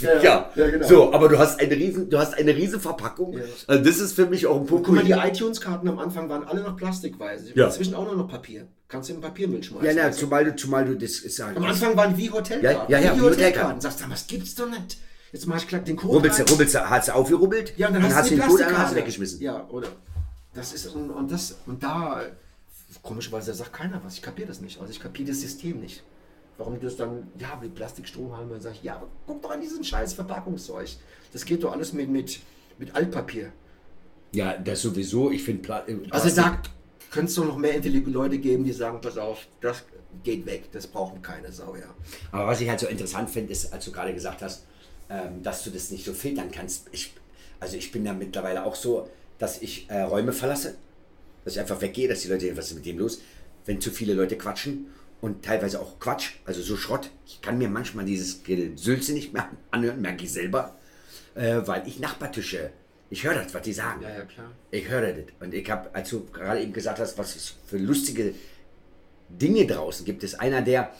ja, 0.00 0.22
ja, 0.22 0.50
genau. 0.70 0.86
so, 0.86 1.12
aber 1.12 1.28
du 1.28 1.38
hast 1.38 1.58
eine 1.60 1.74
riesen, 1.74 2.08
du 2.10 2.18
hast 2.18 2.34
eine 2.34 2.54
riesen 2.54 2.80
Verpackung. 2.80 3.36
Ja. 3.38 3.44
Also 3.66 3.82
das 3.84 3.98
ist 3.98 4.12
für 4.12 4.26
mich 4.26 4.46
auch 4.46 4.60
ein 4.60 4.66
Punkt. 4.66 4.86
Guck 4.86 4.94
mal, 4.94 5.04
die 5.04 5.12
iTunes-Karten 5.12 5.88
am 5.88 5.98
Anfang 5.98 6.28
waren 6.28 6.44
alle 6.44 6.62
noch 6.62 6.76
plastikweise. 6.76 7.46
Ja. 7.54 7.66
Inzwischen 7.66 7.94
auch 7.94 8.04
nur 8.04 8.14
noch 8.16 8.28
Papier. 8.28 8.66
Kannst 8.88 9.08
du 9.10 9.14
in 9.14 9.20
Papiermüll 9.20 9.62
schmeißen. 9.64 9.86
ja, 9.86 9.92
na, 9.96 10.02
Also, 10.04 10.20
zumal 10.20 10.44
du, 10.44 10.54
zumal 10.54 10.84
du 10.84 10.94
das 10.94 11.12
ist 11.18 11.38
ja. 11.38 11.48
am 11.48 11.64
Anfang 11.64 11.96
waren 11.96 12.16
wie 12.16 12.30
Hotelkarten. 12.30 12.92
Ja, 12.92 12.98
ja, 13.00 13.04
ja, 13.04 13.12
wie 13.14 13.18
wie 13.18 13.22
Hotelkarten. 13.22 13.32
Hotelkarten. 13.32 13.80
Sagst 13.80 14.00
du, 14.00 14.04
was 14.10 14.26
gibt's 14.28 14.54
doch 14.54 14.68
nicht. 14.70 14.98
Jetzt 15.36 15.46
mach 15.46 15.58
ich 15.58 15.68
klack 15.68 15.84
den 15.84 15.96
Code 15.96 16.14
rubbelst, 16.14 16.38
rein. 16.38 16.46
du- 16.46 16.52
rubbelst, 16.54 16.74
du- 16.74 16.88
hast 16.88 17.08
du 17.08 17.14
aufgerubbelt? 17.14 17.74
Ja, 17.76 17.88
und 17.88 17.94
dann, 17.94 18.02
hast, 18.14 18.30
du 18.30 18.36
den 18.36 18.46
Code 18.48 18.64
hast 18.78 18.92
du 18.92 18.96
weggeschmissen. 18.96 19.38
Ja, 19.42 19.66
oder? 19.68 19.88
Das 20.54 20.72
ist 20.72 20.86
und, 20.86 21.10
und 21.10 21.30
das 21.30 21.56
und 21.66 21.82
da 21.82 22.22
komischerweise 23.02 23.52
sagt 23.52 23.74
keiner 23.74 24.00
was. 24.02 24.14
Ich 24.14 24.22
kapiere 24.22 24.48
das 24.48 24.62
nicht. 24.62 24.80
Also 24.80 24.90
ich 24.90 24.98
kapiere 24.98 25.28
das 25.28 25.42
System 25.42 25.80
nicht. 25.80 26.02
Warum 26.56 26.80
das 26.80 26.96
dann 26.96 27.28
ja 27.38 27.58
wie 27.60 27.68
Plastikstrohhalme 27.68 28.54
und 28.54 28.62
sag 28.62 28.72
ich, 28.72 28.82
ja, 28.82 28.94
aber 28.96 29.08
guck 29.26 29.42
doch 29.42 29.50
an 29.50 29.60
diesen 29.60 29.84
scheiß 29.84 30.14
Verpackungszeug. 30.14 30.88
Das 31.34 31.44
geht 31.44 31.62
doch 31.62 31.72
alles 31.72 31.92
mit 31.92 32.08
mit 32.08 32.40
mit 32.78 32.94
Altpapier. 32.96 33.52
Ja, 34.32 34.56
das 34.56 34.80
sowieso. 34.80 35.30
Ich 35.30 35.42
finde. 35.44 35.84
Also 36.12 36.34
da 36.34 36.62
könnte 37.10 37.28
es 37.28 37.34
doch 37.34 37.44
noch 37.44 37.58
mehr 37.58 37.74
intelligente 37.74 38.08
Leute 38.10 38.38
geben, 38.38 38.64
die 38.64 38.72
sagen, 38.72 39.02
pass 39.02 39.18
auf, 39.18 39.46
das 39.60 39.84
geht 40.24 40.46
weg, 40.46 40.72
das 40.72 40.86
brauchen 40.86 41.20
keine 41.20 41.52
Sau, 41.52 41.76
ja. 41.76 41.92
Aber 42.32 42.46
was 42.46 42.62
ich 42.62 42.70
halt 42.70 42.80
so 42.80 42.86
interessant 42.86 43.28
finde, 43.28 43.52
ist, 43.52 43.70
als 43.74 43.84
du 43.84 43.92
gerade 43.92 44.14
gesagt 44.14 44.40
hast, 44.40 44.64
ähm, 45.08 45.42
dass 45.42 45.64
du 45.64 45.70
das 45.70 45.90
nicht 45.90 46.04
so 46.04 46.12
filtern 46.12 46.50
kannst. 46.50 46.88
Ich, 46.92 47.14
also 47.60 47.76
ich 47.76 47.92
bin 47.92 48.04
da 48.04 48.12
mittlerweile 48.12 48.64
auch 48.64 48.74
so, 48.74 49.08
dass 49.38 49.62
ich 49.62 49.88
äh, 49.88 50.02
Räume 50.02 50.32
verlasse, 50.32 50.76
dass 51.44 51.54
ich 51.54 51.60
einfach 51.60 51.80
weggehe, 51.80 52.08
dass 52.08 52.22
die 52.22 52.28
Leute, 52.28 52.56
was 52.56 52.68
ist 52.68 52.74
mit 52.74 52.86
dem 52.86 52.98
los? 52.98 53.20
Wenn 53.64 53.80
zu 53.80 53.90
viele 53.90 54.14
Leute 54.14 54.36
quatschen 54.36 54.86
und 55.20 55.44
teilweise 55.44 55.80
auch 55.80 55.98
Quatsch, 55.98 56.34
also 56.44 56.62
so 56.62 56.76
Schrott. 56.76 57.10
Ich 57.26 57.40
kann 57.40 57.58
mir 57.58 57.68
manchmal 57.68 58.04
dieses 58.04 58.42
Gesülze 58.42 59.12
nicht 59.12 59.32
mehr 59.32 59.48
anhören, 59.70 60.00
merke 60.00 60.24
ich 60.24 60.32
selber, 60.32 60.76
äh, 61.34 61.60
weil 61.64 61.86
ich 61.86 61.98
Nachbartische, 61.98 62.70
ich 63.10 63.24
höre 63.24 63.34
das, 63.34 63.54
was 63.54 63.62
die 63.62 63.72
sagen. 63.72 64.02
Ja, 64.02 64.10
ja, 64.10 64.24
klar. 64.24 64.50
Ich 64.70 64.88
höre 64.88 65.12
das. 65.12 65.24
Und 65.40 65.54
ich 65.54 65.70
habe, 65.70 65.94
als 65.94 66.10
du 66.10 66.26
gerade 66.26 66.60
eben 66.60 66.72
gesagt 66.72 66.98
hast, 66.98 67.16
was 67.18 67.36
es 67.36 67.54
für 67.66 67.78
lustige 67.78 68.34
Dinge 69.28 69.66
draußen 69.66 70.04
gibt, 70.04 70.24
ist 70.24 70.40
einer 70.40 70.62
der, 70.62 70.92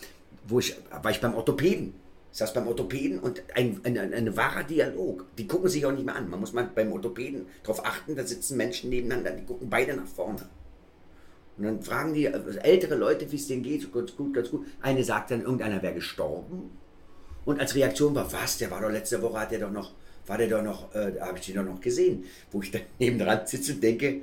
wo 0.47 0.61
ich, 0.61 0.77
war 0.91 1.11
ich 1.11 1.21
beim 1.21 1.35
Orthopäden. 1.35 1.95
Saß 2.37 2.53
beim 2.53 2.69
Orthopäden 2.69 3.19
und 3.19 3.43
ein, 3.55 3.81
ein, 3.83 3.97
ein, 3.97 4.13
ein 4.13 4.37
wahrer 4.37 4.63
Dialog. 4.63 5.25
Die 5.39 5.47
gucken 5.47 5.71
sich 5.71 5.87
auch 5.87 5.93
nicht 5.93 6.05
mehr 6.05 6.17
an. 6.17 6.29
Man 6.29 6.39
muss 6.39 6.53
mal 6.53 6.69
beim 6.75 6.93
Orthopäden 6.93 7.47
darauf 7.63 7.83
achten, 7.87 8.15
da 8.15 8.25
sitzen 8.27 8.59
Menschen 8.59 8.91
nebeneinander, 8.91 9.31
die 9.31 9.47
gucken 9.47 9.71
beide 9.71 9.95
nach 9.97 10.07
vorne. 10.07 10.47
Und 11.57 11.65
dann 11.65 11.83
fragen 11.83 12.13
die 12.13 12.27
äh, 12.27 12.39
ältere 12.63 12.95
Leute, 12.97 13.33
wie 13.33 13.37
es 13.37 13.47
denen 13.47 13.63
geht, 13.63 13.91
ganz 13.91 14.15
gut, 14.15 14.35
ganz 14.35 14.51
gut. 14.51 14.67
Eine 14.83 15.03
sagt 15.03 15.31
dann, 15.31 15.41
irgendeiner 15.41 15.81
wäre 15.83 15.95
gestorben. 15.95 16.77
Und 17.47 17.59
als 17.59 17.75
Reaktion 17.75 18.15
war, 18.15 18.31
was, 18.31 18.59
der 18.59 18.71
war 18.71 18.83
doch 18.83 18.91
letzte 18.91 19.23
Woche, 19.23 19.41
hat 19.41 19.51
der 19.53 19.61
doch 19.61 19.71
noch, 19.71 19.93
war 20.27 20.37
der 20.37 20.49
doch 20.49 20.63
noch, 20.63 20.95
äh, 20.95 21.13
da 21.13 21.29
habe 21.29 21.39
ich 21.39 21.47
den 21.47 21.55
doch 21.55 21.65
noch 21.65 21.81
gesehen. 21.81 22.25
Wo 22.53 22.61
ich 22.61 22.71
dann 22.71 22.83
nebendran 22.99 23.47
sitze 23.47 23.73
und 23.73 23.83
denke, 23.83 24.21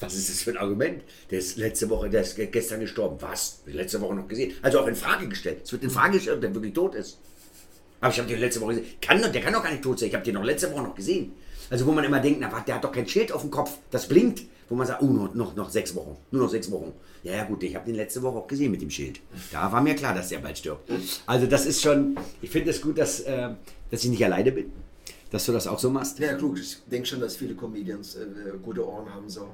was 0.00 0.16
ist 0.16 0.30
das 0.30 0.42
für 0.42 0.50
ein 0.50 0.56
Argument? 0.56 1.04
Der 1.30 1.38
ist 1.38 1.58
letzte 1.58 1.88
Woche, 1.90 2.10
der 2.10 2.22
ist 2.22 2.34
ge- 2.34 2.46
gestern 2.46 2.80
gestorben. 2.80 3.18
Was? 3.20 3.60
Letzte 3.66 4.00
Woche 4.00 4.16
noch 4.16 4.26
gesehen. 4.26 4.52
Also 4.62 4.80
auch 4.80 4.88
in 4.88 4.96
Frage 4.96 5.28
gestellt. 5.28 5.60
Es 5.62 5.70
wird 5.70 5.84
in 5.84 5.90
Frage 5.90 6.14
gestellt, 6.14 6.36
ob 6.36 6.40
der 6.40 6.52
wirklich 6.54 6.72
tot 6.74 6.96
ist. 6.96 7.20
Aber 8.00 8.12
ich 8.12 8.18
habe 8.18 8.28
den 8.28 8.40
letzte 8.40 8.60
Woche 8.60 8.74
gesehen. 8.74 8.86
Kann, 9.00 9.20
der 9.20 9.40
kann 9.42 9.52
doch 9.52 9.62
gar 9.62 9.70
nicht 9.70 9.82
tot 9.82 9.98
sein. 9.98 10.08
Ich 10.08 10.14
habe 10.14 10.24
den 10.24 10.34
noch 10.34 10.44
letzte 10.44 10.72
Woche 10.72 10.82
noch 10.82 10.94
gesehen. 10.94 11.32
Also 11.70 11.86
wo 11.86 11.92
man 11.92 12.04
immer 12.04 12.20
denkt, 12.20 12.40
na, 12.40 12.52
warte, 12.52 12.66
der 12.66 12.76
hat 12.76 12.84
doch 12.84 12.92
kein 12.92 13.08
Schild 13.08 13.32
auf 13.32 13.42
dem 13.42 13.50
Kopf. 13.50 13.78
Das 13.90 14.06
blinkt. 14.06 14.42
Wo 14.68 14.74
man 14.74 14.86
sagt, 14.86 15.00
oh, 15.00 15.06
noch, 15.06 15.34
noch, 15.34 15.54
noch 15.54 15.70
sechs 15.70 15.94
Wochen. 15.94 16.16
Nur 16.32 16.42
noch 16.42 16.50
sechs 16.50 16.70
Wochen. 16.70 16.92
Ja, 17.22 17.34
ja, 17.34 17.44
gut, 17.44 17.62
ich 17.62 17.74
habe 17.74 17.86
den 17.86 17.94
letzte 17.94 18.20
Woche 18.22 18.38
auch 18.38 18.46
gesehen 18.46 18.72
mit 18.72 18.82
dem 18.82 18.90
Schild. 18.90 19.20
Da 19.52 19.70
war 19.70 19.80
mir 19.80 19.94
klar, 19.94 20.12
dass 20.14 20.28
der 20.28 20.38
bald 20.38 20.58
stirbt. 20.58 20.90
Also 21.26 21.46
das 21.46 21.66
ist 21.66 21.82
schon, 21.82 22.16
ich 22.42 22.50
finde 22.50 22.70
es 22.70 22.80
gut, 22.80 22.98
dass, 22.98 23.20
äh, 23.20 23.50
dass 23.90 24.02
ich 24.04 24.10
nicht 24.10 24.24
alleine 24.24 24.50
bin. 24.50 24.72
Dass 25.30 25.46
du 25.46 25.52
das 25.52 25.66
auch 25.66 25.78
so 25.78 25.90
machst. 25.90 26.18
Ja, 26.18 26.34
klug. 26.34 26.58
Ich 26.58 26.78
denke 26.86 27.06
schon, 27.06 27.20
dass 27.20 27.36
viele 27.36 27.54
Comedians 27.54 28.16
äh, 28.16 28.26
gute 28.62 28.86
Ohren 28.86 29.12
haben, 29.12 29.28
so. 29.28 29.48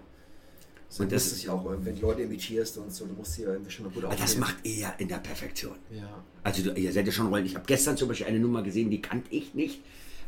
So, 0.95 1.05
Und 1.05 1.11
das 1.13 1.25
das- 1.25 1.33
ist 1.39 1.45
ja 1.45 1.53
auch, 1.55 1.65
wenn 1.85 1.95
du 1.97 2.03
Leute 2.03 2.21
imitierst 2.23 2.77
und 2.77 2.93
so, 2.93 3.07
du 3.07 3.15
musst 3.15 3.37
hier 3.37 3.47
irgendwie 3.49 3.71
schon 3.71 3.87
eine 3.87 3.95
gute 3.95 4.07
Aber 4.09 4.15
das 4.15 4.25
aufnehmen. 4.35 4.41
macht 4.43 4.57
ihr 4.67 4.75
ja 4.75 4.95
in 4.99 5.09
der 5.09 5.17
Perfektion. 5.17 5.77
Ja. 5.91 6.23
Also 6.43 6.63
du, 6.65 6.73
ihr 6.79 6.93
seid 6.93 7.07
ja 7.07 7.13
schon 7.13 7.29
Rollen. 7.29 7.47
Ich 7.47 7.55
habe 7.55 7.65
gestern 7.67 7.97
zum 7.97 8.09
Beispiel 8.09 8.27
eine 8.27 8.39
Nummer 8.39 8.63
gesehen, 8.63 8.91
die 8.91 9.01
kannte 9.01 9.29
ich 9.35 9.55
nicht. 9.55 9.81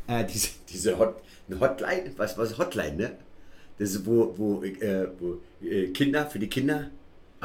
Äh, 0.07 0.25
diese 0.25 0.47
diese 0.67 0.97
Hot, 0.97 1.21
Hotline, 1.59 2.11
was 2.17 2.35
was 2.39 2.57
Hotline, 2.57 2.95
ne? 2.95 3.11
Das 3.77 3.91
ist 3.91 4.05
wo 4.07 4.33
wo, 4.37 4.63
äh, 4.63 5.07
wo 5.19 5.39
äh, 5.63 5.89
Kinder 5.89 6.27
für 6.31 6.39
die 6.39 6.47
Kinder, 6.47 6.89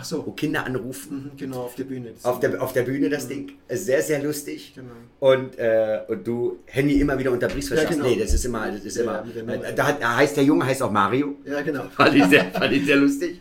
Ach 0.01 0.13
wo 0.13 0.17
so. 0.17 0.33
Kinder 0.33 0.65
anrufen. 0.65 1.31
Mhm, 1.33 1.37
Genau, 1.37 1.61
auf 1.63 1.75
der 1.75 1.85
Bühne. 1.85 2.13
Auf 2.23 2.41
der, 2.41 2.63
auf 2.63 2.73
der 2.73 2.83
Bühne 2.83 3.09
das 3.09 3.29
Ding. 3.29 3.53
Ist 3.69 3.87
sehr, 3.87 4.03
sehr 4.03 4.23
lustig. 4.23 4.73
Genau. 4.75 4.91
Und, 5.21 5.59
äh, 5.59 6.01
und 6.09 6.27
du 6.27 6.59
Handy 6.67 7.01
immer 7.01 7.19
wieder 7.19 7.31
unterbrichst, 7.31 7.71
weil 7.71 7.79
Ja, 7.79 7.89
genau. 7.89 8.05
nee, 8.07 8.17
das 8.19 8.33
ist 8.35 8.45
immer, 8.45 8.71
das 8.71 8.85
ist 8.85 8.97
Ja, 8.97 9.25
immer. 9.41 9.65
äh, 9.65 9.75
da, 9.75 9.87
hat, 9.89 10.05
heißt 10.05 10.37
der 10.37 10.45
Junge 10.45 10.65
heißt 10.67 10.83
auch 10.83 10.91
Mario. 10.91 11.37
ja, 11.45 11.61
genau. 11.63 11.85
Fand 11.97 12.15
ich 12.15 12.25
sehr, 12.27 12.45
fand 12.53 12.73
ich 12.73 12.85
sehr 12.87 12.97
lustig. 12.97 13.41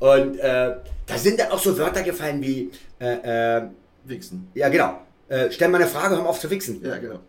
Und 0.00 0.38
äh, 0.38 0.76
da 1.06 1.16
sind 1.18 1.38
dann 1.38 1.50
auch 1.50 1.58
so 1.58 1.76
Wörter 1.78 2.02
gefallen 2.02 2.42
wie, 2.42 2.70
äh, 3.00 3.58
äh, 3.58 3.62
Wichsen. 4.04 4.48
ja 4.54 4.68
genau, 4.68 5.00
äh, 5.28 5.50
stell 5.50 5.68
mal 5.68 5.80
eine 5.80 5.86
Frage, 5.90 6.16
hör 6.16 6.22
mal 6.22 6.28
auf 6.28 6.40
zu 6.40 6.50
wichsen. 6.50 6.82
Ja, 6.84 6.98
genau. 6.98 7.20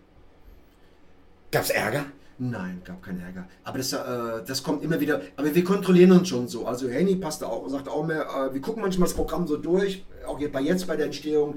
Gab's 1.52 1.70
Ärger? 1.70 2.06
Nein, 2.38 2.82
gab 2.84 3.02
keinen 3.02 3.22
Ärger. 3.22 3.48
Aber 3.64 3.78
das, 3.78 3.94
äh, 3.94 3.98
das 4.46 4.62
kommt 4.62 4.84
immer 4.84 5.00
wieder. 5.00 5.22
Aber 5.38 5.56
wir 5.56 5.64
kontrollieren 5.64 6.12
uns 6.12 6.28
schon 6.28 6.48
so. 6.48 6.66
Also 6.66 6.90
Henny 6.90 7.16
passt 7.16 7.42
da 7.42 7.46
auch, 7.46 7.68
sagt 7.70 7.88
auch 7.88 8.06
mehr, 8.06 8.24
äh, 8.24 8.54
wir 8.54 8.62
gucken 8.62 8.82
manchmal 8.82 9.08
das 9.08 9.16
Programm 9.16 9.48
so 9.48 9.56
durch, 9.56 10.06
auch 10.28 10.38
hier 10.38 10.52
bei 10.52 10.62
jetzt 10.62 10.86
bei 10.86 10.98
der 10.98 11.06
Entstehung. 11.06 11.56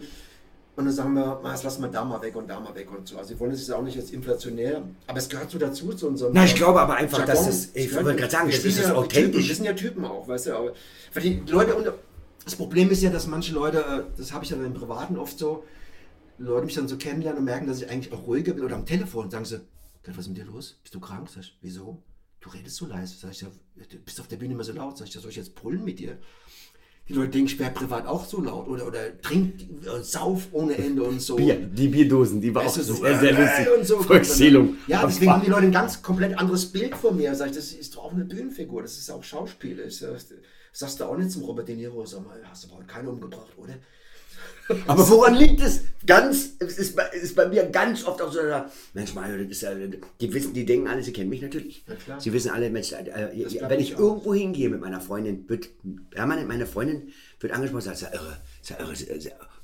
Und 0.77 0.85
dann 0.85 0.95
sagen 0.95 1.15
wir, 1.15 1.41
"Ma, 1.43 1.51
das 1.51 1.65
lassen 1.65 1.83
wir 1.83 1.89
da 1.89 2.05
mal 2.05 2.23
weg 2.23 2.37
und 2.37 2.49
da 2.49 2.61
mal 2.61 2.73
weg 2.77 2.89
und 2.97 3.09
so. 3.09 3.19
Also 3.19 3.31
wir 3.31 3.41
wollen 3.41 3.51
es 3.51 3.59
jetzt 3.67 3.73
auch 3.73 3.83
nicht 3.83 3.97
jetzt 3.97 4.13
inflationär, 4.13 4.83
aber 5.09 5.19
es 5.19 5.29
gehört 5.29 5.51
so 5.51 5.59
dazu 5.59 5.93
zu 5.93 6.07
unserem. 6.07 6.33
Na, 6.33 6.45
ich 6.45 6.55
glaube 6.55 6.81
aber 6.81 6.95
einfach, 6.95 7.19
Jargon. 7.19 7.35
dass 7.35 7.49
es, 7.49 7.75
ich 7.75 7.93
wollte 7.93 8.15
gerade 8.15 8.31
sagen, 8.31 8.49
das 8.49 8.65
ist 8.65 8.81
ja 8.81 8.95
authentisch. 8.95 9.49
wir 9.49 9.55
sind 9.57 9.65
ja 9.65 9.73
Typen 9.73 10.05
auch, 10.05 10.29
weißt 10.29 10.47
du. 10.47 10.55
Aber 10.55 10.73
die 11.21 11.43
Leute 11.49 11.75
unter, 11.75 11.95
das 12.45 12.55
Problem 12.55 12.93
ist 12.93 13.03
ja, 13.03 13.11
dass 13.11 13.27
manche 13.27 13.53
Leute, 13.53 13.79
äh, 13.79 14.03
das 14.17 14.33
habe 14.33 14.45
ich 14.45 14.51
ja 14.51 14.57
dann 14.57 14.67
im 14.67 14.75
Privaten 14.75 15.19
oft 15.19 15.37
so, 15.37 15.65
Leute 16.39 16.67
mich 16.67 16.77
dann 16.77 16.87
so 16.87 16.97
kennenlernen 16.97 17.41
und 17.41 17.45
merken, 17.47 17.67
dass 17.67 17.83
ich 17.83 17.91
eigentlich 17.91 18.13
auch 18.13 18.25
ruhiger 18.29 18.53
bin 18.53 18.63
oder 18.63 18.77
am 18.77 18.87
Telefon 18.87 19.29
sagen 19.33 19.45
sie, 19.45 19.61
"Gott, 20.09 20.17
was 20.19 20.25
ist 20.25 20.29
mit 20.29 20.39
dir 20.39 20.45
los? 20.47 20.79
Bist 20.83 20.95
du 20.95 21.01
krank? 21.01 21.29
Sag 21.29 21.43
ich, 21.43 21.59
wieso? 21.61 22.03
Du 22.41 22.51
redest 22.51 22.77
so 22.77 22.87
leise. 22.87 23.15
Sag 23.17 23.33
ich, 23.33 23.41
du 23.41 23.99
bist 23.99 24.21
auf 24.21 24.29
der 24.29 24.37
Bühne 24.37 24.55
immer 24.55 24.65
so 24.65 24.73
laut. 24.73 24.97
Sag 24.97 25.09
ich, 25.09 25.13
soll 25.13 25.31
ich 25.31 25.37
jetzt 25.37 25.55
brüllen 25.55 25.85
mit 25.85 25.99
dir? 25.99 26.19
Die 27.09 27.15
Leute 27.15 27.31
denken, 27.31 27.47
ich 27.47 27.59
wäre 27.59 27.71
privat 27.71 28.07
auch 28.07 28.25
so 28.27 28.43
laut 28.43 28.69
oder, 28.69 28.87
oder 28.87 29.21
trink, 29.23 29.63
äh, 29.63 30.03
sauf 30.03 30.49
ohne 30.53 30.77
Ende 30.77 31.03
und 31.03 31.21
so. 31.21 31.37
Bier, 31.37 31.57
die 31.57 31.89
Bierdosen, 31.89 32.41
die 32.41 32.55
war 32.55 32.67
Weißt 32.67 32.81
auch 32.81 32.83
so, 32.83 32.95
sehr, 32.95 33.19
sehr 33.19 33.39
äh, 33.39 33.43
lustig. 33.43 33.79
und 33.79 33.87
so. 33.87 34.03
Volkszählung. 34.03 34.77
Ja, 34.87 35.07
deswegen 35.07 35.33
haben 35.33 35.43
die 35.43 35.51
Leute 35.51 35.67
ein 35.67 35.73
ganz 35.73 36.03
komplett 36.03 36.39
anderes 36.39 36.71
Bild 36.71 36.95
von 36.95 37.17
mir. 37.17 37.35
Sag 37.35 37.49
ich, 37.49 37.57
das 37.57 37.73
ist 37.73 37.97
doch 37.97 38.05
auch 38.05 38.13
eine 38.13 38.27
Bühnenfigur, 38.27 38.83
das 38.83 38.99
ist 38.99 39.11
auch 39.11 39.25
Schauspiel. 39.25 39.91
Sag, 39.91 40.19
sagst 40.73 41.01
du 41.01 41.05
auch 41.05 41.17
nicht 41.17 41.31
zum 41.31 41.45
Robert 41.45 41.69
De 41.69 41.77
Niro, 41.77 42.05
sag 42.05 42.27
mal, 42.27 42.41
hast 42.45 42.65
du 42.65 42.75
heute 42.75 42.87
keinen 42.87 43.09
umgebracht, 43.09 43.57
oder? 43.57 43.75
Aber 44.87 45.09
woran 45.09 45.35
liegt 45.35 45.61
es? 45.61 45.83
Ganz, 46.07 46.51
es 46.59 46.79
ist 46.79 46.97
bei, 46.97 47.05
ist 47.09 47.35
bei 47.35 47.49
mir 47.49 47.65
ganz 47.67 48.05
oft 48.05 48.21
auch 48.23 48.33
so, 48.33 48.41
Mensch, 48.95 49.15
Mario, 49.15 49.39
das 49.39 49.49
ist 49.49 49.63
ja, 49.63 49.71
die 49.75 50.33
wissen, 50.33 50.55
die 50.55 50.65
denken 50.65 50.89
alle, 50.89 51.03
sie 51.03 51.13
kennen 51.13 51.31
mich 51.31 51.43
natürlich. 51.43 51.85
Ja. 52.07 52.21
Sie 52.21 52.33
wissen 52.33 52.51
alle, 52.51 52.71
Mensch, 52.71 52.93
äh, 52.93 53.09
äh, 53.09 53.61
wenn 53.69 53.81
ich 53.81 53.89
ich 53.93 53.99
irgendwo 53.99 54.35
hingehe 54.35 54.69
mit 54.69 54.81
meiner 54.81 55.01
Freundin, 55.01 55.49
wird 55.49 55.69
permanent 56.11 56.49
meine 56.49 56.67
Freundin 56.67 57.13
wird 57.41 57.53
angesprochen, 57.53 57.83
sagt, 57.83 58.01
ja 58.03 58.13
irre, 58.13 58.39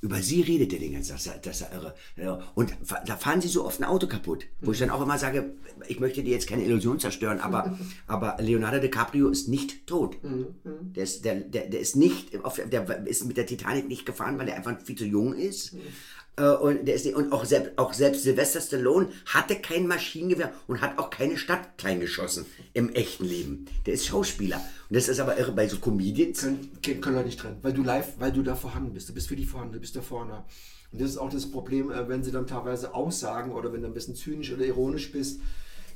Über 0.01 0.21
sie 0.21 0.41
redet 0.41 0.71
der 0.71 0.79
den 0.79 0.93
ganzen 0.93 1.17
Tag. 1.17 1.41
Das 1.43 1.61
ist 1.61 1.67
ja- 1.71 1.77
irre. 2.17 2.43
Und 2.53 2.73
da 3.07 3.17
fahren 3.17 3.41
sie 3.41 3.47
so 3.47 3.65
oft 3.65 3.79
ein 3.79 3.85
Auto 3.85 4.07
kaputt. 4.07 4.45
Wo 4.61 4.71
ich 4.71 4.79
dann 4.79 4.89
auch 4.91 5.01
immer 5.01 5.17
sage, 5.17 5.53
ich 5.87 5.99
möchte 5.99 6.21
dir 6.23 6.31
jetzt 6.31 6.47
keine 6.47 6.63
Illusion 6.63 6.99
zerstören, 6.99 7.39
aber, 7.39 7.77
aber 8.07 8.37
Leonardo 8.39 8.79
DiCaprio 8.79 9.29
ist 9.29 9.47
nicht 9.47 9.87
tot. 9.87 10.17
Der 10.95 11.03
ist, 11.03 11.25
der, 11.25 11.35
der, 11.35 11.67
der 11.69 11.79
ist 11.79 11.95
nicht, 11.95 12.33
der 12.33 13.07
ist 13.07 13.25
mit 13.25 13.37
der 13.37 13.45
Titanic 13.47 13.87
nicht 13.87 14.05
gefahren, 14.05 14.37
weil 14.37 14.47
er 14.49 14.57
einfach 14.57 14.79
viel 14.81 14.95
zu 14.97 15.05
jung 15.05 15.33
ist. 15.33 15.75
Äh, 16.37 16.49
Und, 16.49 16.85
der 16.85 16.95
ist 16.95 17.05
und 17.07 17.31
auch, 17.31 17.45
selbst, 17.45 17.77
auch 17.77 17.93
selbst 17.93 18.23
Sylvester 18.23 18.59
Stallone 18.59 19.09
hatte 19.25 19.55
kein 19.55 19.87
Maschinengewehr 19.87 20.53
und 20.67 20.81
hat 20.81 20.97
auch 20.97 21.09
keine 21.09 21.37
Stadt 21.37 21.77
klein 21.77 21.99
geschossen 21.99 22.45
im 22.73 22.89
echten 22.89 23.25
Leben. 23.25 23.65
Der 23.85 23.93
ist 23.93 24.05
Schauspieler. 24.05 24.57
Und 24.89 24.95
das 24.95 25.07
ist 25.07 25.19
aber 25.19 25.37
irre 25.37 25.53
bei 25.53 25.67
so 25.67 25.77
Comedians. 25.77 26.41
können, 26.41 26.71
können 26.81 27.15
Leute 27.15 27.27
nicht 27.27 27.39
trennen, 27.39 27.57
weil 27.61 27.73
du 27.73 27.83
live, 27.83 28.13
weil 28.19 28.31
du 28.31 28.41
da 28.41 28.55
vorhanden 28.55 28.93
bist. 28.93 29.07
Du 29.09 29.13
bist 29.13 29.27
für 29.27 29.35
die 29.35 29.45
vorhanden, 29.45 29.73
du 29.73 29.79
bist 29.79 29.95
da 29.95 30.01
vorne. 30.01 30.43
Und 30.91 31.01
das 31.01 31.09
ist 31.11 31.17
auch 31.17 31.29
das 31.29 31.49
Problem, 31.49 31.91
äh, 31.91 32.07
wenn 32.09 32.23
sie 32.23 32.31
dann 32.31 32.47
teilweise 32.47 32.93
aussagen 32.93 33.51
oder 33.51 33.71
wenn 33.71 33.81
du 33.81 33.87
ein 33.87 33.93
bisschen 33.93 34.15
zynisch 34.15 34.51
oder 34.51 34.65
ironisch 34.65 35.11
bist, 35.11 35.39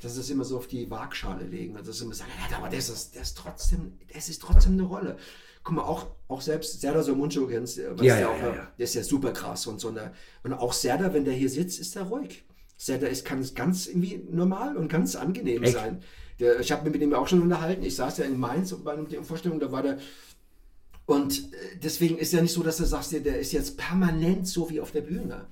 dass 0.02 0.14
sie 0.14 0.20
das 0.20 0.30
immer 0.30 0.44
so 0.44 0.56
auf 0.56 0.66
die 0.66 0.90
Waagschale 0.90 1.44
legen. 1.44 1.76
Also 1.76 1.90
dass 1.90 1.98
sie 1.98 2.04
immer 2.04 2.14
sagen, 2.14 2.30
ja, 2.50 2.56
aber 2.56 2.70
das 2.70 2.88
ist, 2.88 3.14
das 3.14 3.28
ist 3.28 3.38
trotzdem, 3.38 3.98
das 4.12 4.28
ist 4.28 4.40
trotzdem 4.40 4.72
eine 4.72 4.84
Rolle. 4.84 5.18
Guck 5.62 5.76
mal, 5.76 5.82
auch, 5.82 6.06
auch 6.28 6.40
selbst 6.40 6.80
Serdar 6.80 7.02
Somuncu 7.02 7.46
kennst 7.46 7.78
weißt 7.78 8.02
Ja, 8.02 8.18
ja, 8.18 8.20
ja, 8.20 8.36
äh, 8.36 8.56
ja. 8.56 8.72
der 8.78 8.84
ist 8.84 8.94
ja 8.94 9.02
super 9.02 9.32
krass 9.32 9.66
und 9.66 9.80
so 9.80 9.88
eine, 9.88 10.12
und 10.42 10.52
auch 10.54 10.72
Serdar, 10.72 11.12
wenn 11.12 11.24
der 11.24 11.34
hier 11.34 11.50
sitzt, 11.50 11.80
ist 11.80 11.96
er 11.96 12.04
ruhig. 12.04 12.44
Serdar 12.76 13.10
ist, 13.10 13.24
kann 13.26 13.46
ganz 13.54 13.86
irgendwie 13.86 14.22
normal 14.30 14.76
und 14.76 14.88
ganz 14.88 15.16
angenehm 15.16 15.62
Echt? 15.62 15.74
sein. 15.74 16.02
Der, 16.38 16.60
ich 16.60 16.72
habe 16.72 16.84
mich 16.84 16.94
mit 16.94 17.02
ihm 17.02 17.12
auch 17.12 17.28
schon 17.28 17.42
unterhalten. 17.42 17.82
Ich 17.82 17.96
saß 17.96 18.18
ja 18.18 18.24
in 18.24 18.38
Mainz 18.38 18.72
bei 18.72 18.92
einer 18.94 19.24
Vorstellung, 19.24 19.60
da 19.60 19.70
war 19.70 19.82
der 19.82 19.98
und 21.10 21.52
äh, 21.52 21.76
deswegen 21.82 22.18
ist 22.18 22.32
ja 22.32 22.40
nicht 22.40 22.52
so, 22.52 22.62
dass 22.62 22.76
du 22.76 22.84
sagst, 22.84 23.10
der, 23.12 23.40
ist 23.40 23.50
jetzt 23.50 23.76
permanent 23.76 24.46
so 24.46 24.70
wie 24.70 24.80
auf 24.80 24.92
der 24.92 25.00
Bühne. 25.00 25.48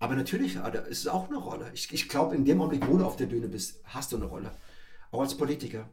Aber 0.00 0.16
natürlich 0.16 0.54
da 0.54 0.66
ist 0.66 0.98
es 0.98 1.06
auch 1.06 1.28
eine 1.28 1.38
Rolle. 1.38 1.70
Ich, 1.72 1.92
ich 1.92 2.08
glaube, 2.08 2.34
in 2.34 2.44
dem 2.44 2.60
Augenblick, 2.60 2.88
wo 2.88 2.96
du 2.96 3.04
auf 3.04 3.14
der 3.14 3.26
Bühne 3.26 3.46
bist, 3.46 3.80
hast 3.84 4.10
du 4.10 4.16
eine 4.16 4.24
Rolle. 4.24 4.50
Auch 5.12 5.20
als 5.20 5.36
Politiker. 5.36 5.88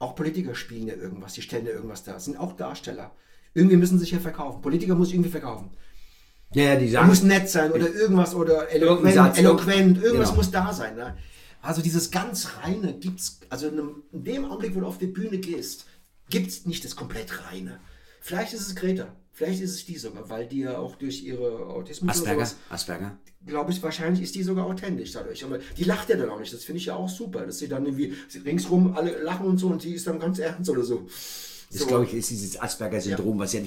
Auch 0.00 0.16
Politiker 0.16 0.56
spielen 0.56 0.88
ja 0.88 0.94
irgendwas, 0.94 1.34
die 1.34 1.42
stellen 1.42 1.66
ja 1.66 1.72
irgendwas 1.72 2.02
dar. 2.02 2.14
Das 2.14 2.24
sind 2.24 2.38
auch 2.38 2.56
Darsteller. 2.56 3.14
Irgendwie 3.54 3.76
müssen 3.76 3.98
sie 3.98 4.04
sich 4.04 4.12
ja 4.12 4.18
verkaufen. 4.18 4.62
Politiker 4.62 4.94
muss 4.94 5.12
irgendwie 5.12 5.30
verkaufen. 5.30 5.70
Ja, 6.54 6.64
ja, 6.64 6.76
die 6.76 6.88
sagen. 6.88 7.06
muss 7.06 7.22
nett 7.22 7.48
sein 7.48 7.70
oder 7.70 7.92
irgendwas 7.92 8.34
oder 8.34 8.70
eloquent, 8.70 9.14
Satz, 9.14 9.38
eloquent 9.38 10.02
irgendwas 10.02 10.30
genau. 10.30 10.38
muss 10.38 10.50
da 10.50 10.72
sein. 10.72 10.96
Ne? 10.96 11.16
Also 11.62 11.82
dieses 11.82 12.10
ganz 12.10 12.48
reine 12.62 12.98
gibt's, 12.98 13.40
also 13.50 13.68
in, 13.68 13.74
einem, 13.74 14.02
in 14.10 14.24
dem 14.24 14.44
Augenblick, 14.46 14.74
wo 14.74 14.80
du 14.80 14.86
auf 14.86 14.98
die 14.98 15.06
Bühne 15.06 15.38
gehst, 15.38 15.84
gibt's 16.30 16.64
nicht 16.64 16.84
das 16.84 16.96
komplett 16.96 17.44
reine. 17.46 17.78
Vielleicht 18.20 18.54
ist 18.54 18.66
es 18.66 18.74
Greta, 18.74 19.14
vielleicht 19.40 19.62
ist 19.62 19.74
es 19.74 19.86
die 19.86 19.96
sogar, 19.96 20.28
weil 20.28 20.46
die 20.46 20.60
ja 20.60 20.78
auch 20.78 20.96
durch 20.96 21.24
ihre 21.24 21.66
Autismus 21.66 22.10
Asperger, 22.10 22.44
sowas, 22.44 22.56
Asperger. 22.68 23.16
glaube 23.46 23.72
ich, 23.72 23.82
wahrscheinlich 23.82 24.22
ist 24.22 24.34
die 24.34 24.42
sogar 24.42 24.66
authentisch 24.66 25.12
dadurch. 25.12 25.42
Aber 25.44 25.58
die 25.78 25.84
lacht 25.84 26.10
ja 26.10 26.16
dann 26.16 26.28
auch 26.28 26.38
nicht. 26.38 26.52
Das 26.52 26.62
finde 26.62 26.78
ich 26.78 26.86
ja 26.86 26.94
auch 26.94 27.08
super, 27.08 27.46
dass 27.46 27.58
sie 27.58 27.66
dann 27.66 27.86
irgendwie 27.86 28.14
ringsrum 28.44 28.94
alle 28.94 29.22
lachen 29.22 29.46
und 29.46 29.56
so 29.56 29.68
und 29.68 29.82
die 29.82 29.94
ist 29.94 30.06
dann 30.06 30.20
ganz 30.20 30.38
ernst 30.38 30.68
oder 30.68 30.82
so. 30.82 31.08
Das 31.70 31.80
So. 31.80 31.86
glaube 31.86 32.04
ich, 32.04 32.12
ist 32.12 32.28
dieses 32.28 32.60
Asperger-Syndrom, 32.60 33.38
was 33.38 33.54
ja 33.54 33.60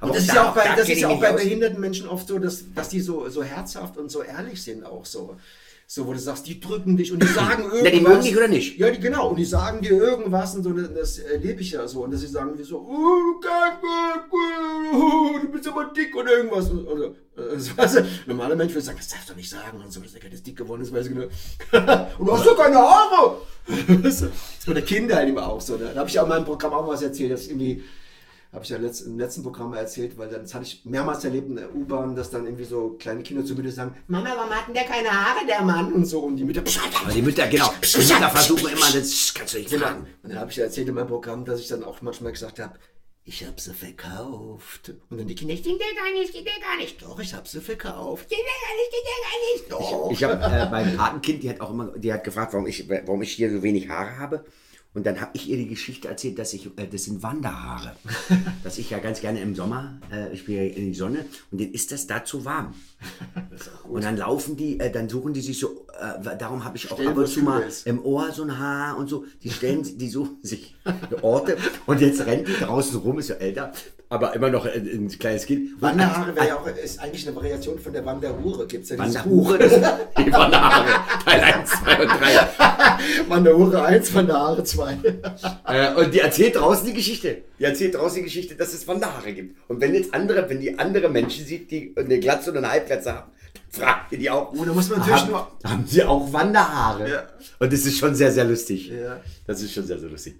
Aber 0.00 0.10
Und 0.10 0.16
das 0.16 0.24
ist 0.24 0.34
ja 0.34 0.50
auch 0.50 0.54
bei, 0.54 0.64
da 0.64 0.76
das 0.76 0.88
ist 0.90 1.00
ja 1.00 1.08
auch 1.08 1.20
bei 1.20 1.32
behinderten 1.32 1.80
Menschen 1.80 2.06
oft 2.06 2.28
so, 2.28 2.38
dass, 2.38 2.64
dass 2.74 2.90
die 2.90 3.00
so, 3.00 3.30
so 3.30 3.42
herzhaft 3.42 3.96
und 3.96 4.10
so 4.10 4.22
ehrlich 4.22 4.62
sind 4.62 4.84
auch 4.84 5.06
so. 5.06 5.36
So, 5.86 6.06
wo 6.06 6.14
du 6.14 6.18
sagst, 6.18 6.46
die 6.46 6.60
drücken 6.60 6.96
dich 6.96 7.12
und 7.12 7.22
die 7.22 7.26
sagen 7.26 7.64
irgendwas. 7.64 7.82
Na, 7.84 7.90
die 7.90 8.00
mögen 8.00 8.22
dich 8.22 8.36
oder 8.36 8.48
nicht? 8.48 8.78
Ja, 8.78 8.90
die, 8.90 9.00
genau. 9.00 9.28
Und 9.30 9.36
die 9.36 9.44
sagen 9.44 9.82
dir 9.82 9.92
irgendwas 9.92 10.54
und 10.54 10.62
so, 10.62 10.72
das, 10.72 10.94
das 10.94 11.18
erlebe 11.18 11.60
ich 11.60 11.72
ja 11.72 11.86
so. 11.86 12.04
Und 12.04 12.12
dass 12.12 12.20
sie 12.20 12.26
sagen 12.26 12.52
wie 12.56 12.62
so, 12.62 12.78
oh, 12.78 13.40
du 13.40 13.40
du 15.42 15.52
bist 15.52 15.68
aber 15.68 15.84
dick 15.86 16.16
oder 16.16 16.38
irgendwas. 16.38 16.70
Und, 16.70 16.86
und, 16.86 17.02
und, 17.02 17.16
das, 17.36 17.76
weißt 17.76 17.96
du, 17.96 18.06
normaler 18.26 18.56
Mensch 18.56 18.72
würde 18.72 18.86
sagen, 18.86 18.98
das 18.98 19.08
darfst 19.08 19.28
du 19.28 19.34
nicht 19.34 19.50
sagen 19.50 19.82
und 19.82 19.92
so, 19.92 20.00
dass 20.00 20.12
der 20.12 20.32
ist 20.32 20.46
dick 20.46 20.56
geworden 20.56 20.82
ist, 20.82 20.92
weiß 20.92 21.06
ich 21.06 21.12
genau. 21.12 21.26
und 22.18 22.26
du 22.26 22.32
hast 22.32 22.46
doch 22.46 22.56
keine 22.56 22.76
Haare. 22.76 23.38
Weißt 23.66 24.22
du? 24.22 24.70
Oder 24.70 24.82
Kinder 24.82 25.16
halt 25.16 25.28
immer 25.28 25.46
auch 25.46 25.60
so. 25.60 25.76
Ne? 25.76 25.90
Da 25.92 26.00
habe 26.00 26.08
ich 26.08 26.18
auch 26.18 26.24
in 26.24 26.30
meinem 26.30 26.44
Programm 26.44 26.72
auch 26.72 26.88
was 26.88 27.02
erzählt, 27.02 27.32
dass 27.32 27.46
irgendwie 27.46 27.82
habe 28.54 28.64
ich 28.64 28.70
ja 28.70 28.78
letzt, 28.78 29.04
im 29.04 29.18
letzten 29.18 29.42
Programm 29.42 29.74
erzählt, 29.74 30.16
weil 30.16 30.28
dann, 30.28 30.42
das 30.42 30.54
hatte 30.54 30.64
ich 30.64 30.84
mehrmals 30.84 31.24
erlebt 31.24 31.48
in 31.48 31.56
der 31.56 31.74
U-Bahn, 31.74 32.14
dass 32.14 32.30
dann 32.30 32.44
irgendwie 32.44 32.64
so 32.64 32.90
kleine 33.00 33.22
Kinder 33.22 33.44
zu 33.44 33.54
mir 33.54 33.70
sagen, 33.72 33.96
Mama, 34.06 34.32
warum 34.36 34.50
hat 34.50 34.68
denn 34.68 34.74
der 34.74 34.84
keine 34.84 35.10
Haare, 35.10 35.44
der 35.46 35.62
Mann? 35.62 35.92
Und 35.92 36.06
so, 36.06 36.20
und 36.20 36.36
die 36.36 36.44
Mütter, 36.44 36.62
Aber 37.02 37.12
die 37.12 37.22
Mütter, 37.22 37.48
genau. 37.48 37.72
Die 37.82 37.98
Mütter 37.98 38.30
versuchen 38.30 38.68
immer, 38.68 38.90
das 38.92 39.34
kannst 39.34 39.54
du 39.54 39.58
nicht 39.58 39.74
fragen. 39.74 40.06
Und 40.22 40.30
dann 40.30 40.38
habe 40.38 40.50
ich 40.52 40.56
ja 40.56 40.64
erzählt 40.64 40.88
in 40.88 40.94
meinem 40.94 41.08
Programm, 41.08 41.44
dass 41.44 41.58
ich 41.58 41.66
dann 41.66 41.82
auch 41.82 42.00
manchmal 42.00 42.30
gesagt 42.30 42.60
habe, 42.60 42.78
ich 43.26 43.44
habe 43.44 43.58
sie 43.58 43.72
verkauft. 43.72 44.92
Und 45.08 45.18
dann 45.18 45.26
die 45.26 45.34
Kinder, 45.34 45.56
stimmt 45.56 45.80
ja 45.80 46.00
gar 46.00 46.12
nicht, 46.12 46.28
stimmt 46.28 46.46
ja 46.46 46.52
gar 46.60 46.76
nicht. 46.76 47.02
Doch, 47.02 47.18
ich 47.18 47.34
habe 47.34 47.48
sie 47.48 47.60
verkauft. 47.60 48.26
Stimmt 48.26 48.42
ja 48.42 48.68
gar 48.68 48.76
nicht, 48.76 48.88
stimmt 48.92 49.08
ja 49.08 49.24
gar 49.24 49.40
nicht. 49.50 49.72
Doch. 49.72 50.10
Ich 50.12 50.24
habe 50.24 50.34
äh, 50.34 50.70
beim 50.70 50.96
Patenkind, 50.96 51.42
die 51.42 51.50
hat 51.50 51.60
auch 51.60 51.70
immer, 51.70 51.86
die 51.96 52.12
hat 52.12 52.22
gefragt, 52.22 52.52
warum 52.52 52.66
ich, 52.66 52.88
warum 52.88 53.22
ich 53.22 53.32
hier 53.32 53.50
so 53.50 53.62
wenig 53.62 53.88
Haare 53.88 54.18
habe. 54.18 54.44
Und 54.94 55.04
dann 55.06 55.20
habe 55.20 55.32
ich 55.34 55.48
ihr 55.48 55.56
die 55.56 55.66
Geschichte 55.66 56.06
erzählt, 56.06 56.38
dass 56.38 56.54
ich, 56.54 56.66
äh, 56.78 56.86
das 56.86 57.04
sind 57.04 57.22
Wanderhaare. 57.22 57.96
dass 58.62 58.78
ich 58.78 58.90
ja 58.90 58.98
ganz 59.00 59.20
gerne 59.20 59.40
im 59.40 59.54
Sommer, 59.56 60.00
äh, 60.12 60.32
ich 60.32 60.46
bin 60.46 60.54
ja 60.54 60.62
in 60.62 60.86
die 60.86 60.94
Sonne 60.94 61.24
und 61.50 61.60
denen 61.60 61.74
ist 61.74 61.90
das 61.90 62.06
da 62.06 62.24
zu 62.24 62.44
warm. 62.44 62.74
Und 63.88 64.04
dann 64.04 64.16
laufen 64.16 64.56
die, 64.56 64.78
äh, 64.78 64.92
dann 64.92 65.08
suchen 65.08 65.34
die 65.34 65.40
sich 65.40 65.58
so, 65.58 65.86
äh, 66.00 66.36
darum 66.36 66.64
habe 66.64 66.76
ich 66.76 66.90
auch 66.92 67.04
ab 67.04 67.16
und 67.16 67.26
zu 67.26 67.42
mal 67.42 67.62
ist. 67.62 67.86
im 67.88 68.04
Ohr 68.04 68.30
so 68.32 68.44
ein 68.44 68.56
Haar 68.56 68.96
und 68.96 69.08
so. 69.08 69.24
Die 69.42 69.50
stellen, 69.50 69.82
die 69.82 70.08
suchen 70.08 70.38
sich 70.42 70.76
Orte 71.22 71.56
und 71.86 72.00
jetzt 72.00 72.24
rennt 72.24 72.46
die 72.46 72.52
draußen 72.52 72.98
rum, 73.00 73.18
ist 73.18 73.28
ja 73.28 73.36
älter, 73.36 73.72
aber 74.14 74.32
immer 74.34 74.48
noch 74.48 74.64
ein, 74.64 74.86
ein 74.86 75.08
kleines 75.18 75.44
Kind. 75.44 75.70
Wanderhaare 75.82 76.34
wäre 76.36 76.46
ja 76.48 76.56
auch, 76.56 76.66
ist 76.66 77.00
eigentlich 77.00 77.26
eine 77.26 77.34
Variation 77.36 77.78
von 77.78 77.92
der 77.92 78.04
Wanderhure. 78.06 78.66
Gibt 78.66 78.84
es 78.84 78.90
ja 78.90 78.98
Wanderhure, 78.98 79.58
das, 79.58 79.72
die 80.18 80.32
Wanderhaare, 80.32 80.86
Teil 81.24 81.40
1, 81.40 81.70
2 81.70 82.02
und 82.02 82.08
3. 82.08 82.14
Buch. 82.14 83.28
Wanderhure 83.28 83.84
1, 83.84 84.14
Wanderhaare 84.14 84.62
2. 84.64 84.98
Äh, 85.66 85.94
und 85.94 86.14
die 86.14 86.20
erzählt 86.20 86.54
draußen 86.56 86.86
die 86.86 86.94
Geschichte. 86.94 87.38
Die 87.58 87.64
erzählt 87.64 87.96
draußen 87.96 88.16
die 88.18 88.22
Geschichte, 88.22 88.54
dass 88.54 88.72
es 88.72 88.86
Wanderhaare 88.86 89.32
gibt. 89.32 89.56
Und 89.68 89.80
wenn 89.80 89.94
jetzt 89.94 90.14
andere, 90.14 90.48
wenn 90.48 90.60
die 90.60 90.78
andere 90.78 91.08
Menschen 91.08 91.44
sieht, 91.44 91.70
die 91.70 91.92
eine 91.96 92.20
Glatze 92.20 92.50
oder 92.50 92.58
eine 92.60 92.70
Halbglatze 92.70 93.14
haben, 93.14 93.32
fragt 93.68 94.12
ihr 94.12 94.18
die 94.18 94.30
auch. 94.30 94.52
Oh, 94.52 94.64
da 94.64 94.72
muss 94.72 94.88
man 94.88 95.00
natürlich 95.00 95.22
haben, 95.22 95.30
nur- 95.30 95.52
haben 95.64 95.84
sie 95.86 96.04
auch 96.04 96.32
Wanderhaare? 96.32 97.10
Ja. 97.10 97.22
Und 97.58 97.72
das 97.72 97.84
ist 97.84 97.98
schon 97.98 98.14
sehr, 98.14 98.30
sehr 98.30 98.44
lustig. 98.44 98.88
Ja. 98.88 99.20
Das 99.46 99.60
ist 99.60 99.72
schon 99.72 99.84
sehr, 99.84 99.98
sehr 99.98 100.08
lustig. 100.08 100.36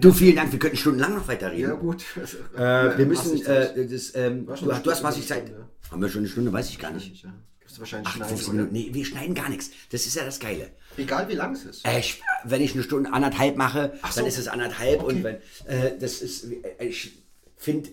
Du, 0.00 0.12
vielen 0.12 0.36
Dank. 0.36 0.52
Wir 0.52 0.58
könnten 0.58 0.76
stundenlang 0.76 1.14
noch 1.14 1.28
weiterreden. 1.28 1.70
Ja, 1.70 1.74
gut. 1.74 2.04
Äh, 2.56 2.98
wir 2.98 3.06
müssen, 3.06 3.44
äh, 3.44 3.86
das, 3.86 4.14
ähm, 4.14 4.46
du, 4.46 4.54
du 4.54 4.90
hast 4.90 5.02
massig 5.02 5.26
Zeit. 5.26 5.44
Stunde. 5.46 5.68
Haben 5.90 6.02
wir 6.02 6.08
schon 6.08 6.20
eine 6.20 6.28
Stunde? 6.28 6.52
Weiß 6.52 6.70
ich 6.70 6.78
gar 6.78 6.90
nicht. 6.90 7.22
Ja. 7.22 7.32
Du 7.76 7.80
wahrscheinlich 7.80 8.08
Ach, 8.08 8.16
schneiden, 8.16 8.36
15 8.36 8.60
oder? 8.60 8.70
Nee, 8.70 8.88
wir 8.92 9.04
schneiden 9.04 9.34
gar 9.34 9.50
nichts. 9.50 9.70
Das 9.90 10.06
ist 10.06 10.16
ja 10.16 10.24
das 10.24 10.40
Geile. 10.40 10.70
Egal 10.96 11.28
wie 11.28 11.34
lang 11.34 11.54
es 11.54 11.64
ist. 11.64 11.86
Äh, 11.86 11.98
ich, 11.98 12.22
wenn 12.44 12.62
ich 12.62 12.72
eine 12.72 12.82
Stunde 12.82 13.12
anderthalb 13.12 13.56
mache, 13.56 13.92
so. 14.10 14.20
dann 14.20 14.26
ist 14.26 14.38
es 14.38 14.48
anderthalb 14.48 15.02
Okay. 15.02 15.14
und 15.14 15.24
wenn 15.24 15.36
äh, 15.66 15.98
das 15.98 16.22
ist, 16.22 16.44
äh, 16.44 16.86
ich 16.86 17.18
finde, 17.56 17.90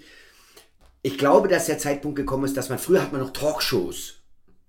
ich 1.01 1.17
glaube, 1.17 1.49
dass 1.49 1.65
der 1.65 1.79
Zeitpunkt 1.79 2.15
gekommen 2.15 2.45
ist, 2.45 2.55
dass 2.55 2.69
man 2.69 2.79
früher 2.79 3.01
hat 3.01 3.11
man 3.11 3.19
noch 3.19 3.33
Talkshows 3.33 4.22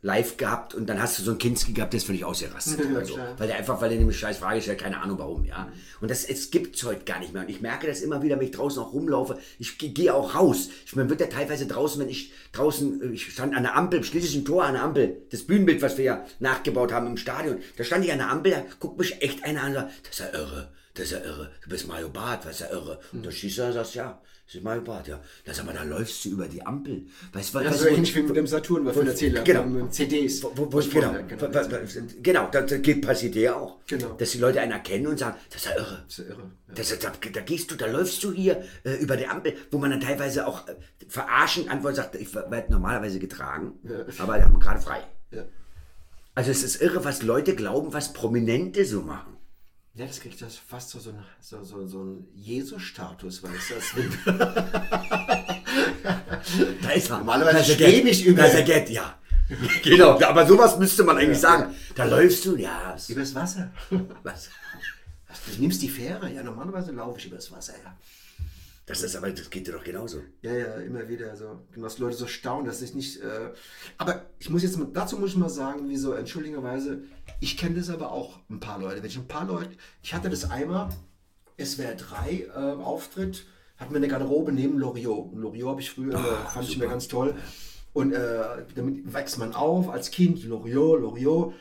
live 0.04 0.36
gehabt 0.36 0.74
und 0.74 0.86
dann 0.86 1.00
hast 1.00 1.18
du 1.18 1.22
so 1.22 1.30
einen 1.30 1.38
Kinski 1.38 1.72
gehabt, 1.72 1.94
der 1.94 1.98
ist 1.98 2.04
völlig 2.06 2.26
ausgerastet. 2.26 2.78
Ja, 2.78 2.90
oder 2.90 3.04
so. 3.06 3.14
klar. 3.14 3.34
Weil 3.38 3.46
der 3.46 3.56
einfach, 3.56 3.80
weil 3.80 3.90
er 3.90 3.96
nämlich 3.98 4.18
scheiß 4.18 4.36
Frage 4.36 4.60
stellt, 4.60 4.78
keine 4.78 5.00
Ahnung 5.00 5.18
warum, 5.18 5.44
ja. 5.46 5.66
Und 6.02 6.10
das 6.10 6.24
es 6.24 6.50
gibt's 6.50 6.84
heute 6.84 7.04
gar 7.04 7.20
nicht 7.20 7.32
mehr. 7.32 7.42
Und 7.42 7.48
ich 7.48 7.62
merke 7.62 7.86
das 7.86 8.02
immer 8.02 8.22
wieder, 8.22 8.38
wenn 8.38 8.44
ich 8.44 8.50
draußen 8.52 8.82
auch 8.82 8.92
rumlaufe. 8.92 9.38
Ich 9.58 9.78
ge- 9.78 9.88
gehe 9.88 10.12
auch 10.12 10.34
raus. 10.34 10.68
Ich, 10.84 10.94
man 10.94 11.08
wird 11.08 11.20
ja 11.22 11.26
teilweise 11.28 11.66
draußen, 11.66 11.98
wenn 12.02 12.10
ich 12.10 12.32
draußen, 12.52 13.00
äh, 13.02 13.14
ich 13.14 13.32
stand 13.32 13.56
an 13.56 13.62
der 13.62 13.76
Ampel, 13.76 13.98
im 14.00 14.04
schlesischen 14.04 14.44
Tor 14.44 14.64
an 14.64 14.74
der 14.74 14.82
Ampel, 14.82 15.22
das 15.30 15.44
Bühnenbild, 15.44 15.80
was 15.80 15.96
wir 15.96 16.04
ja 16.04 16.26
nachgebaut 16.38 16.92
haben 16.92 17.06
im 17.06 17.16
Stadion, 17.16 17.56
da 17.78 17.84
stand 17.84 18.04
ich 18.04 18.12
an 18.12 18.18
der 18.18 18.28
Ampel, 18.30 18.52
da 18.52 18.62
guckt 18.80 18.98
mich 18.98 19.22
echt 19.22 19.42
einer 19.42 19.62
an 19.62 19.68
und 19.68 19.74
sagt, 19.74 19.92
das 20.06 20.10
ist 20.12 20.18
ja 20.20 20.38
irre. 20.38 20.68
Das 20.92 21.06
ist 21.06 21.12
ja 21.12 21.18
irre. 21.20 21.50
Du 21.62 21.70
bist 21.70 21.88
Mario 21.88 22.10
Barth, 22.10 22.44
was 22.44 22.52
ist 22.52 22.60
ja 22.60 22.70
irre. 22.70 23.00
Und 23.12 23.24
da 23.24 23.30
schießt 23.30 23.58
er 23.58 23.66
und 23.68 23.72
sagt, 23.72 23.94
ja, 23.94 24.20
das 24.46 24.56
ist 24.56 24.62
Mario 24.62 24.82
Barth, 24.82 25.08
ja. 25.08 25.20
Da 25.44 25.54
sag 25.54 25.64
mal, 25.64 25.74
da 25.74 25.82
läufst 25.84 26.24
du 26.24 26.28
über 26.30 26.46
die 26.48 26.64
Ampel. 26.64 27.06
Weißt 27.32 27.54
du, 27.54 27.58
was 27.58 27.64
Ja, 27.64 27.70
was- 27.70 27.80
so 27.80 27.86
ähnlich 27.88 28.14
wie 28.14 28.22
mit 28.22 28.36
dem 28.36 28.46
Saturn, 28.46 28.84
was 28.84 28.94
wir 28.94 29.06
erzählt 29.06 29.36
haben, 29.38 29.44
Genau. 29.44 29.64
mit 29.64 29.80
dem 29.80 29.90
CDs. 29.90 30.42
wo, 30.42 30.52
wo, 30.54 30.72
wo, 30.72 30.76
Was 30.78 30.90
genau, 30.90 31.12
genau, 31.26 31.48
genau, 32.22 32.48
das, 32.50 32.66
das 32.68 32.82
geht, 32.82 33.00
passiert 33.06 33.34
ja 33.36 33.54
auch. 33.56 33.78
Genau. 33.86 34.12
Dass 34.14 34.30
die 34.32 34.38
Leute 34.38 34.60
einen 34.60 34.72
erkennen 34.72 35.06
und 35.06 35.18
sagen, 35.18 35.36
das 35.50 35.64
ist 35.64 35.70
ja 35.70 35.76
irre. 35.76 36.04
Das 36.06 36.18
ist 36.18 36.18
ja 36.18 36.24
irre. 36.34 36.42
Ja. 36.68 36.74
Das, 36.74 36.98
da, 36.98 37.12
da 37.32 37.40
gehst 37.40 37.70
du, 37.70 37.74
da 37.76 37.86
läufst 37.86 38.22
du 38.22 38.32
hier 38.32 38.62
äh, 38.84 38.94
über 38.96 39.16
die 39.16 39.26
Ampel, 39.26 39.54
wo 39.70 39.78
man 39.78 39.90
dann 39.90 40.00
teilweise 40.00 40.46
auch 40.46 40.68
äh, 40.68 40.74
verarschend 41.08 41.70
antwortet, 41.70 41.96
sagt, 41.96 42.14
ich 42.16 42.34
werde 42.34 42.70
normalerweise 42.70 43.18
getragen, 43.18 43.72
aber 44.18 44.34
wir 44.36 44.44
haben 44.44 44.60
gerade 44.60 44.80
frei. 44.80 45.04
Ja. 45.30 45.44
Also 46.34 46.50
es 46.50 46.62
ist 46.64 46.82
irre, 46.82 47.04
was 47.04 47.22
Leute 47.22 47.54
glauben, 47.54 47.92
was 47.92 48.12
Prominente 48.12 48.84
so 48.84 49.02
machen. 49.02 49.33
Ja, 49.96 50.06
das 50.06 50.18
kriegt 50.20 50.40
das 50.42 50.56
fast 50.56 50.90
so, 50.90 50.98
so, 50.98 51.10
ein- 51.10 51.24
so, 51.40 51.62
so, 51.62 51.86
so 51.86 52.00
einen 52.00 52.26
Jesus-Status, 52.34 53.42
weißt 53.44 53.70
du? 53.70 53.74
Das 53.74 53.84
Da 56.82 56.90
ist 56.90 57.10
er. 57.10 57.18
Normalerweise 57.18 57.56
Da 57.56 57.60
ist 57.62 57.68
er 57.70 57.76
schwebe 57.76 57.92
Geld. 58.02 58.06
ich 58.08 58.26
über- 58.26 58.42
Da 58.42 58.48
ist 58.48 58.54
er 58.54 58.62
Geld, 58.62 58.90
ja. 58.90 59.18
genau, 59.82 60.20
aber 60.22 60.46
sowas 60.46 60.78
müsste 60.78 61.04
man 61.04 61.18
eigentlich 61.18 61.38
sagen. 61.38 61.74
Da 61.94 62.04
läufst 62.04 62.44
du, 62.44 62.56
ja. 62.56 62.96
Übers 63.08 63.34
Wasser. 63.34 63.72
Was? 64.22 64.48
Du 65.54 65.60
nimmst 65.60 65.82
die 65.82 65.88
Fähre, 65.88 66.32
ja, 66.32 66.42
normalerweise 66.42 66.92
laufe 66.92 67.18
ich 67.18 67.26
übers 67.26 67.50
Wasser, 67.52 67.74
ja. 67.84 67.96
Das 68.86 69.02
ist 69.02 69.16
aber, 69.16 69.30
das 69.30 69.48
geht 69.48 69.66
dir 69.66 69.72
doch 69.72 69.84
genauso. 69.84 70.20
Ja, 70.42 70.52
ja, 70.52 70.74
immer 70.76 71.08
wieder 71.08 71.34
so. 71.36 71.62
Dass 71.74 71.98
Leute 71.98 72.16
so 72.16 72.26
staunen, 72.26 72.66
dass 72.66 72.82
ich 72.82 72.94
nicht. 72.94 73.18
Äh, 73.22 73.50
aber 73.96 74.26
ich 74.38 74.50
muss 74.50 74.62
jetzt 74.62 74.76
mal, 74.76 74.88
dazu 74.92 75.18
muss 75.18 75.30
ich 75.30 75.36
mal 75.36 75.48
sagen, 75.48 75.88
wie 75.88 75.96
so, 75.96 76.12
entschuldigenderweise, 76.12 77.02
ich 77.40 77.56
kenne 77.56 77.76
das 77.76 77.90
aber 77.90 78.12
auch 78.12 78.38
ein 78.48 78.60
paar 78.60 78.78
Leute. 78.78 79.02
Wenn 79.02 79.10
ich 79.10 79.16
ein 79.16 79.28
paar 79.28 79.46
Leute, 79.46 79.70
ich 80.02 80.14
hatte 80.14 80.30
das 80.30 80.50
einmal, 80.50 80.88
SWR 81.62 81.94
3 81.94 82.30
äh, 82.30 82.48
Auftritt, 82.82 83.46
hatten 83.76 83.92
wir 83.92 83.98
eine 83.98 84.08
Garderobe 84.08 84.52
neben 84.52 84.78
Loriot. 84.78 85.34
Loriot 85.34 85.70
habe 85.70 85.80
ich 85.80 85.90
früher, 85.90 86.14
äh, 86.14 86.50
fand 86.50 86.68
ich 86.68 86.78
mir 86.78 86.88
ganz 86.88 87.08
toll. 87.08 87.34
Und 87.92 88.12
äh, 88.12 88.64
damit 88.74 89.12
wächst 89.12 89.38
man 89.38 89.54
auf 89.54 89.88
als 89.88 90.10
Kind, 90.10 90.42
Loriot, 90.44 91.00
Loriot. 91.00 91.54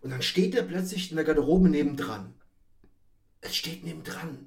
Und 0.00 0.10
dann 0.10 0.22
steht 0.22 0.54
er 0.54 0.62
plötzlich 0.62 1.10
in 1.10 1.16
der 1.16 1.24
Garderobe 1.24 1.68
nebendran. 1.68 2.34
Es 3.40 3.54
steht 3.54 3.84
nebendran 3.84 4.46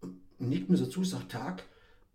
und 0.00 0.20
nickt 0.38 0.68
mir 0.68 0.76
so 0.76 0.86
zu, 0.86 1.04
sagt 1.04 1.32
Tag. 1.32 1.64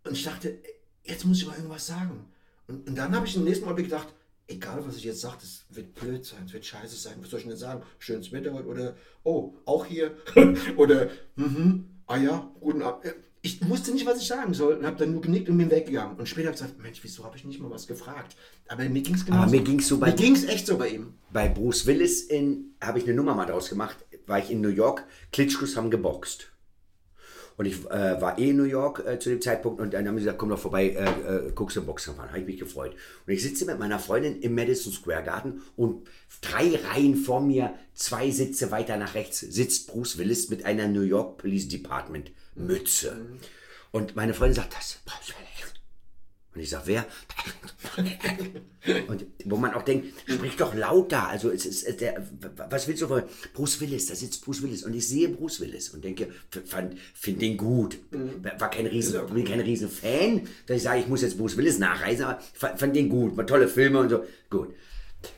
Und 0.04 0.12
ich 0.12 0.24
dachte, 0.24 0.58
jetzt 1.04 1.24
muss 1.24 1.38
ich 1.38 1.46
mal 1.46 1.56
irgendwas 1.56 1.86
sagen. 1.86 2.26
Und, 2.66 2.88
und 2.88 2.96
dann 2.96 3.14
habe 3.14 3.26
ich 3.26 3.36
im 3.36 3.44
nächsten 3.44 3.66
Mal 3.66 3.74
gedacht, 3.74 4.08
egal 4.48 4.84
was 4.86 4.96
ich 4.96 5.04
jetzt 5.04 5.20
sage, 5.20 5.36
das 5.40 5.64
wird 5.70 5.94
blöd 5.94 6.24
sein, 6.24 6.44
es 6.46 6.52
wird 6.52 6.64
scheiße 6.64 6.96
sein. 6.96 7.14
Was 7.20 7.30
soll 7.30 7.40
ich 7.40 7.46
denn 7.46 7.56
sagen? 7.56 7.82
Schönes 7.98 8.32
Wetter 8.32 8.52
heute 8.52 8.66
oder, 8.68 8.96
oh, 9.24 9.54
auch 9.64 9.86
hier. 9.86 10.16
oder, 10.76 11.08
mhm, 11.36 11.86
ah 12.06 12.16
ja, 12.16 12.50
guten 12.60 12.82
Abend. 12.82 13.14
Ich 13.44 13.68
wusste 13.68 13.90
nicht, 13.92 14.06
was 14.06 14.20
ich 14.20 14.28
sagen 14.28 14.54
soll 14.54 14.74
und 14.74 14.86
habe 14.86 14.96
dann 14.98 15.12
nur 15.12 15.20
genickt 15.20 15.48
und 15.48 15.58
bin 15.58 15.68
weggegangen. 15.68 16.16
Und 16.16 16.28
später 16.28 16.46
habe 16.48 16.54
ich 16.54 16.60
gesagt, 16.62 16.80
Mensch, 16.80 17.00
wieso 17.02 17.24
habe 17.24 17.36
ich 17.36 17.44
nicht 17.44 17.58
mal 17.60 17.70
was 17.70 17.88
gefragt? 17.88 18.36
Aber 18.68 18.84
mir 18.88 19.02
ging 19.02 19.16
es 19.16 19.24
genau 19.26 19.38
Aber 19.38 19.50
mir 19.50 19.62
ging's 19.62 19.88
so 19.88 19.98
bei- 19.98 20.10
Mir 20.10 20.16
ging 20.16 20.36
es 20.36 20.44
echt 20.44 20.66
so 20.68 20.78
bei 20.78 20.90
ihm. 20.90 21.14
Bei 21.32 21.48
Bruce 21.48 21.86
Willis 21.86 22.22
in, 22.22 22.76
habe 22.80 22.98
ich 22.98 23.04
eine 23.04 23.14
Nummer 23.14 23.34
mal 23.34 23.46
draus 23.46 23.68
gemacht, 23.68 23.96
war 24.26 24.38
ich 24.38 24.50
in 24.52 24.60
New 24.60 24.68
York, 24.68 25.04
Klitschkos 25.32 25.76
haben 25.76 25.90
geboxt. 25.90 26.51
Und 27.56 27.66
ich 27.66 27.84
äh, 27.86 28.20
war 28.20 28.38
eh 28.38 28.50
in 28.50 28.56
New 28.56 28.64
York 28.64 29.04
äh, 29.06 29.18
zu 29.18 29.30
dem 29.30 29.40
Zeitpunkt 29.40 29.80
und 29.80 29.94
dann 29.94 30.06
haben 30.06 30.16
sie 30.16 30.24
gesagt, 30.24 30.38
komm 30.38 30.48
doch 30.48 30.58
vorbei, 30.58 30.88
äh, 30.90 31.48
äh, 31.48 31.52
guckst 31.54 31.76
du 31.76 31.82
Boxen 31.82 32.14
fahren. 32.14 32.28
Habe 32.28 32.40
ich 32.40 32.46
mich 32.46 32.58
gefreut. 32.58 32.94
Und 33.26 33.32
ich 33.32 33.42
sitze 33.42 33.64
mit 33.66 33.78
meiner 33.78 33.98
Freundin 33.98 34.40
im 34.40 34.54
Madison 34.54 34.92
Square 34.92 35.22
Garden 35.22 35.62
und 35.76 36.06
drei 36.40 36.74
Reihen 36.76 37.16
vor 37.16 37.40
mir, 37.40 37.74
zwei 37.94 38.30
Sitze 38.30 38.70
weiter 38.70 38.96
nach 38.96 39.14
rechts, 39.14 39.40
sitzt 39.40 39.88
Bruce 39.88 40.18
Willis 40.18 40.48
mit 40.48 40.64
einer 40.64 40.88
New 40.88 41.02
York 41.02 41.38
Police 41.38 41.68
Department 41.68 42.32
Mütze. 42.54 43.16
Und 43.90 44.16
meine 44.16 44.34
Freundin 44.34 44.56
sagt, 44.56 44.74
das 44.74 44.86
ist 44.86 45.04
Bruce 45.04 45.34
Willis. 45.38 45.51
Und 46.54 46.60
ich 46.60 46.68
sage, 46.68 46.84
wer? 46.86 47.06
Und 49.08 49.24
wo 49.46 49.56
man 49.56 49.72
auch 49.72 49.82
denkt, 49.82 50.12
sprich 50.26 50.56
doch 50.56 50.74
lauter. 50.74 51.28
Also 51.28 51.50
es 51.50 51.64
ist 51.64 51.84
äh, 51.84 51.94
der, 51.94 52.26
was 52.68 52.86
willst 52.88 53.00
du 53.00 53.08
von 53.08 53.22
Bruce 53.54 53.80
Willis? 53.80 54.06
Da 54.06 54.14
sitzt 54.14 54.44
Bruce 54.44 54.62
Willis 54.62 54.82
und 54.82 54.94
ich 54.94 55.08
sehe 55.08 55.28
Bruce 55.28 55.60
Willis 55.60 55.88
und 55.90 56.04
denke, 56.04 56.28
finde 57.14 57.40
den 57.40 57.56
gut. 57.56 57.98
War 58.58 58.70
kein 58.70 58.86
riesen, 58.86 59.26
bin 59.32 59.46
kein 59.46 59.60
riesen 59.60 59.88
Fan, 59.88 60.42
dass 60.66 60.76
ich 60.76 60.82
sage, 60.82 61.00
ich 61.00 61.08
muss 61.08 61.22
jetzt 61.22 61.38
Bruce 61.38 61.56
Willis 61.56 61.78
nachreisen, 61.78 62.26
aber 62.26 62.40
fand, 62.54 62.94
den 62.94 63.08
gut, 63.08 63.34
war 63.36 63.46
tolle 63.46 63.68
Filme 63.68 64.00
und 64.00 64.10
so. 64.10 64.24
Gut. 64.50 64.74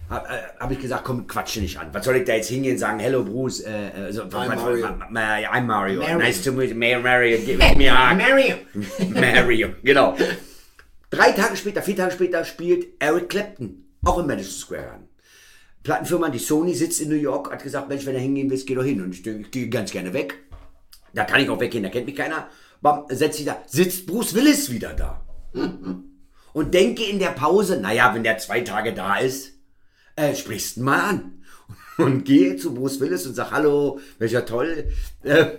Habe 0.08 0.28
hab 0.58 0.70
ich 0.70 0.80
gesagt, 0.80 1.04
komm, 1.04 1.26
quatsche 1.26 1.60
nicht 1.60 1.78
an. 1.78 1.90
Was 1.92 2.06
soll 2.06 2.16
ich 2.16 2.24
da 2.24 2.34
jetzt 2.34 2.48
hingehen 2.48 2.72
und 2.72 2.78
sagen, 2.78 2.98
hello 2.98 3.22
Bruce, 3.22 3.60
äh, 3.60 4.08
äh, 4.08 4.12
so, 4.12 4.22
I'm 4.22 4.56
Mario. 4.56 4.86
I'm 4.86 5.66
Mario. 5.66 6.00
Mario. 6.00 6.18
Nice 6.18 6.42
to 6.42 6.52
meet 6.52 6.70
you, 6.70 6.76
Mario. 6.76 7.38
Give 7.38 7.58
me 7.76 7.88
a 7.88 7.94
hug. 8.10 8.18
Mario. 8.18 8.56
Mario, 9.10 9.74
genau. 9.82 10.16
Drei 11.14 11.30
Tage 11.30 11.56
später, 11.56 11.80
vier 11.80 11.94
Tage 11.94 12.10
später 12.10 12.44
spielt 12.44 12.88
Eric 12.98 13.28
Clapton, 13.28 13.84
auch 14.04 14.18
im 14.18 14.26
Madison 14.26 14.52
Square 14.52 14.82
Garden. 14.82 15.08
Plattenfirma, 15.84 16.28
die 16.28 16.40
Sony 16.40 16.74
sitzt 16.74 17.00
in 17.00 17.08
New 17.08 17.14
York, 17.14 17.52
hat 17.52 17.62
gesagt, 17.62 17.88
Mensch, 17.88 18.04
wenn 18.04 18.14
du 18.14 18.20
hingehen 18.20 18.50
willst, 18.50 18.66
geh 18.66 18.74
doch 18.74 18.82
hin. 18.82 19.00
Und 19.00 19.14
ich, 19.14 19.24
ich 19.24 19.50
gehe 19.52 19.68
ganz 19.68 19.92
gerne 19.92 20.12
weg. 20.12 20.34
Da 21.12 21.22
kann 21.22 21.40
ich 21.40 21.48
auch 21.48 21.60
weggehen, 21.60 21.84
da 21.84 21.90
kennt 21.90 22.06
mich 22.06 22.16
keiner. 22.16 22.48
Bam, 22.82 23.04
setzt 23.10 23.36
sich 23.36 23.46
da, 23.46 23.62
sitzt 23.68 24.06
Bruce 24.06 24.34
Willis 24.34 24.72
wieder 24.72 24.92
da. 24.92 25.24
Und 26.52 26.74
denke 26.74 27.04
in 27.04 27.20
der 27.20 27.28
Pause, 27.28 27.78
naja, 27.80 28.12
wenn 28.12 28.24
der 28.24 28.38
zwei 28.38 28.62
Tage 28.62 28.92
da 28.92 29.18
ist, 29.18 29.52
äh, 30.16 30.34
sprichst 30.34 30.78
ihn 30.78 30.82
mal 30.82 30.98
an. 30.98 31.44
Und 31.98 32.24
gehe 32.24 32.56
zu 32.56 32.74
Bruce 32.74 32.98
Willis 32.98 33.24
und 33.24 33.34
sag, 33.34 33.52
hallo, 33.52 34.00
welcher 34.18 34.44
toll. 34.44 34.90
Äh, 35.22 35.58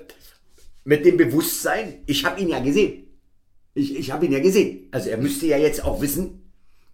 mit 0.84 1.06
dem 1.06 1.16
Bewusstsein, 1.16 2.04
ich 2.08 2.26
habe 2.26 2.42
ihn 2.42 2.50
ja 2.50 2.60
gesehen. 2.60 3.05
Ich, 3.76 3.96
ich 3.96 4.12
habe 4.12 4.26
ihn 4.26 4.32
ja 4.32 4.40
gesehen. 4.40 4.88
Also 4.92 5.10
er 5.10 5.18
müsste 5.18 5.46
ja 5.46 5.58
jetzt 5.58 5.84
auch 5.84 6.02
wissen, 6.02 6.42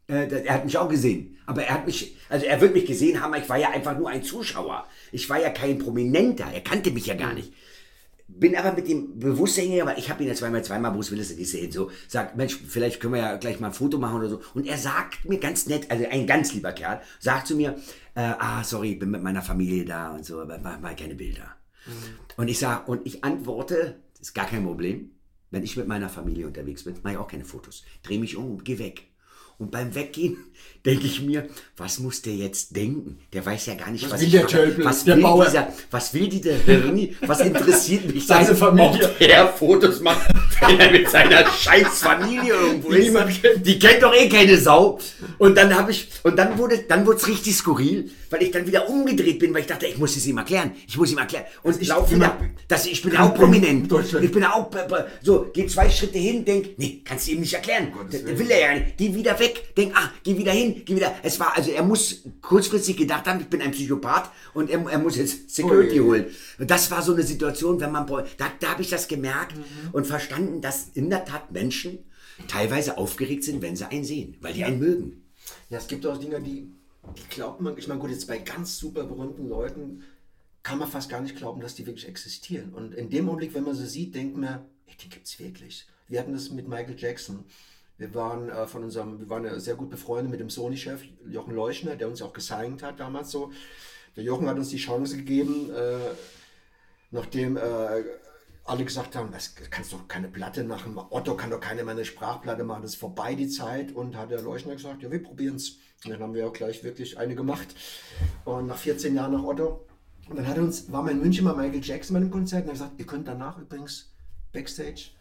äh, 0.08 0.44
er 0.44 0.56
hat 0.56 0.66
mich 0.66 0.78
auch 0.78 0.90
gesehen. 0.90 1.38
Aber 1.46 1.64
er 1.64 1.76
hat 1.76 1.86
mich, 1.86 2.18
also 2.28 2.46
er 2.46 2.60
wird 2.60 2.74
mich 2.74 2.86
gesehen 2.86 3.22
haben, 3.22 3.34
ich 3.36 3.48
war 3.48 3.58
ja 3.58 3.70
einfach 3.70 3.98
nur 3.98 4.10
ein 4.10 4.24
Zuschauer. 4.24 4.86
Ich 5.12 5.30
war 5.30 5.40
ja 5.40 5.50
kein 5.50 5.78
Prominenter, 5.78 6.46
er 6.52 6.62
kannte 6.62 6.92
mich 6.92 7.06
ja 7.06 7.14
gar 7.14 7.34
nicht. 7.34 7.54
Bin 8.28 8.56
aber 8.56 8.74
mit 8.74 8.88
dem 8.88 9.20
Bewusstsein 9.20 9.66
hingegangen, 9.66 9.94
weil 9.94 10.00
ich 10.00 10.10
habe 10.10 10.24
ihn 10.24 10.30
ja 10.30 10.36
zweimal, 10.36 10.64
zweimal 10.64 10.92
Bruce 10.92 11.12
Willis 11.12 11.36
gesehen, 11.36 11.72
so, 11.72 11.92
sagt, 12.08 12.38
Mensch, 12.38 12.58
vielleicht 12.66 13.00
können 13.00 13.14
wir 13.14 13.22
ja 13.22 13.36
gleich 13.36 13.60
mal 13.60 13.68
ein 13.68 13.74
Foto 13.74 13.98
machen 13.98 14.20
oder 14.20 14.30
so. 14.30 14.42
Und 14.54 14.66
er 14.66 14.78
sagt 14.78 15.26
mir 15.26 15.38
ganz 15.38 15.68
nett, 15.68 15.92
also 15.92 16.06
ein 16.10 16.26
ganz 16.26 16.54
lieber 16.54 16.72
Kerl, 16.72 17.02
sagt 17.20 17.48
zu 17.48 17.56
mir, 17.56 17.76
äh, 18.16 18.22
ah, 18.22 18.64
sorry, 18.64 18.96
bin 18.96 19.12
mit 19.12 19.22
meiner 19.22 19.42
Familie 19.42 19.84
da 19.84 20.12
und 20.12 20.26
so, 20.26 20.40
aber 20.40 20.58
mach 20.60 20.80
mal 20.80 20.96
keine 20.96 21.16
Bilder. 21.16 21.56
Und 22.38 22.48
ich 22.48 22.60
sage, 22.60 22.90
und 22.90 23.06
ich 23.06 23.24
antworte, 23.24 24.00
das 24.14 24.30
ist 24.30 24.34
gar 24.34 24.48
kein 24.48 24.64
Problem. 24.64 25.12
Wenn 25.52 25.64
ich 25.64 25.78
mit 25.78 25.88
meiner 25.88 26.10
Familie 26.10 26.48
unterwegs 26.48 26.84
bin, 26.86 26.96
mache 27.04 27.14
ich 27.14 27.20
auch 27.20 27.28
keine 27.28 27.46
Fotos. 27.46 27.84
Dreh 28.04 28.18
mich 28.18 28.38
um 28.38 28.52
und 28.52 28.66
geh 28.66 28.80
weg. 28.80 29.08
Und 29.58 29.70
beim 29.70 29.94
Weggehen 29.94 30.38
denke 30.86 31.06
ich 31.06 31.22
mir, 31.22 31.48
was 31.78 32.00
muss 32.00 32.22
der 32.22 32.34
jetzt 32.34 32.76
denken? 32.76 33.20
Der 33.34 33.46
weiß 33.46 33.68
ja 33.68 33.76
gar 33.76 33.92
nicht, 33.92 34.10
was, 34.10 34.20
will 34.20 34.28
ich 34.28 34.32
der 34.34 34.42
mache. 34.44 34.52
Tölpel, 34.52 34.86
Was 34.86 35.04
der 35.04 35.16
will 35.16 35.24
Bauer? 35.24 35.46
dieser, 35.46 35.68
was 35.92 36.14
will 36.14 36.28
dieser 36.28 36.54
Hirni? 36.56 37.16
Was 37.26 37.40
interessiert 37.42 38.14
mich 38.14 38.26
Seine 38.26 38.48
sein, 38.48 38.56
Familie. 38.58 39.06
ob 39.10 39.20
der 39.20 39.48
Fotos 39.48 40.00
macht, 40.02 40.28
wenn 40.62 40.80
er 40.80 40.92
mit 40.98 41.10
seiner 41.10 41.46
scheiß 41.52 42.00
Familie 42.00 42.54
irgendwo 42.54 42.92
Die 42.92 42.98
ist? 42.98 43.06
niemand 43.06 43.42
kennt. 43.42 43.66
Die 43.68 43.80
kennt 43.80 44.02
doch 44.04 44.14
eh 44.14 44.28
keine 44.30 44.58
Sau. 44.58 45.00
Und 45.38 45.56
dann 45.58 45.74
habe 45.76 45.92
ich, 45.92 46.08
und 46.24 46.36
dann 46.38 46.58
wurde, 46.58 46.80
dann 46.88 47.06
wurde 47.06 47.18
es 47.18 47.28
richtig 47.28 47.56
skurril, 47.56 48.10
weil 48.30 48.44
ich 48.44 48.52
dann 48.52 48.66
wieder 48.66 48.88
umgedreht 48.90 49.40
bin, 49.40 49.54
weil 49.54 49.62
ich 49.62 49.68
dachte, 49.68 49.86
ich 49.88 49.98
muss 49.98 50.16
es 50.16 50.26
ihm 50.28 50.38
erklären. 50.38 50.72
Ich 50.88 50.98
muss 50.98 51.12
ihm 51.12 51.18
erklären. 51.18 51.46
Und 51.64 51.82
ich 51.82 51.88
laufe 51.90 52.16
wieder, 52.16 52.38
dass 52.68 52.86
ich 52.86 53.02
bin 53.02 53.14
ja 53.14 53.24
auch 53.28 53.34
prominent. 53.36 53.92
Ich 54.22 54.32
bin 54.32 54.42
ja 54.44 54.54
auch, 54.54 54.70
so, 55.22 55.48
geh 55.54 55.66
zwei 55.68 55.90
Schritte 55.90 56.18
hin, 56.20 56.44
denk, 56.46 56.78
nee, 56.78 57.02
kannst 57.04 57.28
du 57.28 57.32
ihm 57.34 57.42
nicht 57.42 57.54
erklären. 57.54 57.92
Das 58.12 58.24
will 58.26 58.50
er 58.50 58.60
ja 58.60 58.74
nicht. 58.80 58.98
Geh 58.98 59.14
wieder 59.14 59.40
weg, 59.40 59.76
denk, 59.76 59.94
ah, 59.96 60.12
geh 60.24 60.38
wieder 60.38 60.52
hin, 60.52 60.71
geh 60.74 60.96
wieder. 60.96 61.14
Es 61.24 61.40
war, 61.40 61.56
also 61.56 61.72
er 61.72 61.84
muss 61.84 62.24
kurzfristig 62.42 62.98
gedacht 62.98 63.28
haben, 63.28 63.40
ich 63.40 63.48
bin 63.48 63.62
ein 63.62 63.72
Psychopath 63.72 64.32
und 64.54 64.70
er, 64.70 64.84
er 64.90 65.00
muss 65.00 65.18
jetzt 65.18 65.50
Security 65.50 66.00
Ui. 66.00 66.08
holen. 66.08 66.26
Und 66.60 66.70
das 66.70 66.90
war 66.92 67.02
so 67.02 67.14
eine 67.14 67.24
Situation, 67.24 67.80
wenn 67.80 67.92
man, 67.92 68.08
da, 68.08 68.52
da 68.60 68.70
habe 68.70 68.82
ich 68.82 68.90
das 68.90 69.08
gemerkt 69.08 69.56
und 69.92 70.08
verstanden, 70.08 70.62
dass 70.62 70.90
in 70.94 71.10
der 71.10 71.26
Tat 71.26 71.52
Menschen 71.52 72.00
teilweise 72.48 72.98
aufgeregt 72.98 73.44
sind, 73.44 73.62
wenn 73.62 73.76
sie 73.76 73.90
einen 73.90 74.04
sehen, 74.04 74.38
weil 74.42 74.54
die 74.54 74.64
einen 74.64 74.80
mögen. 74.80 75.24
Ja, 75.70 75.78
es 75.78 75.88
gibt 75.88 76.06
auch 76.06 76.18
Dinge, 76.18 76.42
die, 76.42 76.72
die 77.18 77.30
glaubt 77.30 77.62
man, 77.62 77.78
ich 77.78 77.88
meine, 77.88 78.00
gut, 78.00 78.10
jetzt 78.10 78.28
bei 78.28 78.38
ganz 78.40 78.78
super 78.78 79.04
berühmten 79.04 79.48
Leuten 79.48 80.04
kann 80.64 80.78
man 80.78 80.90
fast 80.90 81.10
gar 81.10 81.22
nicht 81.22 81.36
glauben, 81.36 81.62
dass 81.62 81.76
die 81.76 81.86
wirklich 81.86 82.08
existieren. 82.08 82.74
Und 82.74 82.94
in 82.94 83.10
dem 83.10 83.28
Augenblick, 83.28 83.54
wenn 83.54 83.64
man 83.64 83.76
sie 83.76 83.88
sieht, 83.88 84.14
denkt 84.16 84.38
man, 84.38 84.66
ey, 84.86 84.96
die 85.02 85.10
gibt's 85.10 85.40
wirklich. 85.40 85.88
Wir 86.08 86.20
hatten 86.20 86.34
das 86.34 86.52
mit 86.52 86.68
Michael 86.68 86.96
Jackson. 86.98 87.46
Wir 88.02 88.16
waren 88.16 88.50
äh, 88.50 88.66
von 88.66 88.84
unserem, 88.84 89.20
wir 89.20 89.30
waren 89.30 89.60
sehr 89.60 89.76
gut 89.76 89.92
befreundet 89.92 90.32
mit 90.32 90.40
dem 90.40 90.50
Sony-Chef 90.50 91.04
Jochen 91.30 91.54
Leuchner, 91.54 91.96
der 91.96 92.08
uns 92.08 92.24
auch 92.24 92.34
gesigned 92.34 92.82
hat 92.82 93.00
damals 93.00 93.30
so. 93.30 93.52
Der 94.16 94.24
Jochen 94.24 94.50
hat 94.50 94.58
uns 94.58 94.70
die 94.70 94.78
Chance 94.78 95.18
gegeben, 95.18 95.70
äh, 95.70 96.10
nachdem 97.12 97.58
äh, 97.58 97.62
alle 98.66 98.86
gesagt 98.86 99.16
haben, 99.16 99.32
das 99.32 99.54
kannst 99.70 99.94
doch 99.94 100.08
keine 100.08 100.30
Platte 100.30 100.64
machen, 100.64 100.98
Otto 101.12 101.38
kann 101.38 101.52
doch 101.52 101.60
keine 101.60 101.84
mehr 101.84 101.94
eine 101.94 102.04
Sprachplatte 102.04 102.64
machen, 102.64 102.82
das 102.82 102.94
ist 102.94 103.00
vorbei 103.00 103.36
die 103.36 103.50
Zeit. 103.50 103.92
Und 103.92 104.18
hat 104.18 104.32
der 104.32 104.42
Leuchner 104.42 104.74
gesagt, 104.74 105.04
ja, 105.04 105.12
wir 105.12 105.22
probieren 105.22 105.58
es. 105.58 105.78
Und 106.04 106.10
dann 106.10 106.22
haben 106.22 106.34
wir 106.34 106.48
auch 106.48 106.54
gleich 106.54 106.84
wirklich 106.84 107.20
eine 107.20 107.36
gemacht. 107.36 107.68
Und 108.46 108.66
nach 108.66 108.78
14 108.78 109.14
Jahren 109.14 109.34
nach 109.34 109.44
Otto. 109.44 109.86
Und 110.28 110.38
dann 110.38 110.48
hat 110.48 110.58
uns, 110.58 110.92
war 110.92 111.04
mal 111.04 111.12
in 111.12 111.20
München 111.20 111.44
mal 111.44 111.56
Michael 111.56 111.84
Jackson 111.84 112.16
bei 112.16 112.22
einem 112.22 112.32
Konzert 112.32 112.64
und 112.64 112.70
er 112.70 112.72
hat 112.72 112.80
gesagt, 112.80 113.00
ihr 113.00 113.06
könnt 113.06 113.28
danach 113.28 113.60
übrigens 113.60 114.12
Backstage, 114.54 115.12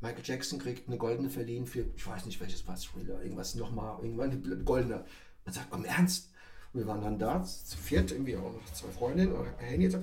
Michael 0.00 0.24
Jackson 0.24 0.58
kriegt 0.58 0.88
eine 0.88 0.96
goldene 0.96 1.28
verliehen 1.28 1.66
für, 1.66 1.84
ich 1.94 2.06
weiß 2.06 2.24
nicht 2.26 2.40
welches 2.40 2.66
war, 2.66 2.76
Thriller, 2.76 3.22
irgendwas 3.22 3.54
nochmal, 3.54 4.02
irgendwann 4.02 4.30
eine 4.30 4.64
goldene. 4.64 5.04
Man 5.44 5.54
sagt, 5.54 5.72
im 5.74 5.84
Ernst? 5.84 6.30
Und 6.72 6.80
wir 6.80 6.86
waren 6.86 7.02
dann 7.02 7.18
da, 7.18 7.42
zu 7.42 7.76
viert, 7.76 8.12
irgendwie 8.12 8.36
auch 8.36 8.52
noch 8.52 8.72
zwei 8.72 8.90
Freundinnen 8.90 9.32
und 9.32 9.48
so. 9.90 10.02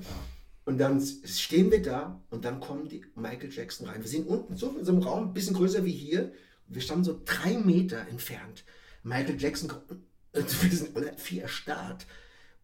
Und 0.66 0.78
dann 0.80 1.02
stehen 1.02 1.72
wir 1.72 1.82
da 1.82 2.22
und 2.30 2.44
dann 2.44 2.60
kommen 2.60 2.90
die 2.90 3.06
Michael 3.16 3.52
Jackson 3.52 3.88
rein. 3.88 4.02
Wir 4.02 4.10
sind 4.10 4.28
unten 4.28 4.58
so 4.58 4.78
in 4.78 4.84
so 4.84 4.92
einem 4.92 5.02
Raum, 5.02 5.30
ein 5.30 5.34
bisschen 5.34 5.56
größer 5.56 5.86
wie 5.86 5.94
hier. 5.94 6.34
Wir 6.68 6.82
standen 6.82 7.06
so 7.06 7.22
drei 7.24 7.58
Meter 7.58 8.06
entfernt. 8.10 8.66
Michael 9.02 9.40
Jackson 9.42 9.70
kommt 9.70 9.90
und 9.92 10.02
wir 10.64 10.78
sind 10.78 10.96
alle 10.96 11.18
vier 11.18 11.44
erstarrt 11.44 12.06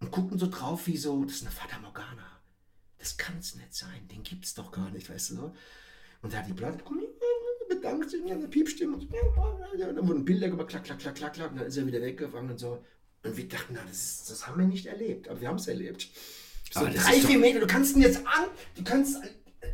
und 0.01 0.11
gucken 0.11 0.37
so 0.37 0.47
drauf 0.49 0.85
wie 0.87 0.97
so, 0.97 1.23
das 1.23 1.35
ist 1.35 1.41
eine 1.43 1.51
Fata 1.51 1.79
Morgana. 1.79 2.41
Das 2.97 3.17
kann 3.17 3.37
es 3.39 3.55
nicht 3.55 3.73
sein, 3.73 4.07
den 4.11 4.23
gibt 4.23 4.45
es 4.45 4.53
doch 4.53 4.71
gar 4.71 4.89
nicht, 4.91 5.09
weißt 5.09 5.31
du 5.31 5.35
so. 5.35 5.55
Und 6.23 6.33
da 6.33 6.37
hat 6.37 6.47
die 6.47 6.53
komm, 6.83 7.01
bedankt 7.69 8.09
sich, 8.09 8.23
eine 8.23 8.47
Piepstimme. 8.47 8.95
Und 8.95 9.01
so, 9.01 9.77
ja, 9.77 9.89
und 9.89 9.95
dann 9.95 10.07
wurden 10.07 10.25
Bilder 10.25 10.49
gemacht, 10.49 10.69
klack, 10.69 10.85
klack, 10.85 10.99
klack, 10.99 11.15
klack, 11.15 11.33
klack. 11.33 11.51
Und 11.51 11.57
dann 11.59 11.67
ist 11.67 11.77
er 11.77 11.85
wieder 11.85 12.01
weggefangen 12.01 12.51
und 12.51 12.57
so. 12.57 12.83
Und 13.23 13.37
wir 13.37 13.47
dachten, 13.47 13.73
na, 13.75 13.81
das, 13.87 13.97
ist, 13.97 14.29
das 14.31 14.47
haben 14.47 14.59
wir 14.59 14.65
nicht 14.65 14.85
erlebt, 14.85 15.27
aber 15.27 15.39
wir 15.41 15.47
haben 15.49 15.57
es 15.57 15.67
erlebt. 15.67 16.07
So 16.71 16.79
Aber 16.79 16.89
drei, 16.89 17.13
vier 17.21 17.37
Meter, 17.37 17.59
du 17.59 17.67
kannst 17.67 17.95
ihn 17.95 18.01
jetzt 18.01 18.19
an, 18.25 18.45
du 18.75 18.83
kannst 18.83 19.17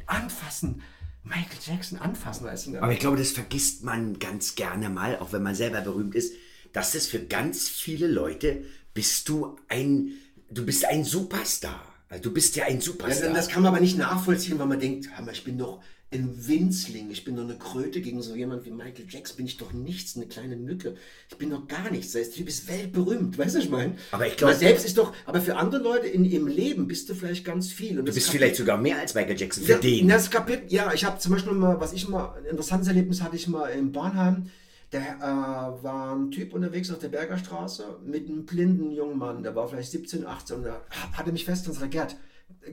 anfassen. 0.06 0.82
Michael 1.24 1.60
Jackson 1.64 2.00
anfassen, 2.00 2.46
weißt 2.46 2.68
du? 2.68 2.82
Aber 2.82 2.92
ich 2.92 3.00
glaube, 3.00 3.18
das 3.18 3.32
vergisst 3.32 3.84
man 3.84 4.18
ganz 4.20 4.56
gerne 4.56 4.90
mal, 4.90 5.18
auch 5.20 5.32
wenn 5.32 5.44
man 5.44 5.54
selber 5.56 5.82
berühmt 5.82 6.16
ist, 6.16 6.34
dass 6.74 6.94
das 6.94 7.08
für 7.08 7.20
ganz 7.20 7.70
viele 7.70 8.08
Leute 8.08 8.64
bist 8.94 9.30
du 9.30 9.58
ein, 9.68 10.14
du 10.50 10.66
bist 10.66 10.86
ein 10.86 11.04
Superstar. 11.04 11.86
Also 12.10 12.24
du 12.24 12.34
bist 12.34 12.56
ja 12.56 12.66
ein 12.66 12.76
Ja, 12.76 12.82
Superstar. 12.82 13.34
das 13.34 13.50
kann 13.50 13.62
man 13.62 13.72
aber 13.74 13.82
nicht 13.82 13.98
nachvollziehen, 13.98 14.58
weil 14.58 14.66
man 14.66 14.80
denkt, 14.80 15.10
ich 15.32 15.44
bin 15.44 15.58
doch 15.58 15.82
ein 16.12 16.48
Winzling, 16.48 17.12
ich 17.12 17.24
bin 17.24 17.36
doch 17.36 17.44
eine 17.44 17.58
Kröte 17.58 18.02
gegen 18.02 18.22
so 18.24 18.34
jemand 18.34 18.66
wie 18.66 18.72
Michael 18.72 19.06
Jackson, 19.08 19.38
bin 19.38 19.46
ich 19.46 19.58
doch 19.58 19.74
nichts, 19.74 20.16
eine 20.16 20.26
kleine 20.26 20.56
Mücke. 20.56 20.96
Ich 21.30 21.38
bin 21.38 21.52
doch 21.52 21.68
gar 21.68 21.92
nichts. 21.92 22.14
Der 22.14 22.30
Typ 22.30 22.48
ist 22.48 22.68
weltberühmt, 22.68 23.38
weißt 23.38 23.54
du, 23.54 23.60
was 23.60 23.66
ich 23.66 23.70
meine? 23.70 23.96
Aber 24.12 24.26
ich 24.26 24.36
glaub- 24.36 24.50
Man 24.50 24.60
selbst 24.60 24.86
ist 24.86 24.98
doch, 24.98 25.14
aber 25.28 25.40
für 25.40 25.56
andere 25.56 25.84
Leute 25.84 26.08
in 26.08 26.26
ihrem 26.26 26.48
Leben 26.48 26.88
bist 26.88 27.10
du 27.10 27.14
vielleicht 27.14 27.46
ganz 27.46 27.72
viel. 27.72 28.00
Und 28.00 28.08
du 28.08 28.14
bist 28.14 28.30
vielleicht 28.30 28.56
sogar 28.56 28.78
mehr 28.78 28.98
als 28.98 29.14
Michael 29.14 29.40
Jackson 29.40 29.64
für 29.64 29.74
ja, 29.74 29.78
den. 29.78 30.08
Das 30.08 30.32
Kapitel, 30.32 30.64
ja, 30.70 30.92
ich 30.94 31.06
habe 31.06 31.20
zum 31.20 31.34
Beispiel 31.34 31.54
mal, 31.54 31.80
was 31.80 31.94
ich 31.94 32.08
mal, 32.10 32.34
ein 32.40 32.46
interessantes 32.46 32.88
Erlebnis 32.88 33.22
hatte 33.22 33.36
ich 33.36 33.48
mal 33.48 33.68
in 33.68 33.92
Bornheim. 33.92 34.50
Da 34.90 34.98
äh, 34.98 35.84
war 35.84 36.16
ein 36.16 36.32
Typ 36.32 36.56
unterwegs 36.56 36.90
auf 36.90 36.98
der 36.98 37.10
Bergerstraße 37.10 38.00
mit 38.04 38.28
einem 38.28 38.48
blinden 38.48 38.92
jungen 38.92 39.20
Mann, 39.20 39.44
der 39.44 39.56
war 39.56 39.68
vielleicht 39.68 39.92
17, 39.92 40.26
18 40.26 40.56
und 40.58 40.64
da 40.64 40.82
hatte 41.14 41.32
mich 41.32 41.46
fest 41.46 41.68
und 41.68 41.74
sagte, 41.74 41.90
Gerd, 41.90 42.16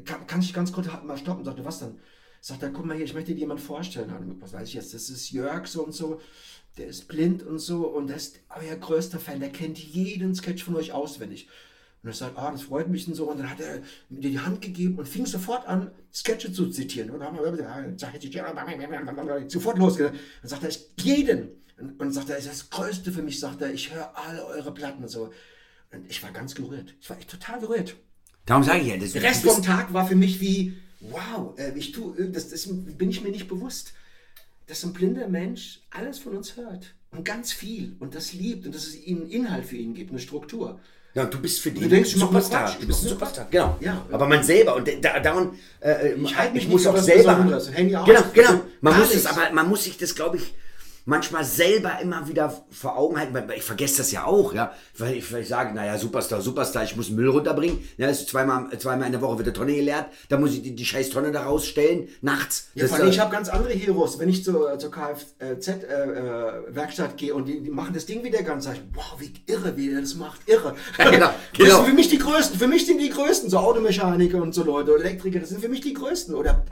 kann, 0.07 0.27
kann 0.27 0.41
ich 0.41 0.55
ganz 0.55 0.73
kurz 0.73 0.87
mal 1.05 1.19
stoppen? 1.19 1.45
Sagte, 1.45 1.67
was 1.67 1.81
denn? 1.81 1.99
Sagt 2.47 2.63
er, 2.63 2.71
guck 2.71 2.87
mal 2.87 2.95
hier, 2.95 3.05
ich 3.05 3.13
möchte 3.13 3.35
dir 3.35 3.41
jemanden 3.41 3.65
vorstellen. 3.65 4.09
Mir, 4.25 4.41
was 4.41 4.53
weiß 4.53 4.69
ich 4.69 4.75
jetzt, 4.75 4.95
das 4.95 5.11
ist 5.11 5.33
Jörg 5.33 5.67
so 5.67 5.85
und 5.85 5.91
so, 5.91 6.21
der 6.79 6.87
ist 6.87 7.09
blind 7.09 7.43
und 7.43 7.59
so 7.59 7.89
und 7.89 8.09
das 8.09 8.29
ist 8.29 8.41
euer 8.51 8.77
größter 8.77 9.19
Fan, 9.19 9.41
der 9.41 9.51
kennt 9.51 9.79
jeden 9.79 10.33
Sketch 10.33 10.63
von 10.63 10.77
euch 10.77 10.93
auswendig. 10.93 11.49
Und 12.05 12.11
er 12.11 12.15
sagt, 12.15 12.39
ah, 12.39 12.53
das 12.53 12.63
freut 12.63 12.89
mich 12.89 13.09
und 13.09 13.15
so. 13.15 13.29
Und 13.29 13.41
dann 13.41 13.51
hat 13.51 13.59
er 13.59 13.83
mir 14.11 14.21
die 14.21 14.39
Hand 14.39 14.63
gegeben 14.63 14.97
und 14.97 15.09
fing 15.09 15.27
sofort 15.27 15.67
an, 15.67 15.91
Sketche 16.15 16.53
zu 16.53 16.71
zitieren. 16.71 17.11
Und 17.11 17.19
dann 17.19 17.37
haben 17.37 17.39
wir 17.39 17.47
sofort 19.51 19.79
losgegangen. 19.79 20.21
Dann 20.41 20.49
sagt 20.49 20.63
er, 20.63 20.69
ich 20.69 20.89
jeden. 21.01 21.49
Und, 21.81 22.01
und 22.01 22.13
sagt 22.13 22.31
er, 22.31 22.37
das 22.37 22.45
ist 22.45 22.53
das 22.53 22.71
Größte 22.71 23.11
für 23.11 23.23
mich, 23.23 23.41
sagt 23.41 23.61
er, 23.61 23.73
ich 23.73 23.93
höre 23.93 24.17
alle 24.17 24.47
eure 24.47 24.73
Platten 24.73 25.03
und 25.03 25.09
so. 25.09 25.33
Und 25.91 26.09
ich 26.09 26.23
war 26.23 26.31
ganz 26.31 26.55
gerührt. 26.55 26.95
Ich 27.01 27.11
war 27.11 27.19
echt 27.19 27.29
total 27.29 27.59
gerührt. 27.59 27.97
Darum 28.45 28.63
sage 28.63 28.83
ich 28.83 28.87
ja, 28.87 28.97
das 28.97 29.15
Der 29.15 29.25
Rest 29.25 29.43
vom 29.43 29.61
Tag 29.65 29.93
war 29.93 30.07
für 30.07 30.15
mich 30.15 30.41
wie, 30.41 30.75
wow, 31.01 31.59
äh, 31.59 31.73
ich 31.77 31.93
tu, 31.93 32.15
äh, 32.15 32.31
das, 32.31 32.49
das 32.49 32.69
bin 32.69 33.11
ich 33.11 33.23
mir 33.23 33.31
nicht 33.31 33.49
bewusst, 33.49 33.93
dass 34.67 34.85
ein 34.85 34.93
blinder 34.93 35.29
Mensch 35.29 35.81
alles 35.91 36.19
von 36.19 36.37
uns 36.37 36.57
hört 36.57 36.95
und 37.11 37.25
ganz 37.25 37.53
viel 37.53 37.97
und 38.01 38.15
das 38.15 38.33
liebt 38.33 38.67
und 38.67 38.75
dass 38.75 38.87
es 38.87 38.97
ihnen 38.97 39.29
Inhalt 39.29 39.65
für 39.65 39.77
ihn 39.77 39.95
gibt, 39.95 40.11
eine 40.11 40.21
Struktur. 40.21 40.81
Ja, 41.15 41.25
du 41.25 41.41
bist 41.41 41.61
für 41.61 41.71
die 41.71 41.81
Du 41.81 41.89
denkst, 41.89 42.11
Superstar. 42.11 42.67
Quatsch, 42.67 42.83
Du 42.83 42.87
bist 42.87 43.03
ein 43.05 43.09
Superstar, 43.09 43.47
genau. 43.51 43.79
Ja. 43.81 44.05
Aber 44.13 44.27
man 44.27 44.43
selber, 44.43 44.77
und 44.77 44.87
da, 45.03 45.19
darum, 45.19 45.57
äh, 45.81 46.13
ich, 46.13 46.35
ich 46.55 46.69
muss 46.69 46.87
auch 46.87 46.97
selber. 46.99 47.61
Genau, 47.75 48.23
genau. 48.35 48.61
Man 48.83 48.93
Gar 48.93 49.01
muss 49.01 49.09
es, 49.09 49.15
nichts. 49.15 49.27
aber 49.27 49.51
man 49.53 49.67
muss 49.67 49.85
sich 49.85 49.97
das, 49.97 50.15
glaube 50.15 50.37
ich, 50.37 50.53
manchmal 51.07 51.45
selber 51.45 51.99
immer 52.03 52.29
wieder 52.29 52.53
vor 52.71 52.99
Augen 52.99 53.19
halten, 53.19 53.33
weil 53.33 53.51
ich 53.57 53.63
vergesse 53.63 53.97
das 53.99 54.13
ja 54.13 54.25
auch, 54.25 54.53
ja, 54.53 54.73
weil 54.99 55.15
ich, 55.17 55.33
weil 55.33 55.43
ich 55.43 55.49
sage, 55.49 55.73
naja, 55.75 55.97
Superstar, 55.99 56.43
Superstar, 56.43 56.85
ich 56.85 56.97
muss 56.97 57.09
Müll 57.11 57.29
runterbringen, 57.29 57.79
ja, 57.97 58.09
ist 58.09 58.29
zweimal, 58.29 58.77
zweimal 58.79 59.07
in 59.07 59.13
der 59.13 59.23
Woche 59.23 59.39
wird 59.39 59.47
die 59.49 59.53
Tonne 59.53 59.75
geleert, 59.75 60.07
da 60.29 60.37
muss 60.37 60.53
ich 60.53 60.63
die, 60.63 60.75
die 60.75 60.85
scheiß 60.85 61.09
Tonne 61.11 61.31
da 61.33 61.45
rausstellen, 61.45 62.09
nachts. 62.21 62.69
Ja, 62.75 62.87
Das, 62.87 62.99
äh, 62.99 63.09
ich 63.09 63.21
habe 63.21 63.31
ganz 63.31 63.49
andere 63.49 63.73
Heroes. 63.73 64.19
Wenn 64.19 64.29
ich 64.29 64.45
zur, 64.45 64.79
zur 64.79 64.91
Kfz-Werkstatt 64.91 67.17
gehe 67.17 67.35
und 67.35 67.47
die, 67.47 67.63
die 67.63 67.71
machen 67.71 67.95
das 67.95 68.05
Ding 68.07 68.25
wieder 68.25 68.43
ganz, 68.43 68.65
sag 68.65 68.75
ich, 68.75 68.83
wow, 68.95 69.15
wie 69.19 69.33
irre, 69.47 69.77
wie 69.77 69.93
er 69.93 70.01
das 70.01 70.15
macht, 70.17 70.41
irre. 70.47 70.75
Ja, 70.99 71.11
genau, 71.11 71.27
Das 71.27 71.35
genau. 71.59 71.77
sind 71.77 71.87
für 71.87 71.93
mich 71.95 72.09
die 72.09 72.19
Größten. 72.19 72.59
Für 72.59 72.67
mich 72.67 72.85
sind 72.87 72.99
die 72.99 73.11
Größten, 73.11 73.49
so 73.51 73.59
Automechaniker 73.59 74.43
und 74.43 74.53
so 74.55 74.65
Leute, 74.65 74.93
oder 74.93 75.05
Elektriker, 75.05 75.39
das 75.39 75.51
sind 75.51 75.61
für 75.61 75.69
mich 75.69 75.83
die 75.83 75.95
Größten. 75.95 76.35
Oder, 76.35 76.65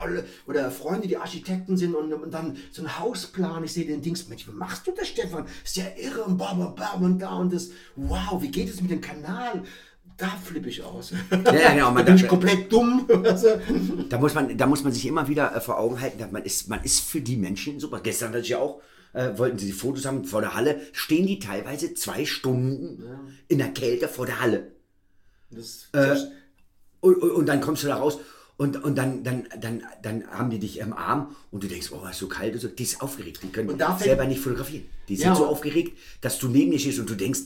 oder 0.47 0.71
Freunde, 0.71 1.07
die 1.07 1.15
Architekten 1.17 1.77
sind 1.77 1.95
und, 1.95 2.11
und 2.11 2.33
dann 2.33 2.57
so 2.71 2.81
ein 2.81 2.99
Hausplan, 2.99 3.63
ich 3.63 3.71
sehe 3.71 3.85
den 3.85 4.01
Dings, 4.01 4.24
Mensch, 4.29 4.47
wie 4.47 4.51
machst 4.51 4.87
du 4.87 4.91
das, 4.91 5.07
Stefan? 5.07 5.45
Ist 5.63 5.77
ja 5.77 5.85
irre 5.97 6.23
und 6.23 6.37
bam, 6.37 6.59
bam, 6.59 6.75
bam 6.75 7.03
und 7.03 7.19
da 7.19 7.35
und 7.35 7.53
das, 7.53 7.69
wow, 7.95 8.41
wie 8.41 8.49
geht 8.49 8.69
es 8.69 8.81
mit 8.81 8.91
dem 8.91 9.01
Kanal? 9.01 9.63
Da 10.17 10.27
flippe 10.43 10.69
ich 10.69 10.81
aus. 10.81 11.11
ja, 11.11 11.37
genau, 11.73 11.85
da 11.87 11.91
man 11.91 12.05
bin 12.05 12.15
ich 12.15 12.27
komplett 12.27 12.71
dumm. 12.71 13.07
Da 14.09 14.17
muss 14.17 14.33
man, 14.33 14.57
da 14.57 14.65
muss 14.65 14.83
man 14.83 14.93
sich 14.93 15.05
immer 15.05 15.27
wieder 15.27 15.55
äh, 15.55 15.59
vor 15.59 15.77
Augen 15.77 15.99
halten, 15.99 16.19
dass 16.19 16.31
man 16.31 16.43
ist, 16.43 16.69
man 16.69 16.83
ist 16.83 17.01
für 17.01 17.21
die 17.21 17.37
Menschen 17.37 17.79
super. 17.79 17.99
Gestern 18.01 18.29
hatte 18.29 18.39
ich 18.39 18.49
ja 18.49 18.59
auch, 18.59 18.81
äh, 19.13 19.37
wollten 19.37 19.57
sie 19.57 19.65
die 19.65 19.71
Fotos 19.73 20.05
haben 20.05 20.23
vor 20.23 20.41
der 20.41 20.53
Halle, 20.53 20.79
stehen 20.93 21.27
die 21.27 21.39
teilweise 21.39 21.93
zwei 21.95 22.25
Stunden 22.25 23.03
in 23.47 23.57
der 23.57 23.69
Kälte 23.69 24.07
vor 24.07 24.25
der 24.25 24.39
Halle. 24.39 24.71
Äh, 25.91 26.15
und, 27.01 27.15
und, 27.15 27.31
und 27.31 27.45
dann 27.47 27.61
kommst 27.61 27.83
du 27.83 27.87
da 27.87 27.97
raus 27.97 28.19
und, 28.57 28.81
und 28.83 28.95
dann, 28.97 29.23
dann, 29.23 29.47
dann, 29.59 29.83
dann 30.01 30.27
haben 30.27 30.49
die 30.49 30.59
dich 30.59 30.79
im 30.79 30.93
Arm 30.93 31.35
und 31.51 31.63
du 31.63 31.67
denkst, 31.67 31.91
oh, 31.91 32.07
ist 32.09 32.19
so 32.19 32.27
kalt 32.27 32.53
und 32.53 32.59
so. 32.61 32.67
Die 32.69 32.83
ist 32.83 33.01
aufgeregt. 33.01 33.39
Die 33.43 33.47
können 33.49 33.67
selber 33.99 34.25
nicht 34.25 34.39
fotografieren. 34.41 34.85
Die 35.09 35.15
sind 35.17 35.27
Ja. 35.27 35.35
so 35.35 35.45
aufgeregt, 35.47 35.97
dass 36.21 36.39
du 36.39 36.47
neben 36.47 36.71
dir 36.71 36.79
stehst 36.79 36.99
und 36.99 37.09
du 37.09 37.15
denkst, 37.15 37.41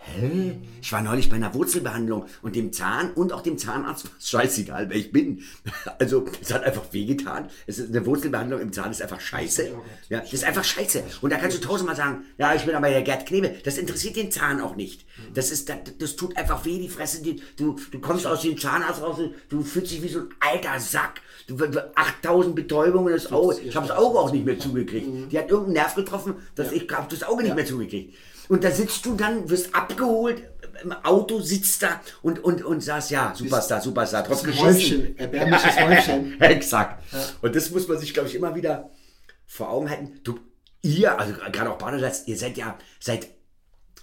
hä? 0.00 0.56
Ich 0.82 0.92
war 0.92 1.02
neulich 1.02 1.28
bei 1.28 1.36
einer 1.36 1.52
Wurzelbehandlung 1.54 2.26
und 2.42 2.56
dem 2.56 2.72
Zahn 2.72 3.12
und 3.12 3.32
auch 3.32 3.42
dem 3.42 3.58
Zahnarzt 3.58 4.04
war 4.04 4.12
es 4.18 4.28
scheißegal, 4.30 4.88
wer 4.88 4.96
ich 4.96 5.12
bin. 5.12 5.42
Also, 5.98 6.24
es 6.40 6.52
hat 6.52 6.64
einfach 6.64 6.84
wehgetan. 6.92 7.48
Es 7.66 7.78
ist 7.78 7.90
eine 7.90 8.06
Wurzelbehandlung 8.06 8.60
im 8.60 8.72
Zahn 8.72 8.90
ist 8.90 9.02
einfach 9.02 9.20
scheiße. 9.20 9.70
Ja, 10.08 10.20
das 10.20 10.32
ist 10.32 10.44
einfach 10.44 10.64
scheiße. 10.64 11.02
Und 11.20 11.30
da 11.30 11.36
kannst 11.36 11.58
du 11.58 11.60
tausendmal 11.60 11.96
sagen, 11.96 12.24
ja, 12.38 12.54
ich 12.54 12.64
bin 12.64 12.74
aber 12.74 12.88
der 12.88 13.02
Gerd 13.02 13.26
Knebel. 13.26 13.58
Das 13.64 13.76
interessiert 13.76 14.16
den 14.16 14.30
Zahn 14.30 14.60
auch 14.60 14.76
nicht. 14.76 15.04
Das 15.34 15.50
ist, 15.50 15.68
das, 15.68 15.76
das 15.98 16.16
tut 16.16 16.36
einfach 16.36 16.64
weh, 16.64 16.78
die 16.78 16.88
Fresse. 16.88 17.22
Die, 17.22 17.42
du, 17.56 17.76
du 17.90 17.98
kommst 18.00 18.26
aus 18.26 18.42
dem 18.42 18.56
Zahnarzt 18.56 19.02
raus 19.02 19.18
du 19.48 19.62
fühlst 19.62 19.92
dich 19.92 20.02
wie 20.02 20.08
so 20.08 20.20
ein 20.20 20.28
alter 20.40 20.80
Sack. 20.80 21.20
Du, 21.46 21.56
du 21.56 21.96
8000 21.96 22.54
Betäubungen, 22.54 23.12
das 23.12 23.30
Auge. 23.32 23.60
Ich 23.60 23.76
habe 23.76 23.88
das 23.88 23.96
Auge 23.96 24.18
auch 24.18 24.32
nicht 24.32 24.44
mehr 24.44 24.58
zugekriegt. 24.58 25.32
Die 25.32 25.38
hat 25.38 25.50
irgendeinen 25.50 25.74
Nerv 25.74 25.94
getroffen, 25.94 26.34
dass 26.54 26.72
ich 26.72 26.90
habe 26.90 27.06
das 27.10 27.22
Auge 27.24 27.42
nicht 27.42 27.54
mehr 27.54 27.66
zugekriegt. 27.66 28.14
Und 28.50 28.64
da 28.64 28.72
sitzt 28.72 29.06
du 29.06 29.14
dann, 29.14 29.48
wirst 29.48 29.76
abgeholt, 29.76 30.42
im 30.82 30.90
Auto 30.90 31.38
sitzt 31.38 31.84
da 31.84 32.00
und, 32.20 32.42
und, 32.42 32.64
und 32.64 32.82
sagst, 32.82 33.12
ja, 33.12 33.32
Superstar, 33.32 33.80
Superstar, 33.80 34.24
trotz 34.24 34.44
Häufchen, 34.44 35.16
erbärmliches 35.16 35.80
Häufchen. 35.80 36.40
Exakt. 36.40 37.00
Und 37.42 37.54
das 37.54 37.70
muss 37.70 37.86
man 37.86 37.98
sich, 37.98 38.12
glaube 38.12 38.28
ich, 38.28 38.34
immer 38.34 38.56
wieder 38.56 38.90
vor 39.46 39.70
Augen 39.70 39.88
halten. 39.88 40.18
Du, 40.24 40.40
ihr, 40.82 41.16
also 41.16 41.32
gerade 41.52 41.70
auch 41.70 41.78
Badesalz, 41.78 42.24
ihr 42.26 42.36
seid 42.36 42.56
ja 42.56 42.76
seit 42.98 43.28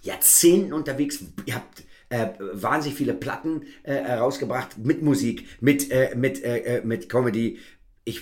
Jahrzehnten 0.01 0.71
unterwegs. 0.71 1.19
Ihr 1.45 1.55
habt 1.55 1.83
äh, 2.07 2.27
wahnsinnig 2.39 2.97
viele 2.97 3.15
Platten 3.15 3.63
äh, 3.83 3.95
herausgebracht 3.95 4.77
mit 4.77 5.01
Musik, 5.01 5.45
mit, 5.59 5.91
äh, 5.91 6.15
mit, 6.15 6.41
äh, 6.41 6.77
äh, 6.77 6.85
mit 6.85 7.09
Comedy. 7.09 7.59
Ich, 8.07 8.21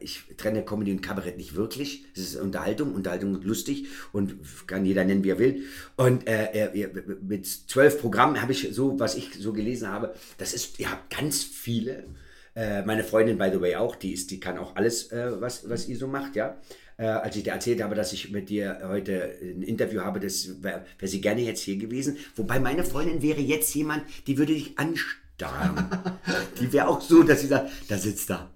ich 0.00 0.24
trenne 0.36 0.64
Comedy 0.64 0.90
und 0.90 1.00
Kabarett 1.00 1.36
nicht 1.36 1.54
wirklich. 1.54 2.04
Es 2.16 2.22
ist 2.22 2.36
Unterhaltung, 2.40 2.92
Unterhaltung 2.92 3.38
ist 3.38 3.44
lustig 3.44 3.86
und 4.10 4.34
kann 4.66 4.84
jeder 4.84 5.04
nennen, 5.04 5.22
wie 5.22 5.30
er 5.30 5.38
will. 5.38 5.62
Und 5.94 6.26
äh, 6.26 6.90
mit 7.22 7.46
zwölf 7.46 8.00
Programmen 8.00 8.42
habe 8.42 8.50
ich 8.50 8.70
so, 8.72 8.98
was 8.98 9.14
ich 9.14 9.32
so 9.38 9.52
gelesen 9.52 9.88
habe, 9.88 10.12
das 10.38 10.54
ist, 10.54 10.80
ihr 10.80 10.90
habt 10.90 11.16
ganz 11.16 11.44
viele. 11.44 12.02
Äh, 12.56 12.82
meine 12.82 13.04
Freundin, 13.04 13.38
by 13.38 13.50
the 13.52 13.60
way, 13.60 13.76
auch, 13.76 13.94
die 13.94 14.12
ist, 14.12 14.32
die 14.32 14.40
kann 14.40 14.58
auch 14.58 14.74
alles, 14.74 15.12
äh, 15.12 15.40
was, 15.40 15.70
was 15.70 15.86
ihr 15.86 15.96
so 15.96 16.08
macht, 16.08 16.34
ja. 16.34 16.60
Äh, 16.96 17.06
als 17.06 17.36
ich 17.36 17.44
dir 17.44 17.52
erzählt 17.52 17.80
habe, 17.80 17.94
dass 17.94 18.12
ich 18.12 18.32
mit 18.32 18.48
dir 18.48 18.80
heute 18.82 19.36
ein 19.40 19.62
Interview 19.62 20.00
habe, 20.00 20.18
das 20.18 20.62
wäre 20.64 20.84
wär 20.98 21.08
sie 21.08 21.20
gerne 21.20 21.42
jetzt 21.42 21.60
hier 21.60 21.76
gewesen. 21.76 22.16
Wobei 22.34 22.58
meine 22.58 22.82
Freundin 22.82 23.22
wäre 23.22 23.40
jetzt 23.40 23.72
jemand, 23.76 24.02
die 24.26 24.36
würde 24.36 24.52
dich 24.52 24.76
anstarren. 24.80 25.86
die 26.60 26.72
wäre 26.72 26.88
auch 26.88 27.00
so, 27.00 27.22
dass 27.22 27.40
sie 27.40 27.46
sagt, 27.46 27.70
da 27.88 27.96
sitzt 27.96 28.28
da. 28.28 28.50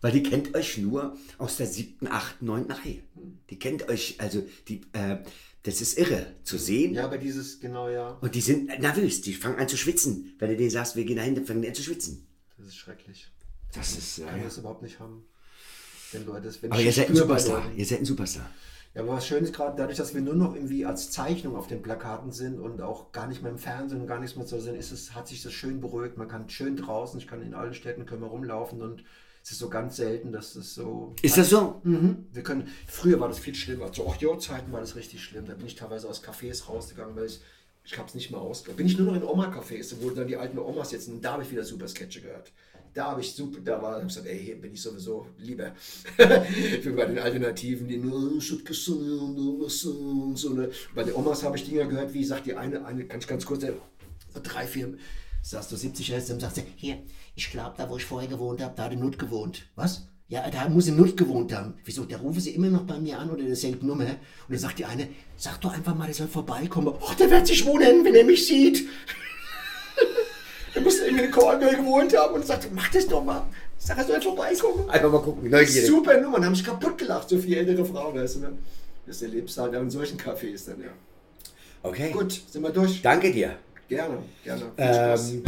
Weil 0.00 0.12
die 0.12 0.22
kennt 0.22 0.54
euch 0.54 0.78
nur 0.78 1.16
aus 1.38 1.56
der 1.56 1.66
siebten, 1.66 2.06
achten, 2.06 2.46
neunten 2.46 2.72
Reihe. 2.72 3.02
Die 3.50 3.58
kennt 3.58 3.88
euch, 3.88 4.16
also 4.18 4.44
die, 4.68 4.82
äh, 4.92 5.18
das 5.64 5.80
ist 5.80 5.98
irre 5.98 6.26
zu 6.44 6.56
sehen. 6.56 6.94
Ja, 6.94 7.04
aber 7.04 7.18
dieses, 7.18 7.58
genau, 7.58 7.88
ja. 7.88 8.10
Und 8.20 8.34
die 8.34 8.40
sind 8.40 8.66
nervös, 8.80 9.20
die 9.22 9.34
fangen 9.34 9.58
an 9.58 9.68
zu 9.68 9.76
schwitzen. 9.76 10.34
Wenn 10.38 10.50
du 10.50 10.56
denen 10.56 10.70
sagst, 10.70 10.94
wir 10.94 11.04
gehen 11.04 11.16
dahin, 11.16 11.34
dann 11.34 11.46
fangen 11.46 11.62
die 11.62 11.68
an 11.68 11.74
zu 11.74 11.82
schwitzen. 11.82 12.26
Das 12.56 12.68
ist 12.68 12.76
schrecklich. 12.76 13.28
Das 13.74 13.98
ist, 13.98 14.18
Ich 14.18 14.26
kann 14.26 14.42
das 14.42 14.58
überhaupt 14.58 14.82
nicht 14.82 15.00
haben. 15.00 15.24
Wenn 16.12 16.26
Leute 16.26 16.42
das, 16.42 16.62
wenn 16.62 16.72
aber 16.72 16.80
ich 16.80 16.86
ihr 16.86 16.92
seid 16.92 17.10
ein 17.10 17.16
Superstar. 17.16 17.70
Ihr 17.76 17.84
seid 17.84 17.98
ein 17.98 18.04
Superstar. 18.04 18.48
Ja, 18.94 19.02
aber 19.02 19.12
was 19.12 19.26
schön 19.26 19.44
ist 19.44 19.54
gerade 19.54 19.76
dadurch, 19.76 19.98
dass 19.98 20.14
wir 20.14 20.22
nur 20.22 20.34
noch 20.34 20.54
irgendwie 20.54 20.86
als 20.86 21.10
Zeichnung 21.10 21.54
auf 21.56 21.66
den 21.66 21.82
Plakaten 21.82 22.32
sind 22.32 22.58
und 22.58 22.80
auch 22.80 23.12
gar 23.12 23.26
nicht 23.26 23.42
mehr 23.42 23.52
im 23.52 23.58
Fernsehen 23.58 24.00
und 24.00 24.06
gar 24.06 24.18
nichts 24.18 24.36
mehr 24.36 24.46
zu 24.46 24.60
sehen, 24.60 24.76
ist 24.76 24.92
es, 24.92 25.14
hat 25.14 25.28
sich 25.28 25.42
das 25.42 25.52
schön 25.52 25.80
beruhigt. 25.80 26.16
Man 26.16 26.28
kann 26.28 26.48
schön 26.48 26.76
draußen, 26.76 27.20
ich 27.20 27.26
kann 27.26 27.42
in 27.42 27.52
allen 27.52 27.74
Städten 27.74 28.06
können 28.06 28.22
wir 28.22 28.28
rumlaufen 28.28 28.80
und 28.80 29.04
es 29.48 29.52
ist 29.52 29.60
so 29.60 29.70
ganz 29.70 29.96
selten, 29.96 30.30
dass 30.30 30.52
das 30.52 30.74
so. 30.74 31.14
Ist 31.22 31.38
das 31.38 31.48
so? 31.48 31.80
Mhm. 31.82 32.26
Wir 32.34 32.42
können, 32.42 32.68
früher 32.86 33.18
war 33.18 33.28
das 33.28 33.38
viel 33.38 33.54
schlimmer. 33.54 33.90
Zu 33.90 34.06
Ochio-Zeiten 34.06 34.70
war 34.72 34.80
das 34.80 34.94
richtig 34.94 35.24
schlimm. 35.24 35.46
Da 35.46 35.54
bin 35.54 35.66
ich 35.66 35.74
teilweise 35.74 36.06
aus 36.06 36.22
Cafés 36.22 36.66
rausgegangen, 36.66 37.16
weil 37.16 37.24
ich, 37.24 37.40
ich 37.82 37.96
habe 37.96 38.06
es 38.06 38.14
nicht 38.14 38.30
mehr 38.30 38.42
ausgegangen. 38.42 38.76
Bin 38.76 38.86
ich 38.86 38.98
nur 38.98 39.06
noch 39.06 39.16
in 39.16 39.22
Oma-Cafés, 39.22 39.94
wo 40.02 40.10
dann 40.10 40.28
die 40.28 40.36
alten 40.36 40.58
Omas 40.58 40.90
sitzen 40.90 41.14
und 41.14 41.24
da 41.24 41.32
habe 41.32 41.44
ich 41.44 41.50
wieder 41.50 41.64
super 41.64 41.88
Sketche 41.88 42.20
gehört. 42.20 42.52
Da 42.92 43.06
habe 43.06 43.22
ich 43.22 43.32
super, 43.32 43.60
da 43.64 43.80
war, 43.80 43.98
ich 44.00 44.08
gesagt, 44.08 44.26
ey, 44.26 44.38
hier 44.38 44.60
bin 44.60 44.74
ich 44.74 44.82
sowieso 44.82 45.26
lieber. 45.38 45.72
Für 46.82 46.92
bei 46.92 47.06
den 47.06 47.18
Alternativen, 47.18 47.88
die 47.88 47.96
nur, 47.96 48.38
so. 49.70 50.50
Ne? 50.50 50.70
Bei 50.94 51.04
den 51.04 51.14
Omas 51.14 51.42
habe 51.42 51.56
ich 51.56 51.64
Dinge 51.64 51.88
gehört, 51.88 52.12
wie 52.12 52.24
sagt 52.24 52.44
die 52.44 52.54
eine, 52.54 52.84
eine 52.84 53.06
ganz, 53.06 53.26
ganz 53.26 53.46
kurz, 53.46 53.62
so 53.62 54.40
drei, 54.42 54.66
vier, 54.66 54.98
sagst 55.42 55.72
du 55.72 55.76
70 55.76 56.08
Jahre, 56.08 56.22
dann 56.22 56.40
sagt 56.40 56.56
sie, 56.56 56.64
Hier, 56.76 56.98
ich 57.38 57.52
glaube, 57.52 57.74
da 57.78 57.88
wo 57.88 57.96
ich 57.96 58.04
vorher 58.04 58.28
gewohnt 58.28 58.60
habe, 58.60 58.74
da 58.76 58.84
hat 58.84 58.92
die 58.92 58.96
Nut 58.96 59.16
gewohnt. 59.16 59.66
was? 59.76 60.08
Ja, 60.26 60.50
da 60.50 60.68
muss 60.68 60.86
sie 60.86 60.90
nicht 60.90 61.16
gewohnt 61.16 61.54
haben. 61.54 61.74
Wieso? 61.84 62.04
Da 62.04 62.18
rufen 62.18 62.40
sie 62.40 62.50
immer 62.50 62.66
noch 62.66 62.82
bei 62.82 62.98
mir 62.98 63.18
an 63.18 63.30
oder 63.30 63.44
derselben 63.44 63.86
Nummer. 63.86 64.04
Und 64.04 64.16
dann 64.50 64.58
sagt 64.58 64.78
die 64.78 64.84
eine, 64.84 65.08
sag 65.36 65.58
doch 65.60 65.72
einfach 65.72 65.94
mal, 65.94 66.04
der 66.04 66.14
soll 66.14 66.26
vorbeikommen. 66.26 66.92
Ach, 67.00 67.14
der 67.14 67.30
wird 67.30 67.46
sich 67.46 67.64
wundern, 67.64 68.04
wenn 68.04 68.14
er 68.14 68.24
mich 68.24 68.46
sieht. 68.46 68.86
er 70.74 70.82
muss 70.82 70.98
irgendwie 70.98 71.22
eine 71.22 71.30
Cornwall 71.30 71.76
gewohnt 71.76 72.14
haben 72.14 72.34
und 72.34 72.44
sagt, 72.44 72.68
mach 72.74 72.90
das 72.90 73.06
doch 73.06 73.24
mal. 73.24 73.46
Sag, 73.78 73.98
er 73.98 74.04
soll 74.04 74.20
vorbeikommen. 74.20 74.90
Einfach 74.90 75.10
mal 75.10 75.22
gucken, 75.22 75.48
neugierig. 75.48 75.86
Super 75.86 76.20
Nummer, 76.20 76.44
haben 76.44 76.56
sich 76.56 76.64
kaputt 76.64 76.98
gelacht, 76.98 77.28
so 77.28 77.38
viele 77.38 77.56
ältere 77.56 77.84
Frauen. 77.84 78.16
Weißt 78.16 78.36
du, 78.36 78.40
ne? 78.40 78.52
Das 79.06 79.22
erlebst 79.22 79.56
du 79.56 79.62
halt 79.62 79.74
in 79.74 79.90
solchen 79.90 80.18
Cafés 80.18 80.66
dann, 80.66 80.82
ja. 80.82 80.90
Okay. 81.84 82.10
Gut, 82.10 82.42
sind 82.50 82.62
wir 82.62 82.70
durch? 82.70 83.00
Danke 83.00 83.32
dir. 83.32 83.56
Gerne, 83.88 84.18
gerne. 84.44 84.72
Viel 84.76 84.94
Spaß. 84.94 85.30
Ähm, 85.30 85.42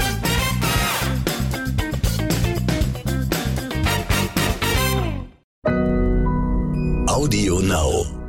Audio 7.11 7.59
Now. 7.59 8.20